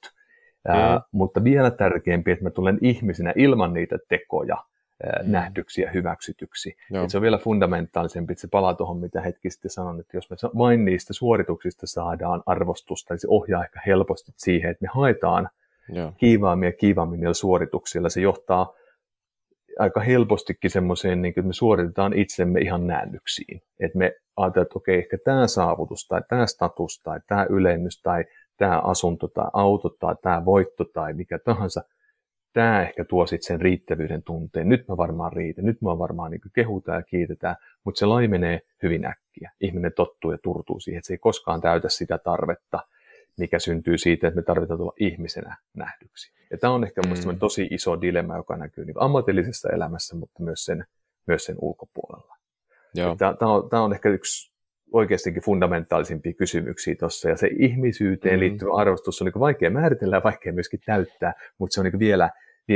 Mm. 0.67 0.74
Ää, 0.74 1.01
mutta 1.11 1.43
vielä 1.43 1.72
tärkeämpi, 1.72 2.32
että 2.32 2.43
mä 2.43 2.49
tulen 2.49 2.78
ihmisenä 2.82 3.34
ilman 3.36 3.74
niitä 3.74 3.97
tekoja 4.07 4.57
mm. 5.03 5.32
nähdyksi 5.32 5.82
ja 5.82 5.91
hyväksytyksi. 5.91 6.76
se 7.07 7.17
on 7.17 7.22
vielä 7.22 7.38
fundamentaalisempi, 7.38 8.34
että 8.34 8.41
se 8.41 8.47
palaa 8.47 8.74
tuohon, 8.74 8.97
mitä 8.97 9.22
hetki 9.22 9.49
sitten 9.49 9.72
sanon, 9.72 9.99
että 9.99 10.17
jos 10.17 10.30
me 10.30 10.36
vain 10.57 10.86
niistä 10.86 11.13
suorituksista 11.13 11.88
saadaan 11.88 12.43
arvostusta, 12.45 13.13
niin 13.13 13.19
se 13.19 13.28
ohjaa 13.30 13.63
ehkä 13.63 13.82
helposti 13.86 14.32
siihen, 14.38 14.72
että 14.72 14.84
me 14.84 14.89
haetaan 14.93 15.49
Joo. 15.89 16.13
kiivaammin 16.17 16.67
ja 16.67 16.74
kiivaammin 16.74 17.19
niillä 17.19 17.34
suorituksilla. 17.34 18.09
Se 18.09 18.22
johtaa 18.22 18.74
aika 19.80 19.99
helpostikin 19.99 20.72
semmoiseen, 20.72 21.22
niin 21.22 21.30
että 21.30 21.41
me 21.41 21.53
suoritetaan 21.53 22.13
itsemme 22.13 22.59
ihan 22.59 22.88
näännyksiin. 22.88 23.61
Että 23.80 23.97
me 23.97 24.13
ajatellaan, 24.38 24.65
että 24.65 24.80
okei, 24.80 24.97
ehkä 24.97 25.17
tämä 25.26 25.47
saavutus 25.47 26.07
tai 26.07 26.22
tämä 26.30 26.47
status 26.47 27.01
tai 27.03 27.19
tämä 27.28 27.45
ylennys 27.49 28.01
tai 28.01 28.26
tämä 28.57 28.80
asunto 28.80 29.28
tai 29.28 29.47
auto 29.53 29.89
tai 29.89 30.15
tämä 30.22 30.45
voitto 30.45 30.86
tai 30.86 31.13
mikä 31.13 31.39
tahansa, 31.39 31.84
tämä 32.53 32.82
ehkä 32.82 33.05
tuo 33.05 33.26
sitten 33.26 33.47
sen 33.47 33.61
riittävyyden 33.61 34.24
tunteen. 34.24 34.69
Nyt 34.69 34.88
mä 34.88 34.97
varmaan 34.97 35.34
riitän, 35.34 35.65
nyt 35.65 35.82
mä 35.82 35.97
varmaan 35.97 36.32
niin 36.32 36.41
kehutaan 36.53 36.97
ja 36.97 37.03
kiitetään, 37.03 37.55
mutta 37.84 37.99
se 37.99 38.05
laimenee 38.05 38.59
hyvin 38.84 39.05
äkkiä. 39.05 39.51
Ihminen 39.61 39.91
tottuu 39.95 40.32
ja 40.32 40.38
turtuu 40.43 40.80
siihen, 40.80 40.97
että 40.97 41.07
se 41.07 41.13
ei 41.13 41.17
koskaan 41.17 41.61
täytä 41.61 41.89
sitä 41.89 42.17
tarvetta, 42.17 42.80
mikä 43.39 43.59
syntyy 43.59 43.97
siitä, 43.97 44.27
että 44.27 44.36
me 44.36 44.43
tarvitaan 44.43 44.77
tulla 44.77 44.93
ihmisenä 44.99 45.57
nähdyksi. 45.73 46.34
Ja 46.51 46.57
tämä 46.57 46.73
on 46.73 46.84
ehkä 46.84 47.01
mm. 47.01 47.39
tosi 47.39 47.67
iso 47.71 48.01
dilemma, 48.01 48.38
joka 48.38 48.57
näkyy 48.57 48.86
niin 48.86 48.95
ammatillisessa 48.99 49.69
elämässä, 49.69 50.15
mutta 50.15 50.43
myös 50.43 50.65
sen, 50.65 50.86
myös 51.27 51.45
sen 51.45 51.55
ulkopuolella. 51.61 52.38
Tämä 53.17 53.51
on, 53.51 53.69
tämä 53.69 53.84
on 53.84 53.93
ehkä 53.93 54.09
yksi 54.09 54.51
oikeastikin 54.91 55.43
fundamentaalisimpia 55.43 56.34
kysymyksiä 56.34 56.95
tuossa, 56.99 57.29
ja 57.29 57.38
se 57.38 57.49
ihmisyyteen 57.59 58.36
mm. 58.36 58.39
liittyvä 58.39 58.75
arvostus 58.75 59.21
on 59.21 59.25
niin 59.25 59.39
vaikea 59.39 59.69
määritellä 59.69 60.15
ja 60.15 60.23
vaikea 60.23 60.53
myöskin 60.53 60.79
täyttää, 60.86 61.34
mutta 61.57 61.73
se 61.73 61.79
on 61.79 61.84
niin 61.84 61.99
vielä, 61.99 62.29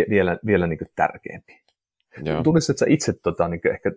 vielä, 0.10 0.38
vielä 0.46 0.68
niin 0.68 0.80
tärkeämpi. 0.96 1.66
Tunnistat 2.44 2.78
sä 2.78 2.86
itse 2.90 3.14
tota, 3.24 3.48
niin 3.48 3.62
ehkä 3.74 3.92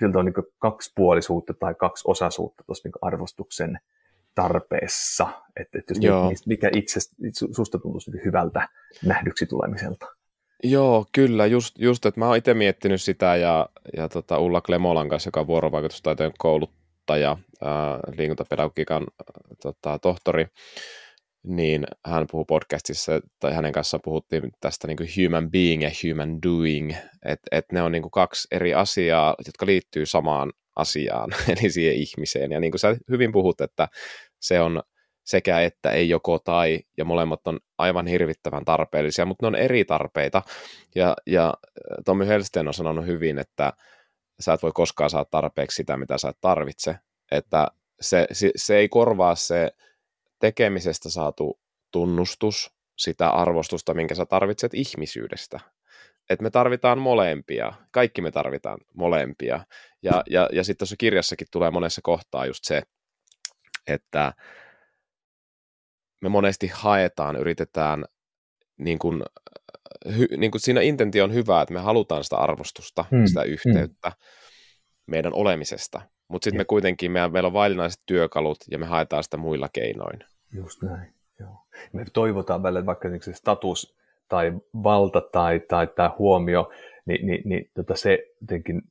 niin 0.00 0.34
kaksipuolisuutta 0.58 1.54
tai 1.54 1.74
kaksi 1.74 2.04
osaisuutta 2.06 2.64
tuossa 2.66 2.88
niin 2.88 2.92
arvostuksen 3.02 3.78
tarpeessa, 4.34 5.28
että, 5.60 5.78
että 5.78 5.94
jos 5.94 6.04
Joo. 6.04 6.32
mikä 6.46 6.70
itse 6.74 7.00
susta 7.56 7.78
tuntuisi 7.78 8.10
niin 8.10 8.24
hyvältä 8.24 8.68
nähdyksi 9.04 9.46
tulemiselta. 9.46 10.06
Joo, 10.62 11.06
kyllä, 11.12 11.46
just, 11.46 11.78
just 11.78 12.06
että 12.06 12.20
mä 12.20 12.26
oon 12.26 12.36
itse 12.36 12.54
miettinyt 12.54 13.02
sitä 13.02 13.36
ja, 13.36 13.68
ja 13.96 14.08
tota 14.08 14.38
Ulla 14.38 14.60
Klemolan 14.60 15.08
kanssa, 15.08 15.28
joka 15.28 15.40
on 15.40 15.46
vuorovaikutustaitojen 15.46 16.32
kouluttaja, 16.38 17.36
ää, 17.62 17.98
liikuntapedagogiikan 18.16 19.02
ää, 19.02 19.56
tota, 19.62 19.98
tohtori, 19.98 20.46
niin 21.46 21.86
hän 22.06 22.26
puhuu 22.30 22.44
podcastissa, 22.44 23.12
tai 23.40 23.54
hänen 23.54 23.72
kanssaan 23.72 24.00
puhuttiin 24.04 24.42
tästä 24.60 24.86
niin 24.86 24.96
kuin 24.96 25.08
human 25.16 25.50
being 25.50 25.82
ja 25.82 25.90
human 26.04 26.42
doing, 26.42 26.92
että 27.24 27.48
et 27.52 27.64
ne 27.72 27.82
on 27.82 27.92
niin 27.92 28.02
kuin 28.02 28.10
kaksi 28.10 28.48
eri 28.50 28.74
asiaa, 28.74 29.34
jotka 29.46 29.66
liittyy 29.66 30.06
samaan 30.06 30.52
asiaan, 30.76 31.30
eli 31.60 31.70
siihen 31.70 31.96
ihmiseen. 31.96 32.52
Ja 32.52 32.60
niin 32.60 32.70
kuin 32.70 32.80
sä 32.80 32.96
hyvin 33.10 33.32
puhut, 33.32 33.60
että 33.60 33.88
se 34.40 34.60
on 34.60 34.82
sekä 35.24 35.60
että 35.60 35.90
ei 35.90 36.08
joko 36.08 36.38
tai, 36.38 36.80
ja 36.96 37.04
molemmat 37.04 37.46
on 37.46 37.60
aivan 37.78 38.06
hirvittävän 38.06 38.64
tarpeellisia, 38.64 39.24
mutta 39.24 39.44
ne 39.44 39.48
on 39.48 39.54
eri 39.54 39.84
tarpeita. 39.84 40.42
Ja, 40.94 41.16
ja 41.26 41.46
äh, 41.46 41.96
Tommy 42.04 42.26
Helsten 42.26 42.68
on 42.68 42.74
sanonut 42.74 43.06
hyvin, 43.06 43.38
että 43.38 43.72
sä 44.40 44.52
et 44.52 44.62
voi 44.62 44.72
koskaan 44.74 45.10
saada 45.10 45.24
tarpeeksi 45.30 45.76
sitä, 45.76 45.96
mitä 45.96 46.18
sä 46.18 46.28
et 46.28 46.38
tarvitse. 46.40 46.96
Että 47.30 47.68
se, 48.00 48.26
se, 48.32 48.50
se 48.56 48.76
ei 48.76 48.88
korvaa 48.88 49.34
se 49.34 49.70
tekemisestä 50.40 51.10
saatu 51.10 51.60
tunnustus, 51.90 52.74
sitä 52.98 53.30
arvostusta, 53.30 53.94
minkä 53.94 54.14
sä 54.14 54.26
tarvitset 54.26 54.74
ihmisyydestä. 54.74 55.60
Et 56.30 56.40
me 56.40 56.50
tarvitaan 56.50 56.98
molempia, 56.98 57.72
kaikki 57.90 58.22
me 58.22 58.30
tarvitaan 58.30 58.78
molempia. 58.94 59.64
Ja, 60.02 60.22
ja, 60.30 60.48
ja 60.52 60.64
sitten 60.64 60.78
tuossa 60.78 60.96
kirjassakin 60.98 61.46
tulee 61.50 61.70
monessa 61.70 62.00
kohtaa 62.04 62.46
just 62.46 62.64
se, 62.64 62.82
että 63.86 64.32
me 66.22 66.28
monesti 66.28 66.70
haetaan, 66.74 67.36
yritetään, 67.36 68.04
niin 68.78 68.98
kuin, 68.98 69.22
hy, 70.16 70.26
niin 70.36 70.50
kuin 70.50 70.60
siinä 70.60 70.80
intentio 70.80 71.24
on 71.24 71.34
hyvä, 71.34 71.62
että 71.62 71.74
me 71.74 71.80
halutaan 71.80 72.24
sitä 72.24 72.36
arvostusta, 72.36 73.04
hmm. 73.10 73.26
sitä 73.26 73.42
hmm. 73.42 73.52
yhteyttä 73.52 74.08
hmm. 74.08 74.16
meidän 75.06 75.32
olemisesta, 75.34 76.00
mutta 76.28 76.44
sitten 76.44 76.60
me 76.60 76.64
kuitenkin, 76.64 77.12
meidän, 77.12 77.32
meillä 77.32 77.46
on 77.46 77.52
vaillinaiset 77.52 78.02
työkalut 78.06 78.58
ja 78.70 78.78
me 78.78 78.86
haetaan 78.86 79.24
sitä 79.24 79.36
muilla 79.36 79.68
keinoin. 79.72 80.18
Just 80.52 80.82
näin, 80.82 81.14
joo. 81.40 81.66
Me 81.92 82.04
toivotaan 82.12 82.62
välillä 82.62 82.86
vaikka 82.86 83.08
se 83.20 83.32
status 83.32 83.96
tai 84.28 84.52
valta 84.82 85.20
tai, 85.20 85.60
tai, 85.60 85.86
tai 85.86 86.10
huomio, 86.18 86.70
niin, 87.06 87.26
niin, 87.26 87.42
niin 87.44 87.70
tota 87.74 87.96
se 87.96 88.18
jotenkin 88.40 88.82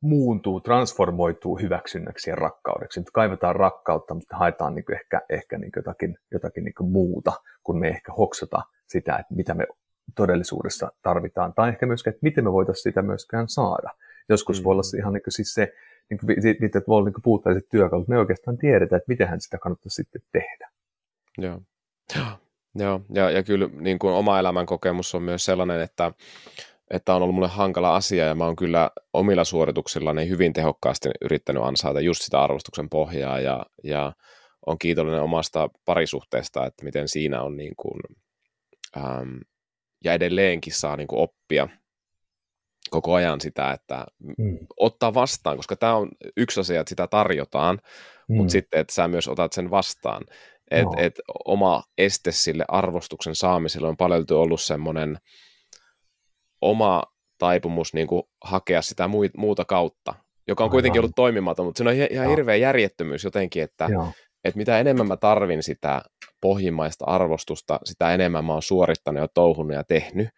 muuntuu, 0.00 0.60
transformoituu 0.60 1.58
hyväksynnäksi 1.58 2.30
ja 2.30 2.36
rakkaudeksi. 2.36 3.00
Nyt 3.00 3.10
kaivetaan 3.10 3.56
rakkautta, 3.56 4.14
mutta 4.14 4.36
haetaan 4.36 4.74
niin 4.74 4.92
ehkä, 4.92 5.20
ehkä 5.28 5.58
niin 5.58 5.72
jotakin, 5.76 6.18
jotakin 6.32 6.64
niin 6.64 6.90
muuta, 6.90 7.32
kun 7.64 7.78
me 7.78 7.88
ehkä 7.88 8.12
hoksata 8.12 8.62
sitä, 8.86 9.16
että 9.16 9.34
mitä 9.34 9.54
me 9.54 9.66
todellisuudessa 10.16 10.92
tarvitaan, 11.02 11.54
tai 11.54 11.68
ehkä 11.68 11.86
myöskään, 11.86 12.12
että 12.14 12.24
miten 12.26 12.44
me 12.44 12.52
voitaisiin 12.52 12.82
sitä 12.82 13.02
myöskään 13.02 13.48
saada. 13.48 13.90
Joskus 14.28 14.60
mm. 14.60 14.64
voi 14.64 14.72
olla 14.72 14.82
se 14.82 14.98
ihan 14.98 15.12
niin 15.12 15.22
siis 15.28 15.54
se, 15.54 15.72
niin 16.10 16.18
kuin, 16.18 16.66
että 16.66 16.82
voi 16.88 16.96
olla 16.96 17.10
niin 17.10 17.22
puutteelliset 17.22 17.68
työkalut, 17.68 18.08
me 18.08 18.18
oikeastaan 18.18 18.58
tiedetään, 18.58 18.96
että 18.96 19.08
miten 19.08 19.40
sitä 19.40 19.58
kannattaa 19.58 19.90
sitten 19.90 20.22
tehdä. 20.32 20.70
Joo. 21.38 21.60
Joo, 22.74 23.00
ja, 23.14 23.30
ja 23.30 23.42
kyllä 23.42 23.68
niin 23.80 23.98
kuin 23.98 24.14
oma 24.14 24.38
elämän 24.38 24.66
kokemus 24.66 25.14
on 25.14 25.22
myös 25.22 25.44
sellainen, 25.44 25.80
että 25.80 26.12
että 26.90 27.14
on 27.14 27.22
ollut 27.22 27.34
mulle 27.34 27.48
hankala 27.48 27.96
asia 27.96 28.24
ja 28.24 28.34
mä 28.34 28.44
oon 28.44 28.56
kyllä 28.56 28.90
omilla 29.12 29.44
suorituksillani 29.44 30.28
hyvin 30.28 30.52
tehokkaasti 30.52 31.08
yrittänyt 31.20 31.62
ansaita 31.62 32.00
just 32.00 32.22
sitä 32.22 32.42
arvostuksen 32.42 32.88
pohjaa 32.88 33.40
ja, 33.40 33.66
ja 33.84 34.12
on 34.66 34.78
kiitollinen 34.78 35.22
omasta 35.22 35.70
parisuhteesta, 35.84 36.66
että 36.66 36.84
miten 36.84 37.08
siinä 37.08 37.42
on 37.42 37.56
niin 37.56 37.74
kuin, 37.76 38.00
ähm, 38.96 39.36
ja 40.04 40.12
edelleenkin 40.12 40.74
saa 40.74 40.96
niin 40.96 41.08
kuin 41.08 41.20
oppia 41.20 41.68
koko 42.90 43.14
ajan 43.14 43.40
sitä, 43.40 43.72
että 43.72 44.06
mm. 44.38 44.58
ottaa 44.76 45.14
vastaan, 45.14 45.56
koska 45.56 45.76
tämä 45.76 45.96
on 45.96 46.08
yksi 46.36 46.60
asia, 46.60 46.80
että 46.80 46.88
sitä 46.88 47.06
tarjotaan, 47.06 47.78
mm. 48.28 48.36
mutta 48.36 48.52
sitten, 48.52 48.80
että 48.80 48.94
sä 48.94 49.08
myös 49.08 49.28
otat 49.28 49.52
sen 49.52 49.70
vastaan. 49.70 50.22
Että 50.70 50.84
no. 50.84 50.94
et 50.96 51.14
oma 51.44 51.82
este 51.98 52.32
sille 52.32 52.64
arvostuksen 52.68 53.34
saamiselle 53.34 53.88
on 53.88 53.96
paljon 53.96 54.24
ollut 54.30 54.60
semmoinen, 54.60 55.18
oma 56.60 57.02
taipumus 57.38 57.94
niin 57.94 58.06
kuin 58.06 58.22
hakea 58.44 58.82
sitä 58.82 59.08
muuta 59.36 59.64
kautta, 59.64 60.14
joka 60.48 60.64
on 60.64 60.66
Aivan. 60.66 60.70
kuitenkin 60.72 61.00
ollut 61.00 61.16
toimimaton, 61.16 61.66
mutta 61.66 61.84
se 61.84 61.88
on 61.88 61.94
ihan 61.94 62.08
Joo. 62.24 62.30
hirveä 62.30 62.56
järjettömyys 62.56 63.24
jotenkin, 63.24 63.62
että, 63.62 63.88
että 64.44 64.58
mitä 64.58 64.80
enemmän 64.80 65.08
mä 65.08 65.16
tarvin 65.16 65.62
sitä 65.62 66.02
pohjimmaista 66.40 67.04
arvostusta, 67.04 67.80
sitä 67.84 68.14
enemmän 68.14 68.44
mä 68.44 68.52
oon 68.52 68.62
suorittanut 68.62 69.20
ja 69.20 69.28
touhunut 69.28 69.76
ja 69.76 69.84
tehnyt. 69.84 70.28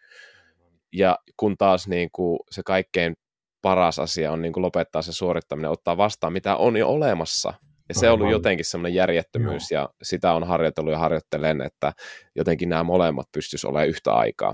Ja 0.93 1.19
kun 1.37 1.57
taas 1.57 1.87
niin 1.87 2.09
kuin 2.11 2.39
se 2.51 2.61
kaikkein 2.65 3.15
paras 3.61 3.99
asia 3.99 4.31
on 4.31 4.41
niin 4.41 4.53
kuin 4.53 4.61
lopettaa 4.61 5.01
se 5.01 5.13
suorittaminen, 5.13 5.71
ottaa 5.71 5.97
vastaan, 5.97 6.33
mitä 6.33 6.55
on 6.55 6.77
jo 6.77 6.89
olemassa. 6.89 7.53
Ja 7.89 7.95
se 7.95 8.09
on 8.09 8.13
ollut 8.13 8.31
jotenkin 8.31 8.65
semmoinen 8.65 8.95
järjettömyys, 8.95 9.71
Joo. 9.71 9.81
ja 9.81 9.89
sitä 10.03 10.33
on 10.33 10.43
harjoitellut 10.43 10.91
ja 10.91 10.99
harjoittelen, 10.99 11.61
että 11.61 11.93
jotenkin 12.35 12.69
nämä 12.69 12.83
molemmat 12.83 13.27
pystyisi 13.31 13.67
olemaan 13.67 13.87
yhtä 13.87 14.13
aikaa. 14.13 14.53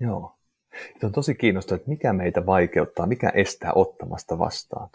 Joo, 0.00 0.34
se 1.00 1.06
on 1.06 1.12
tosi 1.12 1.34
kiinnostavaa, 1.34 1.76
että 1.76 1.90
mikä 1.90 2.12
meitä 2.12 2.46
vaikeuttaa, 2.46 3.06
mikä 3.06 3.32
estää 3.34 3.72
ottamasta 3.74 4.38
vastaan. 4.38 4.88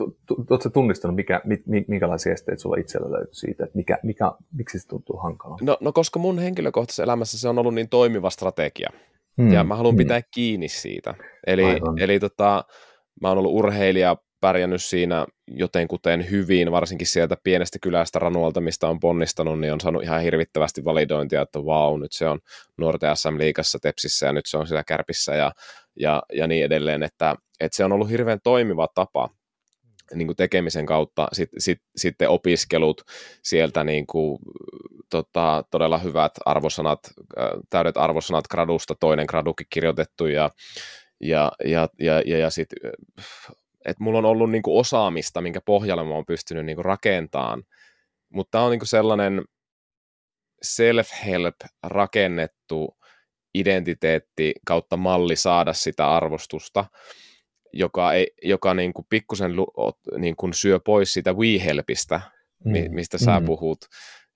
Oletko 0.49 0.69
tunnistanut, 0.69 1.15
mikä, 1.15 1.41
minkälaisia 1.88 2.34
esteitä 2.34 2.61
sulla 2.61 2.77
itsellä 2.80 3.11
löytyy 3.11 3.34
siitä, 3.34 3.63
että 3.63 3.77
mikä, 3.77 3.99
mikä, 4.03 4.32
miksi 4.53 4.80
se 4.80 4.88
tuntuu 4.88 5.17
hankalalta? 5.17 5.65
No, 5.65 5.77
no 5.82 5.91
koska 5.91 6.19
mun 6.19 6.39
henkilökohtaisessa 6.39 7.03
elämässä 7.03 7.39
se 7.39 7.49
on 7.49 7.59
ollut 7.59 7.73
niin 7.73 7.89
toimiva 7.89 8.30
strategia, 8.30 8.89
hmm. 9.41 9.53
ja 9.53 9.63
mä 9.63 9.75
haluan 9.75 9.93
hmm. 9.93 9.97
pitää 9.97 10.21
kiinni 10.34 10.67
siitä. 10.67 11.15
Eli, 11.47 11.63
eli 11.99 12.19
tota, 12.19 12.65
mä 13.21 13.27
oon 13.27 13.38
ollut 13.38 13.53
urheilija 13.53 14.17
pärjännyt 14.41 14.83
siinä 14.83 15.25
jotenkuten 15.47 16.29
hyvin, 16.31 16.71
varsinkin 16.71 17.07
sieltä 17.07 17.37
pienestä 17.43 17.79
kylästä 17.81 18.19
Ranualta, 18.19 18.61
mistä 18.61 18.87
on 18.87 18.99
ponnistanut, 18.99 19.59
niin 19.59 19.73
on 19.73 19.81
saanut 19.81 20.03
ihan 20.03 20.21
hirvittävästi 20.21 20.85
validointia, 20.85 21.41
että 21.41 21.65
vau, 21.65 21.97
nyt 21.97 22.11
se 22.11 22.27
on 22.27 22.39
nuorten 22.77 23.17
SM-liigassa 23.17 23.79
Tepsissä 23.81 24.25
ja 24.25 24.33
nyt 24.33 24.45
se 24.45 24.57
on 24.57 24.67
siellä 24.67 24.83
Kärpissä 24.83 25.35
ja, 25.35 25.51
ja, 25.99 26.23
ja 26.33 26.47
niin 26.47 26.65
edelleen, 26.65 27.03
että, 27.03 27.35
että 27.59 27.75
se 27.75 27.85
on 27.85 27.91
ollut 27.91 28.09
hirveän 28.09 28.39
toimiva 28.43 28.87
tapa 28.95 29.29
niin 30.15 30.27
kuin 30.27 30.35
tekemisen 30.35 30.85
kautta 30.85 31.27
sit, 31.33 31.49
sit, 31.57 31.81
sitten 31.95 32.29
opiskelut, 32.29 33.01
sieltä 33.43 33.83
niin 33.83 34.07
kuin, 34.07 34.39
tota, 35.09 35.63
todella 35.71 35.97
hyvät 35.97 36.31
arvosanat, 36.45 36.99
täydet 37.69 37.97
arvosanat 37.97 38.47
gradusta, 38.47 38.95
toinen 38.99 39.25
gradukin 39.29 39.67
kirjoitettu 39.69 40.25
ja, 40.25 40.49
ja, 41.21 41.51
ja, 41.65 41.89
ja, 41.99 42.21
ja, 42.25 42.37
ja 42.37 42.49
sitten 42.49 42.91
että 43.86 44.03
mulla 44.03 44.17
on 44.17 44.25
ollut 44.25 44.51
niin 44.51 44.61
kuin 44.61 44.80
osaamista, 44.80 45.41
minkä 45.41 45.61
pohjalle 45.61 46.03
mä 46.03 46.13
oon 46.13 46.25
pystynyt 46.25 46.65
niin 46.65 46.75
kuin 46.75 46.86
rakentamaan, 46.86 47.63
mutta 48.34 48.51
tämä 48.51 48.63
on 48.63 48.71
niin 48.71 48.80
kuin 48.80 48.88
sellainen 48.88 49.43
self-help 50.65 51.55
rakennettu 51.84 52.97
identiteetti 53.55 54.53
kautta 54.65 54.97
malli 54.97 55.36
saada 55.36 55.73
sitä 55.73 56.11
arvostusta, 56.15 56.86
joka, 57.73 58.13
ei, 58.13 58.27
joka 58.43 58.73
niin 58.73 58.93
kuin 58.93 59.05
pikkusen 59.09 59.51
niin 60.17 60.36
kuin 60.36 60.53
syö 60.53 60.80
pois 60.80 61.13
sitä 61.13 61.34
we-helpistä, 61.34 62.21
mm. 62.65 62.71
mistä 62.89 63.17
sä 63.17 63.39
mm. 63.39 63.45
puhut. 63.45 63.80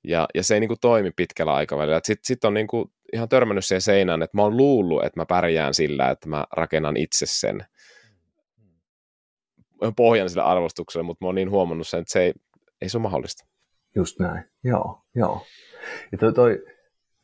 Ja, 0.04 0.28
ja 0.36 0.44
se 0.44 0.54
ei 0.54 0.60
niin 0.60 0.68
kuin 0.68 0.80
toimi 0.82 1.12
pitkällä 1.16 1.54
aikavälillä. 1.54 2.00
Sitten 2.04 2.26
sit 2.26 2.44
on 2.44 2.54
niin 2.54 2.68
kuin 2.68 2.86
ihan 3.14 3.30
törmännyt 3.30 3.66
siihen 3.66 3.82
seinään, 3.82 4.22
että 4.22 4.38
mä 4.38 4.42
oon 4.42 4.58
luullut, 4.58 5.06
että 5.06 5.20
mä 5.20 5.26
pärjään 5.26 5.74
sillä, 5.74 6.10
että 6.10 6.30
mä 6.30 6.46
rakennan 6.52 6.98
itse 6.98 7.26
sen 7.26 7.66
pohjan 9.96 10.30
sille 10.30 10.44
arvostukselle, 10.44 11.04
mutta 11.04 11.26
mä 11.26 11.28
oon 11.28 11.36
niin 11.36 11.52
huomannut 11.52 11.88
sen, 11.88 12.00
että 12.00 12.12
se 12.12 12.22
ei, 12.24 12.34
ei 12.82 12.90
se 12.90 12.98
ole 12.98 13.02
mahdollista. 13.02 13.46
Just 13.96 14.20
näin, 14.20 14.44
joo, 14.64 15.02
joo. 15.16 15.46
Ja 16.12 16.18
toi, 16.18 16.34
toi 16.34 16.64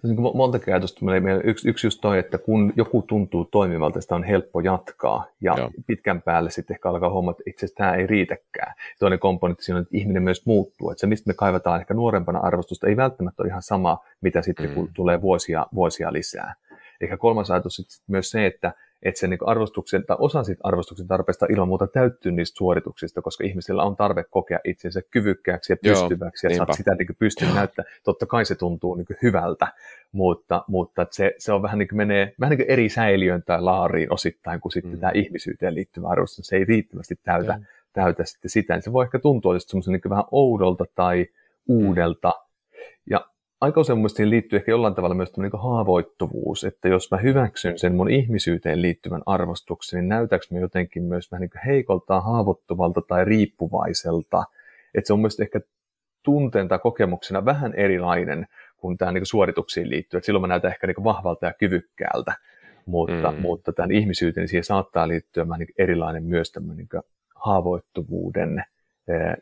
niin 0.03 0.15
kuin 0.15 0.37
monta 0.37 0.59
ajatusta. 0.67 1.05
Meillä 1.05 1.41
yksi, 1.43 1.69
yksi 1.69 1.87
just 1.87 2.01
toi, 2.01 2.19
että 2.19 2.37
kun 2.37 2.73
joku 2.75 3.01
tuntuu 3.01 3.45
toimivalta, 3.45 4.01
sitä 4.01 4.15
on 4.15 4.23
helppo 4.23 4.59
jatkaa. 4.59 5.25
Ja 5.41 5.55
Joo. 5.57 5.71
pitkän 5.87 6.21
päälle 6.21 6.51
sitten 6.51 6.73
ehkä 6.73 6.89
alkaa 6.89 7.09
huomata, 7.09 7.37
että 7.39 7.49
itse 7.49 7.65
asiassa 7.65 7.77
tämä 7.77 7.93
ei 7.93 8.07
riitäkään. 8.07 8.73
Toinen 8.99 9.19
komponentti 9.19 9.63
siinä 9.63 9.77
on, 9.77 9.81
että 9.81 9.97
ihminen 9.97 10.23
myös 10.23 10.45
muuttuu. 10.45 10.91
Että 10.91 11.01
se, 11.01 11.07
mistä 11.07 11.27
me 11.27 11.33
kaivataan 11.33 11.79
ehkä 11.79 11.93
nuorempana 11.93 12.39
arvostusta, 12.39 12.87
ei 12.87 12.97
välttämättä 12.97 13.43
ole 13.43 13.49
ihan 13.49 13.61
sama, 13.61 13.97
mitä 14.21 14.41
sitten 14.41 14.69
mm. 14.69 14.75
kun 14.75 14.89
tulee 14.93 15.21
vuosia, 15.21 15.65
vuosia 15.75 16.13
lisää. 16.13 16.53
Ehkä 17.01 17.17
kolmas 17.17 17.51
ajatus 17.51 17.75
sitten 17.75 17.97
myös 18.07 18.31
se, 18.31 18.45
että 18.45 18.73
että 19.03 19.19
se 19.19 19.27
niin 19.27 19.39
arvostuksen, 19.45 20.05
tai 20.05 20.17
osa 20.19 20.43
siitä 20.43 20.61
arvostuksen 20.63 21.07
tarpeesta 21.07 21.45
ilman 21.49 21.67
muuta 21.67 21.87
täyttyy 21.87 22.31
niistä 22.31 22.57
suorituksista, 22.57 23.21
koska 23.21 23.43
ihmisillä 23.43 23.83
on 23.83 23.95
tarve 23.95 24.23
kokea 24.23 24.59
itsensä 24.63 25.01
kyvykkääksi 25.11 25.73
ja 25.73 25.77
pystyväksi, 25.83 26.47
Joo, 26.47 26.51
ja 26.51 26.57
saat 26.57 26.73
sitä 26.73 26.95
niin 26.95 27.15
pystyä 27.19 27.53
näyttää. 27.53 27.85
Totta 28.03 28.25
kai 28.25 28.45
se 28.45 28.55
tuntuu 28.55 28.95
niin 28.95 29.07
hyvältä, 29.21 29.67
mutta, 30.11 30.63
mutta 30.67 31.05
se, 31.11 31.33
se 31.37 31.53
on 31.53 31.61
vähän 31.61 31.79
niin 31.79 31.87
kuin 31.87 31.97
menee 31.97 32.33
vähän 32.39 32.49
niin 32.49 32.65
kuin 32.65 32.71
eri 32.73 32.89
säiliön 32.89 33.43
tai 33.43 33.61
laariin 33.61 34.13
osittain 34.13 34.59
kuin 34.59 34.71
sitten 34.71 34.93
mm. 34.93 34.99
tämä 34.99 35.11
ihmisyyteen 35.15 35.75
liittyvä 35.75 36.07
arvostus. 36.07 36.47
Se 36.47 36.55
ei 36.55 36.65
riittävästi 36.65 37.15
täytä, 37.23 37.59
täytä 37.93 38.25
sitten 38.25 38.51
sitä. 38.51 38.73
Niin 38.73 38.83
se 38.83 38.93
voi 38.93 39.05
ehkä 39.05 39.19
tuntua 39.19 39.59
semmoisen 39.59 39.91
niin 39.91 40.09
vähän 40.09 40.25
oudolta 40.31 40.85
tai 40.95 41.25
uudelta. 41.67 42.29
Mm. 42.29 42.79
Ja 43.09 43.25
aika 43.61 43.81
usein 43.81 43.99
mielestäni 43.99 44.29
liittyy 44.29 44.57
ehkä 44.57 44.71
jollain 44.71 44.95
tavalla 44.95 45.15
myös 45.15 45.37
niin 45.37 45.51
haavoittuvuus, 45.53 46.63
että 46.63 46.87
jos 46.87 47.11
mä 47.11 47.17
hyväksyn 47.17 47.79
sen 47.79 47.95
mun 47.95 48.11
ihmisyyteen 48.11 48.81
liittyvän 48.81 49.21
arvostuksen, 49.25 49.99
niin 49.99 50.09
näytäks 50.09 50.51
mä 50.51 50.59
jotenkin 50.59 51.03
myös 51.03 51.31
vähän 51.31 51.41
niin 51.41 51.65
heikolta, 51.65 52.21
haavoittuvalta 52.21 53.01
tai 53.01 53.25
riippuvaiselta. 53.25 54.43
Että 54.95 55.07
se 55.07 55.13
on 55.13 55.19
myös 55.19 55.39
ehkä 55.39 55.59
tunteen 56.23 56.67
tai 56.67 56.79
kokemuksena 56.79 57.45
vähän 57.45 57.73
erilainen 57.73 58.47
kuin 58.77 58.97
tämä 58.97 59.11
niin 59.11 59.25
suorituksiin 59.25 59.89
liittyy. 59.89 60.17
Että 60.17 60.25
silloin 60.25 60.41
mä 60.41 60.47
näytän 60.47 60.71
ehkä 60.71 60.87
niin 60.87 61.03
vahvalta 61.03 61.45
ja 61.45 61.53
kyvykkäältä, 61.53 62.33
mutta, 62.85 63.31
mm. 63.31 63.41
mutta 63.41 63.73
tämän 63.73 63.91
ihmisyyteen 63.91 64.41
niin 64.41 64.49
siihen 64.49 64.63
saattaa 64.63 65.07
liittyä 65.07 65.47
vähän 65.47 65.59
niin 65.59 65.73
erilainen 65.77 66.23
myös 66.23 66.51
tämmöinen 66.51 66.87
niin 66.91 67.03
haavoittuvuuden, 67.35 68.63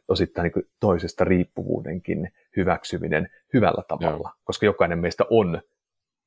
osittain 0.08 0.52
niin 0.56 0.66
toisesta 0.80 1.24
riippuvuudenkin 1.24 2.32
hyväksyminen 2.58 3.30
hyvällä 3.54 3.84
tavalla, 3.88 4.30
Joo. 4.30 4.42
koska 4.44 4.66
jokainen 4.66 5.00
meistä 5.00 5.24
on 5.30 5.62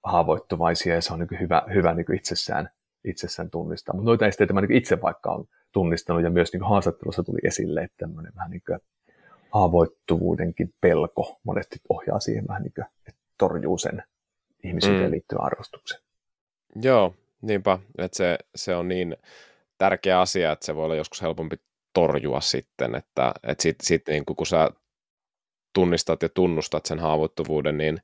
haavoittuvaisia 0.04 0.94
ja 0.94 1.00
se 1.00 1.12
on 1.12 1.18
niin 1.18 1.40
hyvä, 1.40 1.62
hyvä 1.74 1.94
niin 1.94 2.14
itsessään, 2.14 2.70
itsessään 3.04 3.50
tunnistaa. 3.50 3.94
Mutta 3.94 4.10
noita 4.10 4.26
esteitä 4.26 4.52
mä 4.52 4.60
niin 4.60 4.72
itse 4.72 5.02
vaikka 5.02 5.30
olen 5.30 5.46
tunnistanut 5.72 6.22
ja 6.22 6.30
myös 6.30 6.52
niin 6.52 6.62
haastattelussa 6.62 7.22
tuli 7.22 7.38
esille, 7.44 7.82
että 7.82 7.96
tämmöinen 7.98 8.32
vähän 8.36 8.50
niin 8.50 8.80
haavoittuvuudenkin 9.52 10.74
pelko 10.80 11.40
monesti 11.44 11.78
ohjaa 11.88 12.20
siihen 12.20 12.48
vähän 12.48 12.62
niin 12.62 12.72
kuin, 12.74 12.86
että 13.08 13.20
torjuu 13.38 13.78
sen 13.78 14.02
ihmisyyteen 14.64 15.04
mm. 15.06 15.10
liittyvän 15.10 15.44
arvostuksen. 15.44 16.00
Joo, 16.82 17.14
niinpä, 17.42 17.78
että 17.98 18.16
se, 18.16 18.38
se 18.54 18.74
on 18.74 18.88
niin 18.88 19.16
tärkeä 19.78 20.20
asia, 20.20 20.52
että 20.52 20.66
se 20.66 20.74
voi 20.74 20.84
olla 20.84 20.96
joskus 20.96 21.22
helpompi 21.22 21.56
torjua 21.94 22.40
sitten, 22.40 22.94
että, 22.94 23.32
että 23.42 23.62
sitten 23.62 23.86
sit, 23.86 24.02
niin 24.08 24.24
kun 24.24 24.46
sä 24.46 24.70
tunnistat 25.74 26.22
ja 26.22 26.28
tunnustat 26.28 26.86
sen 26.86 26.98
haavoittuvuuden, 26.98 27.78
niin 27.78 27.98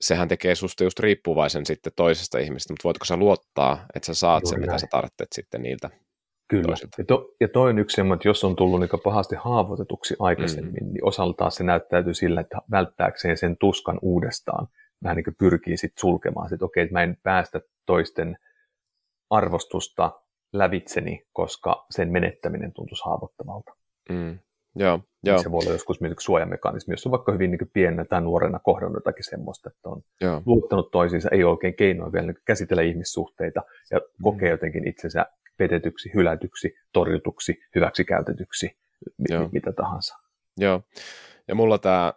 sehän 0.00 0.28
tekee 0.28 0.54
susta 0.54 0.84
just 0.84 1.00
riippuvaisen 1.00 1.66
sitten 1.66 1.92
toisesta 1.96 2.38
ihmistä, 2.38 2.72
mutta 2.72 2.84
voitko 2.84 3.04
sä 3.04 3.16
luottaa, 3.16 3.86
että 3.94 4.06
sä 4.06 4.14
saat 4.14 4.42
Juuri 4.42 4.50
sen, 4.50 4.60
näin. 4.60 4.70
mitä 4.70 4.78
sä 4.78 4.86
tarvitset 4.90 5.28
sitten 5.32 5.62
niiltä 5.62 5.90
Kyllä. 6.48 6.74
Ja, 6.98 7.04
to, 7.04 7.34
ja 7.40 7.48
toinen 7.48 7.78
yksi 7.78 8.00
että 8.00 8.28
jos 8.28 8.44
on 8.44 8.56
tullut 8.56 8.80
niin 8.80 8.90
pahasti 9.04 9.36
haavoitetuksi 9.36 10.16
aikaisemmin, 10.18 10.84
mm. 10.84 10.92
niin 10.92 11.04
osaltaan 11.04 11.52
se 11.52 11.64
näyttäytyy 11.64 12.14
sillä, 12.14 12.40
että 12.40 12.58
välttääkseen 12.70 13.36
sen 13.36 13.56
tuskan 13.56 13.98
uudestaan, 14.02 14.66
vähän 15.02 15.16
niin 15.16 15.24
kuin 15.24 15.36
pyrkii 15.38 15.76
sitten 15.76 16.00
sulkemaan, 16.00 16.54
että 16.54 16.64
okei, 16.64 16.82
että 16.82 16.92
mä 16.92 17.02
en 17.02 17.16
päästä 17.22 17.60
toisten 17.86 18.38
arvostusta 19.30 20.20
lävitseni, 20.52 21.26
koska 21.32 21.86
sen 21.90 22.12
menettäminen 22.12 22.72
tuntuisi 22.72 23.04
haavoittavalta. 23.04 23.72
Mm. 24.10 24.38
Joo, 24.76 25.00
joo. 25.24 25.42
Se 25.42 25.50
voi 25.50 25.60
olla 25.62 25.72
joskus 25.72 26.00
myös 26.00 26.14
suojamekanismi, 26.20 26.92
jos 26.92 27.06
on 27.06 27.12
vaikka 27.12 27.32
hyvin 27.32 27.50
niin 27.50 27.70
pienenä 27.72 28.04
tai 28.04 28.20
nuorena 28.20 28.58
kohdannut 28.58 28.96
jotakin 28.96 29.24
semmoista, 29.24 29.70
että 29.70 29.88
on 29.88 30.02
joo. 30.20 30.42
luottanut 30.46 30.90
toisiinsa, 30.90 31.28
ei 31.32 31.44
ole 31.44 31.52
oikein 31.52 31.74
keinoa 31.74 32.12
vielä 32.12 32.26
niin 32.26 32.42
käsitellä 32.46 32.82
ihmissuhteita 32.82 33.62
ja 33.90 33.98
mm. 33.98 34.22
kokee 34.22 34.50
jotenkin 34.50 34.88
itsensä 34.88 35.26
petetyksi, 35.56 36.10
hylätyksi, 36.14 36.74
torjutuksi, 36.92 37.58
hyväksikäytetyksi, 37.74 38.70
Joo. 39.28 39.48
mitä 39.52 39.72
tahansa. 39.72 40.16
Joo, 40.56 40.82
ja 41.48 41.54
mulla 41.54 41.78
tämä 41.78 42.12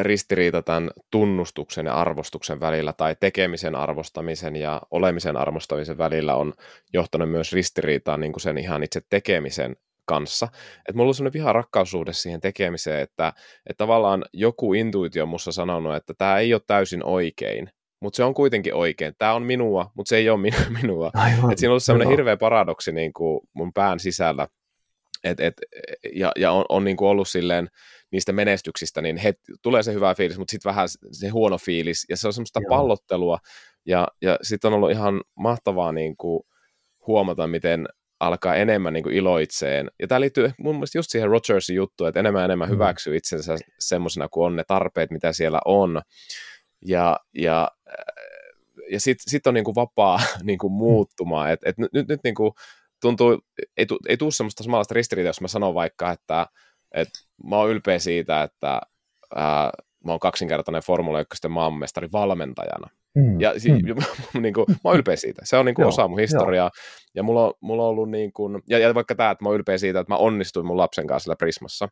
ristiriita 0.00 0.62
tämän 0.62 0.90
tunnustuksen 1.10 1.86
ja 1.86 1.94
arvostuksen 1.94 2.60
välillä 2.60 2.92
tai 2.92 3.16
tekemisen 3.20 3.74
arvostamisen 3.74 4.56
ja 4.56 4.82
olemisen 4.90 5.36
arvostamisen 5.36 5.98
välillä 5.98 6.34
on 6.34 6.52
johtanut 6.92 7.30
myös 7.30 7.52
ristiriitaan 7.52 8.20
niin 8.20 8.32
kuin 8.32 8.40
sen 8.40 8.58
ihan 8.58 8.82
itse 8.82 9.00
tekemisen 9.10 9.76
kanssa. 10.04 10.48
Että 10.78 10.92
mulla 10.94 11.08
on 11.08 11.14
sellainen 11.14 11.32
viha 11.40 11.52
rakkaussuhde 11.52 12.12
siihen 12.12 12.40
tekemiseen, 12.40 13.00
että, 13.00 13.32
että 13.66 13.78
tavallaan 13.78 14.24
joku 14.32 14.74
intuitio 14.74 15.22
on 15.22 15.28
musta 15.28 15.52
sanonut, 15.52 15.96
että 15.96 16.14
tämä 16.18 16.38
ei 16.38 16.54
ole 16.54 16.62
täysin 16.66 17.04
oikein, 17.04 17.68
mutta 18.00 18.16
se 18.16 18.24
on 18.24 18.34
kuitenkin 18.34 18.74
oikein. 18.74 19.14
Tämä 19.18 19.34
on 19.34 19.42
minua, 19.42 19.90
mutta 19.94 20.08
se 20.08 20.16
ei 20.16 20.30
ole 20.30 20.50
minua. 20.82 21.10
Aivan, 21.14 21.52
et 21.52 21.58
siinä 21.58 21.70
on 21.70 21.72
ollut 21.72 21.82
sellainen 21.82 22.10
hirveä 22.10 22.36
paradoksi 22.36 22.92
niin 22.92 23.12
kuin 23.12 23.40
mun 23.52 23.72
pään 23.72 24.00
sisällä, 24.00 24.48
et, 25.24 25.40
et, 25.40 25.54
ja, 26.14 26.32
ja 26.36 26.52
on, 26.52 26.64
on 26.68 26.84
niin 26.84 26.96
kuin 26.96 27.08
ollut 27.08 27.28
silleen 27.28 27.68
niistä 28.12 28.32
menestyksistä, 28.32 29.02
niin 29.02 29.16
het, 29.16 29.38
tulee 29.62 29.82
se 29.82 29.92
hyvä 29.92 30.14
fiilis, 30.14 30.38
mutta 30.38 30.50
sitten 30.50 30.70
vähän 30.70 30.88
se 31.12 31.28
huono 31.28 31.58
fiilis, 31.58 32.06
ja 32.08 32.16
se 32.16 32.26
on 32.26 32.32
semmoista 32.32 32.60
Joo. 32.60 32.68
pallottelua, 32.68 33.38
ja, 33.86 34.08
ja 34.22 34.38
sitten 34.42 34.68
on 34.68 34.74
ollut 34.74 34.90
ihan 34.90 35.20
mahtavaa 35.34 35.92
niin 35.92 36.16
kuin 36.16 36.42
huomata, 37.06 37.46
miten 37.46 37.86
alkaa 38.20 38.54
enemmän 38.54 38.92
niin 38.92 39.02
kuin 39.02 39.14
iloitseen. 39.14 39.90
Ja 40.00 40.08
tämä 40.08 40.20
liittyy 40.20 40.52
mun 40.58 40.74
mielestä 40.74 40.98
just 40.98 41.10
siihen 41.10 41.28
Rogersin 41.28 41.76
juttuun, 41.76 42.08
että 42.08 42.20
enemmän 42.20 42.40
ja 42.40 42.44
enemmän 42.44 42.68
mm. 42.68 42.72
hyväksyy 42.72 43.16
itsensä 43.16 43.56
semmoisena 43.78 44.28
kuin 44.28 44.46
on 44.46 44.56
ne 44.56 44.64
tarpeet, 44.68 45.10
mitä 45.10 45.32
siellä 45.32 45.60
on. 45.64 46.02
Ja, 46.86 47.20
ja, 47.34 47.70
ja 48.90 49.00
sitten 49.00 49.30
sit 49.30 49.46
on 49.46 49.54
niin 49.54 49.64
kuin 49.64 49.74
vapaa 49.74 50.20
niin 50.42 50.58
kuin 50.58 50.72
muuttumaan. 50.72 51.50
Et, 51.50 51.60
et 51.64 51.78
nyt, 51.78 51.92
nyt, 51.92 52.08
nyt 52.08 52.20
niin 52.24 52.34
kuin 52.34 52.52
tuntuu, 53.00 53.40
ei, 53.76 53.86
tu, 53.86 53.98
ei 54.08 54.16
tule 54.16 54.30
semmoista 54.30 54.64
samanlaista 54.64 54.94
ristiriitaa, 54.94 55.28
jos 55.28 55.40
mä 55.40 55.48
sanon 55.48 55.74
vaikka, 55.74 56.10
että, 56.10 56.46
että 56.94 57.18
mä 57.44 57.56
oon 57.56 57.70
ylpeä 57.70 57.98
siitä, 57.98 58.42
että 58.42 58.80
ää, 59.34 59.70
mä 60.04 60.12
oon 60.12 60.20
kaksinkertainen 60.20 60.82
Formula 60.82 61.20
1 61.20 61.48
maanmestari 61.48 62.08
valmentajana. 62.12 62.88
Mm. 63.14 63.40
Ja 63.40 63.60
si- 63.60 63.72
mm. 63.72 64.42
niin 64.42 64.54
kuin, 64.54 64.66
mä 64.68 64.76
oon 64.84 64.96
ylpeä 64.96 65.16
siitä. 65.16 65.42
Se 65.44 65.56
on 65.56 65.66
niin 65.66 65.74
kuin 65.74 65.86
osa 65.86 66.08
mun 66.08 66.18
historiaa. 66.18 66.70
Joo. 66.76 67.10
Ja 67.14 67.22
mulla 67.22 67.46
on, 67.46 67.54
mulla 67.60 67.82
on 67.82 67.88
ollut 67.88 68.10
niin 68.10 68.32
kuin, 68.32 68.62
ja, 68.68 68.78
ja 68.78 68.94
vaikka 68.94 69.14
tämä, 69.14 69.30
että 69.30 69.44
mä 69.44 69.48
oon 69.48 69.56
ylpeä 69.56 69.78
siitä, 69.78 70.00
että 70.00 70.12
mä 70.12 70.16
onnistuin 70.16 70.66
mun 70.66 70.76
lapsen 70.76 71.06
kanssa 71.06 71.24
sillä 71.24 71.36
Prismassa. 71.36 71.88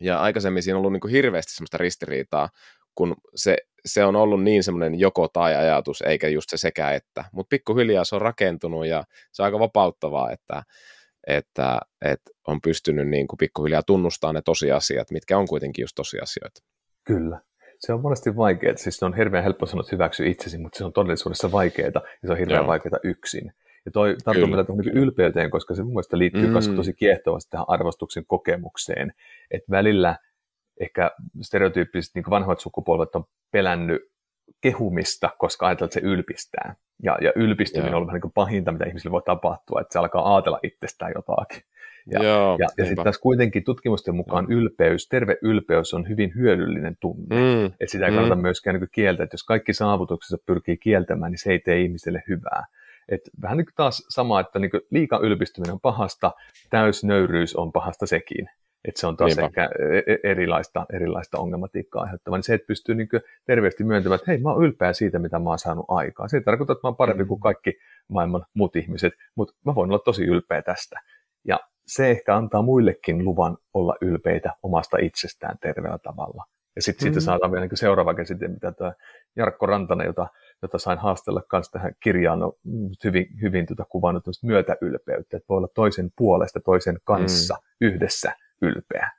Ja 0.00 0.20
aikaisemmin 0.20 0.62
siinä 0.62 0.76
on 0.76 0.78
ollut 0.78 0.92
niin 0.92 1.00
kuin 1.00 1.12
hirveästi 1.12 1.54
semmoista 1.54 1.78
ristiriitaa, 1.78 2.48
kun 2.94 3.14
se, 3.34 3.56
se 3.86 4.04
on 4.04 4.16
ollut 4.16 4.42
niin 4.42 4.62
semmoinen 4.62 5.00
joko 5.00 5.28
tai 5.28 5.56
ajatus, 5.56 6.02
eikä 6.02 6.28
just 6.28 6.50
se 6.50 6.56
sekä 6.56 6.92
että. 6.92 7.24
Mutta 7.32 7.48
pikkuhiljaa 7.48 8.04
se 8.04 8.14
on 8.14 8.20
rakentunut 8.20 8.86
ja 8.86 9.04
se 9.32 9.42
on 9.42 9.44
aika 9.44 9.58
vapauttavaa, 9.58 10.30
että, 10.30 10.62
että, 11.26 11.80
että 12.04 12.30
on 12.46 12.60
pystynyt 12.60 13.08
niin 13.08 13.26
kuin 13.26 13.38
pikkuhiljaa 13.38 13.82
tunnustamaan 13.82 14.34
ne 14.34 14.42
tosiasiat, 14.44 15.10
mitkä 15.10 15.38
on 15.38 15.48
kuitenkin 15.48 15.82
just 15.82 15.94
tosiasioita. 15.94 16.62
Kyllä. 17.04 17.40
Se 17.78 17.92
on 17.92 18.02
monesti 18.02 18.36
vaikeaa. 18.36 18.76
Siis 18.76 19.02
on 19.02 19.16
hirveän 19.16 19.44
helppo 19.44 19.66
sanoa, 19.66 19.80
että 19.80 19.96
hyväksy 19.96 20.26
itsesi, 20.26 20.58
mutta 20.58 20.78
se 20.78 20.84
on 20.84 20.92
todellisuudessa 20.92 21.52
vaikeaa 21.52 21.90
ja 21.94 22.00
se 22.26 22.32
on 22.32 22.38
hirveän 22.38 22.66
vaikeaa 22.66 22.98
yksin. 23.04 23.52
Ja 23.84 23.90
toi 23.90 24.16
tarttuu 24.24 24.48
vielä 24.48 24.64
tuohon 24.64 24.84
niin 24.84 24.96
ylpeyteen, 24.96 25.50
koska 25.50 25.74
se 25.74 25.82
mun 25.82 25.92
mielestä 25.92 26.18
liittyy 26.18 26.46
mm. 26.46 26.76
tosi 26.76 26.94
kiehtovasti 26.94 27.50
tähän 27.50 27.66
arvostuksen 27.68 28.24
kokemukseen. 28.26 29.12
Että 29.50 29.70
välillä 29.70 30.16
ehkä 30.80 31.10
stereotyyppiset 31.40 32.14
niin 32.14 32.24
vanhat 32.30 32.60
sukupolvet 32.60 33.14
on 33.14 33.24
pelännyt 33.50 34.11
kehumista, 34.62 35.30
koska 35.38 35.66
ajatellaan, 35.66 35.88
että 35.88 36.00
se 36.00 36.06
ylpistää. 36.06 36.74
Ja, 37.02 37.18
ja 37.20 37.32
ylpistyminen 37.36 37.90
Joo. 37.90 38.00
on 38.00 38.06
vähän 38.06 38.20
niin 38.24 38.32
pahinta, 38.32 38.72
mitä 38.72 38.84
ihmisille 38.84 39.12
voi 39.12 39.22
tapahtua, 39.22 39.80
että 39.80 39.92
se 39.92 39.98
alkaa 39.98 40.34
ajatella 40.34 40.60
itsestään 40.62 41.12
jotakin. 41.14 41.62
Ja, 42.10 42.22
Joo, 42.22 42.56
ja, 42.60 42.68
ja 42.78 42.84
sitten 42.84 43.04
tässä 43.04 43.20
kuitenkin 43.20 43.64
tutkimusten 43.64 44.16
mukaan 44.16 44.46
Joo. 44.48 44.60
ylpeys, 44.60 45.08
terve 45.08 45.36
ylpeys 45.42 45.94
on 45.94 46.08
hyvin 46.08 46.32
hyödyllinen 46.36 46.96
tunne. 47.00 47.36
Mm. 47.36 47.66
Että 47.66 47.86
sitä 47.86 48.06
ei 48.06 48.12
kannata 48.12 48.34
mm. 48.34 48.42
myöskään 48.42 48.80
niin 48.80 48.88
kieltä, 48.92 49.22
että 49.22 49.34
jos 49.34 49.44
kaikki 49.44 49.72
saavutuksensa 49.72 50.44
pyrkii 50.46 50.76
kieltämään, 50.76 51.32
niin 51.32 51.38
se 51.38 51.50
ei 51.50 51.58
tee 51.58 51.80
ihmiselle 51.80 52.22
hyvää. 52.28 52.64
Et 53.08 53.20
vähän 53.42 53.56
niin 53.56 53.66
taas 53.76 54.06
sama, 54.08 54.40
että 54.40 54.58
niin 54.58 54.70
liika 54.90 55.18
ylpistyminen 55.18 55.72
on 55.72 55.80
pahasta, 55.80 56.32
täysnöyryys 56.70 57.56
on 57.56 57.72
pahasta 57.72 58.06
sekin. 58.06 58.48
Että 58.84 59.00
se 59.00 59.06
on 59.06 59.16
taas 59.16 59.36
Niinpä. 59.36 59.46
ehkä 59.46 59.70
e, 59.78 60.12
e, 60.12 60.30
erilaista, 60.30 60.86
erilaista 60.92 61.38
ongelmatiikkaa 61.38 62.02
aiheuttava. 62.02 62.36
Niin 62.36 62.42
se, 62.42 62.54
että 62.54 62.66
pystyy 62.66 62.94
niin 62.94 63.08
terveesti 63.46 63.84
myöntämään, 63.84 64.16
että 64.18 64.30
hei, 64.30 64.40
mä 64.40 64.50
oon 64.50 64.64
ylpeä 64.64 64.92
siitä, 64.92 65.18
mitä 65.18 65.38
mä 65.38 65.50
oon 65.50 65.58
saanut 65.58 65.86
aikaa. 65.88 66.28
Se 66.28 66.36
ei 66.36 66.42
tarkoita, 66.42 66.72
että 66.72 66.80
mä 66.84 66.88
oon 66.88 66.96
parempi 66.96 67.24
kuin 67.24 67.38
mm. 67.38 67.42
kaikki 67.42 67.78
maailman 68.08 68.46
muut 68.54 68.76
ihmiset, 68.76 69.12
mutta 69.34 69.54
mä 69.66 69.74
voin 69.74 69.90
olla 69.90 69.98
tosi 69.98 70.24
ylpeä 70.24 70.62
tästä. 70.62 71.00
Ja 71.44 71.60
se 71.86 72.10
ehkä 72.10 72.36
antaa 72.36 72.62
muillekin 72.62 73.24
luvan 73.24 73.56
olla 73.74 73.96
ylpeitä 74.00 74.52
omasta 74.62 74.96
itsestään 75.00 75.58
terveellä 75.60 75.98
tavalla. 75.98 76.44
Ja 76.76 76.82
sitten 76.82 77.06
mm-hmm. 77.06 77.14
siitä 77.14 77.24
saadaan 77.24 77.52
vielä 77.52 77.66
niin 77.66 77.76
seuraava 77.76 78.14
käsite, 78.14 78.48
mitä 78.48 78.72
tämä 78.72 78.92
Jarkko 79.36 79.66
Rantanen, 79.66 80.06
jota, 80.06 80.26
jota 80.62 80.78
sain 80.78 80.98
haastella 80.98 81.42
kanssa 81.48 81.72
tähän 81.72 81.92
kirjaan, 82.02 82.42
on 82.42 82.52
hyvin, 83.04 83.26
hyvin 83.42 83.66
tuota 83.66 83.84
kuvannut 83.84 84.24
myötäylpeyttä, 84.42 85.36
että 85.36 85.48
voi 85.48 85.56
olla 85.56 85.68
toisen 85.74 86.10
puolesta, 86.16 86.60
toisen 86.60 86.98
kanssa, 87.04 87.54
mm. 87.54 87.86
yhdessä 87.86 88.32
ylpeä. 88.62 89.10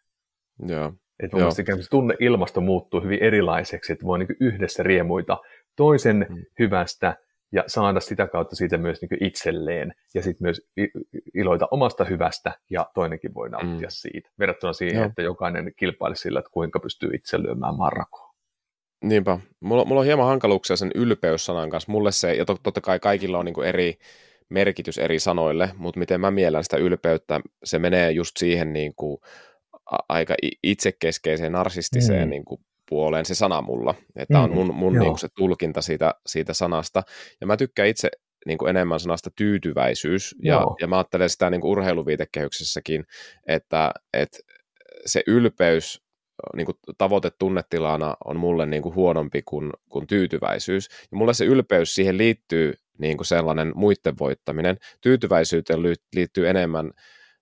Joo. 0.67 0.93
Että 1.23 1.37
mun 1.37 1.41
mielestä 1.41 1.89
tunne 1.89 2.15
ilmasto 2.19 2.61
muuttuu 2.61 3.01
hyvin 3.01 3.23
erilaiseksi, 3.23 3.93
että 3.93 4.05
voi 4.05 4.19
niin 4.19 4.35
yhdessä 4.39 4.83
riemuita 4.83 5.37
toisen 5.75 6.25
mm. 6.29 6.43
hyvästä 6.59 7.17
ja 7.51 7.63
saada 7.67 7.99
sitä 7.99 8.27
kautta 8.27 8.55
siitä 8.55 8.77
myös 8.77 9.01
niin 9.01 9.23
itselleen 9.23 9.93
ja 10.13 10.23
sitten 10.23 10.45
myös 10.45 10.61
iloita 11.33 11.67
omasta 11.71 12.03
hyvästä 12.03 12.51
ja 12.69 12.91
toinenkin 12.93 13.33
voi 13.33 13.49
nauttia 13.49 13.87
mm. 13.87 13.91
siitä. 13.91 14.29
Verrattuna 14.39 14.73
siihen, 14.73 14.95
Joo. 14.95 15.05
että 15.05 15.21
jokainen 15.21 15.71
kilpailisi 15.77 16.21
sillä, 16.21 16.39
että 16.39 16.51
kuinka 16.51 16.79
pystyy 16.79 17.09
itse 17.13 17.43
lyömään 17.43 17.77
marrakoon. 17.77 18.33
Niinpä. 19.03 19.39
Mulla, 19.59 19.85
mulla 19.85 19.99
on 19.99 20.05
hieman 20.05 20.25
hankaluuksia 20.25 20.75
sen 20.75 20.91
ylpeyssanan 20.95 21.69
kanssa. 21.69 21.91
Mulle 21.91 22.11
se, 22.11 22.33
ja 22.33 22.45
totta 22.45 22.81
kai 22.81 22.99
kaikilla 22.99 23.39
on 23.39 23.45
niin 23.45 23.63
eri 23.63 23.97
merkitys 24.53 24.97
eri 24.97 25.19
sanoille, 25.19 25.69
mutta 25.77 25.99
miten 25.99 26.21
mä 26.21 26.31
miellän 26.31 26.63
sitä 26.63 26.77
ylpeyttä, 26.77 27.41
se 27.63 27.79
menee 27.79 28.11
just 28.11 28.37
siihen 28.37 28.73
niin 28.73 28.95
kuin 28.95 29.17
aika 30.09 30.35
itsekeskeiseen, 30.63 31.51
narsistiseen 31.51 32.27
mm. 32.27 32.29
niin 32.29 32.45
kuin 32.45 32.61
puoleen 32.89 33.25
se 33.25 33.35
sana 33.35 33.61
mulla. 33.61 33.95
Että 34.15 34.37
mm, 34.37 34.43
on 34.43 34.53
mun, 34.53 34.75
mun 34.75 34.93
niin 34.93 35.07
kuin 35.07 35.19
se 35.19 35.27
tulkinta 35.37 35.81
siitä, 35.81 36.13
siitä 36.25 36.53
sanasta. 36.53 37.03
Ja 37.41 37.47
mä 37.47 37.57
tykkään 37.57 37.87
itse 37.87 38.09
niin 38.45 38.57
kuin 38.57 38.69
enemmän 38.69 38.99
sanasta 38.99 39.29
tyytyväisyys, 39.35 40.35
ja, 40.43 40.65
ja 40.81 40.87
mä 40.87 40.97
ajattelen 40.97 41.29
sitä 41.29 41.49
niin 41.49 41.61
kuin 41.61 41.71
urheiluviitekehyksessäkin, 41.71 43.03
että, 43.47 43.91
että 44.13 44.37
se 45.05 45.23
ylpeys 45.27 46.03
niin 46.55 46.65
kuin 46.65 46.77
tavoite 46.97 47.31
tunnetilana 47.39 48.15
on 48.25 48.39
mulle 48.39 48.65
niin 48.65 48.83
kuin 48.83 48.95
huonompi 48.95 49.41
kuin, 49.45 49.71
kuin 49.89 50.07
tyytyväisyys. 50.07 50.87
Ja 51.11 51.17
mulle 51.17 51.33
se 51.33 51.45
ylpeys 51.45 51.95
siihen 51.95 52.17
liittyy 52.17 52.73
niin 52.97 53.17
kuin 53.17 53.27
sellainen 53.27 53.71
muiden 53.75 54.19
voittaminen. 54.19 54.77
Tyytyväisyyteen 55.01 55.79
liittyy 56.15 56.49
enemmän 56.49 56.91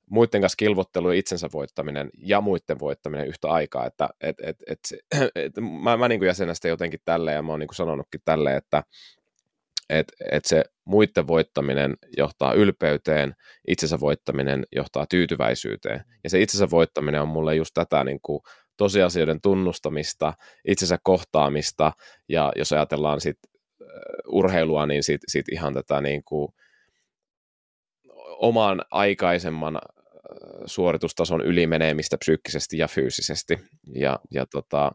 muiden 0.10 0.42
kanssa 0.42 0.56
kilvottelu 0.58 1.12
ja 1.12 1.20
itsensä 1.20 1.50
voittaminen 1.54 2.10
ja 2.18 2.42
muiden 2.42 2.80
voittaminen 2.80 3.28
yhtä 3.28 3.50
aikaa, 3.50 3.86
että 3.86 4.10
et, 4.22 4.36
et, 4.44 4.58
et, 4.68 4.80
et, 5.36 5.54
mä, 5.84 5.98
mä 5.98 6.08
niin 6.08 6.20
kuin 6.20 6.28
jäsenän 6.28 6.56
sitä 6.56 6.68
jotenkin 6.68 7.00
tälleen 7.06 7.36
ja 7.36 7.42
mä 7.42 7.52
oon 7.52 7.60
niin 7.60 7.70
sanonutkin 7.74 8.22
tälleen, 8.26 8.58
että 8.58 8.84
et, 9.90 10.08
et 10.32 10.46
se 10.46 10.64
muiden 10.86 11.28
voittaminen 11.28 11.94
johtaa 12.18 12.54
ylpeyteen, 12.54 13.34
itsensä 13.68 14.00
voittaminen 14.00 14.66
johtaa 14.72 15.06
tyytyväisyyteen 15.10 16.04
ja 16.24 16.30
se 16.30 16.42
itsensä 16.42 16.70
voittaminen 16.70 17.22
on 17.22 17.28
mulle 17.28 17.56
just 17.56 17.72
tätä 17.74 18.04
niin 18.04 18.20
kuin 18.22 18.42
tosiasioiden 18.78 19.42
tunnustamista, 19.42 20.34
itsensä 20.68 20.98
kohtaamista 21.04 21.92
ja 22.30 22.52
jos 22.56 22.74
ajatellaan 22.74 23.22
sit 23.22 23.38
urheilua, 24.28 24.86
niin 24.86 25.04
sit, 25.04 25.22
sit 25.28 25.50
ihan 25.52 25.74
tätä 25.74 26.02
niin 26.02 26.24
kuin 26.24 26.54
oman 28.40 28.82
aikaisemman 28.92 29.80
suoritustason 30.66 31.42
ylimenemistä 31.42 32.18
psyykkisesti 32.18 32.78
ja 32.78 32.88
fyysisesti. 32.88 33.60
Ja, 33.96 34.20
ja 34.32 34.46
tota, 34.46 34.92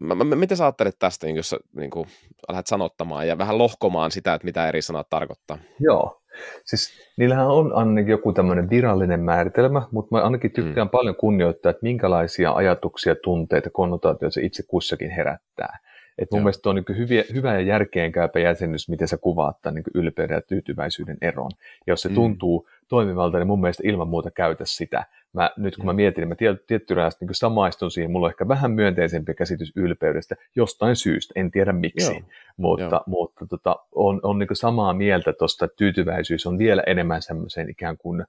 mä, 0.00 0.14
mä, 0.14 0.36
miten 0.36 0.56
sä 0.56 0.64
ajattelet 0.64 0.96
tästä, 0.98 1.26
niin 1.26 1.36
jos 1.36 1.50
sä 1.50 1.58
niin 1.76 1.90
kuin, 1.90 2.06
lähdet 2.48 2.66
sanottamaan 2.66 3.28
ja 3.28 3.38
vähän 3.38 3.58
lohkomaan 3.58 4.10
sitä, 4.10 4.34
että 4.34 4.44
mitä 4.44 4.68
eri 4.68 4.82
sanat 4.82 5.08
tarkoittaa? 5.10 5.58
Joo, 5.80 6.22
siis 6.64 6.92
niillähän 7.16 7.48
on 7.48 7.72
ainakin 7.72 8.10
joku 8.10 8.32
tämmöinen 8.32 8.70
virallinen 8.70 9.20
määritelmä, 9.20 9.82
mutta 9.92 10.16
mä 10.16 10.22
ainakin 10.22 10.50
tykkään 10.50 10.86
mm. 10.86 10.90
paljon 10.90 11.16
kunnioittaa, 11.16 11.70
että 11.70 11.82
minkälaisia 11.82 12.52
ajatuksia, 12.52 13.14
tunteita, 13.22 13.70
konnotaatioita 13.70 14.34
se 14.34 14.42
itse 14.42 14.62
kussakin 14.62 15.10
herättää. 15.10 15.78
Et 16.18 16.30
mun 16.30 16.38
Joo. 16.38 16.44
mielestä 16.44 16.70
on 16.70 16.74
niin 16.74 16.98
hyviä, 16.98 17.24
hyvä 17.34 17.54
ja 17.54 17.60
järkeenkäypä 17.60 18.40
jäsennys, 18.40 18.88
miten 18.88 19.08
sä 19.08 19.16
kuvaat 19.16 19.62
tämän 19.62 19.74
niin 19.74 19.84
ylpeyden 19.94 20.34
ja 20.34 20.42
tyytyväisyyden 20.42 21.16
eron. 21.20 21.50
Ja 21.86 21.92
jos 21.92 22.02
se 22.02 22.08
mm. 22.08 22.14
tuntuu 22.14 22.68
toimivalta, 22.88 23.38
niin 23.38 23.46
mun 23.46 23.60
mielestä 23.60 23.82
ilman 23.86 24.08
muuta 24.08 24.30
käytä 24.30 24.64
sitä. 24.66 25.04
Mä, 25.32 25.50
nyt 25.56 25.76
kun 25.76 25.86
mä 25.86 25.92
mm. 25.92 25.96
mietin, 25.96 26.22
niin 26.22 26.28
mä 26.28 26.56
tietty 26.66 26.94
rajasta 26.94 27.24
niin 27.24 27.34
samaistun 27.34 27.90
siihen, 27.90 28.10
mulla 28.10 28.26
on 28.26 28.32
ehkä 28.32 28.48
vähän 28.48 28.70
myönteisempi 28.70 29.34
käsitys 29.34 29.72
ylpeydestä 29.76 30.34
jostain 30.56 30.96
syystä, 30.96 31.32
en 31.36 31.50
tiedä 31.50 31.72
miksi, 31.72 32.12
Joo. 32.12 32.22
mutta, 32.56 32.84
Joo. 32.84 33.04
mutta 33.06 33.46
tota, 33.46 33.76
on, 33.94 34.20
on 34.22 34.38
niin 34.38 34.48
samaa 34.52 34.94
mieltä 34.94 35.32
tuosta, 35.32 35.64
että 35.64 35.76
tyytyväisyys 35.76 36.46
on 36.46 36.58
vielä 36.58 36.82
enemmän 36.86 37.22
semmoiseen 37.22 37.70
ikään 37.70 37.96
kuin 37.98 38.24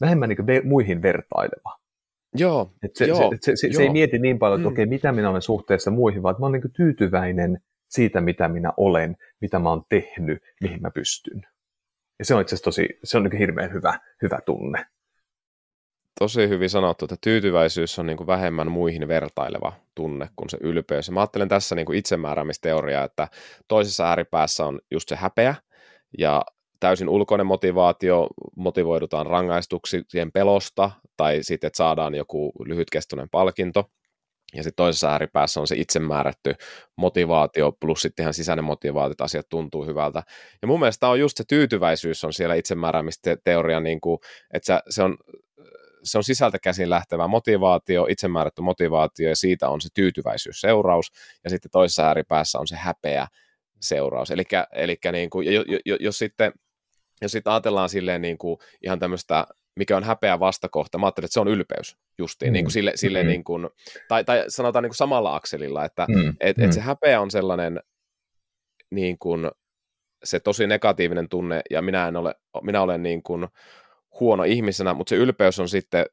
vähemmän 0.00 0.28
niin 0.28 0.36
kuin 0.36 0.68
muihin 0.68 1.02
vertaileva. 1.02 1.85
Joo, 2.38 2.72
Et 2.82 2.96
se, 2.96 3.04
joo, 3.04 3.18
se, 3.18 3.36
se, 3.40 3.56
se, 3.56 3.66
joo. 3.66 3.76
se 3.76 3.82
ei 3.82 3.90
mieti 3.90 4.18
niin 4.18 4.38
paljon, 4.38 4.60
että 4.60 4.68
mm. 4.68 4.72
okei, 4.72 4.86
mitä 4.86 5.12
minä 5.12 5.30
olen 5.30 5.42
suhteessa 5.42 5.90
muihin, 5.90 6.22
vaan 6.22 6.32
että 6.32 6.40
mä 6.40 6.46
olen 6.46 6.60
niin 6.60 6.72
tyytyväinen 6.72 7.60
siitä, 7.88 8.20
mitä 8.20 8.48
minä 8.48 8.72
olen, 8.76 9.16
mitä 9.40 9.58
mä 9.58 9.68
oon 9.68 9.82
tehnyt, 9.88 10.42
mihin 10.60 10.82
mä 10.82 10.90
pystyn. 10.90 11.46
Ja 12.18 12.24
se 12.24 12.34
on 12.34 12.40
itse 12.40 12.54
asiassa 12.54 12.64
tosi, 12.64 12.88
se 13.04 13.16
on 13.16 13.24
niin 13.24 13.38
hirveän 13.38 13.72
hyvä, 13.72 14.00
hyvä 14.22 14.38
tunne. 14.46 14.86
Tosi 16.18 16.48
hyvin 16.48 16.70
sanottu, 16.70 17.04
että 17.04 17.16
tyytyväisyys 17.20 17.98
on 17.98 18.06
niin 18.06 18.16
kuin 18.16 18.26
vähemmän 18.26 18.70
muihin 18.70 19.08
vertaileva 19.08 19.72
tunne 19.94 20.28
kuin 20.36 20.50
se 20.50 20.58
ylpeys. 20.60 21.08
Ja 21.08 21.14
mä 21.14 21.20
ajattelen 21.20 21.48
tässä 21.48 21.74
niin 21.74 21.86
kuin 21.86 21.98
itsemääräämisteoriaa, 21.98 23.04
että 23.04 23.28
toisessa 23.68 24.08
ääripäässä 24.08 24.66
on 24.66 24.80
just 24.90 25.08
se 25.08 25.16
häpeä, 25.16 25.54
ja 26.18 26.42
täysin 26.80 27.08
ulkoinen 27.08 27.46
motivaatio, 27.46 28.28
motivoidutaan 28.56 29.26
rangaistuksien 29.26 30.32
pelosta 30.34 30.90
tai 31.16 31.38
sitten, 31.42 31.68
että 31.68 31.76
saadaan 31.76 32.14
joku 32.14 32.52
lyhytkestoinen 32.64 33.28
palkinto. 33.30 33.90
Ja 34.54 34.62
sitten 34.62 34.76
toisessa 34.76 35.10
ääripäässä 35.10 35.60
on 35.60 35.66
se 35.66 35.76
itsemäärätty 35.76 36.54
motivaatio 36.96 37.72
plus 37.80 38.02
sitten 38.02 38.22
ihan 38.22 38.34
sisäinen 38.34 38.64
motivaatio, 38.64 39.12
että 39.12 39.24
asiat 39.24 39.48
tuntuu 39.48 39.86
hyvältä. 39.86 40.22
Ja 40.62 40.68
mun 40.68 40.80
mielestä 40.80 41.08
on 41.08 41.20
just 41.20 41.36
se 41.36 41.44
tyytyväisyys 41.48 42.24
on 42.24 42.32
siellä 42.32 42.54
itsemääräämisteoria, 42.54 43.80
niin 43.80 44.00
kuin, 44.00 44.18
että 44.52 44.82
se 44.88 45.02
on, 45.02 45.16
se 46.02 46.18
on 46.18 46.24
sisältä 46.24 46.58
käsin 46.58 46.90
lähtevä 46.90 47.28
motivaatio, 47.28 48.06
itsemäärätty 48.08 48.62
motivaatio 48.62 49.28
ja 49.28 49.36
siitä 49.36 49.68
on 49.68 49.80
se 49.80 49.88
tyytyväisyys 49.94 50.60
seuraus 50.60 51.12
ja 51.44 51.50
sitten 51.50 51.70
toisessa 51.70 52.06
ääripäässä 52.06 52.58
on 52.58 52.66
se 52.66 52.76
häpeä 52.76 53.26
seuraus. 53.80 54.30
Eli 54.30 54.96
niin 55.12 55.30
kuin, 55.30 55.46
jos, 55.46 55.64
jos 56.00 56.18
sitten 56.18 56.52
jos 57.22 57.32
sitten 57.32 57.52
ajatellaan 57.52 57.88
silleen 57.88 58.22
niin 58.22 58.38
kuin 58.38 58.58
ihan 58.82 58.98
tämmöistä, 58.98 59.46
mikä 59.76 59.96
on 59.96 60.04
häpeä 60.04 60.40
vastakohta, 60.40 60.98
mä 60.98 61.06
ajattelin, 61.06 61.24
että 61.24 61.34
se 61.34 61.40
on 61.40 61.48
ylpeys 61.48 61.96
justiin, 62.18 62.50
mm. 62.50 62.52
niin 62.52 62.64
kuin 62.64 62.72
sille, 62.72 62.92
sille 62.94 63.22
mm. 63.22 63.28
niin 63.28 63.44
kuin, 63.44 63.68
tai, 64.08 64.24
tai 64.24 64.44
sanotaan 64.48 64.82
niin 64.82 64.90
kuin 64.90 64.96
samalla 64.96 65.36
akselilla, 65.36 65.84
että 65.84 66.06
mm. 66.08 66.34
et, 66.40 66.58
et 66.58 66.72
se 66.72 66.80
mm. 66.80 66.86
häpeä 66.86 67.20
on 67.20 67.30
sellainen 67.30 67.80
niin 68.90 69.18
kuin, 69.18 69.50
se 70.24 70.40
tosi 70.40 70.66
negatiivinen 70.66 71.28
tunne, 71.28 71.60
ja 71.70 71.82
minä, 71.82 72.08
en 72.08 72.16
ole, 72.16 72.34
minä 72.62 72.82
olen 72.82 73.02
niin 73.02 73.22
kuin 73.22 73.46
huono 74.20 74.44
ihmisenä, 74.44 74.94
mutta 74.94 75.10
se 75.10 75.16
ylpeys 75.16 75.60
on 75.60 75.68
sitten, 75.68 76.06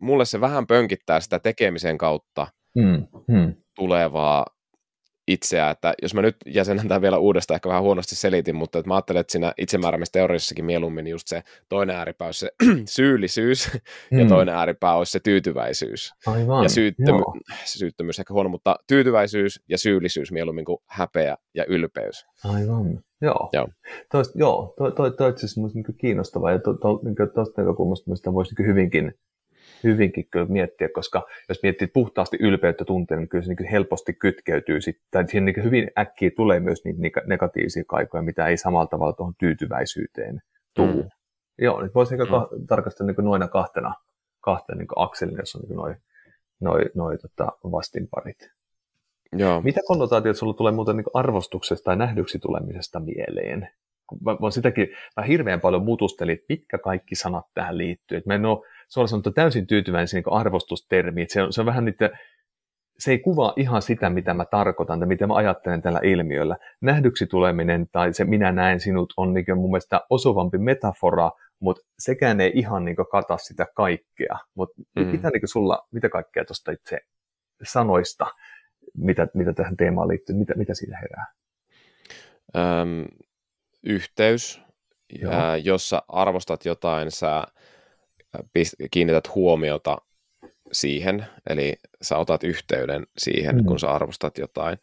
mulle 0.00 0.24
se 0.24 0.40
vähän 0.40 0.66
pönkittää 0.66 1.20
sitä 1.20 1.38
tekemisen 1.38 1.98
kautta 1.98 2.46
mm. 2.74 3.06
Mm. 3.28 3.54
tulevaa 3.74 4.46
itseä, 5.28 5.70
että 5.70 5.94
jos 6.02 6.14
mä 6.14 6.22
nyt 6.22 6.36
jäsenän 6.46 6.88
tämän 6.88 7.02
vielä 7.02 7.18
uudestaan, 7.18 7.56
ehkä 7.56 7.68
vähän 7.68 7.82
huonosti 7.82 8.16
selitin, 8.16 8.56
mutta 8.56 8.78
että 8.78 8.88
mä 8.88 8.94
ajattelen, 8.94 9.20
että 9.20 9.32
siinä 9.32 9.52
itsemääräämisteoriassakin 9.58 10.64
mieluummin 10.64 11.06
just 11.06 11.28
se 11.28 11.42
toinen 11.68 11.96
ääripää 11.96 12.28
olisi 12.28 12.38
se 12.38 12.50
syyllisyys 12.96 13.70
mm. 14.10 14.18
ja 14.18 14.28
toinen 14.28 14.54
ääripää 14.54 14.94
olisi 14.94 15.12
se 15.12 15.20
tyytyväisyys. 15.20 16.12
Aivan, 16.26 16.62
ja 16.62 16.68
syyttömy- 16.68 17.40
syyttömyys 17.78 18.18
ehkä 18.18 18.34
huono, 18.34 18.48
mutta 18.48 18.76
tyytyväisyys 18.86 19.60
ja 19.68 19.78
syyllisyys 19.78 20.32
mieluummin 20.32 20.64
kuin 20.64 20.78
häpeä 20.86 21.36
ja 21.54 21.64
ylpeys. 21.68 22.26
Aivan. 22.44 23.00
Joo. 23.20 23.50
Joo. 23.52 23.68
Toist, 24.12 24.30
joo, 24.34 24.74
toi, 24.78 24.92
toi, 24.92 25.10
toi 25.10 25.30
itse 25.30 25.46
asiassa 25.46 25.60
niin 25.74 25.84
kiinnostavaa 26.00 26.52
ja 26.52 26.58
tuosta 26.58 26.80
to, 26.80 27.00
niin 27.04 27.16
näkökulmasta 27.56 28.16
sitä 28.16 28.32
voisi 28.32 28.54
niin 28.58 28.68
hyvinkin, 28.68 29.12
hyvinkin 29.84 30.26
kyllä 30.30 30.46
miettiä, 30.46 30.88
koska 30.94 31.26
jos 31.48 31.62
miettii 31.62 31.88
puhtaasti 31.88 32.36
ylpeyttä 32.40 32.84
tunteen, 32.84 33.20
niin 33.20 33.28
kyllä 33.28 33.44
se 33.44 33.54
niin 33.54 33.70
helposti 33.70 34.12
kytkeytyy 34.12 34.80
sitten, 34.80 35.06
tai 35.10 35.28
siihen 35.28 35.44
niin 35.44 35.64
hyvin 35.64 35.90
äkkiä 35.98 36.30
tulee 36.36 36.60
myös 36.60 36.84
niitä 36.84 37.22
negatiivisia 37.26 37.84
kaikoja, 37.86 38.22
mitä 38.22 38.46
ei 38.46 38.56
samalla 38.56 38.86
tavalla 38.86 39.12
tuohon 39.12 39.34
tyytyväisyyteen 39.38 40.42
tule. 40.74 40.94
Mm. 40.94 41.08
Joo, 41.58 41.82
nyt 41.82 41.94
voisi 41.94 42.16
mm. 42.16 42.26
Ka- 42.26 42.48
tarkastella 42.66 43.12
niin 43.12 43.24
noina 43.24 43.48
kahtena, 43.48 43.94
kahtena 44.40 44.78
niin 44.78 44.88
akselina, 44.96 45.38
jos 45.38 45.54
on 45.54 45.62
niin 45.62 45.76
noin 45.76 45.96
noi, 46.60 46.84
noi, 46.94 47.18
tota, 47.18 47.52
vastinparit. 47.72 48.50
Joo. 49.32 49.60
Mitä 49.60 49.80
konnotaatiot 49.86 50.36
sulla 50.36 50.54
tulee 50.54 50.72
muuten 50.72 50.96
niin 50.96 51.06
arvostuksesta 51.14 51.84
tai 51.84 51.96
nähdyksi 51.96 52.38
tulemisesta 52.38 53.00
mieleen? 53.00 53.68
Mä, 54.20 54.36
mä 54.42 54.50
sitäkin 54.50 54.88
mä 55.16 55.22
hirveän 55.22 55.60
paljon 55.60 55.84
mutustelin, 55.84 56.34
että 56.34 56.46
mitkä 56.48 56.78
kaikki 56.78 57.14
sanat 57.14 57.46
tähän 57.54 57.78
liittyy. 57.78 58.18
Että 58.18 58.30
mä 58.30 58.34
en 58.34 58.46
ole 58.46 58.66
suoraan 58.88 59.08
sanottu 59.08 59.30
täysin 59.30 59.66
tyytyväinen 59.66 60.08
niin 60.12 60.24
arvostustermiin. 60.30 61.26
Se 61.30 61.42
on, 61.42 61.52
se 61.52 61.60
on 61.60 61.66
vähän 61.66 61.84
niitä, 61.84 62.10
se 62.98 63.10
ei 63.10 63.18
kuvaa 63.18 63.52
ihan 63.56 63.82
sitä, 63.82 64.10
mitä 64.10 64.34
mä 64.34 64.44
tarkoitan 64.44 64.98
tai 64.98 65.08
mitä 65.08 65.26
mä 65.26 65.34
ajattelen 65.34 65.82
tällä 65.82 66.00
ilmiöllä. 66.02 66.56
Nähdyksi 66.80 67.26
tuleminen 67.26 67.86
tai 67.92 68.12
se 68.12 68.24
minä 68.24 68.52
näen 68.52 68.80
sinut 68.80 69.14
on 69.16 69.34
niin 69.34 69.44
mun 69.54 69.70
mielestä 69.70 70.00
osuvampi 70.10 70.58
metafora, 70.58 71.30
mutta 71.60 71.86
sekään 71.98 72.40
ei 72.40 72.52
ihan 72.54 72.84
niin 72.84 72.96
kata 73.10 73.38
sitä 73.38 73.66
kaikkea. 73.74 74.38
Mutta 74.54 74.82
mm. 74.96 75.06
mitä 75.06 75.30
niin 75.30 75.48
sulla, 75.48 75.88
mitä 75.92 76.08
kaikkea 76.08 76.44
tuosta 76.44 76.72
itse 76.72 76.98
sanoista 77.62 78.26
mitä, 78.96 79.28
mitä 79.34 79.52
tähän 79.52 79.76
teemaan 79.76 80.08
liittyy, 80.08 80.36
mitä, 80.36 80.54
mitä 80.56 80.74
siitä 80.74 80.98
herää? 80.98 81.32
Öm, 82.56 83.04
yhteys, 83.82 84.62
ää, 85.30 85.56
jossa 85.56 86.02
arvostat 86.08 86.64
jotain, 86.64 87.10
sä 87.10 87.44
kiinnität 88.90 89.34
huomiota 89.34 89.98
siihen, 90.72 91.26
eli 91.50 91.76
sä 92.02 92.16
otat 92.16 92.44
yhteyden 92.44 93.06
siihen, 93.18 93.56
mm. 93.56 93.64
kun 93.64 93.80
sä 93.80 93.90
arvostat 93.90 94.38
jotain. 94.38 94.78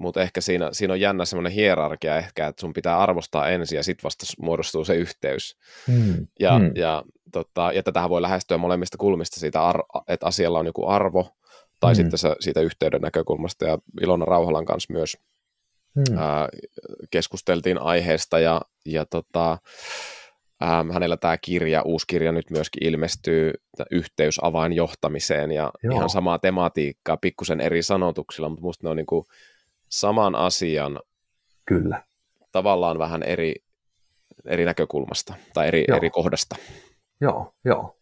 Mutta 0.00 0.22
ehkä 0.22 0.40
siinä, 0.40 0.68
siinä 0.72 0.92
on 0.92 1.00
jännä 1.00 1.24
semmoinen 1.24 1.52
hierarkia 1.52 2.16
ehkä, 2.16 2.46
että 2.46 2.60
sun 2.60 2.72
pitää 2.72 2.98
arvostaa 2.98 3.48
ensin 3.48 3.76
ja 3.76 3.82
sitten 3.82 4.04
vasta 4.04 4.26
muodostuu 4.40 4.84
se 4.84 4.94
yhteys. 4.94 5.56
Mm. 5.88 6.26
Ja, 6.40 6.58
mm. 6.58 6.70
Ja, 6.74 7.02
tota, 7.32 7.72
ja 7.72 7.82
tätähän 7.82 8.10
voi 8.10 8.22
lähestyä 8.22 8.58
molemmista 8.58 8.98
kulmista 8.98 9.40
siitä, 9.40 9.62
ar- 9.62 9.84
että 10.08 10.26
asialla 10.26 10.58
on 10.58 10.66
joku 10.66 10.86
arvo, 10.86 11.28
tai 11.80 11.92
mm. 11.92 11.96
sitten 11.96 12.18
se, 12.18 12.36
siitä 12.40 12.60
yhteyden 12.60 13.00
näkökulmasta. 13.00 13.64
Ja 13.64 13.78
Ilona 14.00 14.24
Rauhalan 14.24 14.64
kanssa 14.64 14.92
myös 14.92 15.16
mm. 15.94 16.18
ää, 16.18 16.48
keskusteltiin 17.10 17.78
aiheesta 17.78 18.38
ja, 18.38 18.60
ja 18.86 19.04
tota, 19.06 19.58
ää, 20.60 20.84
hänellä 20.92 21.16
tämä 21.16 21.38
kirja, 21.38 21.82
uusi 21.82 22.06
kirja 22.06 22.32
nyt 22.32 22.50
myöskin 22.50 22.88
ilmestyy, 22.88 23.52
yhteys 23.90 24.40
avainjohtamiseen 24.42 25.52
ja 25.52 25.70
Joo. 25.82 25.96
ihan 25.96 26.10
samaa 26.10 26.38
tematiikkaa, 26.38 27.16
pikkusen 27.16 27.60
eri 27.60 27.82
sanotuksilla, 27.82 28.48
mutta 28.48 28.62
musta 28.62 28.86
ne 28.86 28.90
on 28.90 28.96
niin 28.96 29.24
saman 29.88 30.34
asian 30.34 31.00
Kyllä. 31.66 32.02
tavallaan 32.52 32.98
vähän 32.98 33.22
eri, 33.22 33.54
eri 34.46 34.64
näkökulmasta 34.64 35.34
tai 35.54 35.68
eri, 35.68 35.84
eri 35.96 36.10
kohdasta. 36.10 36.56
Joo, 37.20 37.54
joo. 37.64 37.96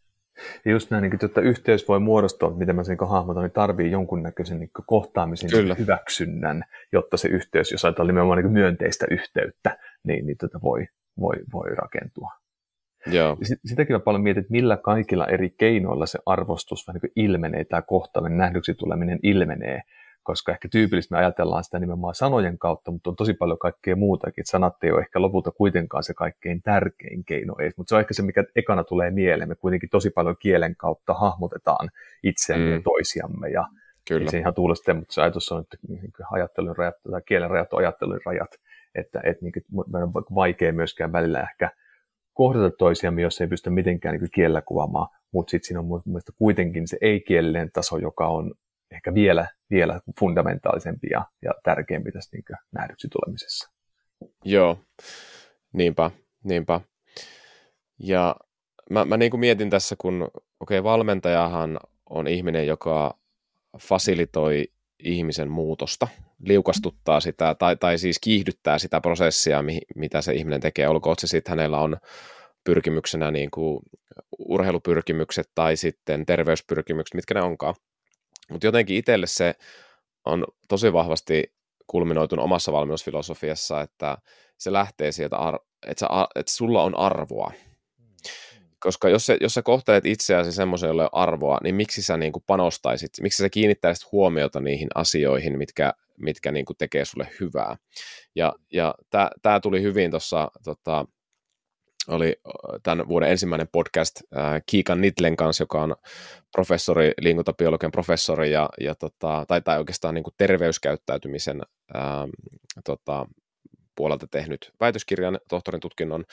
Ja 0.64 0.72
just 0.72 0.90
näin, 0.90 1.02
niin, 1.02 1.24
että 1.24 1.40
yhteys 1.40 1.88
voi 1.88 2.00
muodostua, 2.00 2.50
miten 2.50 2.76
mä 2.76 2.84
sen 2.84 2.96
niin 3.00 3.10
hahmotan, 3.10 3.42
niin 3.42 3.52
tarvii 3.52 3.90
jonkunnäköisen 3.90 4.58
niin 4.58 4.70
kohtaamisen 4.86 5.50
Kyllä. 5.50 5.74
hyväksynnän, 5.74 6.64
jotta 6.92 7.16
se 7.16 7.28
yhteys, 7.28 7.72
jos 7.72 7.84
ajatellaan 7.84 8.06
nimenomaan 8.06 8.38
niin 8.38 8.52
myönteistä 8.52 9.06
yhteyttä, 9.10 9.78
niin, 10.04 10.26
niin 10.26 10.36
tota 10.38 10.60
voi, 10.62 10.86
voi, 11.20 11.36
voi 11.52 11.74
rakentua. 11.74 12.30
Joo. 13.06 13.36
Sitäkin 13.64 13.96
mä 13.96 14.00
paljon 14.00 14.22
mietin, 14.22 14.40
että 14.40 14.52
millä 14.52 14.76
kaikilla 14.76 15.26
eri 15.26 15.50
keinoilla 15.50 16.06
se 16.06 16.18
arvostus 16.26 16.86
vähän 16.88 17.00
niin 17.02 17.12
ilmenee, 17.16 17.64
tämä 17.64 17.82
kohtaaminen, 17.82 18.38
nähdyksi 18.38 18.74
tuleminen 18.74 19.18
ilmenee 19.22 19.82
koska 20.22 20.52
ehkä 20.52 20.68
tyypillisesti 20.68 21.14
me 21.14 21.18
ajatellaan 21.18 21.64
sitä 21.64 21.78
nimenomaan 21.78 22.14
sanojen 22.14 22.58
kautta, 22.58 22.90
mutta 22.90 23.10
on 23.10 23.16
tosi 23.16 23.34
paljon 23.34 23.58
kaikkea 23.58 23.96
muutakin. 23.96 24.42
Että 24.42 24.50
sanat 24.50 24.84
ei 24.84 24.92
ole 24.92 25.00
ehkä 25.00 25.22
lopulta 25.22 25.50
kuitenkaan 25.50 26.04
se 26.04 26.14
kaikkein 26.14 26.62
tärkein 26.62 27.24
keino 27.24 27.54
edes, 27.58 27.76
mutta 27.76 27.88
se 27.88 27.94
on 27.94 28.00
ehkä 28.00 28.14
se, 28.14 28.22
mikä 28.22 28.44
ekana 28.56 28.84
tulee 28.84 29.10
mieleen. 29.10 29.48
Me 29.48 29.54
kuitenkin 29.54 29.88
tosi 29.90 30.10
paljon 30.10 30.36
kielen 30.38 30.76
kautta 30.76 31.14
hahmotetaan 31.14 31.90
itseämme 32.22 32.66
mm. 32.66 32.72
ja 32.72 32.80
toisiamme 32.82 33.48
ja 33.48 33.64
Kyllä. 34.08 34.30
se 34.30 34.38
ihan 34.38 34.54
tuulee 34.54 34.94
mutta 34.94 35.14
se 35.14 35.22
ajatus 35.22 35.52
on, 35.52 35.60
että 35.60 35.76
niin 35.88 36.12
ajattelun 36.30 36.76
rajat 36.76 36.94
tai 37.10 37.22
kielen 37.26 37.50
rajat 37.50 37.72
on 37.72 37.78
ajattelun 37.78 38.20
rajat, 38.26 38.50
että, 38.94 39.20
että 39.24 39.44
niin 39.44 39.52
meidän 39.92 40.08
on 40.14 40.24
vaikea 40.34 40.72
myöskään 40.72 41.12
välillä 41.12 41.40
ehkä 41.40 41.70
kohdata 42.32 42.76
toisiamme, 42.78 43.22
jos 43.22 43.40
ei 43.40 43.46
pysty 43.46 43.70
mitenkään 43.70 44.16
niin 44.16 44.30
kielellä 44.34 44.62
kuvaamaan, 44.62 45.08
mutta 45.32 45.50
sitten 45.50 45.66
siinä 45.66 45.80
on 45.80 45.86
mun 45.86 46.02
mielestä 46.04 46.32
kuitenkin 46.38 46.88
se 46.88 46.98
ei-kielellinen 47.00 47.70
taso, 47.72 47.98
joka 47.98 48.28
on 48.28 48.54
ehkä 48.90 49.14
vielä, 49.14 49.48
vielä 49.70 50.00
fundamentaalisempi 50.20 51.06
ja, 51.10 51.26
ja 51.42 51.50
tärkeämpi 51.64 52.12
tässä 52.12 52.36
niin 52.36 52.58
nähdyksi 52.72 53.08
tulemisessa. 53.08 53.70
Joo, 54.44 54.78
niinpä, 55.72 56.10
niinpä. 56.44 56.80
Ja 57.98 58.36
mä, 58.90 59.04
mä 59.04 59.16
niin 59.16 59.30
kuin 59.30 59.40
mietin 59.40 59.70
tässä, 59.70 59.96
kun 59.98 60.22
okei, 60.60 60.78
okay, 60.78 60.82
valmentajahan 60.82 61.80
on 62.10 62.26
ihminen, 62.26 62.66
joka 62.66 63.18
fasilitoi 63.78 64.71
ihmisen 65.04 65.50
muutosta, 65.50 66.08
liukastuttaa 66.46 67.20
sitä 67.20 67.54
tai, 67.54 67.76
tai 67.76 67.98
siis 67.98 68.18
kiihdyttää 68.18 68.78
sitä 68.78 69.00
prosessia, 69.00 69.62
mi, 69.62 69.80
mitä 69.96 70.22
se 70.22 70.32
ihminen 70.32 70.60
tekee, 70.60 70.88
olkoon 70.88 71.16
se 71.18 71.26
sitten 71.26 71.50
hänellä 71.50 71.80
on 71.80 71.96
pyrkimyksenä 72.64 73.30
niin 73.30 73.50
kuin 73.50 73.80
urheilupyrkimykset 74.38 75.50
tai 75.54 75.76
sitten 75.76 76.26
terveyspyrkimykset, 76.26 77.14
mitkä 77.14 77.34
ne 77.34 77.42
onkaan. 77.42 77.74
Mutta 78.50 78.66
jotenkin 78.66 78.96
itselle 78.96 79.26
se 79.26 79.54
on 80.24 80.44
tosi 80.68 80.92
vahvasti 80.92 81.52
kulminoitunut 81.86 82.44
omassa 82.44 82.72
valmennusfilosofiassa, 82.72 83.80
että 83.80 84.18
se 84.58 84.72
lähtee 84.72 85.12
sieltä, 85.12 85.36
että, 85.86 86.00
sä, 86.00 86.08
että 86.34 86.52
sulla 86.52 86.82
on 86.82 86.98
arvoa. 86.98 87.52
Koska 88.82 89.08
jos, 89.08 89.26
se, 89.26 89.36
jos 89.40 89.54
sä 89.54 89.62
kohtelet 89.62 90.06
itseäsi 90.06 90.52
semmoisen, 90.52 90.88
jolle 90.88 91.04
on 91.04 91.08
arvoa, 91.12 91.58
niin 91.62 91.74
miksi 91.74 92.02
sä 92.02 92.16
niin 92.16 92.32
kuin 92.32 92.44
panostaisit, 92.46 93.10
miksi 93.20 93.42
sä 93.42 93.48
kiinnittäisit 93.48 94.12
huomiota 94.12 94.60
niihin 94.60 94.88
asioihin, 94.94 95.58
mitkä, 95.58 95.92
mitkä 96.20 96.52
niin 96.52 96.64
kuin 96.64 96.76
tekee 96.76 97.04
sulle 97.04 97.28
hyvää. 97.40 97.76
Ja, 98.34 98.52
ja 98.72 98.94
tämä 99.42 99.60
tuli 99.60 99.82
hyvin 99.82 100.10
tuossa 100.10 100.50
tota, 100.64 101.04
oli 102.08 102.36
tämän 102.82 103.08
vuoden 103.08 103.30
ensimmäinen 103.30 103.68
podcast 103.72 104.20
äh, 104.36 104.62
Kiikan 104.66 105.00
Nitlen 105.00 105.36
kanssa, 105.36 105.62
joka 105.62 105.82
on 105.82 105.96
professori, 106.52 107.12
liikuntabiologian 107.20 107.92
professori 107.92 108.52
ja, 108.52 108.68
ja 108.80 108.94
tota, 108.94 109.44
tai, 109.48 109.60
tai 109.60 109.78
oikeastaan 109.78 110.14
niin 110.14 110.24
kuin 110.24 110.34
terveyskäyttäytymisen 110.36 111.62
ähm, 111.96 112.30
tota, 112.84 113.26
puolelta 113.96 114.26
tehnyt 114.26 114.72
väitöskirjan, 114.80 115.38
tohtorin 115.48 115.80
tutkinnon, 115.80 116.24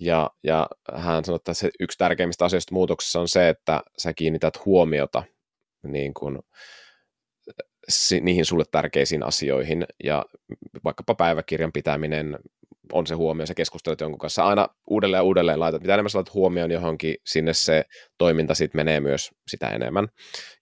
ja, 0.00 0.30
ja 0.42 0.68
hän 0.94 1.24
sanoi, 1.24 1.36
että 1.36 1.54
se 1.54 1.70
yksi 1.80 1.98
tärkeimmistä 1.98 2.44
asioista 2.44 2.74
muutoksessa 2.74 3.20
on 3.20 3.28
se, 3.28 3.48
että 3.48 3.82
sä 3.98 4.12
kiinnität 4.12 4.64
huomiota 4.64 5.22
niin 5.82 6.14
kuin, 6.14 6.38
niihin 8.20 8.44
sulle 8.44 8.64
tärkeisiin 8.70 9.22
asioihin, 9.22 9.86
ja 10.04 10.24
vaikkapa 10.84 11.14
päiväkirjan 11.14 11.72
pitäminen, 11.72 12.38
on 12.92 13.06
se 13.06 13.14
huomio, 13.14 13.46
sä 13.46 13.54
keskustelut 13.54 14.00
jonkun 14.00 14.18
kanssa, 14.18 14.44
aina 14.44 14.68
uudelleen 14.90 15.18
ja 15.18 15.22
uudelleen 15.22 15.60
laitat, 15.60 15.82
mitä 15.82 15.94
enemmän 15.94 16.10
sä 16.10 16.18
laitat 16.18 16.34
huomioon 16.34 16.70
johonkin, 16.70 17.16
sinne 17.26 17.54
se 17.54 17.84
toiminta 18.18 18.54
sitten 18.54 18.78
menee 18.78 19.00
myös 19.00 19.30
sitä 19.48 19.68
enemmän. 19.68 20.08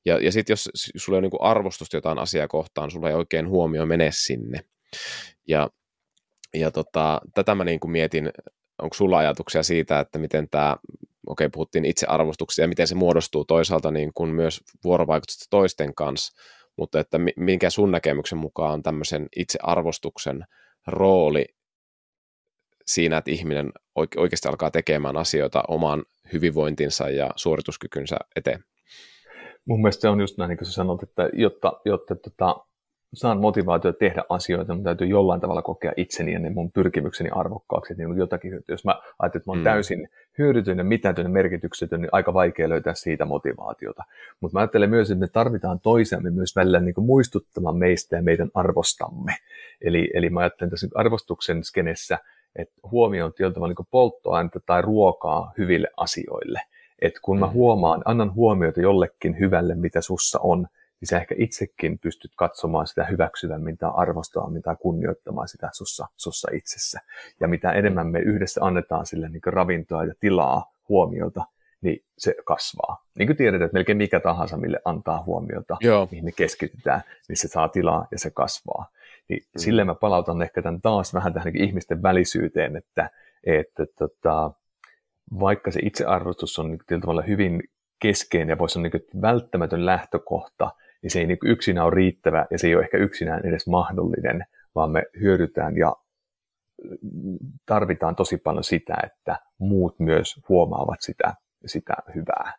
Ja, 0.05 0.18
ja 0.18 0.32
sitten 0.32 0.53
jos 0.53 0.70
sulla 0.97 1.18
on 1.18 1.22
niin 1.22 1.32
arvostusta 1.40 1.97
jotain 1.97 2.18
asiaa 2.18 2.49
kohtaan, 2.49 2.90
sulla 2.90 3.09
ei 3.09 3.14
oikein 3.14 3.49
huomio 3.49 3.86
mene 3.86 4.11
sinne. 4.12 4.61
Ja, 5.49 5.70
ja 6.55 6.70
tota, 6.70 7.20
tätä 7.34 7.55
mä 7.55 7.64
niin 7.64 7.80
kuin 7.80 7.90
mietin, 7.90 8.30
onko 8.82 8.94
sulla 8.94 9.18
ajatuksia 9.18 9.62
siitä, 9.62 10.00
että 10.00 10.18
miten 10.18 10.48
tämä, 10.50 10.76
okei 11.26 11.46
okay, 11.46 11.48
puhuttiin 11.53 11.84
itsearvostuksia 11.84 12.64
ja 12.64 12.68
miten 12.68 12.86
se 12.86 12.94
muodostuu 12.94 13.44
toisaalta 13.44 13.90
niin 13.90 14.11
kuin 14.14 14.30
myös 14.30 14.61
vuorovaikutusta 14.84 15.46
toisten 15.50 15.94
kanssa, 15.94 16.42
mutta 16.76 17.00
että 17.00 17.18
minkä 17.36 17.70
sun 17.70 17.90
näkemyksen 17.90 18.38
mukaan 18.38 18.72
on 18.72 18.82
tämmöisen 18.82 19.28
itsearvostuksen 19.36 20.44
rooli 20.86 21.44
siinä, 22.86 23.16
että 23.16 23.30
ihminen 23.30 23.72
oikeasti 24.16 24.48
alkaa 24.48 24.70
tekemään 24.70 25.16
asioita 25.16 25.62
oman 25.68 26.05
hyvinvointinsa 26.32 27.11
ja 27.11 27.30
suorituskykynsä 27.36 28.16
eteen. 28.36 28.64
Mun 29.64 29.82
mielestä 29.82 30.00
se 30.00 30.09
on 30.09 30.20
just 30.20 30.38
näin, 30.38 30.48
niin 30.48 30.59
kuin 30.59 30.66
sä 30.66 30.72
sanot, 30.72 31.03
että 31.03 31.30
jotta, 31.32 31.72
jotta 31.84 32.14
tota, 32.14 32.66
saan 33.14 33.40
motivaatio 33.40 33.92
tehdä 33.92 34.24
asioita, 34.28 34.74
mutta 34.74 34.88
täytyy 34.88 35.06
jollain 35.06 35.40
tavalla 35.40 35.62
kokea 35.62 35.92
itseni 35.96 36.32
ja 36.32 36.38
ne 36.38 36.50
mun 36.50 36.72
pyrkimykseni 36.72 37.30
arvokkaaksi, 37.32 37.94
niin 37.94 38.16
jotakin 38.16 38.60
Jos 38.68 38.84
mä 38.84 38.90
ajattelen, 39.18 39.40
että 39.40 39.50
mä 39.50 39.52
oon 39.52 39.58
mm. 39.58 39.64
täysin 39.64 40.08
hyödytön 40.38 40.78
ja 40.78 40.84
mitätön 40.84 41.24
ja 41.24 41.30
merkityksetön, 41.30 42.00
niin 42.00 42.08
aika 42.12 42.34
vaikea 42.34 42.68
löytää 42.68 42.94
siitä 42.94 43.24
motivaatiota. 43.24 44.04
Mutta 44.40 44.56
mä 44.56 44.60
ajattelen 44.60 44.90
myös, 44.90 45.10
että 45.10 45.20
me 45.20 45.28
tarvitaan 45.28 45.80
toisiamme 45.80 46.30
myös 46.30 46.56
välillä 46.56 46.80
niin 46.80 46.94
kuin 46.94 47.06
muistuttamaan 47.06 47.76
meistä 47.76 48.16
ja 48.16 48.22
meidän 48.22 48.50
arvostamme. 48.54 49.32
Eli, 49.80 50.10
eli 50.14 50.30
mä 50.30 50.40
ajattelen 50.40 50.70
tässä 50.70 50.88
arvostuksen 50.94 51.64
skenessä, 51.64 52.18
että 52.56 52.74
huomio 52.90 53.24
on 53.24 53.32
tietyllä 53.32 53.54
tavalla 53.54 53.74
niin 53.78 53.88
polttoainetta 53.90 54.60
tai 54.66 54.82
ruokaa 54.82 55.52
hyville 55.58 55.88
asioille. 55.96 56.60
Että 57.02 57.20
kun 57.22 57.38
mä 57.38 57.46
mm. 57.46 57.52
huomaan, 57.52 58.02
annan 58.04 58.34
huomiota 58.34 58.80
jollekin 58.80 59.38
hyvälle, 59.38 59.74
mitä 59.74 60.00
sussa 60.00 60.38
on, 60.42 60.66
niin 61.03 61.09
sä 61.09 61.16
ehkä 61.16 61.34
itsekin 61.38 61.98
pystyt 61.98 62.30
katsomaan 62.36 62.86
sitä 62.86 63.05
hyväksyvämmin 63.05 63.78
tai 63.78 63.90
arvostavammin 63.94 64.62
tai 64.62 64.76
kunnioittamaan 64.80 65.48
sitä 65.48 65.70
sussa, 65.72 66.07
sussa 66.16 66.48
itsessä. 66.53 67.00
Ja 67.40 67.48
mitä 67.48 67.72
enemmän 67.72 68.07
me 68.07 68.18
yhdessä 68.18 68.64
annetaan 68.64 69.07
sille 69.07 69.28
niin 69.28 69.42
ravintoa 69.46 70.05
ja 70.05 70.14
tilaa, 70.20 70.72
huomiota, 70.88 71.44
niin 71.80 72.05
se 72.18 72.34
kasvaa. 72.44 73.05
Niin 73.18 73.26
kuin 73.26 73.36
tiedetään, 73.36 73.66
että 73.66 73.74
melkein 73.76 73.98
mikä 73.98 74.20
tahansa, 74.20 74.57
mille 74.57 74.80
antaa 74.84 75.22
huomiota, 75.22 75.76
Joo. 75.80 76.09
mihin 76.11 76.24
me 76.24 76.32
keskitytään, 76.32 77.03
niin 77.28 77.36
se 77.36 77.48
saa 77.48 77.68
tilaa 77.68 78.07
ja 78.11 78.18
se 78.18 78.30
kasvaa. 78.30 78.86
Niin 79.28 79.42
mm. 79.42 79.59
Sille 79.59 79.84
mä 79.84 79.94
palautan 79.94 80.42
ehkä 80.42 80.62
tämän 80.62 80.80
taas 80.80 81.14
vähän 81.14 81.32
tähän 81.32 81.53
niin 81.53 81.64
ihmisten 81.64 82.03
välisyyteen, 82.03 82.76
että, 82.76 83.11
että 83.44 83.86
tota, 83.98 84.50
vaikka 85.40 85.70
se 85.70 85.80
itsearvostus 85.82 86.59
on 86.59 86.68
niin 86.68 87.00
tavalla 87.00 87.22
hyvin 87.22 87.62
keskeinen 88.03 88.53
ja 88.53 88.59
voisi 88.59 88.78
olla 88.78 88.88
niin 88.88 89.22
välttämätön 89.22 89.86
lähtökohta, 89.86 90.70
niin 91.03 91.11
se 91.11 91.20
ei 91.20 91.26
niin 91.26 91.38
yksinään 91.44 91.86
ole 91.86 91.94
riittävä 91.94 92.46
ja 92.50 92.59
se 92.59 92.66
ei 92.66 92.74
ole 92.74 92.84
ehkä 92.84 92.96
yksinään 92.98 93.46
edes 93.46 93.66
mahdollinen, 93.66 94.44
vaan 94.74 94.90
me 94.90 95.03
hyödytään 95.20 95.76
ja 95.76 95.96
tarvitaan 97.66 98.16
tosi 98.16 98.36
paljon 98.36 98.64
sitä, 98.64 98.94
että 99.05 99.36
muut 99.59 99.98
myös 99.98 100.40
huomaavat 100.48 101.00
sitä, 101.00 101.34
sitä 101.66 101.94
hyvää. 102.14 102.55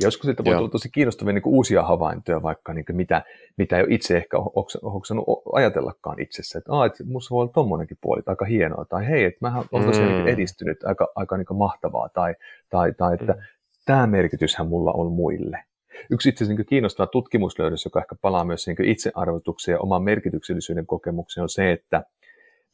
Ja 0.00 0.06
joskus 0.06 0.26
sitten 0.26 0.44
voi 0.44 0.54
tulla 0.54 0.68
tosi 0.68 0.90
kiinnostavia 0.90 1.32
niin 1.32 1.42
uusia 1.46 1.82
havaintoja, 1.82 2.42
vaikka 2.42 2.74
niin 2.74 2.84
mitä, 2.92 3.22
mitä 3.56 3.76
ei 3.76 3.82
ole 3.82 3.94
itse 3.94 4.16
ehkä 4.16 4.36
hoksannut 4.82 5.26
ajatellakaan 5.52 6.20
itsessä. 6.20 6.58
Että, 6.58 6.72
Aa, 6.72 6.86
että 6.86 7.04
musta 7.04 7.34
voi 7.34 7.42
olla 7.42 7.52
tommonenkin 7.52 7.98
puoli, 8.00 8.22
aika 8.26 8.44
hienoa. 8.44 8.84
Tai 8.84 9.08
hei, 9.08 9.24
että 9.24 9.38
mä 9.40 9.62
olen 9.72 9.86
tosiaan 9.86 10.12
mm. 10.12 10.26
edistynyt, 10.26 10.84
aika, 10.84 11.08
aika 11.14 11.36
niin 11.36 11.46
mahtavaa. 11.54 12.08
Tai, 12.08 12.34
tai, 12.70 12.92
tai 12.92 13.14
että 13.14 13.32
mm. 13.32 13.40
tämä 13.86 14.06
merkityshän 14.06 14.68
mulla 14.68 14.92
on 14.92 15.12
muille. 15.12 15.64
Yksi 16.10 16.28
itse 16.28 16.44
asiassa 16.44 16.58
niin 16.58 16.66
kiinnostava 16.66 17.06
tutkimuslöydös, 17.06 17.84
joka 17.84 18.00
ehkä 18.00 18.14
palaa 18.22 18.44
myös 18.44 18.66
niin 18.66 18.84
itsearvoitukseen 18.84 19.74
ja 19.74 19.80
oman 19.80 20.02
merkityksellisyyden 20.02 20.86
kokemukseen, 20.86 21.42
on 21.42 21.48
se, 21.48 21.72
että 21.72 22.04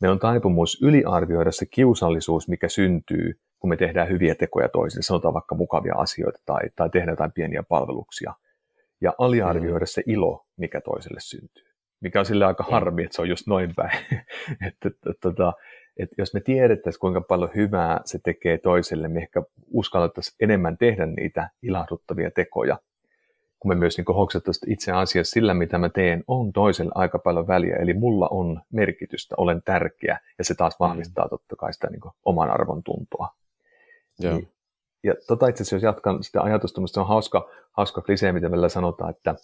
meillä 0.01 0.13
on 0.13 0.19
taipumus 0.19 0.83
yliarvioida 0.83 1.53
se 1.53 1.67
kiusallisuus, 1.67 2.49
mikä 2.49 2.69
syntyy, 2.69 3.41
kun 3.59 3.71
me 3.71 3.77
tehdään 3.77 4.09
hyviä 4.09 4.35
tekoja 4.35 4.69
toisille, 4.69 5.03
sanotaan 5.03 5.35
vaikka 5.35 5.55
mukavia 5.55 5.95
asioita 5.95 6.41
tai, 6.47 6.61
tai 6.77 6.91
tehdään 6.91 7.13
jotain 7.13 7.33
pieniä 7.33 7.63
palveluksia, 7.63 8.35
ja 9.01 9.13
aliarvioida 9.19 9.85
mm. 9.85 9.89
se 9.89 10.03
ilo, 10.07 10.47
mikä 10.57 10.81
toiselle 10.81 11.21
syntyy. 11.21 11.65
Mikä 12.01 12.19
on 12.19 12.27
sille 12.27 12.45
aika 12.45 12.63
mm. 12.63 12.71
harmi, 12.71 13.05
että 13.05 13.17
se 13.17 13.23
on 13.23 13.29
just 13.29 13.47
noin 13.47 13.73
päin. 13.77 13.99
että, 14.67 14.89
että, 14.89 15.11
että, 15.11 15.29
että, 15.29 15.53
että 15.97 16.15
jos 16.19 16.35
me 16.35 16.41
tiedettäisiin, 16.41 17.01
kuinka 17.01 17.21
paljon 17.21 17.51
hyvää 17.55 18.01
se 18.05 18.19
tekee 18.25 18.59
toiselle, 18.59 19.09
me 19.09 19.19
ehkä 19.21 19.43
uskallettaisiin 19.67 20.37
enemmän 20.41 20.79
tehdä 20.79 21.07
niitä 21.07 21.51
ilahduttavia 21.63 22.31
tekoja, 22.31 22.79
kun 23.59 23.69
me 23.69 23.75
myös 23.75 23.97
niin 23.97 24.17
hoksattaisiin, 24.17 24.65
että 24.65 24.73
itse 24.73 24.93
asiassa 24.93 25.33
sillä, 25.33 25.55
mitä 25.55 25.79
mä 25.79 25.89
teen, 25.89 26.25
on 26.27 26.53
toiselle 26.53 26.93
aika 26.95 27.19
paljon 27.19 27.47
väliä. 27.47 27.77
Eli 27.77 27.95
mulla 27.95 28.29
on 28.31 28.61
merkitystä, 28.73 29.35
olen 29.39 29.63
tärkeä, 29.65 30.21
ja 30.39 30.45
se 30.45 30.55
taas 30.55 30.75
mm. 30.75 30.85
vahvistaa 30.85 31.29
totta 31.29 31.57
kai 31.57 31.73
sitä 31.73 31.91
niin 31.91 32.01
oman 32.25 32.51
arvon 32.51 32.83
tuntoa. 32.83 33.29
Joo. 34.19 34.35
Niin, 34.35 34.49
ja 35.05 35.15
tota 35.27 35.49
itse 35.49 35.63
asiassa, 35.63 35.77
jos 35.77 35.83
jatkan 35.83 36.23
sitä 36.23 36.43
ajatusta, 36.43 36.81
se 36.87 37.01
on 37.01 37.09
hauska, 37.09 37.49
hauska 37.73 38.03
klisee, 38.03 38.33
mitä 38.33 38.49
meillä 38.49 38.69
sanotaan, 38.69 39.11
että 39.11 39.35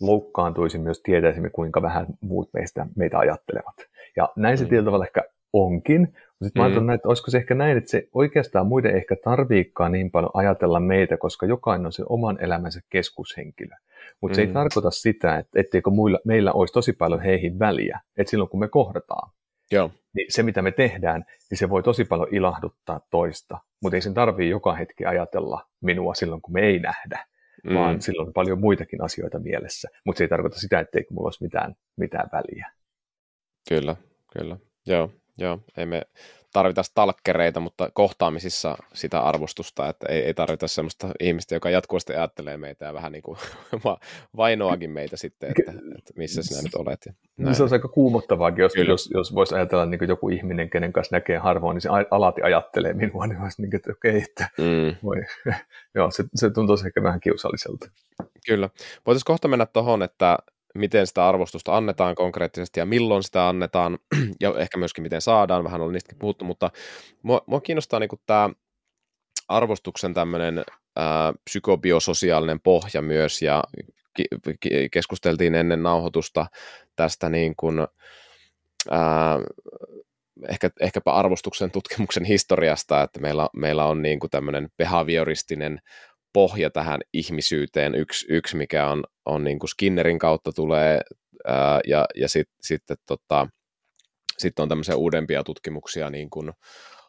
loukkaantuisi 0.00 0.78
myös 0.78 1.00
tietäisimme, 1.02 1.50
kuinka 1.50 1.82
vähän 1.82 2.06
muut 2.20 2.50
meistä 2.52 2.86
meitä 2.96 3.18
ajattelevat. 3.18 3.76
Ja 4.16 4.28
näin 4.36 4.58
se 4.58 4.64
mm. 4.64 4.68
tietyllä 4.68 4.86
tavalla 4.86 5.04
ehkä 5.04 5.24
onkin, 5.52 6.16
sitten 6.44 6.62
mä 6.62 6.80
mm. 6.80 6.90
että 6.90 7.08
olisiko 7.08 7.30
se 7.30 7.38
ehkä 7.38 7.54
näin, 7.54 7.78
että 7.78 7.90
se 7.90 8.08
oikeastaan 8.12 8.66
muiden 8.66 8.96
ehkä 8.96 9.16
tarviikaan 9.24 9.92
niin 9.92 10.10
paljon 10.10 10.30
ajatella 10.34 10.80
meitä, 10.80 11.16
koska 11.16 11.46
jokainen 11.46 11.86
on 11.86 11.92
se 11.92 12.02
oman 12.08 12.38
elämänsä 12.40 12.80
keskushenkilö. 12.90 13.74
Mutta 14.20 14.32
mm. 14.32 14.36
se 14.36 14.40
ei 14.40 14.46
mm. 14.46 14.52
tarkoita 14.52 14.90
sitä, 14.90 15.38
että 15.38 15.60
etteikö 15.60 15.90
muilla, 15.90 16.18
meillä 16.24 16.52
olisi 16.52 16.74
tosi 16.74 16.92
paljon 16.92 17.20
heihin 17.20 17.58
väliä, 17.58 18.00
että 18.16 18.30
silloin 18.30 18.50
kun 18.50 18.60
me 18.60 18.68
kohdataan, 18.68 19.30
Joo. 19.72 19.90
niin 20.14 20.26
se 20.32 20.42
mitä 20.42 20.62
me 20.62 20.72
tehdään, 20.72 21.24
niin 21.50 21.58
se 21.58 21.70
voi 21.70 21.82
tosi 21.82 22.04
paljon 22.04 22.28
ilahduttaa 22.32 23.00
toista, 23.10 23.58
mutta 23.82 23.96
ei 23.96 24.00
sen 24.00 24.14
tarvitse 24.14 24.50
joka 24.50 24.74
hetki 24.74 25.04
ajatella 25.04 25.66
minua 25.80 26.14
silloin, 26.14 26.42
kun 26.42 26.52
me 26.52 26.60
ei 26.60 26.78
nähdä, 26.78 27.26
mm. 27.64 27.74
vaan 27.74 28.00
silloin 28.00 28.28
on 28.28 28.32
paljon 28.32 28.60
muitakin 28.60 29.02
asioita 29.02 29.38
mielessä, 29.38 29.88
mutta 30.04 30.18
se 30.18 30.24
ei 30.24 30.28
tarkoita 30.28 30.58
sitä, 30.58 30.80
etteikö 30.80 31.14
mulla 31.14 31.26
olisi 31.26 31.44
mitään, 31.44 31.74
mitään 31.96 32.28
väliä. 32.32 32.70
Kyllä, 33.68 33.96
kyllä. 34.38 34.56
Joo, 34.86 35.10
Joo, 35.38 35.58
ei 35.76 35.86
me 35.86 36.02
tarvita 36.54 36.82
stalkkereita, 36.82 37.60
mutta 37.60 37.90
kohtaamisissa 37.94 38.76
sitä 38.94 39.20
arvostusta, 39.20 39.88
että 39.88 40.06
ei, 40.08 40.20
ei 40.22 40.34
tarvita 40.34 40.68
sellaista 40.68 41.08
ihmistä, 41.20 41.54
joka 41.54 41.70
jatkuvasti 41.70 42.12
ajattelee 42.12 42.56
meitä 42.56 42.84
ja 42.84 42.94
vähän 42.94 43.12
niin 43.12 43.22
kuin 43.22 43.38
vainoakin 44.36 44.90
meitä 44.90 45.16
sitten, 45.16 45.50
että, 45.50 45.72
että 45.98 46.12
missä 46.16 46.42
sinä 46.42 46.62
nyt 46.62 46.74
olet. 46.74 47.06
Ja 47.06 47.12
näin. 47.36 47.56
Se 47.56 47.62
on 47.62 47.72
aika 47.72 47.88
kuumottavaakin, 47.88 48.62
jos, 48.62 48.72
jos, 48.88 49.10
jos 49.14 49.34
voisi 49.34 49.54
ajatella 49.54 49.86
niin 49.86 50.08
joku 50.08 50.28
ihminen, 50.28 50.70
kenen 50.70 50.92
kanssa 50.92 51.16
näkee 51.16 51.38
harvoin, 51.38 51.74
niin 51.74 51.82
se 51.82 51.88
alati 52.10 52.42
ajattelee 52.42 52.92
minua, 52.92 53.26
niin 53.26 53.40
olisi 53.40 53.62
niin 53.62 53.70
kuin, 53.70 53.78
että 53.78 53.92
okei, 53.92 54.10
okay, 54.10 54.22
että 54.22 54.48
mm. 54.58 54.96
voi. 55.02 55.16
Joo, 55.94 56.10
se, 56.10 56.24
se 56.34 56.50
tuntuu 56.50 56.76
ehkä 56.86 57.02
vähän 57.02 57.20
kiusalliselta. 57.20 57.90
Kyllä. 58.46 58.70
Voitaisiin 59.06 59.26
kohta 59.26 59.48
mennä 59.48 59.66
tuohon, 59.66 60.02
että 60.02 60.38
miten 60.74 61.06
sitä 61.06 61.28
arvostusta 61.28 61.76
annetaan 61.76 62.14
konkreettisesti 62.14 62.80
ja 62.80 62.86
milloin 62.86 63.22
sitä 63.22 63.48
annetaan 63.48 63.98
ja 64.40 64.54
ehkä 64.58 64.78
myöskin 64.78 65.02
miten 65.02 65.20
saadaan, 65.20 65.64
vähän 65.64 65.80
on 65.80 65.92
niistäkin 65.92 66.18
puhuttu, 66.18 66.44
mutta 66.44 66.70
mua, 67.22 67.44
mua 67.46 67.60
kiinnostaa 67.60 68.00
niin 68.00 68.08
tämä 68.26 68.50
arvostuksen 69.48 70.14
tämmöinen 70.14 70.64
psykobiososiaalinen 71.44 72.60
pohja 72.60 73.02
myös 73.02 73.42
ja 73.42 73.64
keskusteltiin 74.92 75.54
ennen 75.54 75.82
nauhoitusta 75.82 76.46
tästä 76.96 77.28
niin 77.28 77.54
kuin, 77.56 77.78
ää, 78.90 79.38
ehkä, 80.48 80.70
ehkäpä 80.80 81.12
arvostuksen 81.12 81.70
tutkimuksen 81.70 82.24
historiasta, 82.24 83.02
että 83.02 83.20
meillä, 83.20 83.48
meillä 83.56 83.84
on 83.84 84.02
niin 84.02 84.20
kuin 84.20 84.30
tämmöinen 84.30 84.68
behavioristinen 84.76 85.80
pohja 86.34 86.70
tähän 86.70 87.00
ihmisyyteen, 87.12 87.94
yksi, 87.94 88.26
yksi 88.28 88.56
mikä 88.56 88.88
on, 88.88 89.04
on 89.26 89.44
niin 89.44 89.58
kuin 89.58 89.70
Skinnerin 89.70 90.18
kautta 90.18 90.52
tulee, 90.52 91.00
ää, 91.46 91.80
ja, 91.86 92.04
ja 92.14 92.28
sitten 92.28 92.56
sit, 92.60 92.82
tota, 93.06 93.48
sit 94.38 94.58
on 94.58 94.68
tämmöisiä 94.68 94.96
uudempia 94.96 95.44
tutkimuksia, 95.44 96.10
niin 96.10 96.30
kuin 96.30 96.52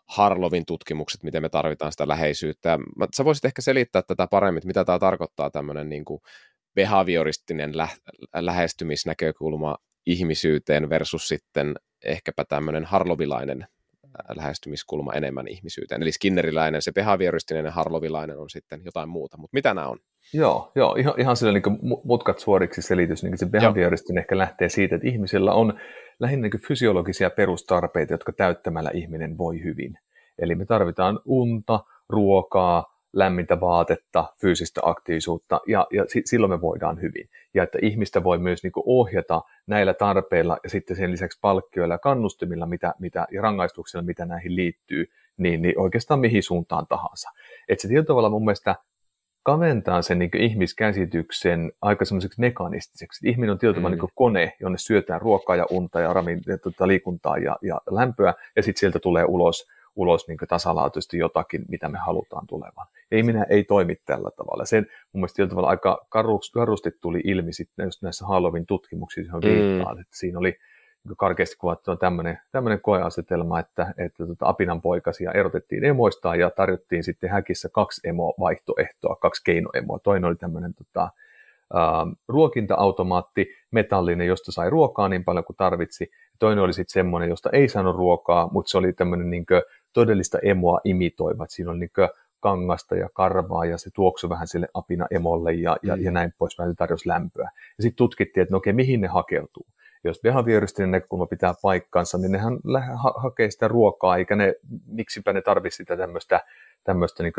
Harlovin 0.07 0.65
tutkimukset, 0.65 1.23
miten 1.23 1.41
me 1.41 1.49
tarvitaan 1.49 1.91
sitä 1.91 2.07
läheisyyttä. 2.07 2.77
Mä, 2.97 3.07
sä 3.15 3.25
voisit 3.25 3.45
ehkä 3.45 3.61
selittää 3.61 4.01
tätä 4.01 4.27
paremmin, 4.31 4.57
että 4.57 4.67
mitä 4.67 4.85
tämä 4.85 4.99
tarkoittaa 4.99 5.49
tämmöinen 5.49 5.89
niin 5.89 6.05
kuin 6.05 6.19
behavioristinen 6.75 7.77
lä- 7.77 7.97
lähestymisnäkökulma 8.35 9.77
ihmisyyteen 10.05 10.89
versus 10.89 11.27
sitten 11.27 11.75
ehkäpä 12.05 12.45
tämmöinen 12.45 12.85
harlovilainen 12.85 13.67
lähestymiskulma 14.35 15.13
enemmän 15.13 15.47
ihmisyyteen. 15.47 16.01
Eli 16.01 16.11
skinneriläinen, 16.11 16.81
se 16.81 16.91
behavioristinen 16.91 17.65
ja 17.65 17.71
harlovilainen 17.71 18.39
on 18.39 18.49
sitten 18.49 18.81
jotain 18.85 19.09
muuta. 19.09 19.37
Mutta 19.37 19.55
mitä 19.55 19.73
nämä 19.73 19.87
on? 19.87 19.97
Joo, 20.33 20.71
joo 20.75 20.95
ihan, 20.95 21.13
ihan 21.17 21.37
sillä 21.37 21.53
niin 21.53 21.79
mutkat 22.03 22.39
suoriksi 22.39 22.81
selitys. 22.81 23.23
Niin 23.23 23.37
se 23.37 23.45
behavioristinen 23.45 24.21
ehkä 24.21 24.37
lähtee 24.37 24.69
siitä, 24.69 24.95
että 24.95 25.07
ihmisillä 25.07 25.53
on 25.53 25.79
lähinnä 26.19 26.47
niin 26.47 26.67
fysiologisia 26.67 27.29
perustarpeita, 27.29 28.13
jotka 28.13 28.31
täyttämällä 28.33 28.91
ihminen 28.93 29.37
voi 29.37 29.63
hyvin. 29.63 29.97
Eli 30.39 30.55
me 30.55 30.65
tarvitaan 30.65 31.19
unta, 31.25 31.79
ruokaa, 32.09 32.94
lämmintä 33.15 33.59
vaatetta, 33.59 34.25
fyysistä 34.41 34.81
aktiivisuutta 34.83 35.61
ja, 35.67 35.87
ja 35.93 36.05
silloin 36.25 36.51
me 36.51 36.61
voidaan 36.61 37.01
hyvin. 37.01 37.29
Ja 37.53 37.63
että 37.63 37.77
ihmistä 37.81 38.23
voi 38.23 38.37
myös 38.37 38.63
niin 38.63 38.71
kuin 38.71 38.83
ohjata 38.87 39.41
näillä 39.67 39.93
tarpeilla 39.93 40.57
ja 40.63 40.69
sitten 40.69 40.97
sen 40.97 41.11
lisäksi 41.11 41.39
palkkioilla 41.41 41.93
ja 41.93 41.99
kannustimilla 41.99 42.65
mitä, 42.65 42.93
mitä, 42.99 43.27
ja 43.31 43.41
rangaistuksilla, 43.41 44.03
mitä 44.03 44.25
näihin 44.25 44.55
liittyy, 44.55 45.05
niin, 45.37 45.61
niin 45.61 45.79
oikeastaan 45.79 46.19
mihin 46.19 46.43
suuntaan 46.43 46.87
tahansa. 46.87 47.29
Että 47.69 47.81
se 47.81 47.87
tietyllä 47.87 48.07
tavalla 48.07 48.29
mun 48.29 48.45
mielestä 48.45 48.75
kaventaa 49.43 50.01
sen 50.01 50.19
niin 50.19 50.37
ihmiskäsityksen 50.37 51.71
aika 51.81 52.05
semmoiseksi 52.05 52.41
mekanistiseksi. 52.41 53.29
Ihminen 53.29 53.51
on 53.51 53.57
tietyllä 53.57 53.89
mm. 53.89 53.95
niin 53.95 54.09
kone, 54.15 54.53
jonne 54.59 54.77
syötään 54.77 55.21
ruokaa 55.21 55.55
ja 55.55 55.65
unta 55.69 55.99
ja, 55.99 56.13
ramin, 56.13 56.41
ja 56.47 56.57
tuota, 56.57 56.87
liikuntaa 56.87 57.37
ja, 57.37 57.55
ja 57.61 57.81
lämpöä, 57.91 58.33
ja 58.55 58.63
sitten 58.63 58.79
sieltä 58.79 58.99
tulee 58.99 59.25
ulos 59.25 59.67
ulos 59.95 60.27
niin 60.27 60.37
tasalaatuisesti 60.47 61.17
jotakin, 61.17 61.65
mitä 61.67 61.89
me 61.89 61.97
halutaan 62.05 62.47
tulevan. 62.47 62.87
Ei 63.11 63.23
minä 63.23 63.45
ei 63.49 63.63
toimi 63.63 63.95
tällä 64.05 64.29
tavalla. 64.37 64.65
Sen 64.65 64.87
mun 65.13 65.21
mielestä 65.21 65.47
tavalla 65.47 65.69
aika 65.69 66.05
karusti 66.53 66.91
tuli 67.01 67.21
ilmi 67.23 67.53
sitten 67.53 67.85
just 67.85 68.01
näissä 68.01 68.25
Halloween 68.25 68.65
tutkimuksissa, 68.65 69.29
johon 69.29 69.41
viittaan, 69.41 69.97
mm. 69.97 70.01
että 70.01 70.17
siinä 70.17 70.39
oli 70.39 70.57
niin 71.05 71.17
karkeasti 71.17 71.55
kuvattuna 71.57 71.97
tämmöinen, 71.97 72.39
tämmöinen 72.51 72.81
koeasetelma, 72.81 73.59
että, 73.59 73.93
että 73.97 74.27
tota, 74.27 74.47
apinan 74.47 74.81
poikasia 74.81 75.31
erotettiin 75.31 75.85
emoistaan 75.85 76.39
ja 76.39 76.49
tarjottiin 76.49 77.03
sitten 77.03 77.29
häkissä 77.29 77.69
kaksi 77.69 78.07
emo-vaihtoehtoa, 78.07 79.15
kaksi 79.15 79.43
keinoemoa. 79.43 79.99
Toinen 79.99 80.25
oli 80.25 80.35
tämmöinen 80.35 80.73
tota, 80.73 81.03
äh, 81.75 82.15
ruokinta-automaatti, 82.27 83.47
metallinen, 83.71 84.27
josta 84.27 84.51
sai 84.51 84.69
ruokaa 84.69 85.09
niin 85.09 85.23
paljon 85.23 85.45
kuin 85.45 85.57
tarvitsi. 85.57 86.11
Toinen 86.39 86.63
oli 86.63 86.73
sitten 86.73 86.93
semmoinen, 86.93 87.29
josta 87.29 87.49
ei 87.53 87.67
saanut 87.67 87.95
ruokaa, 87.95 88.49
mutta 88.51 88.69
se 88.69 88.77
oli 88.77 88.93
tämmöinen 88.93 89.29
niin 89.29 89.45
todellista 89.95 90.39
emoa 90.39 90.79
imitoiva. 90.83 91.45
Siinä 91.49 91.71
oli 91.71 91.79
niin 91.79 92.09
kangasta 92.39 92.95
ja 92.95 93.09
karvaa 93.13 93.65
ja 93.65 93.77
se 93.77 93.89
tuoksui 93.93 94.29
vähän 94.29 94.47
sille 94.47 94.67
apina 94.73 95.07
emolle 95.11 95.53
ja, 95.53 95.77
ja, 95.83 95.95
mm. 95.95 96.03
ja 96.03 96.11
näin 96.11 96.33
pois, 96.37 96.57
vähän 96.57 96.75
tarjosi 96.75 97.09
lämpöä. 97.09 97.49
Ja 97.77 97.81
sitten 97.81 97.97
tutkittiin, 97.97 98.41
että 98.41 98.53
no 98.53 98.57
okei, 98.57 98.73
mihin 98.73 99.01
ne 99.01 99.07
hakeutuu. 99.07 99.65
Jos 100.03 100.21
behavioristinen 100.21 100.91
näkökulma 100.91 101.25
pitää 101.25 101.53
paikkansa, 101.61 102.17
niin 102.17 102.31
nehän 102.31 102.59
ha- 103.03 103.13
hakee 103.17 103.51
sitä 103.51 103.67
ruokaa, 103.67 104.17
eikä 104.17 104.35
ne, 104.35 104.55
miksipä 104.85 105.33
ne 105.33 105.41
tarvitse 105.41 105.77
sitä 105.77 105.97
tämmöistä 105.97 106.39
tämmöistä 106.85 107.23
niin 107.23 107.33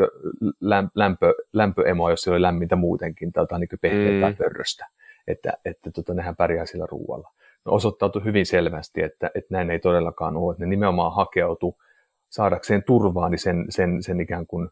lämpö, 0.95 1.33
lämpöemoa, 1.53 2.09
jos 2.09 2.21
se 2.21 2.31
oli 2.31 2.41
lämmintä 2.41 2.75
muutenkin, 2.75 3.31
tai 3.31 3.41
jotain 3.41 3.59
niin 3.59 3.79
pehmeää 3.81 4.11
mm. 4.11 4.21
tai 4.21 4.33
pörröstä, 4.33 4.87
että, 5.27 5.53
että 5.65 5.91
tota, 5.91 6.13
nehän 6.13 6.35
pärjää 6.35 6.65
sillä 6.65 6.85
ruoalla. 6.91 7.31
No, 7.65 7.71
osoittautui 7.71 8.23
hyvin 8.23 8.45
selvästi, 8.45 9.03
että, 9.03 9.31
että 9.35 9.53
näin 9.53 9.71
ei 9.71 9.79
todellakaan 9.79 10.37
ole, 10.37 10.51
että 10.51 10.63
ne 10.63 10.69
nimenomaan 10.69 11.15
hakeutu 11.15 11.77
saadakseen 12.29 12.83
turvaa, 12.83 13.29
niin 13.29 13.39
sen, 13.39 13.65
sen, 13.69 14.03
sen 14.03 14.21
ikään 14.21 14.47
kuin 14.47 14.69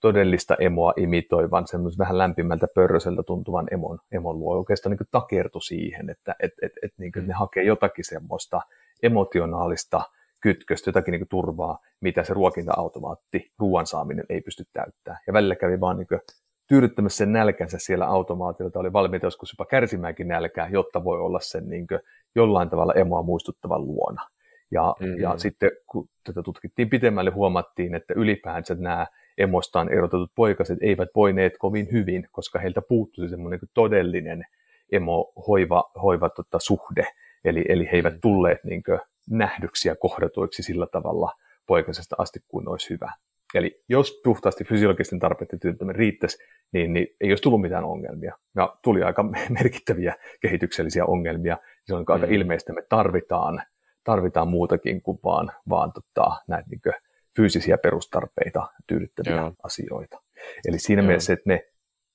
todellista 0.00 0.56
emoa 0.60 0.92
imitoivan, 0.96 1.66
semmoisen 1.66 1.98
vähän 1.98 2.18
lämpimältä 2.18 2.66
pörröseltä 2.74 3.22
tuntuvan 3.22 3.66
emon, 3.70 3.98
emon 4.12 4.38
luo 4.38 4.56
oikeastaan 4.58 4.96
niin 4.96 5.08
takertu 5.10 5.60
siihen, 5.60 6.10
että 6.10 6.34
et, 6.40 6.52
et, 6.62 6.72
et, 6.82 6.92
niin 6.98 7.12
mm. 7.16 7.26
ne 7.26 7.34
hakee 7.34 7.62
jotakin 7.62 8.04
semmoista 8.04 8.60
emotionaalista 9.02 10.00
kytköstä, 10.40 10.88
jotakin 10.88 11.12
niin 11.12 11.28
turvaa, 11.30 11.78
mitä 12.00 12.24
se 12.24 12.34
ruokinta-automaatti, 12.34 13.52
ruoan 13.58 13.86
saaminen 13.86 14.24
ei 14.28 14.40
pysty 14.40 14.64
täyttämään. 14.72 15.20
Ja 15.26 15.32
välillä 15.32 15.56
kävi 15.56 15.80
vaan 15.80 15.96
niin 15.96 16.20
tyydyttämässä 16.68 17.16
sen 17.16 17.32
nälkänsä 17.32 17.78
siellä 17.78 18.06
automaatilta, 18.06 18.78
oli 18.78 18.92
valmiita 18.92 19.26
joskus 19.26 19.52
jopa 19.52 19.68
kärsimäänkin 19.70 20.28
nälkää, 20.28 20.68
jotta 20.68 21.04
voi 21.04 21.20
olla 21.20 21.40
sen 21.40 21.68
niin 21.68 21.86
jollain 22.34 22.70
tavalla 22.70 22.94
emoa 22.94 23.22
muistuttavan 23.22 23.84
luona. 23.84 24.28
Ja, 24.70 24.94
mm-hmm. 25.00 25.18
ja 25.18 25.38
sitten 25.38 25.70
kun 25.86 26.08
tätä 26.24 26.42
tutkittiin 26.42 26.90
pitemmälle, 26.90 27.30
huomattiin, 27.30 27.94
että 27.94 28.14
ylipäänsä 28.16 28.74
nämä 28.74 29.06
emostaan 29.38 29.92
erotetut 29.92 30.32
poikaset 30.34 30.78
eivät 30.80 31.08
voineet 31.14 31.52
kovin 31.58 31.88
hyvin, 31.92 32.28
koska 32.32 32.58
heiltä 32.58 32.82
puuttui 32.82 33.28
semmoinen 33.28 33.60
todellinen 33.74 34.44
emo-hoiva 34.92 35.90
hoiva, 36.02 36.28
tota, 36.30 36.58
suhde. 36.58 37.06
Eli, 37.44 37.64
eli 37.68 37.88
he 37.92 37.96
eivät 37.96 38.14
mm. 38.14 38.20
tulleet 38.20 38.64
niin 38.64 38.82
kuin, 38.82 39.00
nähdyksiä 39.30 39.94
kohdatuiksi 39.94 40.62
sillä 40.62 40.86
tavalla 40.86 41.32
poikasesta 41.66 42.16
asti 42.18 42.40
kuin 42.48 42.68
olisi 42.68 42.90
hyvä. 42.90 43.12
Eli 43.54 43.82
jos 43.88 44.20
puhtaasti 44.24 44.64
fysiologisten 44.64 45.18
tarpeiden 45.18 45.60
tyydyttäminen 45.60 45.96
riittäisi, 45.96 46.38
niin, 46.72 46.92
niin 46.92 47.06
ei 47.20 47.30
olisi 47.30 47.42
tullut 47.42 47.60
mitään 47.60 47.84
ongelmia. 47.84 48.36
Ja 48.56 48.76
tuli 48.82 49.02
aika 49.02 49.24
merkittäviä 49.60 50.14
kehityksellisiä 50.40 51.04
ongelmia. 51.04 51.56
Se 51.84 51.94
on 51.94 52.04
mm. 52.08 52.12
aika 52.12 52.26
ilmeistä, 52.26 52.72
että 52.72 52.82
me 52.82 52.86
tarvitaan, 52.88 53.62
tarvitaan 54.04 54.48
muutakin 54.48 55.02
kuin 55.02 55.18
vaan, 55.24 55.52
vaan 55.68 55.92
tota, 55.92 56.36
näitä 56.48 56.68
niin 56.70 56.94
fyysisiä 57.36 57.78
perustarpeita 57.78 58.66
tyydyttäviä 58.86 59.36
Joo. 59.36 59.52
asioita. 59.62 60.22
Eli 60.68 60.78
siinä 60.78 61.02
Joo. 61.02 61.06
mielessä, 61.06 61.32
että 61.32 61.48
me 61.48 61.64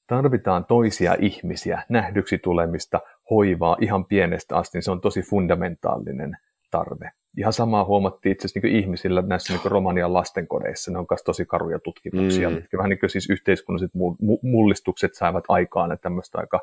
tarvitaan 0.07 0.65
toisia 0.65 1.15
ihmisiä, 1.19 1.83
nähdyksi 1.89 2.37
tulemista, 2.37 2.99
hoivaa 3.29 3.77
ihan 3.81 4.05
pienestä 4.05 4.57
asti, 4.57 4.77
niin 4.77 4.83
se 4.83 4.91
on 4.91 5.01
tosi 5.01 5.21
fundamentaalinen 5.21 6.37
tarve. 6.71 7.11
Ihan 7.37 7.53
samaa 7.53 7.85
huomattiin 7.85 8.33
itse 8.33 8.45
asiassa 8.45 8.67
niin 8.67 8.75
ihmisillä 8.75 9.21
näissä 9.21 9.53
niin 9.53 9.71
Romanian 9.71 10.13
lastenkodeissa. 10.13 10.91
Ne 10.91 10.99
on 10.99 11.05
myös 11.09 11.23
tosi 11.23 11.45
karuja 11.45 11.79
tutkimuksia. 11.79 12.49
Mm. 12.49 12.61
Vähän 12.77 12.89
niin 12.89 12.99
kuin 12.99 13.09
siis 13.09 13.29
yhteiskunnalliset 13.29 13.91
mullistukset 14.41 15.13
saivat 15.13 15.43
aikaan 15.47 15.91
että 15.91 16.03
tämmöistä 16.03 16.37
aika 16.37 16.59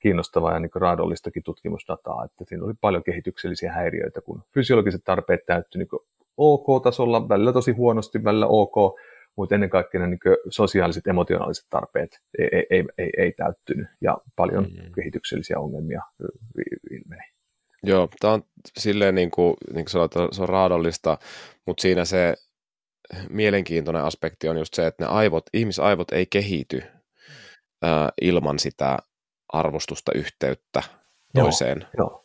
kiinnostavaa 0.00 0.52
ja 0.52 0.60
niin 0.60 0.70
raadollistakin 0.74 1.42
tutkimusdataa, 1.42 2.24
että 2.24 2.44
siinä 2.48 2.64
oli 2.64 2.74
paljon 2.80 3.04
kehityksellisiä 3.04 3.72
häiriöitä, 3.72 4.20
kun 4.20 4.42
fysiologiset 4.54 5.04
tarpeet 5.04 5.46
täyttyi 5.46 5.78
niin 5.78 6.00
OK-tasolla, 6.36 7.28
välillä 7.28 7.52
tosi 7.52 7.72
huonosti, 7.72 8.24
välillä 8.24 8.46
OK, 8.46 8.74
mutta 9.36 9.54
ennen 9.54 9.70
kaikkea 9.70 10.06
niin 10.06 10.18
sosiaaliset, 10.48 11.06
emotionaaliset 11.06 11.66
tarpeet 11.70 12.20
ei, 12.38 12.48
ei, 12.52 12.66
ei, 12.70 12.84
ei, 12.98 13.10
ei 13.18 13.32
täyttynyt 13.32 13.88
ja 14.00 14.18
paljon 14.36 14.64
mm. 14.64 14.92
kehityksellisiä 14.94 15.58
ongelmia 15.58 16.02
ilmeni. 16.90 17.22
Joo, 17.82 18.08
tämä 18.20 18.34
on 18.34 18.42
silleen 18.78 19.14
niin 19.14 19.30
kuin, 19.30 19.54
niin 19.72 19.84
kuin 19.84 19.90
sanotaan, 19.90 20.28
se 20.32 20.42
on 20.42 20.48
raadollista, 20.48 21.18
mutta 21.66 21.82
siinä 21.82 22.04
se 22.04 22.34
mielenkiintoinen 23.30 24.02
aspekti 24.02 24.48
on 24.48 24.58
just 24.58 24.74
se, 24.74 24.86
että 24.86 25.04
ne 25.04 25.10
aivot, 25.10 25.44
ihmisaivot 25.54 26.12
ei 26.12 26.26
kehity 26.26 26.82
ää, 27.82 28.08
ilman 28.20 28.58
sitä 28.58 28.98
arvostusta, 29.52 30.12
yhteyttä 30.14 30.82
toiseen. 31.34 31.86
Joo, 31.98 32.10
joo. 32.10 32.24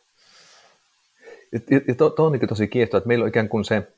Ja, 1.52 1.80
ja 1.88 1.94
to, 1.94 2.10
to 2.10 2.24
on 2.26 2.32
niin 2.32 2.48
tosi 2.48 2.68
kiehtoa, 2.68 2.98
että 2.98 3.08
meillä 3.08 3.22
on 3.22 3.28
ikään 3.28 3.48
kuin 3.48 3.64
se 3.64 3.92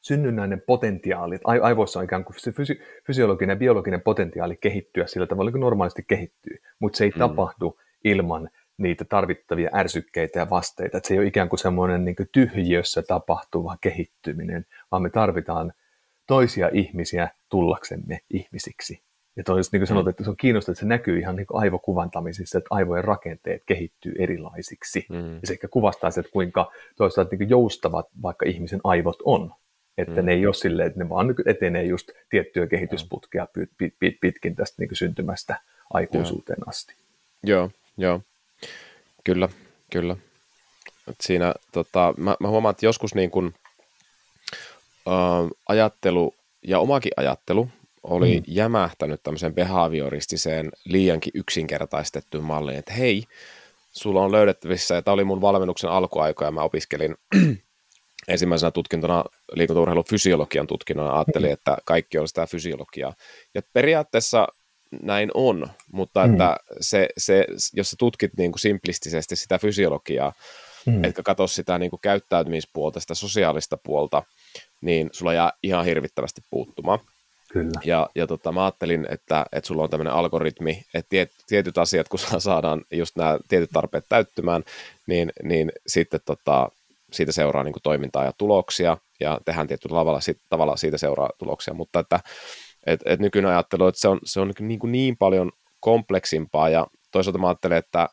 synnynnäinen 0.00 0.62
potentiaali, 0.66 1.38
aivoissa 1.44 1.98
on 1.98 2.04
ikään 2.04 2.24
kuin 2.24 2.40
se 2.40 2.52
fysi, 2.52 2.80
fysiologinen 3.06 3.54
ja 3.54 3.58
biologinen 3.58 4.00
potentiaali 4.00 4.56
kehittyä 4.60 5.06
sillä 5.06 5.26
tavalla, 5.26 5.50
kuin 5.50 5.60
normaalisti 5.60 6.02
kehittyy, 6.08 6.56
mutta 6.78 6.96
se 6.96 7.04
ei 7.04 7.10
hmm. 7.10 7.18
tapahdu 7.18 7.78
ilman 8.04 8.50
niitä 8.78 9.04
tarvittavia 9.04 9.70
ärsykkeitä 9.74 10.38
ja 10.38 10.50
vasteita. 10.50 10.96
Että 10.96 11.08
se 11.08 11.14
ei 11.14 11.18
ole 11.18 11.26
ikään 11.26 11.48
kuin 11.48 11.60
semmoinen 11.60 12.04
niin 12.04 12.16
kuin 12.16 12.28
tyhjiössä 12.32 13.02
tapahtuva 13.02 13.76
kehittyminen, 13.80 14.66
vaan 14.92 15.02
me 15.02 15.10
tarvitaan 15.10 15.72
toisia 16.26 16.70
ihmisiä 16.72 17.30
tullaksemme 17.48 18.20
ihmisiksi. 18.30 19.02
Ja 19.36 19.44
toisin 19.44 19.70
niin 19.72 19.80
kuin 19.80 19.88
sanot, 19.88 20.04
mm. 20.04 20.10
että 20.10 20.24
se 20.24 20.30
on 20.30 20.36
kiinnostavaa, 20.36 20.72
että 20.72 20.80
se 20.80 20.86
näkyy 20.86 21.18
ihan 21.18 21.36
niin 21.36 21.46
aivokuvantamisissa, 21.52 22.58
että 22.58 22.68
aivojen 22.70 23.04
rakenteet 23.04 23.62
kehittyy 23.66 24.14
erilaisiksi. 24.18 25.06
Mm. 25.08 25.34
Ja 25.34 25.40
se 25.44 25.52
ehkä 25.52 25.68
kuvastaa 25.68 26.10
se, 26.10 26.20
että 26.20 26.32
kuinka 26.32 26.72
toisaalta 26.96 27.36
niin 27.36 27.50
joustavat 27.50 28.06
vaikka 28.22 28.46
ihmisen 28.46 28.80
aivot 28.84 29.18
on. 29.24 29.54
Että 29.98 30.20
mm. 30.22 30.26
ne 30.26 30.32
ei 30.32 30.46
ole 30.46 30.54
silleen, 30.54 30.88
että 30.88 30.98
ne 30.98 31.08
vaan 31.08 31.34
etenee 31.46 31.84
just 31.84 32.10
tiettyä 32.28 32.66
kehitysputkia 32.66 33.46
pit, 33.52 33.70
pit, 33.78 33.94
pit, 33.98 34.16
pitkin 34.20 34.56
tästä 34.56 34.82
niin 34.82 34.96
syntymästä 34.96 35.60
aikuisuuteen 35.94 36.58
joo. 36.60 36.68
asti. 36.68 36.94
Joo, 37.42 37.70
joo. 37.96 38.20
Kyllä, 39.24 39.48
kyllä. 39.92 40.16
Et 41.08 41.16
siinä 41.20 41.54
tota, 41.72 42.14
mä, 42.16 42.36
mä 42.40 42.48
huomaan, 42.48 42.70
että 42.70 42.86
joskus 42.86 43.14
niin 43.14 43.30
kun, 43.30 43.54
äh, 45.08 45.50
ajattelu 45.68 46.34
ja 46.62 46.78
omakin 46.78 47.12
ajattelu 47.16 47.68
oli 48.06 48.36
mm. 48.36 48.44
jämähtänyt 48.46 49.22
tämmöiseen 49.22 49.54
behavioristiseen 49.54 50.70
liiankin 50.84 51.32
yksinkertaistettuun 51.34 52.44
malliin, 52.44 52.78
että 52.78 52.92
hei, 52.92 53.24
sulla 53.92 54.22
on 54.22 54.32
löydettävissä, 54.32 54.94
ja 54.94 55.02
tämä 55.02 55.12
oli 55.12 55.24
mun 55.24 55.40
valmennuksen 55.40 55.90
alkuaikoja, 55.90 56.50
mä 56.50 56.62
opiskelin 56.62 57.14
ensimmäisenä 58.28 58.70
tutkintona 58.70 59.24
liikuntaurheilun 59.52 60.04
fysiologian 60.10 60.66
tutkinnon, 60.66 61.10
ajattelin, 61.10 61.52
että 61.52 61.76
kaikki 61.84 62.18
on 62.18 62.28
sitä 62.28 62.46
fysiologiaa. 62.46 63.14
Ja 63.54 63.62
periaatteessa 63.72 64.46
näin 65.02 65.30
on, 65.34 65.68
mutta 65.92 66.26
mm. 66.26 66.32
että 66.32 66.56
se, 66.80 67.08
se, 67.18 67.46
jos 67.72 67.90
sä 67.90 67.96
tutkit 67.98 68.30
niin 68.36 68.52
kuin 68.52 68.60
simplistisesti 68.60 69.36
sitä 69.36 69.58
fysiologiaa, 69.58 70.32
mm. 70.86 71.04
etkä 71.04 71.22
katso 71.22 71.46
sitä 71.46 71.78
niin 71.78 71.90
kuin 71.90 72.00
käyttäytymispuolta, 72.00 73.00
sitä 73.00 73.14
sosiaalista 73.14 73.76
puolta, 73.76 74.22
niin 74.80 75.10
sulla 75.12 75.34
jää 75.34 75.52
ihan 75.62 75.84
hirvittävästi 75.84 76.40
puuttumaan. 76.50 76.98
Kyllä. 77.56 77.80
Ja, 77.84 78.10
ja 78.14 78.26
tota, 78.26 78.52
mä 78.52 78.64
ajattelin, 78.64 79.06
että, 79.10 79.46
että 79.52 79.68
sulla 79.68 79.82
on 79.82 79.90
tämmöinen 79.90 80.12
algoritmi, 80.12 80.84
että 80.94 81.08
tiet, 81.08 81.30
tietyt 81.46 81.78
asiat, 81.78 82.08
kun 82.08 82.18
saadaan 82.38 82.84
just 82.92 83.16
nämä 83.16 83.38
tietyt 83.48 83.70
tarpeet 83.72 84.04
täyttymään, 84.08 84.64
niin, 85.06 85.32
niin 85.42 85.72
sitten 85.86 86.20
tota, 86.24 86.68
siitä 87.12 87.32
seuraa 87.32 87.64
niin 87.64 87.74
toimintaa 87.82 88.24
ja 88.24 88.32
tuloksia, 88.38 88.96
ja 89.20 89.40
tehdään 89.44 89.66
tietyllä 89.66 89.96
tavalla, 89.96 90.20
sit, 90.20 90.38
tavalla 90.48 90.76
siitä 90.76 90.98
seuraa 90.98 91.30
tuloksia, 91.38 91.74
mutta 91.74 92.00
että 92.00 92.20
et, 92.86 93.00
et 93.04 93.20
nykyinen 93.20 93.50
ajattelu, 93.50 93.86
että 93.86 94.00
se 94.00 94.08
on, 94.08 94.18
se 94.24 94.40
on 94.40 94.52
niin, 94.60 94.78
kuin 94.78 94.92
niin 94.92 95.16
paljon 95.16 95.52
kompleksimpaa, 95.80 96.68
ja 96.68 96.86
toisaalta 97.10 97.38
mä 97.38 97.46
ajattelen, 97.46 97.78
että 97.78 98.08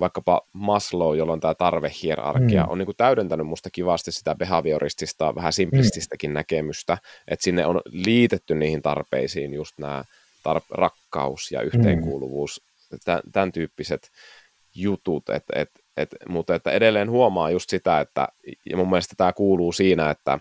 vaikkapa 0.00 0.42
Maslow, 0.52 1.16
jolla 1.16 1.32
on 1.32 1.40
tämä 1.40 1.54
tarvehierarkia, 1.54 2.64
mm. 2.64 2.70
on 2.70 2.78
niin 2.78 2.86
kuin 2.86 2.96
täydentänyt 2.96 3.46
musta 3.46 3.70
kivasti 3.70 4.12
sitä 4.12 4.34
behavioristista, 4.34 5.34
vähän 5.34 5.52
simplististäkin 5.52 6.30
mm. 6.30 6.34
näkemystä, 6.34 6.98
että 7.28 7.44
sinne 7.44 7.66
on 7.66 7.80
liitetty 7.84 8.54
niihin 8.54 8.82
tarpeisiin 8.82 9.54
just 9.54 9.78
nämä 9.78 10.04
tar- 10.48 10.66
rakkaus 10.70 11.52
ja 11.52 11.62
yhteenkuuluvuus, 11.62 12.62
mm. 12.92 12.98
tämän, 13.04 13.22
tämän 13.32 13.52
tyyppiset 13.52 14.10
jutut, 14.74 15.28
että 15.28 15.52
et, 15.60 15.70
et, 15.96 16.16
mutta 16.28 16.54
että 16.54 16.70
edelleen 16.70 17.10
huomaa 17.10 17.50
just 17.50 17.70
sitä, 17.70 18.00
että 18.00 18.28
ja 18.70 18.76
mun 18.76 18.90
mielestä 18.90 19.14
tämä 19.16 19.32
kuuluu 19.32 19.72
siinä, 19.72 20.10
että 20.10 20.38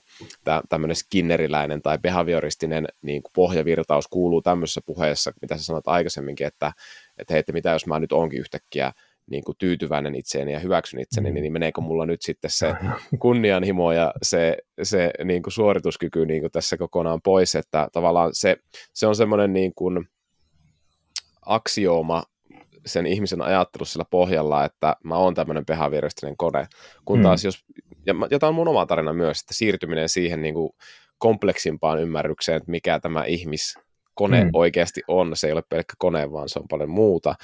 tämmöinen 0.69 0.95
skinneriläinen 0.95 1.81
tai 1.81 1.97
behavioristinen 1.97 2.87
niin 3.01 3.23
kuin 3.23 3.31
pohjavirtaus 3.35 4.07
kuuluu 4.07 4.41
tämmöisessä 4.41 4.81
puheessa, 4.85 5.31
mitä 5.41 5.57
sä 5.57 5.63
sanoit 5.63 5.87
aikaisemminkin, 5.87 6.47
että, 6.47 6.71
että 7.17 7.33
hei, 7.33 7.39
että 7.39 7.53
mitä 7.53 7.69
jos 7.69 7.85
mä 7.85 7.99
nyt 7.99 8.11
onkin 8.11 8.39
yhtäkkiä 8.39 8.91
niin 9.29 9.43
kuin 9.43 9.55
tyytyväinen 9.57 10.15
itseeni 10.15 10.53
ja 10.53 10.59
hyväksyn 10.59 10.99
itseni, 10.99 11.29
mm. 11.29 11.35
niin 11.35 11.53
meneekö 11.53 11.81
mulla 11.81 12.05
nyt 12.05 12.21
sitten 12.21 12.51
se 12.51 12.73
kunnianhimo 13.19 13.91
ja 13.91 14.13
se, 14.21 14.57
se 14.83 15.11
niin 15.23 15.43
kuin 15.43 15.53
suorituskyky 15.53 16.25
niin 16.25 16.41
kuin 16.41 16.51
tässä 16.51 16.77
kokonaan 16.77 17.21
pois, 17.21 17.55
että 17.55 17.87
tavallaan 17.93 18.29
se, 18.33 18.57
se 18.93 19.07
on 19.07 19.15
semmoinen 19.15 19.53
niin 19.53 19.71
kuin 19.75 20.09
aksiooma 21.45 22.23
sen 22.85 23.05
ihmisen 23.05 23.41
ajattelussa 23.41 23.93
sillä 23.93 24.05
pohjalla, 24.09 24.65
että 24.65 24.95
mä 25.03 25.17
oon 25.17 25.35
tämmöinen 25.35 25.65
behavioristinen 25.65 26.37
kone, 26.37 26.67
kun 27.05 27.21
taas 27.21 27.43
mm. 27.43 27.47
jos, 27.47 27.65
ja, 28.05 28.13
ja 28.31 28.39
tämä 28.39 28.47
on 28.47 28.55
mun 28.55 28.67
oma 28.67 28.85
tarina 28.85 29.13
myös, 29.13 29.39
että 29.39 29.53
siirtyminen 29.53 30.09
siihen 30.09 30.41
niin 30.41 30.53
kuin 30.53 30.69
kompleksimpaan 31.17 31.99
ymmärrykseen, 31.99 32.57
että 32.57 32.71
mikä 32.71 32.99
tämä 32.99 33.25
ihmiskone 33.25 34.43
mm. 34.43 34.49
oikeasti 34.53 35.01
on, 35.07 35.31
se 35.35 35.47
ei 35.47 35.53
ole 35.53 35.63
pelkkä 35.69 35.93
kone, 35.97 36.31
vaan 36.31 36.49
se 36.49 36.59
on 36.59 36.67
paljon 36.67 36.89
muuta, 36.89 37.35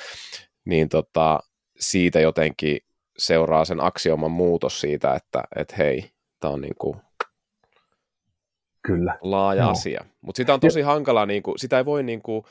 niin 0.65 0.89
tota, 0.89 1.39
siitä 1.79 2.19
jotenkin 2.19 2.79
seuraa 3.17 3.65
sen 3.65 3.81
aksioman 3.81 4.31
muutos 4.31 4.81
siitä, 4.81 5.13
että 5.15 5.43
et 5.55 5.77
hei, 5.77 6.11
tämä 6.39 6.53
on 6.53 6.61
niin 6.61 6.75
kuin 6.79 6.97
Kyllä. 8.81 9.17
laaja 9.21 9.63
no. 9.63 9.69
asia. 9.69 10.05
Mutta 10.21 10.37
sitä 10.37 10.53
on 10.53 10.59
tosi 10.59 10.79
ja... 10.79 10.85
hankala, 10.85 11.25
niin 11.25 11.43
kuin, 11.43 11.59
sitä 11.59 11.77
ei 11.77 11.85
voi 11.85 12.03
niin 12.03 12.21
kuin, 12.21 12.43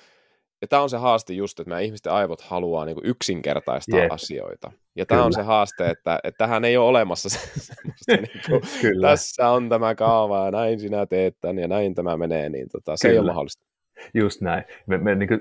ja 0.61 0.69
tämä 0.69 0.83
on 0.83 0.91
se 0.91 0.97
haaste 0.97 1.33
just, 1.33 1.61
että 1.61 1.69
meidän 1.69 1.85
ihmisten 1.85 2.13
aivot 2.13 2.41
haluaa 2.41 2.85
niin 2.85 2.95
kuin 2.95 3.07
yksinkertaistaa 3.07 4.01
yep. 4.01 4.13
asioita. 4.13 4.73
Ja 4.97 5.07
tämä 5.07 5.25
on 5.25 5.33
se 5.33 5.43
haaste, 5.43 5.91
että, 5.91 6.21
että 6.25 6.39
tähän 6.39 6.65
ei 6.65 6.77
ole 6.77 6.89
olemassa 6.89 7.29
se, 7.29 7.39
semmoista, 7.75 8.13
niin 8.17 8.43
kuin, 8.47 8.63
Kyllä. 8.81 9.09
tässä 9.09 9.49
on 9.49 9.69
tämä 9.69 9.95
kaava 9.95 10.45
ja 10.45 10.51
näin 10.51 10.81
sinä 10.81 11.07
teet 11.07 11.37
tämän 11.41 11.59
ja 11.59 11.69
näin 11.69 11.95
tämä 11.95 12.17
menee, 12.17 12.49
niin 12.49 12.69
tota, 12.73 12.97
se 12.97 13.09
Kyllä. 13.09 13.15
ei 13.15 13.19
ole 13.19 13.27
mahdollista. 13.27 13.67
Just 14.15 14.41
näin. 14.41 14.65
Me, 14.87 14.99
me 14.99 15.15
niin 15.15 15.29
kuin, 15.29 15.41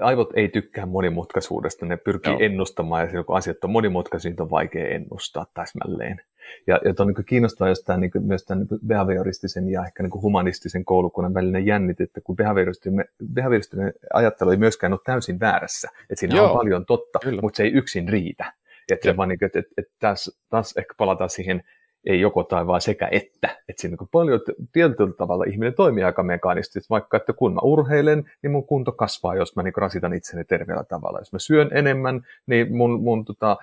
aivot 0.00 0.30
ei 0.36 0.48
tykkää 0.48 0.86
monimutkaisuudesta, 0.86 1.86
ne 1.86 1.96
pyrkii 1.96 2.32
Joo. 2.32 2.40
ennustamaan, 2.40 3.02
ja 3.02 3.06
silloin 3.06 3.26
kun 3.26 3.36
asiat 3.36 3.64
on 3.64 3.70
monimutkaisia, 3.70 4.30
niin 4.30 4.42
on 4.42 4.50
vaikea 4.50 4.88
ennustaa 4.88 5.46
täsmälleen. 5.54 6.20
Ja, 6.66 6.80
ja 6.84 6.94
on 6.98 7.06
niin 7.06 7.24
kiinnostavaa 7.24 7.68
jos 7.68 7.82
tämä, 7.82 7.98
niin 7.98 8.10
kuin, 8.10 8.24
myös 8.24 8.44
tämän 8.44 8.66
niin 8.70 8.80
behavioristisen 8.86 9.68
ja 9.68 9.84
ehkä 9.86 10.02
niin 10.02 10.22
humanistisen 10.22 10.84
koulukunnan 10.84 11.34
välinen 11.34 11.66
jännit, 11.66 12.00
että 12.00 12.20
kun 12.20 12.36
behavioristinen, 12.36 13.04
behavioristinen 13.32 13.92
ajattelu 14.14 14.50
ei 14.50 14.56
myöskään 14.56 14.92
ole 14.92 15.00
täysin 15.04 15.40
väärässä, 15.40 15.88
että 16.02 16.20
siinä 16.20 16.36
Joo, 16.36 16.50
on 16.50 16.56
paljon 16.56 16.86
totta, 16.86 17.18
kyllä. 17.22 17.42
mutta 17.42 17.56
se 17.56 17.62
ei 17.62 17.72
yksin 17.72 18.08
riitä. 18.08 18.52
Että, 18.92 19.16
vaan 19.16 19.28
niin 19.28 19.38
kuin, 19.38 19.46
että, 19.46 19.58
että, 19.58 19.72
että 19.78 19.92
taas, 20.00 20.40
taas 20.48 20.76
ehkä 20.76 20.94
palataan 20.96 21.30
siihen 21.30 21.62
ei 22.06 22.20
joko 22.20 22.44
tai 22.44 22.66
vaan 22.66 22.80
sekä 22.80 23.08
että. 23.10 23.48
Että 23.68 23.80
siinä 23.80 23.96
on 24.00 24.08
paljon 24.08 24.40
tietyllä 24.72 25.12
tavalla 25.12 25.44
ihminen 25.44 25.74
toimii 25.74 26.04
aika 26.04 26.22
mekaanisesti, 26.22 26.80
vaikka 26.90 27.16
että 27.16 27.32
kun 27.32 27.54
mä 27.54 27.60
urheilen, 27.62 28.30
niin 28.42 28.50
mun 28.50 28.66
kunto 28.66 28.92
kasvaa, 28.92 29.34
jos 29.34 29.56
mä 29.56 29.62
niin 29.62 29.72
rasitan 29.76 30.14
itseni 30.14 30.44
terveellä 30.44 30.84
tavalla. 30.84 31.18
Jos 31.18 31.32
mä 31.32 31.38
syön 31.38 31.70
enemmän, 31.72 32.26
niin 32.46 32.76
mun, 32.76 33.02
mun 33.02 33.24
tota, 33.24 33.56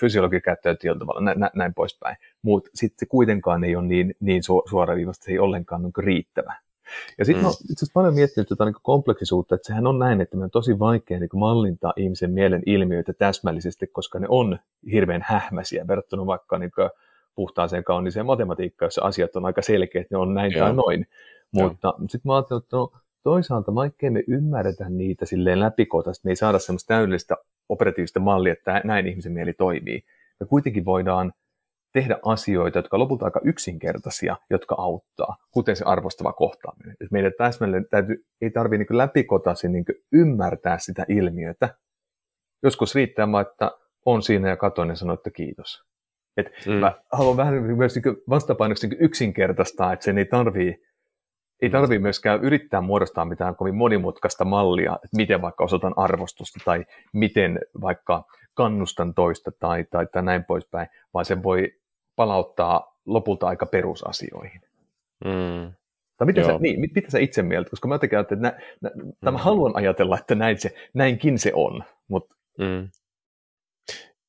fysiologi 0.00 0.40
käyttää 0.40 0.74
tietyllä 0.74 0.98
tavalla, 0.98 1.20
nä, 1.20 1.34
nä, 1.36 1.50
näin 1.54 1.74
poispäin. 1.74 2.16
Mutta 2.42 2.70
sitten 2.74 3.08
kuitenkaan 3.08 3.64
ei 3.64 3.76
ole 3.76 3.86
niin, 3.86 4.14
niin 4.20 4.42
su, 4.42 4.62
suoraviivasta, 4.68 5.24
se 5.24 5.32
ei 5.32 5.38
ollenkaan 5.38 5.82
niin 5.82 5.92
riittävä. 5.98 6.54
Ja 7.18 7.24
sitten 7.24 7.44
mm. 7.44 7.48
itse 7.48 7.72
asiassa 7.72 7.92
paljon 7.94 8.14
miettinyt 8.14 8.48
tätä 8.48 8.64
niin 8.64 8.74
kompleksisuutta, 8.82 9.54
että 9.54 9.66
sehän 9.66 9.86
on 9.86 9.98
näin, 9.98 10.20
että 10.20 10.36
me 10.36 10.44
on 10.44 10.50
tosi 10.50 10.78
vaikea 10.78 11.18
niin 11.18 11.30
mallintaa 11.34 11.92
ihmisen 11.96 12.30
mielen 12.30 12.62
ilmiöitä 12.66 13.12
täsmällisesti, 13.12 13.86
koska 13.86 14.18
ne 14.18 14.26
on 14.30 14.58
hirveän 14.92 15.22
hähmäisiä 15.26 15.86
verrattuna 15.86 16.26
vaikka 16.26 16.58
niin 16.58 16.70
kuin, 16.74 16.90
puhtaaseen 17.34 17.84
kauniseen 17.84 18.26
matematiikkaan, 18.26 18.86
jossa 18.86 19.02
asiat 19.04 19.36
on 19.36 19.44
aika 19.44 19.62
selkeät, 19.62 20.06
ne 20.10 20.16
on 20.16 20.34
näin 20.34 20.52
Joo. 20.52 20.66
tai 20.66 20.74
noin. 20.74 21.06
Mutta 21.52 21.94
sitten 21.98 22.20
mä 22.24 22.36
ajattelin, 22.36 22.62
että 22.62 22.76
no, 22.76 22.92
toisaalta 23.22 23.74
vaikkei 23.74 24.10
me 24.10 24.24
ymmärretä 24.28 24.88
niitä 24.88 25.26
silleen 25.26 25.60
läpikotaisesti, 25.60 26.28
me 26.28 26.32
ei 26.32 26.36
saada 26.36 26.58
semmoista 26.58 26.94
täydellistä 26.94 27.36
operatiivista 27.68 28.20
mallia, 28.20 28.52
että 28.52 28.80
näin 28.84 29.06
ihmisen 29.06 29.32
mieli 29.32 29.52
toimii. 29.52 30.04
Me 30.40 30.46
kuitenkin 30.46 30.84
voidaan 30.84 31.32
tehdä 31.92 32.18
asioita, 32.24 32.78
jotka 32.78 32.98
lopulta 32.98 33.24
aika 33.24 33.40
yksinkertaisia, 33.44 34.36
jotka 34.50 34.74
auttaa, 34.78 35.36
kuten 35.50 35.76
se 35.76 35.84
arvostava 35.84 36.32
kohtaaminen. 36.32 36.96
Et 37.00 37.10
meidän 37.10 37.32
täsmälleen 37.38 37.86
täytyy, 37.90 38.24
ei 38.40 38.50
tarvitse 38.50 38.84
niin 38.84 38.98
läpikotaisin 38.98 39.72
niin 39.72 39.84
ymmärtää 40.12 40.78
sitä 40.78 41.06
ilmiötä. 41.08 41.74
Joskus 42.62 42.94
riittää 42.94 43.32
vaan, 43.32 43.46
että 43.50 43.70
on 44.06 44.22
siinä 44.22 44.48
ja 44.48 44.56
katon 44.56 44.88
ja 44.88 44.96
sanoo, 44.96 45.14
että 45.14 45.30
kiitos. 45.30 45.91
Et 46.36 46.50
mm. 46.66 46.72
Mä 46.72 46.92
haluan 47.12 47.36
vähän 47.36 47.54
myös 47.54 47.94
niin 47.94 48.16
vastapainoksi 48.28 48.88
niin 48.88 49.00
yksinkertaistaa, 49.00 49.92
että 49.92 50.04
sen 50.04 50.18
ei 50.18 50.24
tarvii, 50.24 50.82
ei 51.62 51.70
tarvii 51.70 51.98
myöskään 51.98 52.44
yrittää 52.44 52.80
muodostaa 52.80 53.24
mitään 53.24 53.56
kovin 53.56 53.74
monimutkaista 53.74 54.44
mallia, 54.44 54.94
että 54.94 55.16
miten 55.16 55.42
vaikka 55.42 55.64
osoitan 55.64 55.94
arvostusta 55.96 56.60
tai 56.64 56.84
miten 57.12 57.58
vaikka 57.80 58.24
kannustan 58.54 59.14
toista 59.14 59.50
tai, 59.58 59.84
tai, 59.90 60.06
tai 60.12 60.22
näin 60.22 60.44
poispäin, 60.44 60.88
vaan 61.14 61.24
sen 61.24 61.42
voi 61.42 61.72
palauttaa 62.16 62.96
lopulta 63.06 63.46
aika 63.46 63.66
perusasioihin. 63.66 64.60
Mm. 65.24 65.72
Tai 66.16 66.26
mitä 66.26 66.44
sä, 66.44 66.58
niin, 66.58 66.80
mitä 66.80 67.10
sä 67.10 67.18
itse 67.18 67.42
mieltä? 67.42 67.70
Koska 67.70 67.88
mä 67.88 67.94
jotenkin 67.94 68.18
että 68.18 68.36
nä, 68.36 68.60
nä, 68.80 68.90
mm. 68.94 69.32
mä 69.32 69.38
haluan 69.38 69.76
ajatella, 69.76 70.18
että 70.18 70.34
näin 70.34 70.58
se, 70.58 70.74
näinkin 70.94 71.38
se 71.38 71.52
on. 71.54 71.84
Mutta... 72.08 72.34
Mm. 72.58 72.88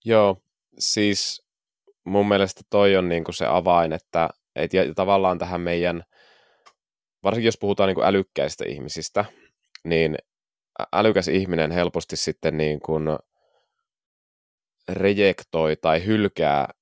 Joo, 0.06 0.38
siis 0.78 1.44
mun 2.04 2.28
mielestä 2.28 2.62
toi 2.70 2.96
on 2.96 3.10
niin 3.10 3.24
kuin 3.24 3.36
se 3.36 3.46
avain, 3.46 3.94
että 3.94 4.30
et, 4.56 4.74
ja 4.74 4.94
tavallaan 4.96 5.38
tähän 5.38 5.62
meidän, 5.62 6.04
varsinkin 7.24 7.48
jos 7.48 7.58
puhutaan 7.58 7.88
niin 7.88 7.96
kuin 7.96 8.08
älykkäistä 8.08 8.66
ihmisistä, 8.68 9.26
niin 9.84 10.18
älykäs 10.94 11.28
ihminen 11.28 11.72
helposti 11.72 12.16
sitten 12.16 12.58
niin 12.58 12.80
kuin 12.80 13.04
rejektoi 14.90 15.76
tai 15.76 16.06
hylkää 16.06 16.74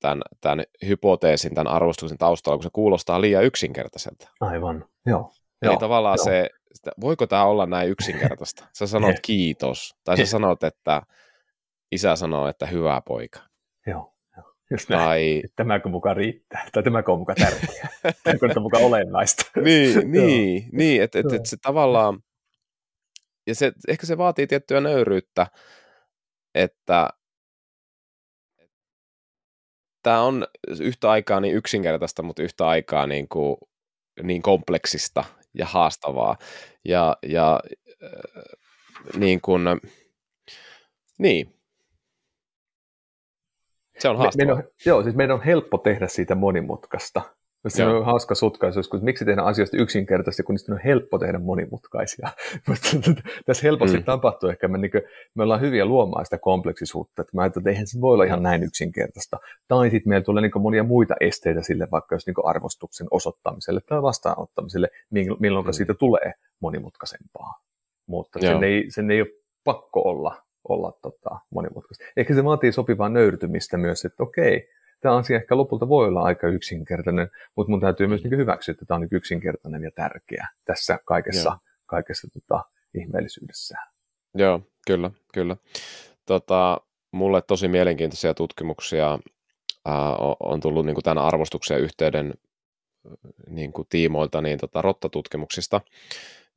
tämän, 0.00 0.22
tämän 0.40 0.64
hypoteesin, 0.86 1.54
tämän 1.54 1.72
arvostuksen 1.72 2.18
taustalla, 2.18 2.56
kun 2.56 2.62
se 2.62 2.70
kuulostaa 2.72 3.20
liian 3.20 3.44
yksinkertaiselta. 3.44 4.28
Aivan, 4.40 4.84
joo. 5.06 5.32
Eli 5.62 5.72
joo, 5.72 5.78
tavallaan 5.78 6.18
joo. 6.18 6.24
se, 6.24 6.50
voiko 7.00 7.26
tämä 7.26 7.44
olla 7.44 7.66
näin 7.66 7.90
yksinkertaista? 7.90 8.66
Sä 8.72 8.86
sanot 8.86 9.16
kiitos, 9.26 9.94
tai 10.04 10.16
sä 10.16 10.26
sanot, 10.26 10.64
että 10.64 11.02
isä 11.92 12.16
sanoo, 12.16 12.48
että 12.48 12.66
hyvä 12.66 13.02
poika. 13.06 13.40
Joo. 13.86 14.15
Just. 14.70 14.88
Tai... 14.88 15.42
Tämäkö 15.56 15.88
mukaan 15.88 16.16
riittää, 16.16 16.68
tai 16.72 16.82
tämäkö 16.82 17.12
on 17.12 17.18
mukaan 17.18 17.36
tärkeää, 17.36 17.88
tämäkö 18.24 18.46
on 18.56 18.62
mukaan 18.62 18.84
olennaista. 18.84 19.50
niin, 19.64 20.10
niin, 20.12 20.68
niin. 20.72 21.02
Että 21.02 21.18
et, 21.18 21.32
et 21.32 21.46
se 21.46 21.56
tavallaan, 21.62 22.20
ja 23.46 23.54
se, 23.54 23.72
ehkä 23.88 24.06
se 24.06 24.18
vaatii 24.18 24.46
tiettyä 24.46 24.80
nöyryyttä, 24.80 25.46
että 26.54 27.08
tämä 30.02 30.22
on 30.22 30.46
yhtä 30.80 31.10
aikaa 31.10 31.40
niin 31.40 31.54
yksinkertaista, 31.54 32.22
mutta 32.22 32.42
yhtä 32.42 32.68
aikaa 32.68 33.06
niin, 33.06 33.28
kuin, 33.28 33.56
niin 34.22 34.42
kompleksista 34.42 35.24
ja 35.54 35.66
haastavaa. 35.66 36.36
Ja, 36.84 37.16
ja 37.22 37.60
äh, 38.02 38.10
niin 39.16 39.40
kuin, 39.40 39.62
niin, 41.18 41.54
se 43.98 44.08
on 44.08 44.18
haastavaa. 44.18 44.54
Me, 44.54 44.62
on, 44.62 44.68
joo, 44.86 45.02
siis 45.02 45.16
meidän 45.16 45.34
on 45.34 45.42
helppo 45.42 45.78
tehdä 45.78 46.08
siitä 46.08 46.34
monimutkaista. 46.34 47.22
Se 47.68 47.86
on 47.86 48.04
hauska 48.04 48.34
sutkaisuus, 48.34 48.88
kun 48.88 49.04
miksi 49.04 49.24
tehdään 49.24 49.46
asioista 49.46 49.76
yksinkertaisesti, 49.76 50.42
kun 50.42 50.54
niistä 50.54 50.72
on 50.72 50.80
helppo 50.84 51.18
tehdä 51.18 51.38
monimutkaisia. 51.38 52.28
Tässä 53.46 53.62
helposti 53.62 53.98
mm. 53.98 54.04
tapahtuu 54.04 54.48
ehkä, 54.48 54.68
me, 54.68 54.78
niin 54.78 54.90
kuin, 54.90 55.02
me 55.34 55.42
ollaan 55.42 55.60
hyviä 55.60 55.84
luomaan 55.84 56.26
sitä 56.26 56.38
kompleksisuutta, 56.38 57.22
että 57.22 57.36
mä 57.36 57.42
ajattelin, 57.42 57.62
että 57.62 57.70
eihän 57.70 57.86
se 57.86 58.00
voi 58.00 58.14
olla 58.14 58.24
ihan 58.24 58.42
näin 58.42 58.62
yksinkertaista. 58.62 59.38
Tai 59.68 59.90
sitten 59.90 60.08
meillä 60.08 60.24
tulee 60.24 60.42
niin 60.42 60.62
monia 60.62 60.82
muita 60.82 61.14
esteitä 61.20 61.62
sille, 61.62 61.88
vaikka 61.90 62.14
jos 62.14 62.26
niin 62.26 62.34
arvostuksen 62.44 63.06
osoittamiselle 63.10 63.80
tai 63.80 64.02
vastaanottamiselle, 64.02 64.88
milloin 65.40 65.66
mm. 65.66 65.72
siitä 65.72 65.94
tulee 65.94 66.32
monimutkaisempaa. 66.60 67.60
Mutta 68.06 68.38
sen 68.40 68.64
ei, 68.64 68.84
sen 68.88 69.10
ei 69.10 69.20
ole 69.20 69.28
pakko 69.64 70.02
olla 70.02 70.45
olla 70.68 70.92
tota, 71.02 71.38
monimutkaista. 71.50 72.04
Ehkä 72.16 72.34
se 72.34 72.44
vaatii 72.44 72.72
sopivaa 72.72 73.08
nöyrtymistä 73.08 73.76
myös, 73.76 74.04
että 74.04 74.22
okei, 74.22 74.68
tämä 75.00 75.16
asia 75.16 75.36
ehkä 75.36 75.56
lopulta 75.56 75.88
voi 75.88 76.08
olla 76.08 76.22
aika 76.22 76.48
yksinkertainen, 76.48 77.30
mutta 77.56 77.70
mun 77.70 77.80
täytyy 77.80 78.06
myös 78.06 78.24
niin 78.24 78.38
hyväksyä, 78.38 78.72
että 78.72 78.84
tämä 78.86 78.96
on 78.96 79.00
niin 79.00 79.16
yksinkertainen 79.16 79.82
ja 79.82 79.90
tärkeä 79.94 80.48
tässä 80.64 80.98
kaikessa, 81.04 81.48
Joo. 81.48 81.58
kaikessa 81.86 82.28
tota, 82.32 82.64
ihmeellisyydessään. 82.94 83.88
Joo, 84.34 84.60
kyllä, 84.86 85.10
kyllä. 85.34 85.56
Tota, 86.26 86.80
mulle 87.12 87.42
tosi 87.42 87.68
mielenkiintoisia 87.68 88.34
tutkimuksia 88.34 89.18
ää, 89.84 90.14
on 90.40 90.60
tullut 90.60 90.86
niin 90.86 90.94
kuin 90.94 91.04
tämän 91.04 91.24
arvostuksen 91.24 91.80
yhteyden 91.80 92.34
niin 93.48 93.72
kuin 93.72 93.86
tiimoilta 93.90 94.40
niin 94.40 94.58
tota, 94.58 94.82
rottatutkimuksista. 94.82 95.80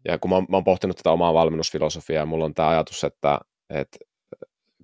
Ja 0.06 0.18
kun 0.18 0.30
mä, 0.30 0.40
mä 0.40 0.58
oon 0.58 0.64
pohtinut 0.64 0.98
tätä 0.98 1.12
omaa 1.12 1.34
valmennusfilosofiaa, 1.34 2.26
mulla 2.26 2.46
on 2.46 2.54
tämä 2.54 2.70
ajatus, 2.70 3.04
että 3.04 3.40
että 3.70 3.98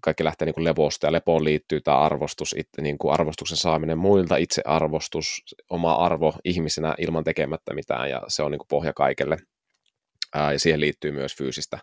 kaikki 0.01 0.23
lähtee 0.23 0.45
niin 0.45 0.53
kuin 0.53 0.63
levosta 0.63 1.07
ja 1.07 1.11
lepoon 1.11 1.43
liittyy 1.43 1.81
tämä 1.81 1.97
arvostus, 1.97 2.55
it, 2.57 2.69
niin 2.81 2.97
kuin 2.97 3.13
arvostuksen 3.13 3.57
saaminen 3.57 3.97
muilta, 3.97 4.37
itsearvostus, 4.37 5.43
oma 5.69 5.93
arvo 5.93 6.33
ihmisenä 6.43 6.95
ilman 6.97 7.23
tekemättä 7.23 7.73
mitään 7.73 8.09
ja 8.09 8.21
se 8.27 8.43
on 8.43 8.51
niin 8.51 8.59
kuin 8.59 8.67
pohja 8.67 8.93
kaikelle. 8.93 9.37
Ää, 10.33 10.51
ja 10.51 10.59
siihen 10.59 10.79
liittyy 10.79 11.11
myös 11.11 11.35
fyysistä 11.37 11.79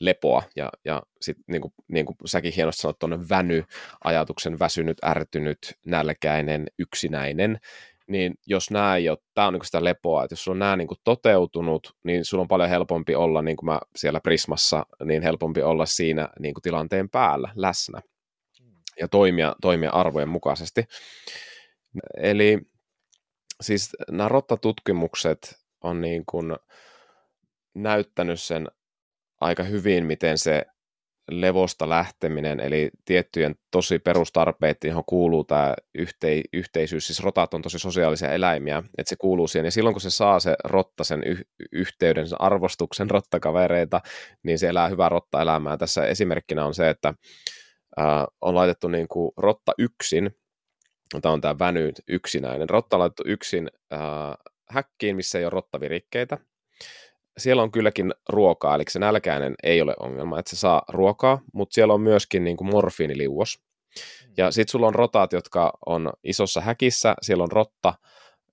lepoa 0.00 0.42
ja, 0.56 0.70
ja 0.84 1.02
sitten 1.20 1.44
niin 1.48 1.62
kuin, 1.62 1.74
niin 1.88 2.06
kuin 2.06 2.16
säkin 2.26 2.52
hienosti 2.52 2.80
sanoit 2.80 2.98
tuonne 2.98 3.18
väny-ajatuksen 3.30 4.58
väsynyt, 4.58 5.04
ärtynyt, 5.04 5.58
nälkäinen, 5.86 6.66
yksinäinen, 6.78 7.58
niin 8.08 8.34
jos 8.46 8.70
nämä 8.70 8.96
ei 8.96 9.08
ole, 9.08 9.18
tämä 9.34 9.46
on 9.46 9.52
niin 9.52 9.64
sitä 9.64 9.84
lepoa, 9.84 10.24
että 10.24 10.32
jos 10.32 10.44
sulla 10.44 10.54
on 10.54 10.58
nämä 10.58 10.76
niin 10.76 10.88
toteutunut, 11.04 11.96
niin 12.04 12.24
sulla 12.24 12.40
on 12.40 12.48
paljon 12.48 12.68
helpompi 12.68 13.14
olla, 13.14 13.42
niin 13.42 13.56
kuin 13.56 13.66
mä 13.66 13.80
siellä 13.96 14.20
Prismassa, 14.20 14.86
niin 15.04 15.22
helpompi 15.22 15.62
olla 15.62 15.86
siinä 15.86 16.28
niin 16.38 16.54
kuin 16.54 16.62
tilanteen 16.62 17.10
päällä, 17.10 17.52
läsnä 17.54 18.00
ja 19.00 19.08
toimia, 19.08 19.54
toimia 19.60 19.90
arvojen 19.90 20.28
mukaisesti. 20.28 20.84
Eli 22.16 22.58
siis 23.60 23.96
nämä 24.10 24.28
rottatutkimukset 24.28 25.58
on 25.80 26.00
niin 26.00 26.22
kuin 26.26 26.56
näyttänyt 27.74 28.40
sen 28.40 28.68
aika 29.40 29.62
hyvin, 29.62 30.06
miten 30.06 30.38
se 30.38 30.66
levosta 31.30 31.88
lähteminen, 31.88 32.60
eli 32.60 32.90
tiettyjen 33.04 33.54
tosi 33.70 33.98
perustarpeet, 33.98 34.84
johon 34.84 35.04
kuuluu 35.06 35.44
tämä 35.44 35.74
yhtei, 35.94 36.42
yhteisyys, 36.52 37.06
siis 37.06 37.22
rotat 37.22 37.54
on 37.54 37.62
tosi 37.62 37.78
sosiaalisia 37.78 38.32
eläimiä, 38.32 38.82
että 38.98 39.08
se 39.08 39.16
kuuluu 39.18 39.48
siihen, 39.48 39.64
ja 39.64 39.70
silloin 39.70 39.94
kun 39.94 40.00
se 40.00 40.10
saa 40.10 40.40
se 40.40 40.56
rotta 40.64 41.04
sen 41.04 41.22
yh, 41.26 41.44
yhteyden, 41.72 42.28
sen 42.28 42.40
arvostuksen 42.40 43.10
rottakavereita, 43.10 44.00
niin 44.42 44.58
se 44.58 44.68
elää 44.68 44.88
hyvää 44.88 45.08
rotta-elämää. 45.08 45.76
Tässä 45.76 46.06
esimerkkinä 46.06 46.64
on 46.64 46.74
se, 46.74 46.90
että 46.90 47.14
äh, 48.00 48.24
on 48.40 48.54
laitettu 48.54 48.88
niin 48.88 49.08
kuin 49.08 49.32
rotta 49.36 49.72
yksin, 49.78 50.30
tämä 51.22 51.32
on 51.32 51.40
tämä 51.40 51.58
väny 51.58 51.92
yksinäinen, 52.08 52.70
rotta 52.70 52.96
on 52.96 53.00
laitettu 53.00 53.22
yksin 53.26 53.70
äh, 53.92 54.00
häkkiin, 54.68 55.16
missä 55.16 55.38
ei 55.38 55.44
ole 55.44 55.50
rottavirikkeitä, 55.50 56.38
siellä 57.38 57.62
on 57.62 57.70
kylläkin 57.70 58.14
ruokaa, 58.28 58.74
eli 58.74 58.84
se 58.88 58.98
nälkäinen 58.98 59.54
ei 59.62 59.82
ole 59.82 59.94
ongelma, 60.00 60.38
että 60.38 60.50
se 60.50 60.56
saa 60.56 60.82
ruokaa, 60.88 61.40
mutta 61.52 61.74
siellä 61.74 61.94
on 61.94 62.00
myöskin 62.00 62.44
niin 62.44 62.56
kuin 62.56 62.70
morfiiniliuos. 62.70 63.58
Ja 64.36 64.46
mm. 64.46 64.52
sitten 64.52 64.72
sulla 64.72 64.86
on 64.86 64.94
rotat, 64.94 65.32
jotka 65.32 65.72
on 65.86 66.12
isossa 66.24 66.60
häkissä, 66.60 67.14
siellä 67.22 67.42
on 67.44 67.52
rotta, 67.52 67.94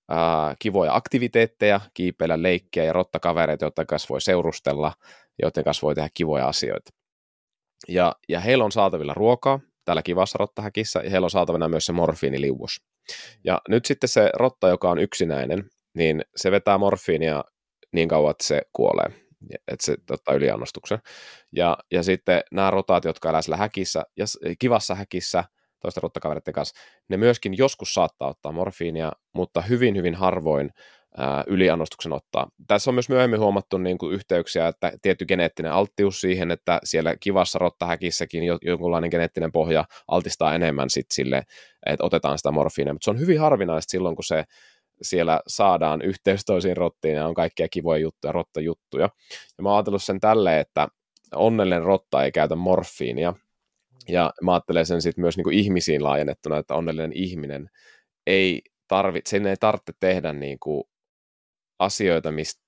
ää, 0.09 0.55
kivoja 0.59 0.95
aktiviteetteja, 0.95 1.81
kiipeillä 1.93 2.41
leikkiä 2.41 2.83
ja 2.83 2.93
rottakavereita, 2.93 3.65
joiden 3.65 3.87
kanssa 3.87 4.09
voi 4.09 4.21
seurustella, 4.21 4.93
joiden 5.41 5.63
kanssa 5.63 5.85
voi 5.85 5.95
tehdä 5.95 6.09
kivoja 6.13 6.47
asioita. 6.47 6.91
Ja, 7.87 8.15
ja 8.29 8.39
heillä 8.39 8.65
on 8.65 8.71
saatavilla 8.71 9.13
ruokaa 9.13 9.59
täällä 9.85 10.01
kivassa 10.01 10.37
rottahäkissä, 10.37 10.99
ja 11.03 11.09
heillä 11.09 11.25
on 11.25 11.31
saatavilla 11.31 11.69
myös 11.69 11.85
se 11.85 11.93
morfiiniliuos. 11.93 12.81
Ja 13.43 13.61
nyt 13.69 13.85
sitten 13.85 14.07
se 14.07 14.29
rotta, 14.33 14.69
joka 14.69 14.89
on 14.89 14.99
yksinäinen, 14.99 15.69
niin 15.93 16.21
se 16.35 16.51
vetää 16.51 16.77
morfiinia 16.77 17.43
niin 17.91 18.07
kauan, 18.07 18.31
että 18.31 18.43
se 18.43 18.61
kuolee, 18.73 19.05
että 19.51 19.85
se 19.85 19.95
ottaa 20.11 20.35
yliannostuksen. 20.35 20.99
Ja, 21.51 21.77
ja 21.91 22.03
sitten 22.03 22.41
nämä 22.51 22.71
rotat, 22.71 23.05
jotka 23.05 23.29
elää 23.29 23.41
siellä 23.41 23.57
häkissä, 23.57 24.03
ja 24.17 24.25
kivassa 24.59 24.95
häkissä, 24.95 25.43
toisten 25.79 26.03
rottakavereiden 26.03 26.53
kanssa, 26.53 26.81
ne 27.09 27.17
myöskin 27.17 27.57
joskus 27.57 27.93
saattaa 27.93 28.29
ottaa 28.29 28.51
morfiinia, 28.51 29.11
mutta 29.33 29.61
hyvin, 29.61 29.95
hyvin 29.95 30.15
harvoin 30.15 30.69
ää, 31.17 31.43
yliannostuksen 31.47 32.13
ottaa. 32.13 32.47
Tässä 32.67 32.91
on 32.91 32.95
myös 32.95 33.09
myöhemmin 33.09 33.39
huomattu 33.39 33.77
niin 33.77 33.97
kuin 33.97 34.13
yhteyksiä, 34.13 34.67
että 34.67 34.91
tietty 35.01 35.25
geneettinen 35.25 35.71
alttius 35.71 36.21
siihen, 36.21 36.51
että 36.51 36.79
siellä 36.83 37.15
kivassa 37.19 37.59
rottahäkissäkin 37.59 38.43
jonkunlainen 38.61 39.09
geneettinen 39.09 39.51
pohja 39.51 39.85
altistaa 40.07 40.55
enemmän 40.55 40.89
sit 40.89 41.05
sille, 41.13 41.43
että 41.85 42.05
otetaan 42.05 42.37
sitä 42.37 42.51
morfiinia, 42.51 42.93
mutta 42.93 43.05
se 43.05 43.11
on 43.11 43.19
hyvin 43.19 43.39
harvinaista 43.39 43.91
silloin, 43.91 44.15
kun 44.15 44.23
se 44.23 44.43
siellä 45.01 45.41
saadaan 45.47 46.01
yhteys 46.01 46.45
toisiin 46.45 46.77
rottiin 46.77 47.15
ja 47.15 47.27
on 47.27 47.33
kaikkia 47.33 47.67
kivoja 47.71 48.01
juttuja, 48.01 48.31
rottajuttuja. 48.31 49.09
Ja 49.57 49.63
mä 49.63 49.69
oon 49.69 49.77
ajatellut 49.77 50.03
sen 50.03 50.19
tälleen, 50.19 50.61
että 50.61 50.87
onnellinen 51.35 51.83
rotta 51.83 52.23
ei 52.23 52.31
käytä 52.31 52.55
morfiinia, 52.55 53.33
ja 54.07 54.33
mä 54.41 54.53
ajattelen 54.53 54.85
sen 54.85 55.01
sitten 55.01 55.21
myös 55.21 55.37
niin 55.37 55.43
kuin 55.43 55.57
ihmisiin 55.57 56.03
laajennettuna, 56.03 56.57
että 56.57 56.75
onnellinen 56.75 57.13
ihminen 57.13 57.69
ei 58.27 58.61
tarvitse, 58.87 59.29
sen 59.29 59.47
ei 59.47 59.55
tarvitse 59.59 59.93
tehdä 59.99 60.33
niin 60.33 60.59
kuin 60.59 60.83
asioita, 61.79 62.31
mist, 62.31 62.59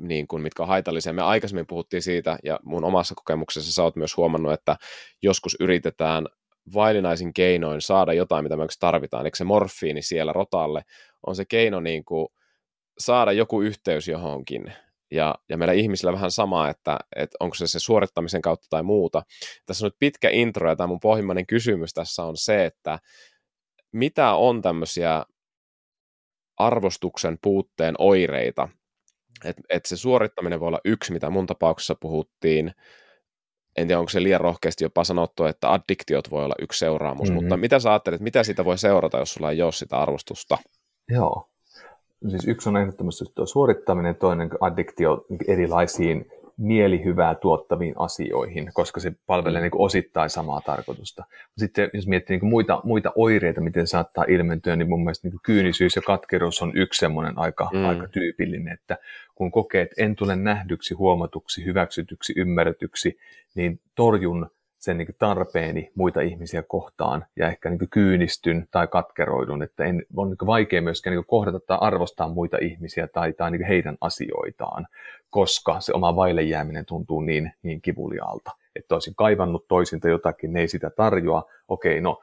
niin 0.00 0.28
kuin, 0.28 0.42
mitkä 0.42 0.62
on 0.62 0.68
haitallisia. 0.68 1.12
Me 1.12 1.22
aikaisemmin 1.22 1.66
puhuttiin 1.66 2.02
siitä, 2.02 2.38
ja 2.44 2.60
mun 2.62 2.84
omassa 2.84 3.14
kokemuksessa 3.14 3.72
sä 3.72 3.82
oot 3.82 3.96
myös 3.96 4.16
huomannut, 4.16 4.52
että 4.52 4.76
joskus 5.22 5.56
yritetään 5.60 6.26
vaillinaisin 6.74 7.34
keinoin 7.34 7.80
saada 7.80 8.12
jotain, 8.12 8.44
mitä 8.44 8.56
me 8.56 8.66
tarvitaan. 8.80 9.26
Eikö 9.26 9.36
se 9.36 9.44
morfiini 9.44 10.02
siellä 10.02 10.32
rotalle 10.32 10.82
on 11.26 11.36
se 11.36 11.44
keino 11.44 11.80
niin 11.80 12.04
kuin 12.04 12.28
saada 12.98 13.32
joku 13.32 13.62
yhteys 13.62 14.08
johonkin. 14.08 14.72
Ja, 15.10 15.34
ja 15.48 15.56
meillä 15.56 15.74
ihmisillä 15.74 16.12
vähän 16.12 16.30
sama, 16.30 16.68
että, 16.68 16.98
että 17.16 17.36
onko 17.40 17.54
se 17.54 17.66
se 17.66 17.78
suorittamisen 17.78 18.42
kautta 18.42 18.66
tai 18.70 18.82
muuta. 18.82 19.22
Tässä 19.66 19.86
on 19.86 19.88
nyt 19.88 19.98
pitkä 19.98 20.30
intro 20.30 20.68
ja 20.68 20.76
tämä 20.76 20.86
mun 20.86 21.00
pohjimmainen 21.00 21.46
kysymys 21.46 21.94
tässä 21.94 22.24
on 22.24 22.36
se, 22.36 22.64
että 22.64 22.98
mitä 23.92 24.34
on 24.34 24.62
tämmöisiä 24.62 25.24
arvostuksen 26.56 27.38
puutteen 27.42 27.94
oireita. 27.98 28.68
Että 29.44 29.62
et 29.68 29.86
se 29.86 29.96
suorittaminen 29.96 30.60
voi 30.60 30.68
olla 30.68 30.80
yksi, 30.84 31.12
mitä 31.12 31.30
mun 31.30 31.46
tapauksessa 31.46 31.94
puhuttiin, 32.00 32.72
en 33.76 33.86
tiedä 33.86 33.98
onko 33.98 34.08
se 34.08 34.22
liian 34.22 34.40
rohkeasti 34.40 34.84
jopa 34.84 35.04
sanottu, 35.04 35.44
että 35.44 35.72
addiktiot 35.72 36.30
voi 36.30 36.44
olla 36.44 36.54
yksi 36.58 36.78
seuraamus, 36.78 37.28
mm-hmm. 37.28 37.34
mutta 37.34 37.56
mitä 37.56 37.78
sä 37.78 37.90
ajattelet, 37.90 38.20
mitä 38.20 38.42
siitä 38.42 38.64
voi 38.64 38.78
seurata, 38.78 39.18
jos 39.18 39.32
sulla 39.32 39.50
ei 39.50 39.62
ole 39.62 39.72
sitä 39.72 39.98
arvostusta? 39.98 40.58
Joo, 41.08 41.48
siis 42.28 42.48
yksi 42.48 42.68
on 42.68 42.76
ehdottomasti 42.76 43.24
tuo 43.34 43.46
suorittaminen, 43.46 44.16
toinen 44.16 44.50
addiktio 44.60 45.24
erilaisiin 45.48 46.26
mielihyvää 46.58 47.34
tuottaviin 47.34 47.94
asioihin, 47.96 48.70
koska 48.74 49.00
se 49.00 49.12
palvelee 49.26 49.60
niin 49.60 49.70
kuin 49.70 49.82
osittain 49.82 50.30
samaa 50.30 50.60
tarkoitusta. 50.60 51.24
Sitten 51.58 51.90
jos 51.94 52.06
miettii 52.06 52.34
niin 52.34 52.40
kuin 52.40 52.50
muita, 52.50 52.80
muita 52.84 53.12
oireita, 53.16 53.60
miten 53.60 53.86
saattaa 53.86 54.24
ilmentyä, 54.28 54.76
niin 54.76 54.88
mun 54.88 55.04
mielestä 55.04 55.26
niin 55.26 55.32
kuin 55.32 55.42
kyynisyys 55.42 55.96
ja 55.96 56.02
katkeruus 56.02 56.62
on 56.62 56.72
yksi 56.74 56.98
semmoinen 56.98 57.38
aika, 57.38 57.70
mm. 57.72 57.84
aika 57.84 58.08
tyypillinen, 58.08 58.74
että 58.74 58.96
kun 59.34 59.50
kokee, 59.50 59.82
että 59.82 60.04
en 60.04 60.16
tule 60.16 60.36
nähdyksi, 60.36 60.94
huomatuksi, 60.94 61.64
hyväksytyksi, 61.64 62.32
ymmärretyksi, 62.36 63.18
niin 63.54 63.80
torjun 63.94 64.50
sen 64.78 64.98
niin 64.98 65.08
tarpeeni 65.18 65.90
muita 65.94 66.20
ihmisiä 66.20 66.62
kohtaan 66.62 67.24
ja 67.36 67.48
ehkä 67.48 67.70
niin 67.70 67.90
kyynistyn 67.90 68.66
tai 68.70 68.86
katkeroidun, 68.86 69.62
että 69.62 69.84
en, 69.84 70.02
on 70.16 70.28
niin 70.28 70.46
vaikea 70.46 70.82
myöskään 70.82 71.16
niin 71.16 71.26
kohdata 71.26 71.60
tai 71.60 71.78
arvostaa 71.80 72.28
muita 72.28 72.56
ihmisiä 72.60 73.08
tai, 73.08 73.32
tai 73.32 73.50
niin 73.50 73.66
heidän 73.66 73.96
asioitaan, 74.00 74.86
koska 75.30 75.80
se 75.80 75.92
oma 75.92 76.16
vaille 76.16 76.42
jääminen 76.42 76.86
tuntuu 76.86 77.20
niin, 77.20 77.52
niin 77.62 77.82
kivuliaalta. 77.82 78.50
Että 78.76 78.94
olisin 78.94 79.14
kaivannut 79.14 79.68
toisilta 79.68 80.08
jotakin, 80.08 80.52
ne 80.52 80.60
ei 80.60 80.68
sitä 80.68 80.90
tarjoa, 80.90 81.44
okei, 81.68 82.00
no 82.00 82.20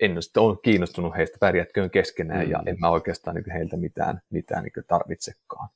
en 0.00 0.16
ole 0.36 0.56
kiinnostunut 0.62 1.16
heistä, 1.16 1.36
pärjätköön 1.40 1.90
keskenään 1.90 2.44
mm. 2.44 2.50
ja 2.50 2.62
en 2.66 2.76
mä 2.80 2.90
oikeastaan 2.90 3.36
niin 3.36 3.52
heiltä 3.52 3.76
mitään, 3.76 4.20
mitään 4.30 4.62
niin 4.62 4.84
tarvitsekaan. 4.88 5.68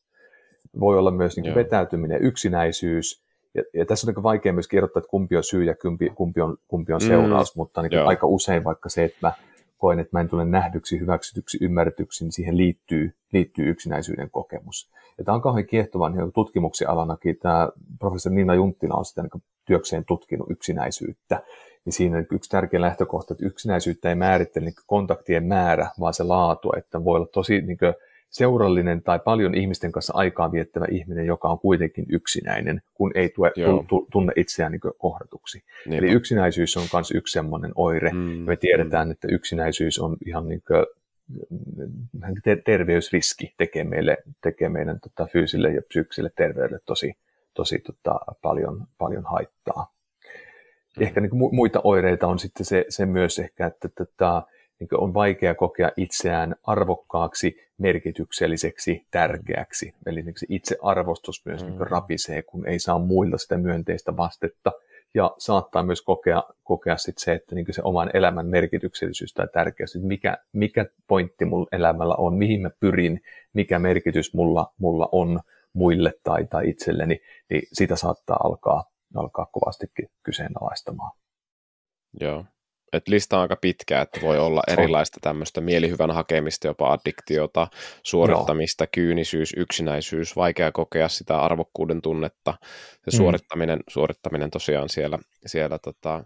Voi 0.80 0.98
olla 0.98 1.10
myös 1.10 1.36
niin 1.36 1.54
vetäytyminen, 1.54 2.22
yksinäisyys, 2.22 3.22
ja, 3.54 3.62
ja 3.74 3.86
tässä 3.86 4.06
on 4.06 4.14
niin 4.14 4.22
vaikea 4.22 4.52
myös 4.52 4.68
kertoa, 4.68 5.00
että 5.00 5.10
kumpi 5.10 5.36
on 5.36 5.44
syy 5.44 5.64
ja 5.64 5.74
kumpi, 5.82 6.10
kumpi 6.14 6.40
on, 6.40 6.56
kumpi 6.68 6.92
on 6.92 7.00
mm. 7.02 7.06
seuraus, 7.06 7.56
mm, 7.56 7.60
mutta 7.60 7.82
niin 7.82 8.02
aika 8.06 8.26
usein 8.26 8.64
vaikka 8.64 8.88
se, 8.88 9.04
että 9.04 9.18
mä 9.22 9.32
koen, 9.78 9.98
että 9.98 10.16
mä 10.16 10.20
en 10.20 10.28
tule 10.28 10.44
nähdyksi, 10.44 11.00
hyväksytyksi, 11.00 11.58
ymmärretyksi, 11.60 12.24
niin 12.24 12.32
siihen 12.32 12.56
liittyy, 12.56 13.10
liittyy 13.32 13.70
yksinäisyyden 13.70 14.30
kokemus. 14.30 14.90
Ja 15.18 15.24
tämä 15.24 15.34
on 15.34 15.42
kauhean 15.42 15.66
kiehtova 15.66 16.08
niin 16.08 16.32
tutkimuksen 16.32 16.88
alanakin. 16.88 17.36
Tämä 17.42 17.68
professori 17.98 18.34
Nina 18.34 18.54
Junttila 18.54 18.94
on 18.94 19.04
sitä 19.04 19.22
niin 19.22 19.42
työkseen 19.64 20.04
tutkinut 20.04 20.50
yksinäisyyttä. 20.50 21.42
Niin 21.84 21.92
siinä 21.92 22.24
yksi 22.32 22.50
tärkeä 22.50 22.80
lähtökohta, 22.80 23.34
että 23.34 23.46
yksinäisyyttä 23.46 24.08
ei 24.08 24.14
määrittele 24.14 24.64
niin 24.64 24.74
kontaktien 24.86 25.44
määrä, 25.44 25.90
vaan 26.00 26.14
se 26.14 26.22
laatu, 26.22 26.72
että 26.76 27.04
voi 27.04 27.16
olla 27.16 27.28
tosi 27.32 27.60
niin 27.60 27.78
kuin, 27.78 27.94
seurallinen 28.32 29.02
tai 29.02 29.20
paljon 29.24 29.54
ihmisten 29.54 29.92
kanssa 29.92 30.12
aikaa 30.16 30.52
viettävä 30.52 30.86
ihminen, 30.90 31.26
joka 31.26 31.48
on 31.48 31.58
kuitenkin 31.58 32.06
yksinäinen, 32.08 32.82
kun 32.94 33.12
ei 33.14 33.28
tue, 33.28 33.52
tu, 33.88 34.06
tunne 34.12 34.32
itseään 34.36 34.72
niin 34.72 34.80
kohdatuksi. 34.98 35.62
Niinpä. 35.86 36.06
Eli 36.06 36.14
yksinäisyys 36.14 36.76
on 36.76 36.82
myös 36.92 37.10
yksi 37.10 37.32
sellainen 37.32 37.72
oire. 37.74 38.10
Mm, 38.10 38.18
Me 38.18 38.56
tiedetään, 38.56 39.08
mm. 39.08 39.12
että 39.12 39.28
yksinäisyys 39.30 39.98
on 39.98 40.16
ihan 40.26 40.48
niin 40.48 40.62
kuin 40.66 40.84
terveysriski, 42.64 43.54
tekee, 43.58 43.84
meille, 43.84 44.16
tekee 44.42 44.68
meidän 44.68 45.00
tota, 45.00 45.26
fyysille 45.32 45.70
ja 45.72 45.82
psyykkiselle 45.88 46.30
terveydelle 46.36 46.80
tosi, 46.86 47.14
tosi 47.54 47.78
tota, 47.78 48.20
paljon, 48.42 48.86
paljon 48.98 49.24
haittaa. 49.24 49.92
Mm. 50.96 51.02
Ehkä 51.02 51.20
niin 51.20 51.30
kuin 51.30 51.54
muita 51.54 51.80
oireita 51.84 52.26
on 52.26 52.38
sitten 52.38 52.66
se, 52.66 52.84
se 52.88 53.06
myös 53.06 53.38
ehkä, 53.38 53.66
että 53.66 53.88
tota, 53.88 54.42
niin 54.80 54.88
on 54.92 55.14
vaikea 55.14 55.54
kokea 55.54 55.90
itseään 55.96 56.54
arvokkaaksi, 56.62 57.56
merkitykselliseksi, 57.78 59.06
tärkeäksi. 59.10 59.94
Eli 60.06 60.22
niin 60.22 60.34
itse 60.48 60.76
arvostus 60.82 61.46
myös 61.46 61.64
mm. 61.64 61.70
niin 61.70 61.80
rapisee, 61.80 62.42
kun 62.42 62.68
ei 62.68 62.78
saa 62.78 62.98
muilta 62.98 63.38
sitä 63.38 63.56
myönteistä 63.56 64.16
vastetta. 64.16 64.72
ja 65.14 65.34
saattaa 65.38 65.82
myös 65.82 66.02
kokea, 66.02 66.42
kokea 66.62 66.96
sit 66.96 67.18
se, 67.18 67.32
että 67.32 67.54
niin 67.54 67.66
se 67.70 67.82
oman 67.84 68.10
elämän 68.14 68.46
merkityksellisyys 68.46 69.32
tai 69.32 69.46
tärkeys, 69.52 69.96
että 69.96 70.08
mikä, 70.08 70.38
mikä 70.52 70.86
pointti 71.06 71.44
mulla 71.44 71.68
elämällä 71.72 72.14
on, 72.14 72.34
mihin 72.34 72.62
mä 72.62 72.70
pyrin, 72.80 73.20
mikä 73.52 73.78
merkitys 73.78 74.34
mulla, 74.34 74.72
mulla 74.78 75.08
on 75.12 75.40
muille 75.72 76.12
tai, 76.24 76.46
tai 76.46 76.68
itselleni, 76.68 77.20
niin 77.50 77.62
sitä 77.72 77.96
saattaa 77.96 78.36
alkaa, 78.44 78.84
alkaa 79.14 79.46
kovastikin 79.46 80.08
kyseenalaistamaan. 80.22 81.12
Joo, 82.20 82.44
et 82.92 83.08
lista 83.08 83.36
on 83.36 83.42
aika 83.42 83.56
pitkä, 83.56 84.00
että 84.00 84.20
voi 84.20 84.38
olla 84.38 84.62
erilaista 84.68 85.18
tämmöistä 85.22 85.60
mielihyvän 85.60 86.10
hakemista, 86.10 86.66
jopa 86.66 86.92
addiktiota, 86.92 87.68
suorittamista, 88.02 88.84
Joo. 88.84 88.88
kyynisyys, 88.92 89.54
yksinäisyys, 89.56 90.36
vaikea 90.36 90.72
kokea 90.72 91.08
sitä 91.08 91.38
arvokkuuden 91.38 92.02
tunnetta, 92.02 92.54
se 93.08 93.16
mm. 93.16 93.16
suorittaminen, 93.16 93.80
suorittaminen 93.88 94.50
tosiaan 94.50 94.88
siellä, 94.88 95.18
siellä 95.46 95.78
tota, 95.78 96.24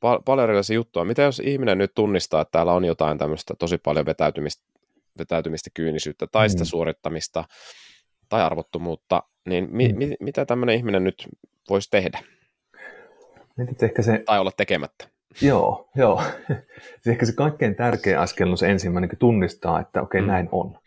pal- 0.00 0.22
paljon 0.24 0.44
erilaisia 0.44 0.74
juttuja. 0.74 1.04
Mitä 1.04 1.22
jos 1.22 1.40
ihminen 1.44 1.78
nyt 1.78 1.94
tunnistaa, 1.94 2.40
että 2.40 2.52
täällä 2.52 2.72
on 2.72 2.84
jotain 2.84 3.18
tämmöistä 3.18 3.54
tosi 3.58 3.78
paljon 3.78 4.06
vetäytymistä, 4.06 4.62
vetäytymistä 5.18 5.70
kyynisyyttä 5.74 6.26
tai 6.26 6.50
sitä 6.50 6.62
mm. 6.62 6.66
suorittamista 6.66 7.44
tai 8.28 8.42
arvottomuutta, 8.42 9.22
niin 9.48 9.68
mi- 9.70 9.92
mm. 9.92 9.98
mi- 9.98 10.16
mitä 10.20 10.46
tämmöinen 10.46 10.76
ihminen 10.76 11.04
nyt 11.04 11.28
voisi 11.70 11.90
tehdä? 11.90 12.18
Mietit 13.56 13.82
ehkä 13.82 14.02
se... 14.02 14.22
Tai 14.26 14.40
olla 14.40 14.52
tekemättä. 14.56 15.11
Joo, 15.40 15.90
joo. 15.96 16.22
Se 17.00 17.10
ehkä 17.12 17.26
se 17.26 17.32
kaikkein 17.34 17.74
tärkein 17.74 18.18
askel 18.18 18.50
on 18.50 18.58
se 18.58 18.70
ensimmäinen 18.70 19.08
niin 19.08 19.18
tunnistaa, 19.18 19.80
että 19.80 20.02
okei, 20.02 20.18
okay, 20.18 20.26
mm. 20.26 20.32
näin 20.32 20.48
on. 20.52 20.78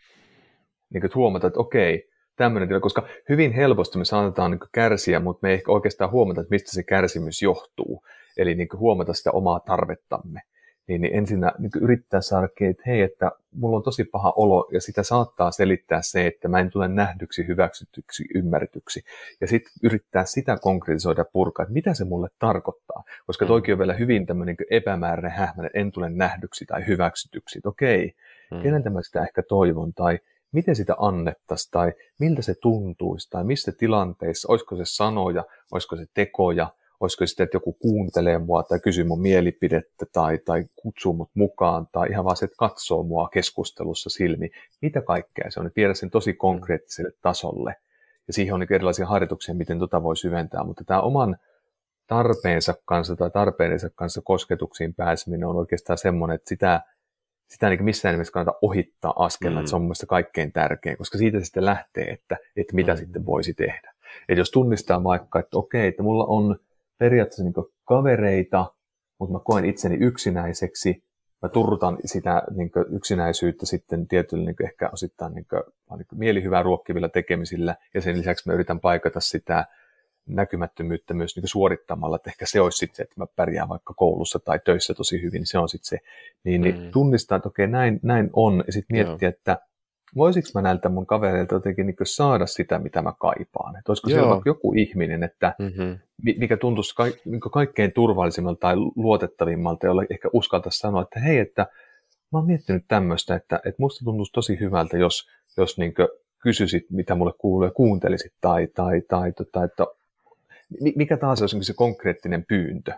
Niin 0.94 1.00
kuin 1.00 1.14
huomata, 1.14 1.46
että 1.46 1.60
okei, 1.60 2.08
tämmöinen 2.36 2.68
tilanne, 2.68 2.82
koska 2.82 3.08
hyvin 3.28 3.52
helposti 3.52 3.98
me 3.98 4.04
saatetaan 4.04 4.50
niin 4.50 4.60
kärsiä, 4.72 5.20
mutta 5.20 5.46
me 5.46 5.48
ei 5.48 5.54
ehkä 5.54 5.72
oikeastaan 5.72 6.10
huomata, 6.10 6.40
että 6.40 6.50
mistä 6.50 6.70
se 6.72 6.82
kärsimys 6.82 7.42
johtuu. 7.42 8.04
Eli 8.36 8.54
niin 8.54 8.68
huomata 8.74 9.14
sitä 9.14 9.30
omaa 9.30 9.60
tarvettamme 9.60 10.40
niin, 10.88 11.00
niin 11.00 11.14
ensinnä 11.14 11.52
niin 11.58 11.70
yrittää 11.80 12.20
saada, 12.20 12.48
että 12.60 12.82
hei, 12.86 13.00
että 13.00 13.32
mulla 13.54 13.76
on 13.76 13.82
tosi 13.82 14.04
paha 14.04 14.32
olo, 14.36 14.68
ja 14.72 14.80
sitä 14.80 15.02
saattaa 15.02 15.50
selittää 15.50 16.00
se, 16.02 16.26
että 16.26 16.48
mä 16.48 16.60
en 16.60 16.70
tule 16.70 16.88
nähdyksi, 16.88 17.46
hyväksytyksi, 17.46 18.24
ymmärretyksi. 18.34 19.02
Ja 19.40 19.46
sitten 19.46 19.72
yrittää 19.82 20.24
sitä 20.24 20.58
konkretisoida 20.60 21.24
purkaa, 21.32 21.62
että 21.62 21.72
mitä 21.72 21.94
se 21.94 22.04
mulle 22.04 22.28
tarkoittaa. 22.38 23.04
Koska 23.26 23.44
mm. 23.44 23.48
toikin 23.48 23.74
on 23.74 23.78
vielä 23.78 23.94
hyvin 23.94 24.26
tämmöinen 24.26 24.56
niin 24.58 24.82
epämääräinen 24.82 25.38
hähmäinen, 25.38 25.70
en 25.74 25.92
tule 25.92 26.10
nähdyksi 26.10 26.64
tai 26.66 26.86
hyväksytyksi. 26.86 27.58
Että 27.58 27.68
okei, 27.68 28.14
mm. 28.50 28.62
keneltä 28.62 28.90
mä 28.90 29.02
sitä 29.02 29.22
ehkä 29.22 29.42
toivon, 29.42 29.92
tai 29.92 30.18
miten 30.52 30.76
sitä 30.76 30.94
annettaisiin, 30.98 31.70
tai 31.70 31.92
miltä 32.20 32.42
se 32.42 32.54
tuntuisi, 32.62 33.30
tai 33.30 33.44
missä 33.44 33.72
tilanteissa, 33.78 34.52
olisiko 34.52 34.76
se 34.76 34.82
sanoja, 34.84 35.44
olisiko 35.72 35.96
se 35.96 36.06
tekoja, 36.14 36.68
olisiko 37.00 37.26
sitten, 37.26 37.44
että 37.44 37.56
joku 37.56 37.72
kuuntelee 37.72 38.38
mua 38.38 38.62
tai 38.62 38.80
kysyy 38.80 39.04
mun 39.04 39.20
mielipidettä 39.20 40.06
tai, 40.12 40.38
tai 40.38 40.64
kutsuu 40.76 41.12
mut 41.12 41.30
mukaan 41.34 41.86
tai 41.92 42.08
ihan 42.10 42.24
vaan 42.24 42.36
se, 42.36 42.44
että 42.44 42.56
katsoo 42.58 43.02
mua 43.02 43.28
keskustelussa 43.28 44.10
silmi. 44.10 44.50
Mitä 44.82 45.02
kaikkea 45.02 45.50
se 45.50 45.60
on, 45.60 45.66
että 45.66 45.76
viedä 45.76 45.94
sen 45.94 46.10
tosi 46.10 46.34
konkreettiselle 46.34 47.12
tasolle. 47.22 47.76
Ja 48.26 48.32
siihen 48.32 48.54
on 48.54 48.60
niin 48.60 48.72
erilaisia 48.72 49.06
harjoituksia, 49.06 49.54
miten 49.54 49.78
tota 49.78 50.02
voi 50.02 50.16
syventää, 50.16 50.64
mutta 50.64 50.84
tämä 50.84 51.00
oman 51.00 51.36
tarpeensa 52.06 52.74
kanssa 52.84 53.16
tai 53.16 53.30
tarpeensa 53.30 53.90
kanssa 53.94 54.20
kosketuksiin 54.24 54.94
pääseminen 54.94 55.48
on 55.48 55.56
oikeastaan 55.56 55.98
semmoinen, 55.98 56.34
että 56.34 56.48
sitä, 56.48 56.80
sitä 57.48 57.68
niin 57.68 57.84
missään 57.84 58.14
nimessä 58.14 58.32
kannata 58.32 58.58
ohittaa 58.62 59.24
askelna, 59.24 59.54
mm. 59.54 59.60
että 59.60 59.70
se 59.70 59.76
on 59.76 59.82
mun 59.82 59.94
kaikkein 60.08 60.52
tärkein, 60.52 60.96
koska 60.96 61.18
siitä 61.18 61.40
sitten 61.40 61.64
lähtee, 61.64 62.04
että, 62.04 62.36
että 62.56 62.74
mitä 62.74 62.92
mm. 62.92 62.98
sitten 62.98 63.26
voisi 63.26 63.54
tehdä. 63.54 63.92
Että 64.28 64.40
jos 64.40 64.50
tunnistaa 64.50 65.04
vaikka, 65.04 65.38
että 65.38 65.58
okei, 65.58 65.88
että 65.88 66.02
mulla 66.02 66.24
on 66.24 66.56
periaatteessa 66.98 67.42
niin 67.42 67.54
kavereita, 67.84 68.74
mutta 69.18 69.32
mä 69.32 69.40
koen 69.44 69.64
itseni 69.64 69.96
yksinäiseksi. 70.00 71.06
Mä 71.42 71.48
turrutan 71.48 71.98
sitä 72.04 72.42
niin 72.56 72.70
yksinäisyyttä 72.92 73.66
sitten 73.66 74.08
tietyllä 74.08 74.44
niin 74.44 74.64
ehkä 74.64 74.90
osittain 74.92 75.34
niin 75.34 75.46
kuin, 75.50 75.62
niin 75.96 76.06
mielihyvää 76.14 76.62
ruokkivilla 76.62 77.08
tekemisillä, 77.08 77.76
ja 77.94 78.00
sen 78.00 78.18
lisäksi 78.18 78.48
mä 78.48 78.54
yritän 78.54 78.80
paikata 78.80 79.20
sitä 79.20 79.66
näkymättömyyttä 80.26 81.14
myös 81.14 81.36
niin 81.36 81.48
suorittamalla, 81.48 82.16
että 82.16 82.30
ehkä 82.30 82.46
se 82.46 82.60
olisi 82.60 82.78
sitten 82.78 82.96
se, 82.96 83.02
että 83.02 83.14
mä 83.20 83.26
pärjään 83.36 83.68
vaikka 83.68 83.94
koulussa 83.94 84.38
tai 84.38 84.58
töissä 84.64 84.94
tosi 84.94 85.22
hyvin, 85.22 85.38
niin 85.38 85.46
se 85.46 85.58
on 85.58 85.68
sitten 85.68 85.88
se. 85.88 85.98
Niin, 86.44 86.60
niin 86.60 86.80
mm. 86.80 86.90
tunnistaa, 86.90 87.36
että 87.36 87.48
okei, 87.48 87.66
näin, 87.66 88.00
näin 88.02 88.30
on, 88.32 88.64
ja 88.66 88.72
sitten 88.72 88.94
miettiä, 88.94 89.28
Joo. 89.28 89.34
että 89.36 89.58
voisiko 90.14 90.48
mä 90.54 90.62
näiltä 90.62 90.88
mun 90.88 91.06
kavereilta 91.06 91.54
jotenkin 91.54 91.86
niin 91.86 91.96
saada 92.02 92.46
sitä, 92.46 92.78
mitä 92.78 93.02
mä 93.02 93.12
kaipaan. 93.18 93.76
Että 93.76 93.92
olisiko 93.92 94.08
siellä 94.08 94.28
vaikka 94.28 94.50
joku 94.50 94.72
ihminen, 94.76 95.22
että 95.22 95.54
mm-hmm. 95.58 95.98
mikä 96.38 96.56
tuntuisi 96.56 96.94
ka- 96.94 97.04
niin 97.24 97.40
kaikkein 97.40 97.92
turvallisimmalta 97.92 98.60
tai 98.60 98.76
luotettavimmalta, 98.96 99.86
jolla 99.86 100.02
ehkä 100.10 100.28
uskaltaisi 100.32 100.78
sanoa, 100.78 101.02
että 101.02 101.20
hei, 101.20 101.38
että 101.38 101.66
mä 102.32 102.38
oon 102.38 102.46
miettinyt 102.46 102.84
tämmöistä, 102.88 103.34
että, 103.34 103.56
että 103.56 103.82
musta 103.82 104.04
tuntuisi 104.04 104.32
tosi 104.32 104.60
hyvältä, 104.60 104.98
jos, 104.98 105.28
jos 105.56 105.78
niin 105.78 105.94
kysyisit, 106.42 106.86
mitä 106.90 107.14
mulle 107.14 107.32
kuuluu 107.38 107.64
ja 107.64 107.70
kuuntelisit, 107.70 108.32
tai, 108.40 108.66
tai, 108.66 109.00
tai 109.00 109.32
tota, 109.32 109.64
että 109.64 109.86
mikä 110.96 111.16
taas 111.16 111.42
olisi 111.42 111.64
se 111.64 111.74
konkreettinen 111.74 112.44
pyyntö. 112.48 112.92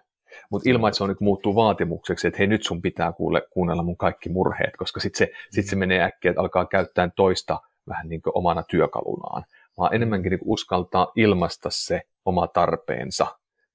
Mutta 0.50 0.70
ilman, 0.70 0.88
että 0.88 0.96
se 0.96 1.04
on, 1.04 1.10
niin 1.10 1.16
muuttuu 1.20 1.54
vaatimukseksi, 1.54 2.28
että 2.28 2.38
hei 2.38 2.46
nyt 2.46 2.62
sun 2.62 2.82
pitää 2.82 3.12
kuule, 3.12 3.42
kuunnella 3.50 3.82
mun 3.82 3.96
kaikki 3.96 4.28
murheet, 4.28 4.76
koska 4.76 5.00
sitten 5.00 5.18
se, 5.18 5.32
sit 5.50 5.66
se 5.66 5.76
menee 5.76 6.02
äkkiä, 6.02 6.30
että 6.30 6.40
alkaa 6.40 6.66
käyttää 6.66 7.10
toista 7.16 7.60
vähän 7.88 8.08
niin 8.08 8.20
omana 8.34 8.62
työkalunaan, 8.62 9.44
vaan 9.78 9.94
enemmänkin 9.94 10.30
niin 10.30 10.40
uskaltaa 10.44 11.12
ilmaista 11.16 11.68
se 11.72 12.02
oma 12.24 12.46
tarpeensa. 12.46 13.26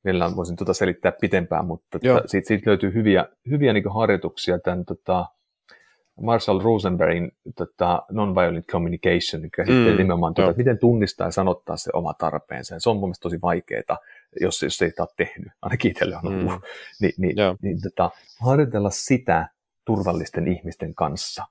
Meillä 0.04 0.36
voisin 0.36 0.56
tuota 0.56 0.74
selittää 0.74 1.12
pitempään, 1.22 1.66
mutta 1.66 2.00
tota, 2.00 2.28
siitä, 2.28 2.48
siitä 2.48 2.70
löytyy 2.70 2.94
hyviä, 2.94 3.26
hyviä 3.50 3.74
niin 3.74 3.94
harjoituksia 3.94 4.60
tämän 4.60 4.86
tota, 4.86 5.26
Marshall 6.22 6.60
Rosenbergin 6.60 7.32
tota, 7.56 8.04
Nonviolent 8.12 8.66
Communication, 8.66 9.44
joka 9.44 9.64
mm, 9.72 9.98
nimenomaan 9.98 10.34
tuota, 10.34 10.54
miten 10.58 10.80
tunnistaa 10.80 11.28
ja 11.28 11.32
sanottaa 11.32 11.78
se 11.78 11.90
oma 11.94 12.14
tarpeensa. 12.14 12.76
Ja 12.76 12.80
se 12.80 12.90
on 12.90 12.96
mun 12.96 13.10
mielestä 13.10 13.24
tosi 13.24 13.42
vaikeaa, 13.42 13.98
jos, 14.42 14.64
jos 14.64 14.82
ei 14.82 14.92
ole 15.00 15.08
tehnyt, 15.18 15.52
ainakin 15.62 15.92
itselle 15.92 16.16
on 16.16 16.28
ollut. 16.28 16.52
Mm. 16.52 16.62
Ni, 17.02 17.12
niin, 17.18 17.36
niin 17.62 17.82
tota, 17.82 18.12
harjoitella 18.46 18.90
sitä 18.90 19.48
turvallisten 19.86 20.48
ihmisten 20.48 20.96
kanssa. 20.96 21.44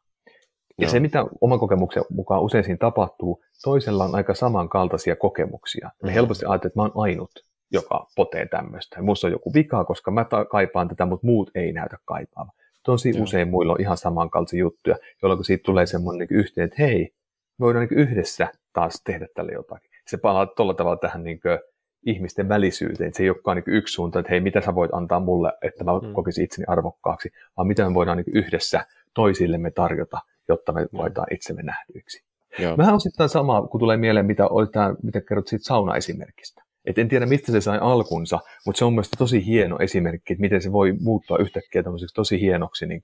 Ja 0.78 0.84
Joo. 0.84 0.90
se, 0.90 1.00
mitä 1.00 1.24
oman 1.40 1.58
kokemuksen 1.58 2.04
mukaan 2.10 2.42
usein 2.42 2.64
siinä 2.64 2.78
tapahtuu, 2.78 3.44
toisella 3.62 4.04
on 4.04 4.14
aika 4.14 4.34
samankaltaisia 4.34 5.16
kokemuksia. 5.16 5.90
Me 6.02 6.08
mm. 6.08 6.14
helposti 6.14 6.44
ajattelee, 6.46 6.70
että 6.70 6.78
mä 6.78 6.82
oon 6.82 6.92
ainut, 6.94 7.30
joka 7.70 8.06
potee 8.16 8.46
tämmöistä. 8.46 9.02
Musta 9.02 9.26
on 9.26 9.32
joku 9.32 9.54
vika, 9.54 9.84
koska 9.84 10.10
mä 10.10 10.24
ta- 10.24 10.44
kaipaan 10.44 10.88
tätä, 10.88 11.06
mutta 11.06 11.26
muut 11.26 11.50
ei 11.54 11.72
näytä 11.72 11.96
kaipaavan 12.04 12.52
tosi 12.82 13.10
Joo. 13.10 13.22
usein 13.22 13.48
muilla 13.48 13.72
on 13.72 13.80
ihan 13.80 13.96
samankaltaisia 13.96 14.60
juttuja, 14.60 14.96
jolloin 15.22 15.44
siitä 15.44 15.62
tulee 15.62 15.86
semmoinen 15.86 16.26
niin 16.30 16.38
yhteen, 16.38 16.64
että 16.64 16.82
hei, 16.82 17.14
me 17.58 17.64
voidaan 17.64 17.86
niin 17.90 17.98
yhdessä 17.98 18.48
taas 18.72 19.02
tehdä 19.04 19.26
tälle 19.34 19.52
jotakin. 19.52 19.90
Se 20.06 20.16
palaa 20.16 20.46
tuolla 20.46 20.74
tavalla 20.74 20.96
tähän 20.96 21.24
niin 21.24 21.40
kuin 21.40 21.58
ihmisten 22.06 22.48
välisyyteen, 22.48 23.08
että 23.08 23.16
se 23.16 23.22
ei 23.22 23.30
olekaan 23.30 23.56
niin 23.56 23.76
yksi 23.76 23.94
suunta, 23.94 24.18
että 24.18 24.30
hei, 24.30 24.40
mitä 24.40 24.60
sä 24.60 24.74
voit 24.74 24.94
antaa 24.94 25.20
mulle, 25.20 25.52
että 25.62 25.84
mä 25.84 25.90
mm. 26.02 26.12
kokisin 26.12 26.44
itseni 26.44 26.64
arvokkaaksi, 26.68 27.30
vaan 27.56 27.68
mitä 27.68 27.88
me 27.88 27.94
voidaan 27.94 28.16
niin 28.16 28.36
yhdessä 28.36 28.86
toisillemme 29.14 29.70
tarjota, 29.70 30.18
jotta 30.48 30.72
me 30.72 30.86
voidaan 30.92 31.26
itsemme 31.30 31.62
nähdyiksi. 31.62 32.24
Joo. 32.58 32.76
Vähän 32.76 32.94
osittain 32.94 33.28
samaa, 33.28 33.62
kun 33.62 33.80
tulee 33.80 33.96
mieleen, 33.96 34.26
mitä, 34.26 34.44
tämä, 34.72 34.94
mitä 35.02 35.20
kerrot 35.20 35.48
siitä 35.48 35.64
sauna-esimerkistä. 35.64 36.62
Et 36.84 36.98
en 36.98 37.08
tiedä, 37.08 37.26
mistä 37.26 37.52
se 37.52 37.60
sai 37.60 37.78
alkunsa, 37.80 38.40
mutta 38.66 38.78
se 38.78 38.84
on 38.84 38.92
mielestäni 38.92 39.18
tosi 39.18 39.46
hieno 39.46 39.78
esimerkki, 39.80 40.32
että 40.32 40.40
miten 40.40 40.62
se 40.62 40.72
voi 40.72 40.92
muuttua 41.00 41.38
yhtäkkiä 41.38 41.82
tosi 42.14 42.40
hienoksi 42.40 42.86
niin 42.86 43.02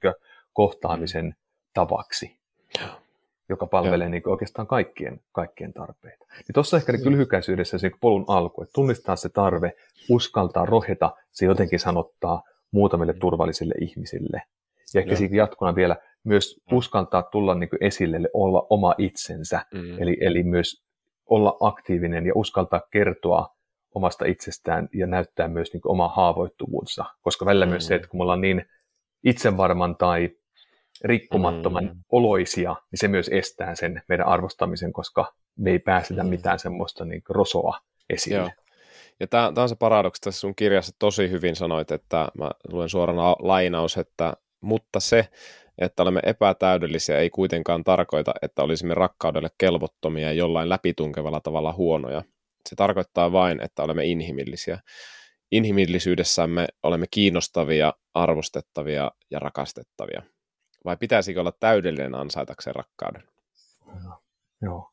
kohtaamisen 0.53 1.25
mm. 1.25 1.33
tavaksi, 1.75 2.39
joka 3.49 3.67
palvelee 3.67 4.09
niin 4.09 4.29
oikeastaan 4.29 4.69
kaikkien, 4.69 5.21
kaikkien 5.33 5.73
tarpeita. 5.73 6.25
Ja 6.49 6.55
tuossa 6.55 6.77
ehkä 6.77 6.93
niin 6.93 7.13
lyhykäisyydessä 7.13 7.79
se 7.79 7.91
polun 8.01 8.25
alku, 8.29 8.63
että 8.63 8.73
tunnistaa 8.73 9.17
se 9.17 9.29
tarve, 9.29 9.73
uskaltaa 10.11 10.67
roheta, 10.67 11.11
se 11.31 11.47
jotenkin 11.47 11.81
sanottaa 11.81 12.43
muutamille 12.71 13.13
mm. 13.13 13.19
turvallisille 13.19 13.75
ihmisille. 13.81 14.43
Ja 14.95 15.01
ehkä 15.01 15.17
siitä 15.17 15.37
jatkona 15.37 15.75
vielä 15.75 15.97
myös 16.25 16.61
mm. 16.71 16.77
uskaltaa 16.77 17.23
tulla 17.23 17.55
niin 17.55 17.69
esille, 17.81 18.21
olla 18.33 18.67
oma 18.71 18.95
itsensä, 18.99 19.61
mm. 19.75 20.03
eli, 20.03 20.17
eli 20.21 20.43
myös 20.43 20.83
olla 21.27 21.57
aktiivinen 21.61 22.27
ja 22.27 22.33
uskaltaa 22.35 22.81
kertoa 22.91 23.55
omasta 23.95 24.25
itsestään 24.25 24.89
ja 24.95 25.07
näyttää 25.07 25.49
myös 25.49 25.73
niin 25.73 25.81
oma 25.85 26.09
haavoittuvuutensa. 26.09 27.05
Koska 27.23 27.47
välillä 27.47 27.67
mm. 27.67 27.71
myös 27.71 27.87
se, 27.87 27.95
että 27.95 28.09
kun 28.09 28.21
me 28.21 28.23
ollaan 28.23 28.41
niin 28.41 28.65
itsevarman 29.25 29.97
tai 29.97 30.31
rikkumattoman 31.05 31.85
mm. 31.85 32.01
oloisia, 32.13 32.71
niin 32.71 32.99
se 32.99 33.09
myös 33.09 33.29
estää 33.29 33.75
sen 33.75 34.03
meidän 34.09 34.27
arvostamisen, 34.27 34.93
koska 34.93 35.35
me 35.59 35.71
ei 35.71 35.79
pääsetä 35.79 36.23
mm. 36.23 36.29
mitään 36.29 36.59
semmoista 36.59 37.05
niin 37.05 37.23
rosoa 37.29 37.79
esille. 38.11 38.39
Joo. 38.39 38.51
Ja 39.21 39.27
tämä, 39.27 39.53
tämä 39.55 39.63
on 39.63 39.69
se 39.69 39.77
paradoksi 39.77 40.23
tässä 40.23 40.41
sun 40.41 40.55
kirjassa 40.55 40.93
tosi 40.99 41.31
hyvin 41.31 41.57
sanoit, 41.57 41.91
että 41.91 42.29
mä 42.39 42.51
luen 42.73 42.89
suorana 42.89 43.37
lainaus, 43.39 43.97
että 43.97 44.33
mutta 44.61 45.01
se, 45.01 45.29
että 45.79 46.03
olemme 46.03 46.21
epätäydellisiä, 46.25 47.19
ei 47.19 47.31
kuitenkaan 47.31 47.85
tarkoita, 47.85 48.33
että 48.43 48.63
olisimme 48.63 48.95
rakkaudelle 48.95 49.49
kelvottomia 49.59 50.27
ja 50.27 50.33
jollain 50.33 50.69
läpitunkevalla 50.69 51.41
tavalla 51.41 51.73
huonoja. 51.73 52.23
Se 52.69 52.77
tarkoittaa 52.77 53.33
vain, 53.33 53.61
että 53.63 53.83
olemme 53.83 54.05
inhimillisiä. 54.05 54.79
inhimillisyydessämme 55.51 56.67
olemme 56.83 57.07
kiinnostavia, 57.11 57.93
arvostettavia 58.15 59.11
ja 59.31 59.39
rakastettavia? 59.39 60.23
Vai 60.89 60.97
pitäisikö 60.97 61.41
olla 61.41 61.53
täydellinen 61.53 62.15
ansaitakseen 62.15 62.77
rakkauden? 62.77 63.23
Joo. 63.87 64.23
Joo. 64.63 64.91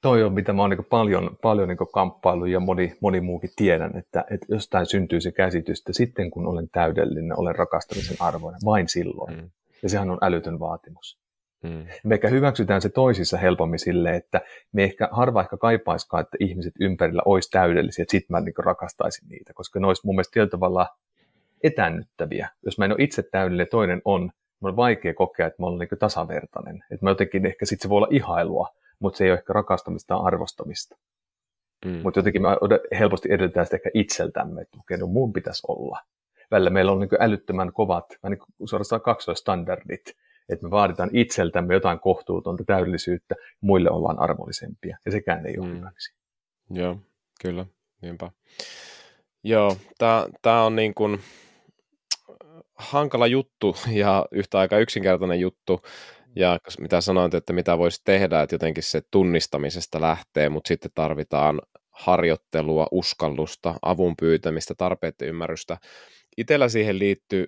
Toi 0.00 0.22
on, 0.22 0.32
mitä 0.32 0.52
mä 0.52 0.62
oon 0.62 0.70
niin 0.70 0.84
paljon, 0.84 1.36
paljon 1.42 1.68
niin 1.68 1.78
kamppailut 1.92 2.48
ja 2.48 2.60
moni, 2.60 2.96
moni 3.00 3.20
muukin 3.20 3.50
tiedän, 3.56 3.96
että, 3.96 4.24
että 4.30 4.46
jostain 4.48 4.86
syntyy 4.86 5.20
se 5.20 5.32
käsitys, 5.32 5.78
että 5.78 5.92
sitten 5.92 6.30
kun 6.30 6.46
olen 6.46 6.68
täydellinen, 6.72 7.38
olen 7.38 7.54
rakastamisen 7.56 8.16
arvoinen, 8.20 8.60
vain 8.64 8.88
silloin. 8.88 9.36
Mm. 9.36 9.50
Ja 9.82 9.88
sehän 9.88 10.10
on 10.10 10.18
älytön 10.22 10.60
vaatimus. 10.60 11.18
Mm. 11.62 11.86
Me 12.04 12.14
ehkä 12.14 12.28
hyväksytään 12.28 12.82
se 12.82 12.88
toisissa 12.88 13.38
helpommin 13.38 13.78
sille, 13.78 14.16
että 14.16 14.40
me 14.72 14.84
ehkä 14.84 15.08
harva 15.12 15.40
ehkä 15.40 15.56
kaipaiskaan, 15.56 16.20
että 16.20 16.36
ihmiset 16.40 16.72
ympärillä 16.80 17.22
olisi 17.24 17.50
täydellisiä, 17.50 18.02
että 18.02 18.12
sitten 18.12 18.36
mä 18.36 18.40
niin 18.40 18.54
rakastaisin 18.64 19.28
niitä, 19.28 19.52
koska 19.54 19.80
ne 19.80 19.86
olisi 19.86 20.02
mun 20.04 20.14
mielestä 20.14 20.32
tietyllä 20.32 20.50
tavalla 20.50 20.86
etännyttäviä. 21.62 22.48
Jos 22.64 22.78
mä 22.78 22.84
en 22.84 22.92
ole 22.92 23.02
itse 23.02 23.22
täydellinen 23.22 23.64
ja 23.64 23.70
toinen 23.70 24.02
on, 24.04 24.30
on 24.62 24.76
vaikea 24.76 25.14
kokea, 25.14 25.46
että 25.46 25.62
mä 25.62 25.66
olen 25.66 25.78
niin 25.78 25.98
tasavertainen. 25.98 26.84
Että 26.90 27.06
mä 27.06 27.10
jotenkin 27.10 27.46
ehkä 27.46 27.66
sitten 27.66 27.82
se 27.82 27.88
voi 27.88 27.96
olla 27.96 28.08
ihailua, 28.10 28.68
mutta 28.98 29.16
se 29.18 29.24
ei 29.24 29.30
ole 29.30 29.38
ehkä 29.38 29.52
rakastamista 29.52 30.14
tai 30.14 30.26
arvostamista. 30.26 30.96
Mm. 31.84 32.00
Mutta 32.02 32.18
jotenkin 32.18 32.42
me 32.42 32.48
helposti 32.98 33.32
edellytään 33.32 33.66
sitä 33.66 33.76
ehkä 33.76 33.90
itseltämme, 33.94 34.60
että 34.60 34.78
okei, 34.80 34.98
no 34.98 35.06
mun 35.06 35.32
pitäisi 35.32 35.62
olla. 35.68 36.00
Välillä 36.50 36.70
meillä 36.70 36.92
on 36.92 37.00
niin 37.00 37.10
älyttömän 37.20 37.72
kovat, 37.72 38.06
niin 38.28 38.68
suorastaan 38.68 39.00
kaksoistandardit, 39.00 40.16
että 40.48 40.66
me 40.66 40.70
vaaditaan 40.70 41.10
itseltämme 41.12 41.74
jotain 41.74 42.00
kohtuutonta 42.00 42.64
täydellisyyttä, 42.64 43.34
muille 43.60 43.90
ollaan 43.90 44.18
armollisempia, 44.18 44.98
ja 45.06 45.12
sekään 45.12 45.46
ei 45.46 45.58
ole 45.58 45.66
mm. 45.66 45.76
hyväksi. 45.76 46.14
Joo, 46.70 46.96
kyllä, 47.42 47.66
niinpä. 48.02 48.30
Joo, 49.44 49.76
tämä 50.42 50.62
on 50.64 50.76
niin 50.76 50.94
kuin 50.94 51.20
hankala 52.78 53.26
juttu 53.26 53.76
ja 53.92 54.26
yhtä 54.32 54.58
aika 54.58 54.78
yksinkertainen 54.78 55.40
juttu, 55.40 55.80
ja 56.36 56.58
mitä 56.80 57.00
sanoit, 57.00 57.34
että 57.34 57.52
mitä 57.52 57.78
voisi 57.78 58.02
tehdä, 58.04 58.42
että 58.42 58.54
jotenkin 58.54 58.82
se 58.82 59.02
tunnistamisesta 59.10 60.00
lähtee, 60.00 60.48
mutta 60.48 60.68
sitten 60.68 60.90
tarvitaan 60.94 61.60
harjoittelua, 61.90 62.86
uskallusta, 62.90 63.74
avun 63.82 64.14
pyytämistä, 64.20 64.74
tarpeiden 64.74 65.28
ymmärrystä. 65.28 65.78
Itellä 66.36 66.68
siihen 66.68 66.98
liittyy 66.98 67.46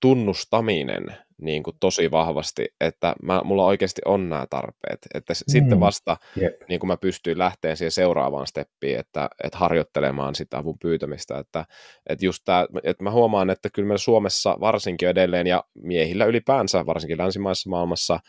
tunnustaminen 0.00 1.16
niin 1.44 1.62
kuin 1.62 1.76
tosi 1.80 2.10
vahvasti, 2.10 2.68
että 2.80 3.14
mä, 3.22 3.40
mulla 3.44 3.66
oikeasti 3.66 4.02
on 4.04 4.28
nämä 4.28 4.46
tarpeet. 4.50 4.98
Että 5.14 5.32
mm. 5.32 5.52
sitten 5.52 5.80
vasta 5.80 6.16
yep. 6.42 6.54
niin 6.68 6.80
kuin 6.80 6.88
mä 6.88 6.96
pystyin 6.96 7.38
lähteen 7.38 7.76
siihen 7.76 7.92
seuraavaan 7.92 8.46
steppiin, 8.46 8.98
että, 8.98 9.30
että 9.44 9.58
harjoittelemaan 9.58 10.34
sitä 10.34 10.58
avun 10.58 10.78
pyytämistä. 10.78 11.38
Että, 11.38 11.64
että 12.08 12.24
just 12.24 12.42
tää, 12.44 12.66
että 12.84 13.04
mä 13.04 13.10
huomaan, 13.10 13.50
että 13.50 13.68
kyllä 13.70 13.86
meillä 13.86 13.98
Suomessa 13.98 14.56
varsinkin 14.60 15.08
edelleen 15.08 15.46
ja 15.46 15.64
miehillä 15.74 16.24
ylipäänsä, 16.24 16.86
varsinkin 16.86 17.18
länsimaisessa 17.18 17.70
maailmassa, 17.70 18.20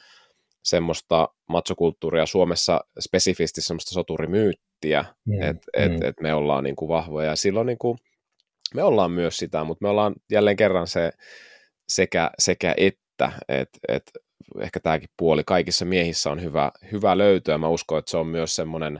semmoista 0.63 1.29
matsokulttuuria 1.49 2.25
Suomessa 2.25 2.81
spesifisti 2.99 3.61
semmoista 3.61 3.91
soturimyyttiä, 3.91 5.05
mm. 5.25 5.41
että 5.41 5.67
et, 5.73 5.91
mm. 5.91 6.03
et 6.03 6.15
me 6.21 6.33
ollaan 6.33 6.63
niin 6.63 6.75
kuin 6.75 6.89
vahvoja. 6.89 7.29
Ja 7.29 7.35
silloin 7.35 7.67
niin 7.67 7.77
kuin, 7.77 7.97
me 8.73 8.83
ollaan 8.83 9.11
myös 9.11 9.37
sitä, 9.37 9.63
mutta 9.63 9.85
me 9.85 9.89
ollaan 9.89 10.15
jälleen 10.31 10.55
kerran 10.55 10.87
se 10.87 11.11
sekä, 11.89 12.31
sekä 12.39 12.73
että, 12.77 13.02
että 13.13 13.31
et, 13.87 14.11
ehkä 14.59 14.79
tämäkin 14.79 15.09
puoli 15.17 15.43
kaikissa 15.43 15.85
miehissä 15.85 16.31
on 16.31 16.41
hyvä, 16.41 16.71
hyvä 16.91 17.17
löytyä. 17.17 17.57
Mä 17.57 17.67
uskon, 17.67 17.99
että 17.99 18.11
se 18.11 18.17
on 18.17 18.27
myös 18.27 18.55
semmoinen 18.55 18.99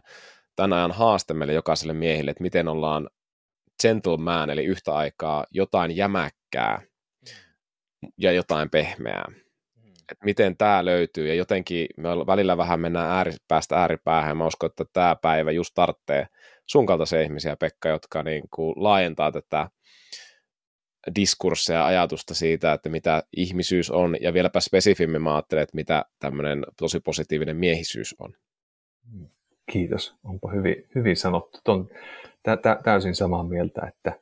tämän 0.55 0.73
ajan 0.73 0.91
haaste 0.91 1.33
meille 1.33 1.53
jokaiselle 1.53 1.93
miehille, 1.93 2.31
että 2.31 2.43
miten 2.43 2.67
ollaan 2.67 3.09
gentleman, 3.81 4.49
eli 4.49 4.65
yhtä 4.65 4.95
aikaa 4.95 5.45
jotain 5.51 5.95
jämäkkää 5.95 6.81
ja 8.17 8.31
jotain 8.31 8.69
pehmeää. 8.69 9.25
Et 10.11 10.17
miten 10.25 10.57
tämä 10.57 10.85
löytyy, 10.85 11.27
ja 11.27 11.33
jotenkin 11.33 11.87
me 11.97 12.09
välillä 12.09 12.57
vähän 12.57 12.79
mennään 12.79 13.11
ääripäästä 13.11 13.75
ääripäähän, 13.81 14.37
mä 14.37 14.47
uskon, 14.47 14.69
että 14.69 14.85
tämä 14.93 15.15
päivä 15.15 15.51
just 15.51 15.71
tarvitsee 15.73 16.27
sun 16.65 16.85
kaltaisia 16.85 17.21
ihmisiä, 17.21 17.55
Pekka, 17.55 17.89
jotka 17.89 18.23
niin 18.23 18.43
kuin 18.51 18.73
laajentaa 18.77 19.31
tätä 19.31 19.69
diskursseja 21.15 21.85
ajatusta 21.85 22.33
siitä, 22.33 22.73
että 22.73 22.89
mitä 22.89 23.23
ihmisyys 23.37 23.91
on, 23.91 24.15
ja 24.21 24.33
vieläpä 24.33 24.59
spesifimmin 24.59 25.21
mä 25.21 25.35
ajattelen, 25.35 25.63
että 25.63 25.75
mitä 25.75 26.05
tämmöinen 26.19 26.65
tosi 26.77 26.99
positiivinen 26.99 27.57
miehisyys 27.57 28.15
on. 28.19 28.33
Kiitos, 29.71 30.15
onpa 30.23 30.51
hyvin, 30.51 30.87
hyvin 30.95 31.15
sanottu. 31.15 31.59
Ton, 31.63 31.89
tä, 32.43 32.57
tä, 32.57 32.79
täysin 32.83 33.15
samaa 33.15 33.43
mieltä, 33.43 33.81
että 33.87 34.19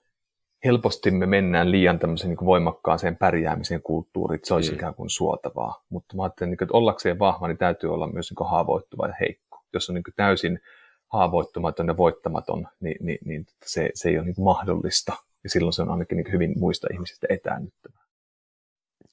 helposti 0.65 1.11
me 1.11 1.25
mennään 1.25 1.71
liian 1.71 1.99
tämmöiseen 1.99 2.29
niin 2.29 2.45
voimakkaaseen 2.45 3.17
pärjäämisen 3.17 3.81
kulttuuriin, 3.81 4.35
että 4.35 4.47
se 4.47 4.53
olisi 4.53 4.71
mm. 4.71 4.75
ikään 4.75 4.95
kuin 4.95 5.09
suotavaa. 5.09 5.83
Mutta 5.89 6.15
mä 6.15 6.23
ajattelen, 6.23 6.53
että 6.53 6.65
ollakseen 6.73 7.19
vahva, 7.19 7.47
niin 7.47 7.57
täytyy 7.57 7.93
olla 7.93 8.11
myös 8.11 8.31
niin 8.31 8.49
haavoittuva 8.49 9.07
ja 9.07 9.13
heikko. 9.19 9.63
Jos 9.73 9.89
on 9.89 9.93
niin 9.93 10.03
täysin 10.15 10.59
haavoittumaton 11.07 11.87
ja 11.87 11.97
voittamaton, 11.97 12.67
niin, 12.79 13.05
niin, 13.05 13.19
niin 13.25 13.45
se, 13.65 13.89
se 13.93 14.09
ei 14.09 14.17
ole 14.17 14.25
niin 14.25 14.43
mahdollista 14.43 15.13
ja 15.43 15.49
silloin 15.49 15.73
se 15.73 15.81
on 15.81 15.89
ainakin 15.89 16.15
niin 16.15 16.31
hyvin 16.31 16.53
muista 16.59 16.87
ihmisistä 16.93 17.27
etäännyttävää. 17.29 18.03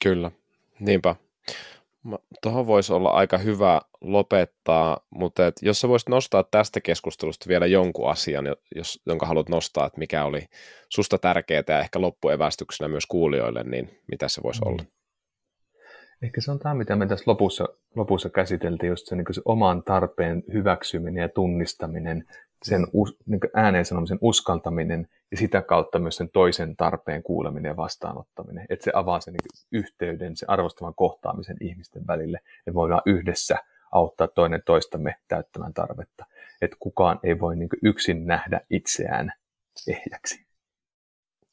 Kyllä, 0.02 0.30
niinpä. 0.80 1.16
Tuohon 2.42 2.66
voisi 2.66 2.92
olla 2.92 3.10
aika 3.10 3.38
hyvä 3.38 3.80
lopettaa, 4.00 5.06
mutta 5.10 5.46
et 5.46 5.56
jos 5.62 5.80
sä 5.80 5.88
voisit 5.88 6.08
nostaa 6.08 6.42
tästä 6.42 6.80
keskustelusta 6.80 7.48
vielä 7.48 7.66
jonkun 7.66 8.10
asian, 8.10 8.44
jos, 8.74 9.02
jonka 9.06 9.26
haluat 9.26 9.48
nostaa, 9.48 9.86
että 9.86 9.98
mikä 9.98 10.24
oli 10.24 10.46
susta 10.88 11.18
tärkeää 11.18 11.64
ja 11.68 11.80
ehkä 11.80 12.00
loppuevästyksenä 12.00 12.88
myös 12.88 13.06
kuulijoille, 13.06 13.64
niin 13.64 14.00
mitä 14.10 14.28
se 14.28 14.42
voisi 14.42 14.60
mm. 14.60 14.68
olla? 14.68 14.84
Ehkä 16.22 16.40
se 16.40 16.50
on 16.50 16.58
tämä, 16.58 16.74
mitä 16.74 16.96
me 16.96 17.06
tässä 17.06 17.24
lopussa, 17.26 17.68
lopussa 17.96 18.30
käsiteltiin, 18.30 18.90
just 18.90 19.06
se, 19.06 19.16
niin 19.16 19.26
se 19.30 19.42
oman 19.44 19.82
tarpeen 19.82 20.42
hyväksyminen 20.52 21.22
ja 21.22 21.28
tunnistaminen, 21.28 22.24
sen 22.64 22.86
us, 22.92 23.16
niin 23.26 23.40
ääneen 23.54 23.84
sanomisen 23.84 24.18
uskaltaminen 24.20 25.08
ja 25.30 25.36
sitä 25.36 25.62
kautta 25.62 25.98
myös 25.98 26.16
sen 26.16 26.30
toisen 26.30 26.76
tarpeen 26.76 27.22
kuuleminen 27.22 27.70
ja 27.70 27.76
vastaanottaminen. 27.76 28.66
Että 28.70 28.84
se 28.84 28.90
avaa 28.94 29.20
sen 29.20 29.34
niin 29.34 29.82
yhteyden, 29.82 30.36
se 30.36 30.46
arvostavan 30.48 30.94
kohtaamisen 30.94 31.56
ihmisten 31.60 32.06
välille, 32.06 32.40
että 32.58 32.74
voidaan 32.74 33.02
yhdessä 33.06 33.56
auttaa 33.92 34.28
toinen 34.28 34.62
toistamme 34.66 35.16
täyttämään 35.28 35.74
tarvetta. 35.74 36.24
Että 36.62 36.76
kukaan 36.80 37.20
ei 37.22 37.40
voi 37.40 37.56
niin 37.56 37.68
yksin 37.82 38.26
nähdä 38.26 38.60
itseään 38.70 39.32
ehjäksi. 39.88 40.46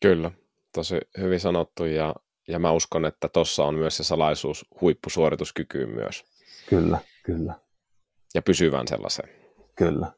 Kyllä, 0.01 0.31
tosi 0.73 0.99
hyvin 1.17 1.39
sanottu 1.39 1.85
ja, 1.85 2.15
ja 2.47 2.59
mä 2.59 2.71
uskon, 2.71 3.05
että 3.05 3.29
tuossa 3.29 3.63
on 3.63 3.75
myös 3.75 3.97
se 3.97 4.03
salaisuus 4.03 4.65
huippusuorituskykyyn 4.81 5.89
myös. 5.89 6.23
Kyllä, 6.69 6.99
kyllä. 7.23 7.53
Ja 8.33 8.41
pysyvän 8.41 8.87
sellaisen. 8.87 9.29
Kyllä. 9.75 10.11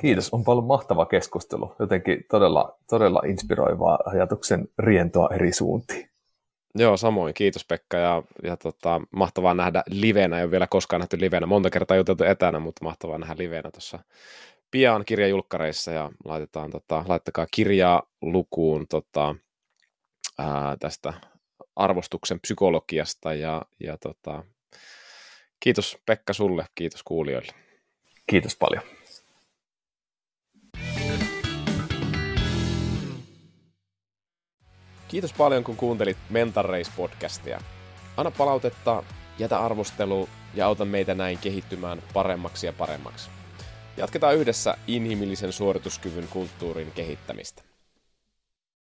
Kiitos, 0.00 0.34
on 0.34 0.44
paljon 0.44 0.64
mahtava 0.64 1.06
keskustelu. 1.06 1.76
Jotenkin 1.78 2.24
todella, 2.30 2.78
todella 2.90 3.22
inspiroivaa 3.26 3.98
ajatuksen 4.04 4.68
rientoa 4.78 5.28
eri 5.34 5.52
suuntiin. 5.52 6.10
Joo, 6.74 6.96
samoin. 6.96 7.34
Kiitos 7.34 7.64
Pekka 7.64 7.96
ja, 7.96 8.22
ja 8.42 8.56
tota, 8.56 9.00
mahtavaa 9.10 9.54
nähdä 9.54 9.82
livenä. 9.90 10.38
Ei 10.38 10.44
ole 10.44 10.50
vielä 10.50 10.66
koskaan 10.66 11.00
nähty 11.00 11.20
livenä. 11.20 11.46
Monta 11.46 11.70
kertaa 11.70 11.96
juteltu 11.96 12.24
etänä, 12.24 12.58
mutta 12.58 12.84
mahtavaa 12.84 13.18
nähdä 13.18 13.34
livenä 13.38 13.70
tuossa 13.70 13.98
pian 14.70 15.04
kirjajulkkareissa 15.04 15.92
ja 15.92 16.12
laitetaan, 16.24 16.70
tota, 16.70 17.04
laittakaa 17.08 17.46
kirjaa 17.50 18.02
lukuun 18.22 18.86
tota, 18.88 19.34
ää, 20.38 20.76
tästä 20.80 21.12
arvostuksen 21.76 22.40
psykologiasta 22.40 23.34
ja, 23.34 23.62
ja 23.80 23.98
tota, 23.98 24.44
kiitos 25.60 25.98
Pekka 26.06 26.32
sulle, 26.32 26.66
kiitos 26.74 27.02
kuulijoille. 27.02 27.52
Kiitos 28.26 28.56
paljon. 28.56 28.95
Kiitos 35.08 35.32
paljon, 35.32 35.64
kun 35.64 35.76
kuuntelit 35.76 36.16
Mental 36.30 36.64
Race-podcastia. 36.64 37.62
Anna 38.16 38.30
palautetta, 38.30 39.02
jätä 39.38 39.60
arvostelu 39.60 40.28
ja 40.54 40.66
auta 40.66 40.84
meitä 40.84 41.14
näin 41.14 41.38
kehittymään 41.38 42.02
paremmaksi 42.14 42.66
ja 42.66 42.72
paremmaksi. 42.72 43.30
Jatketaan 43.96 44.36
yhdessä 44.36 44.76
inhimillisen 44.86 45.52
suorituskyvyn 45.52 46.28
kulttuurin 46.28 46.92
kehittämistä. 46.92 47.62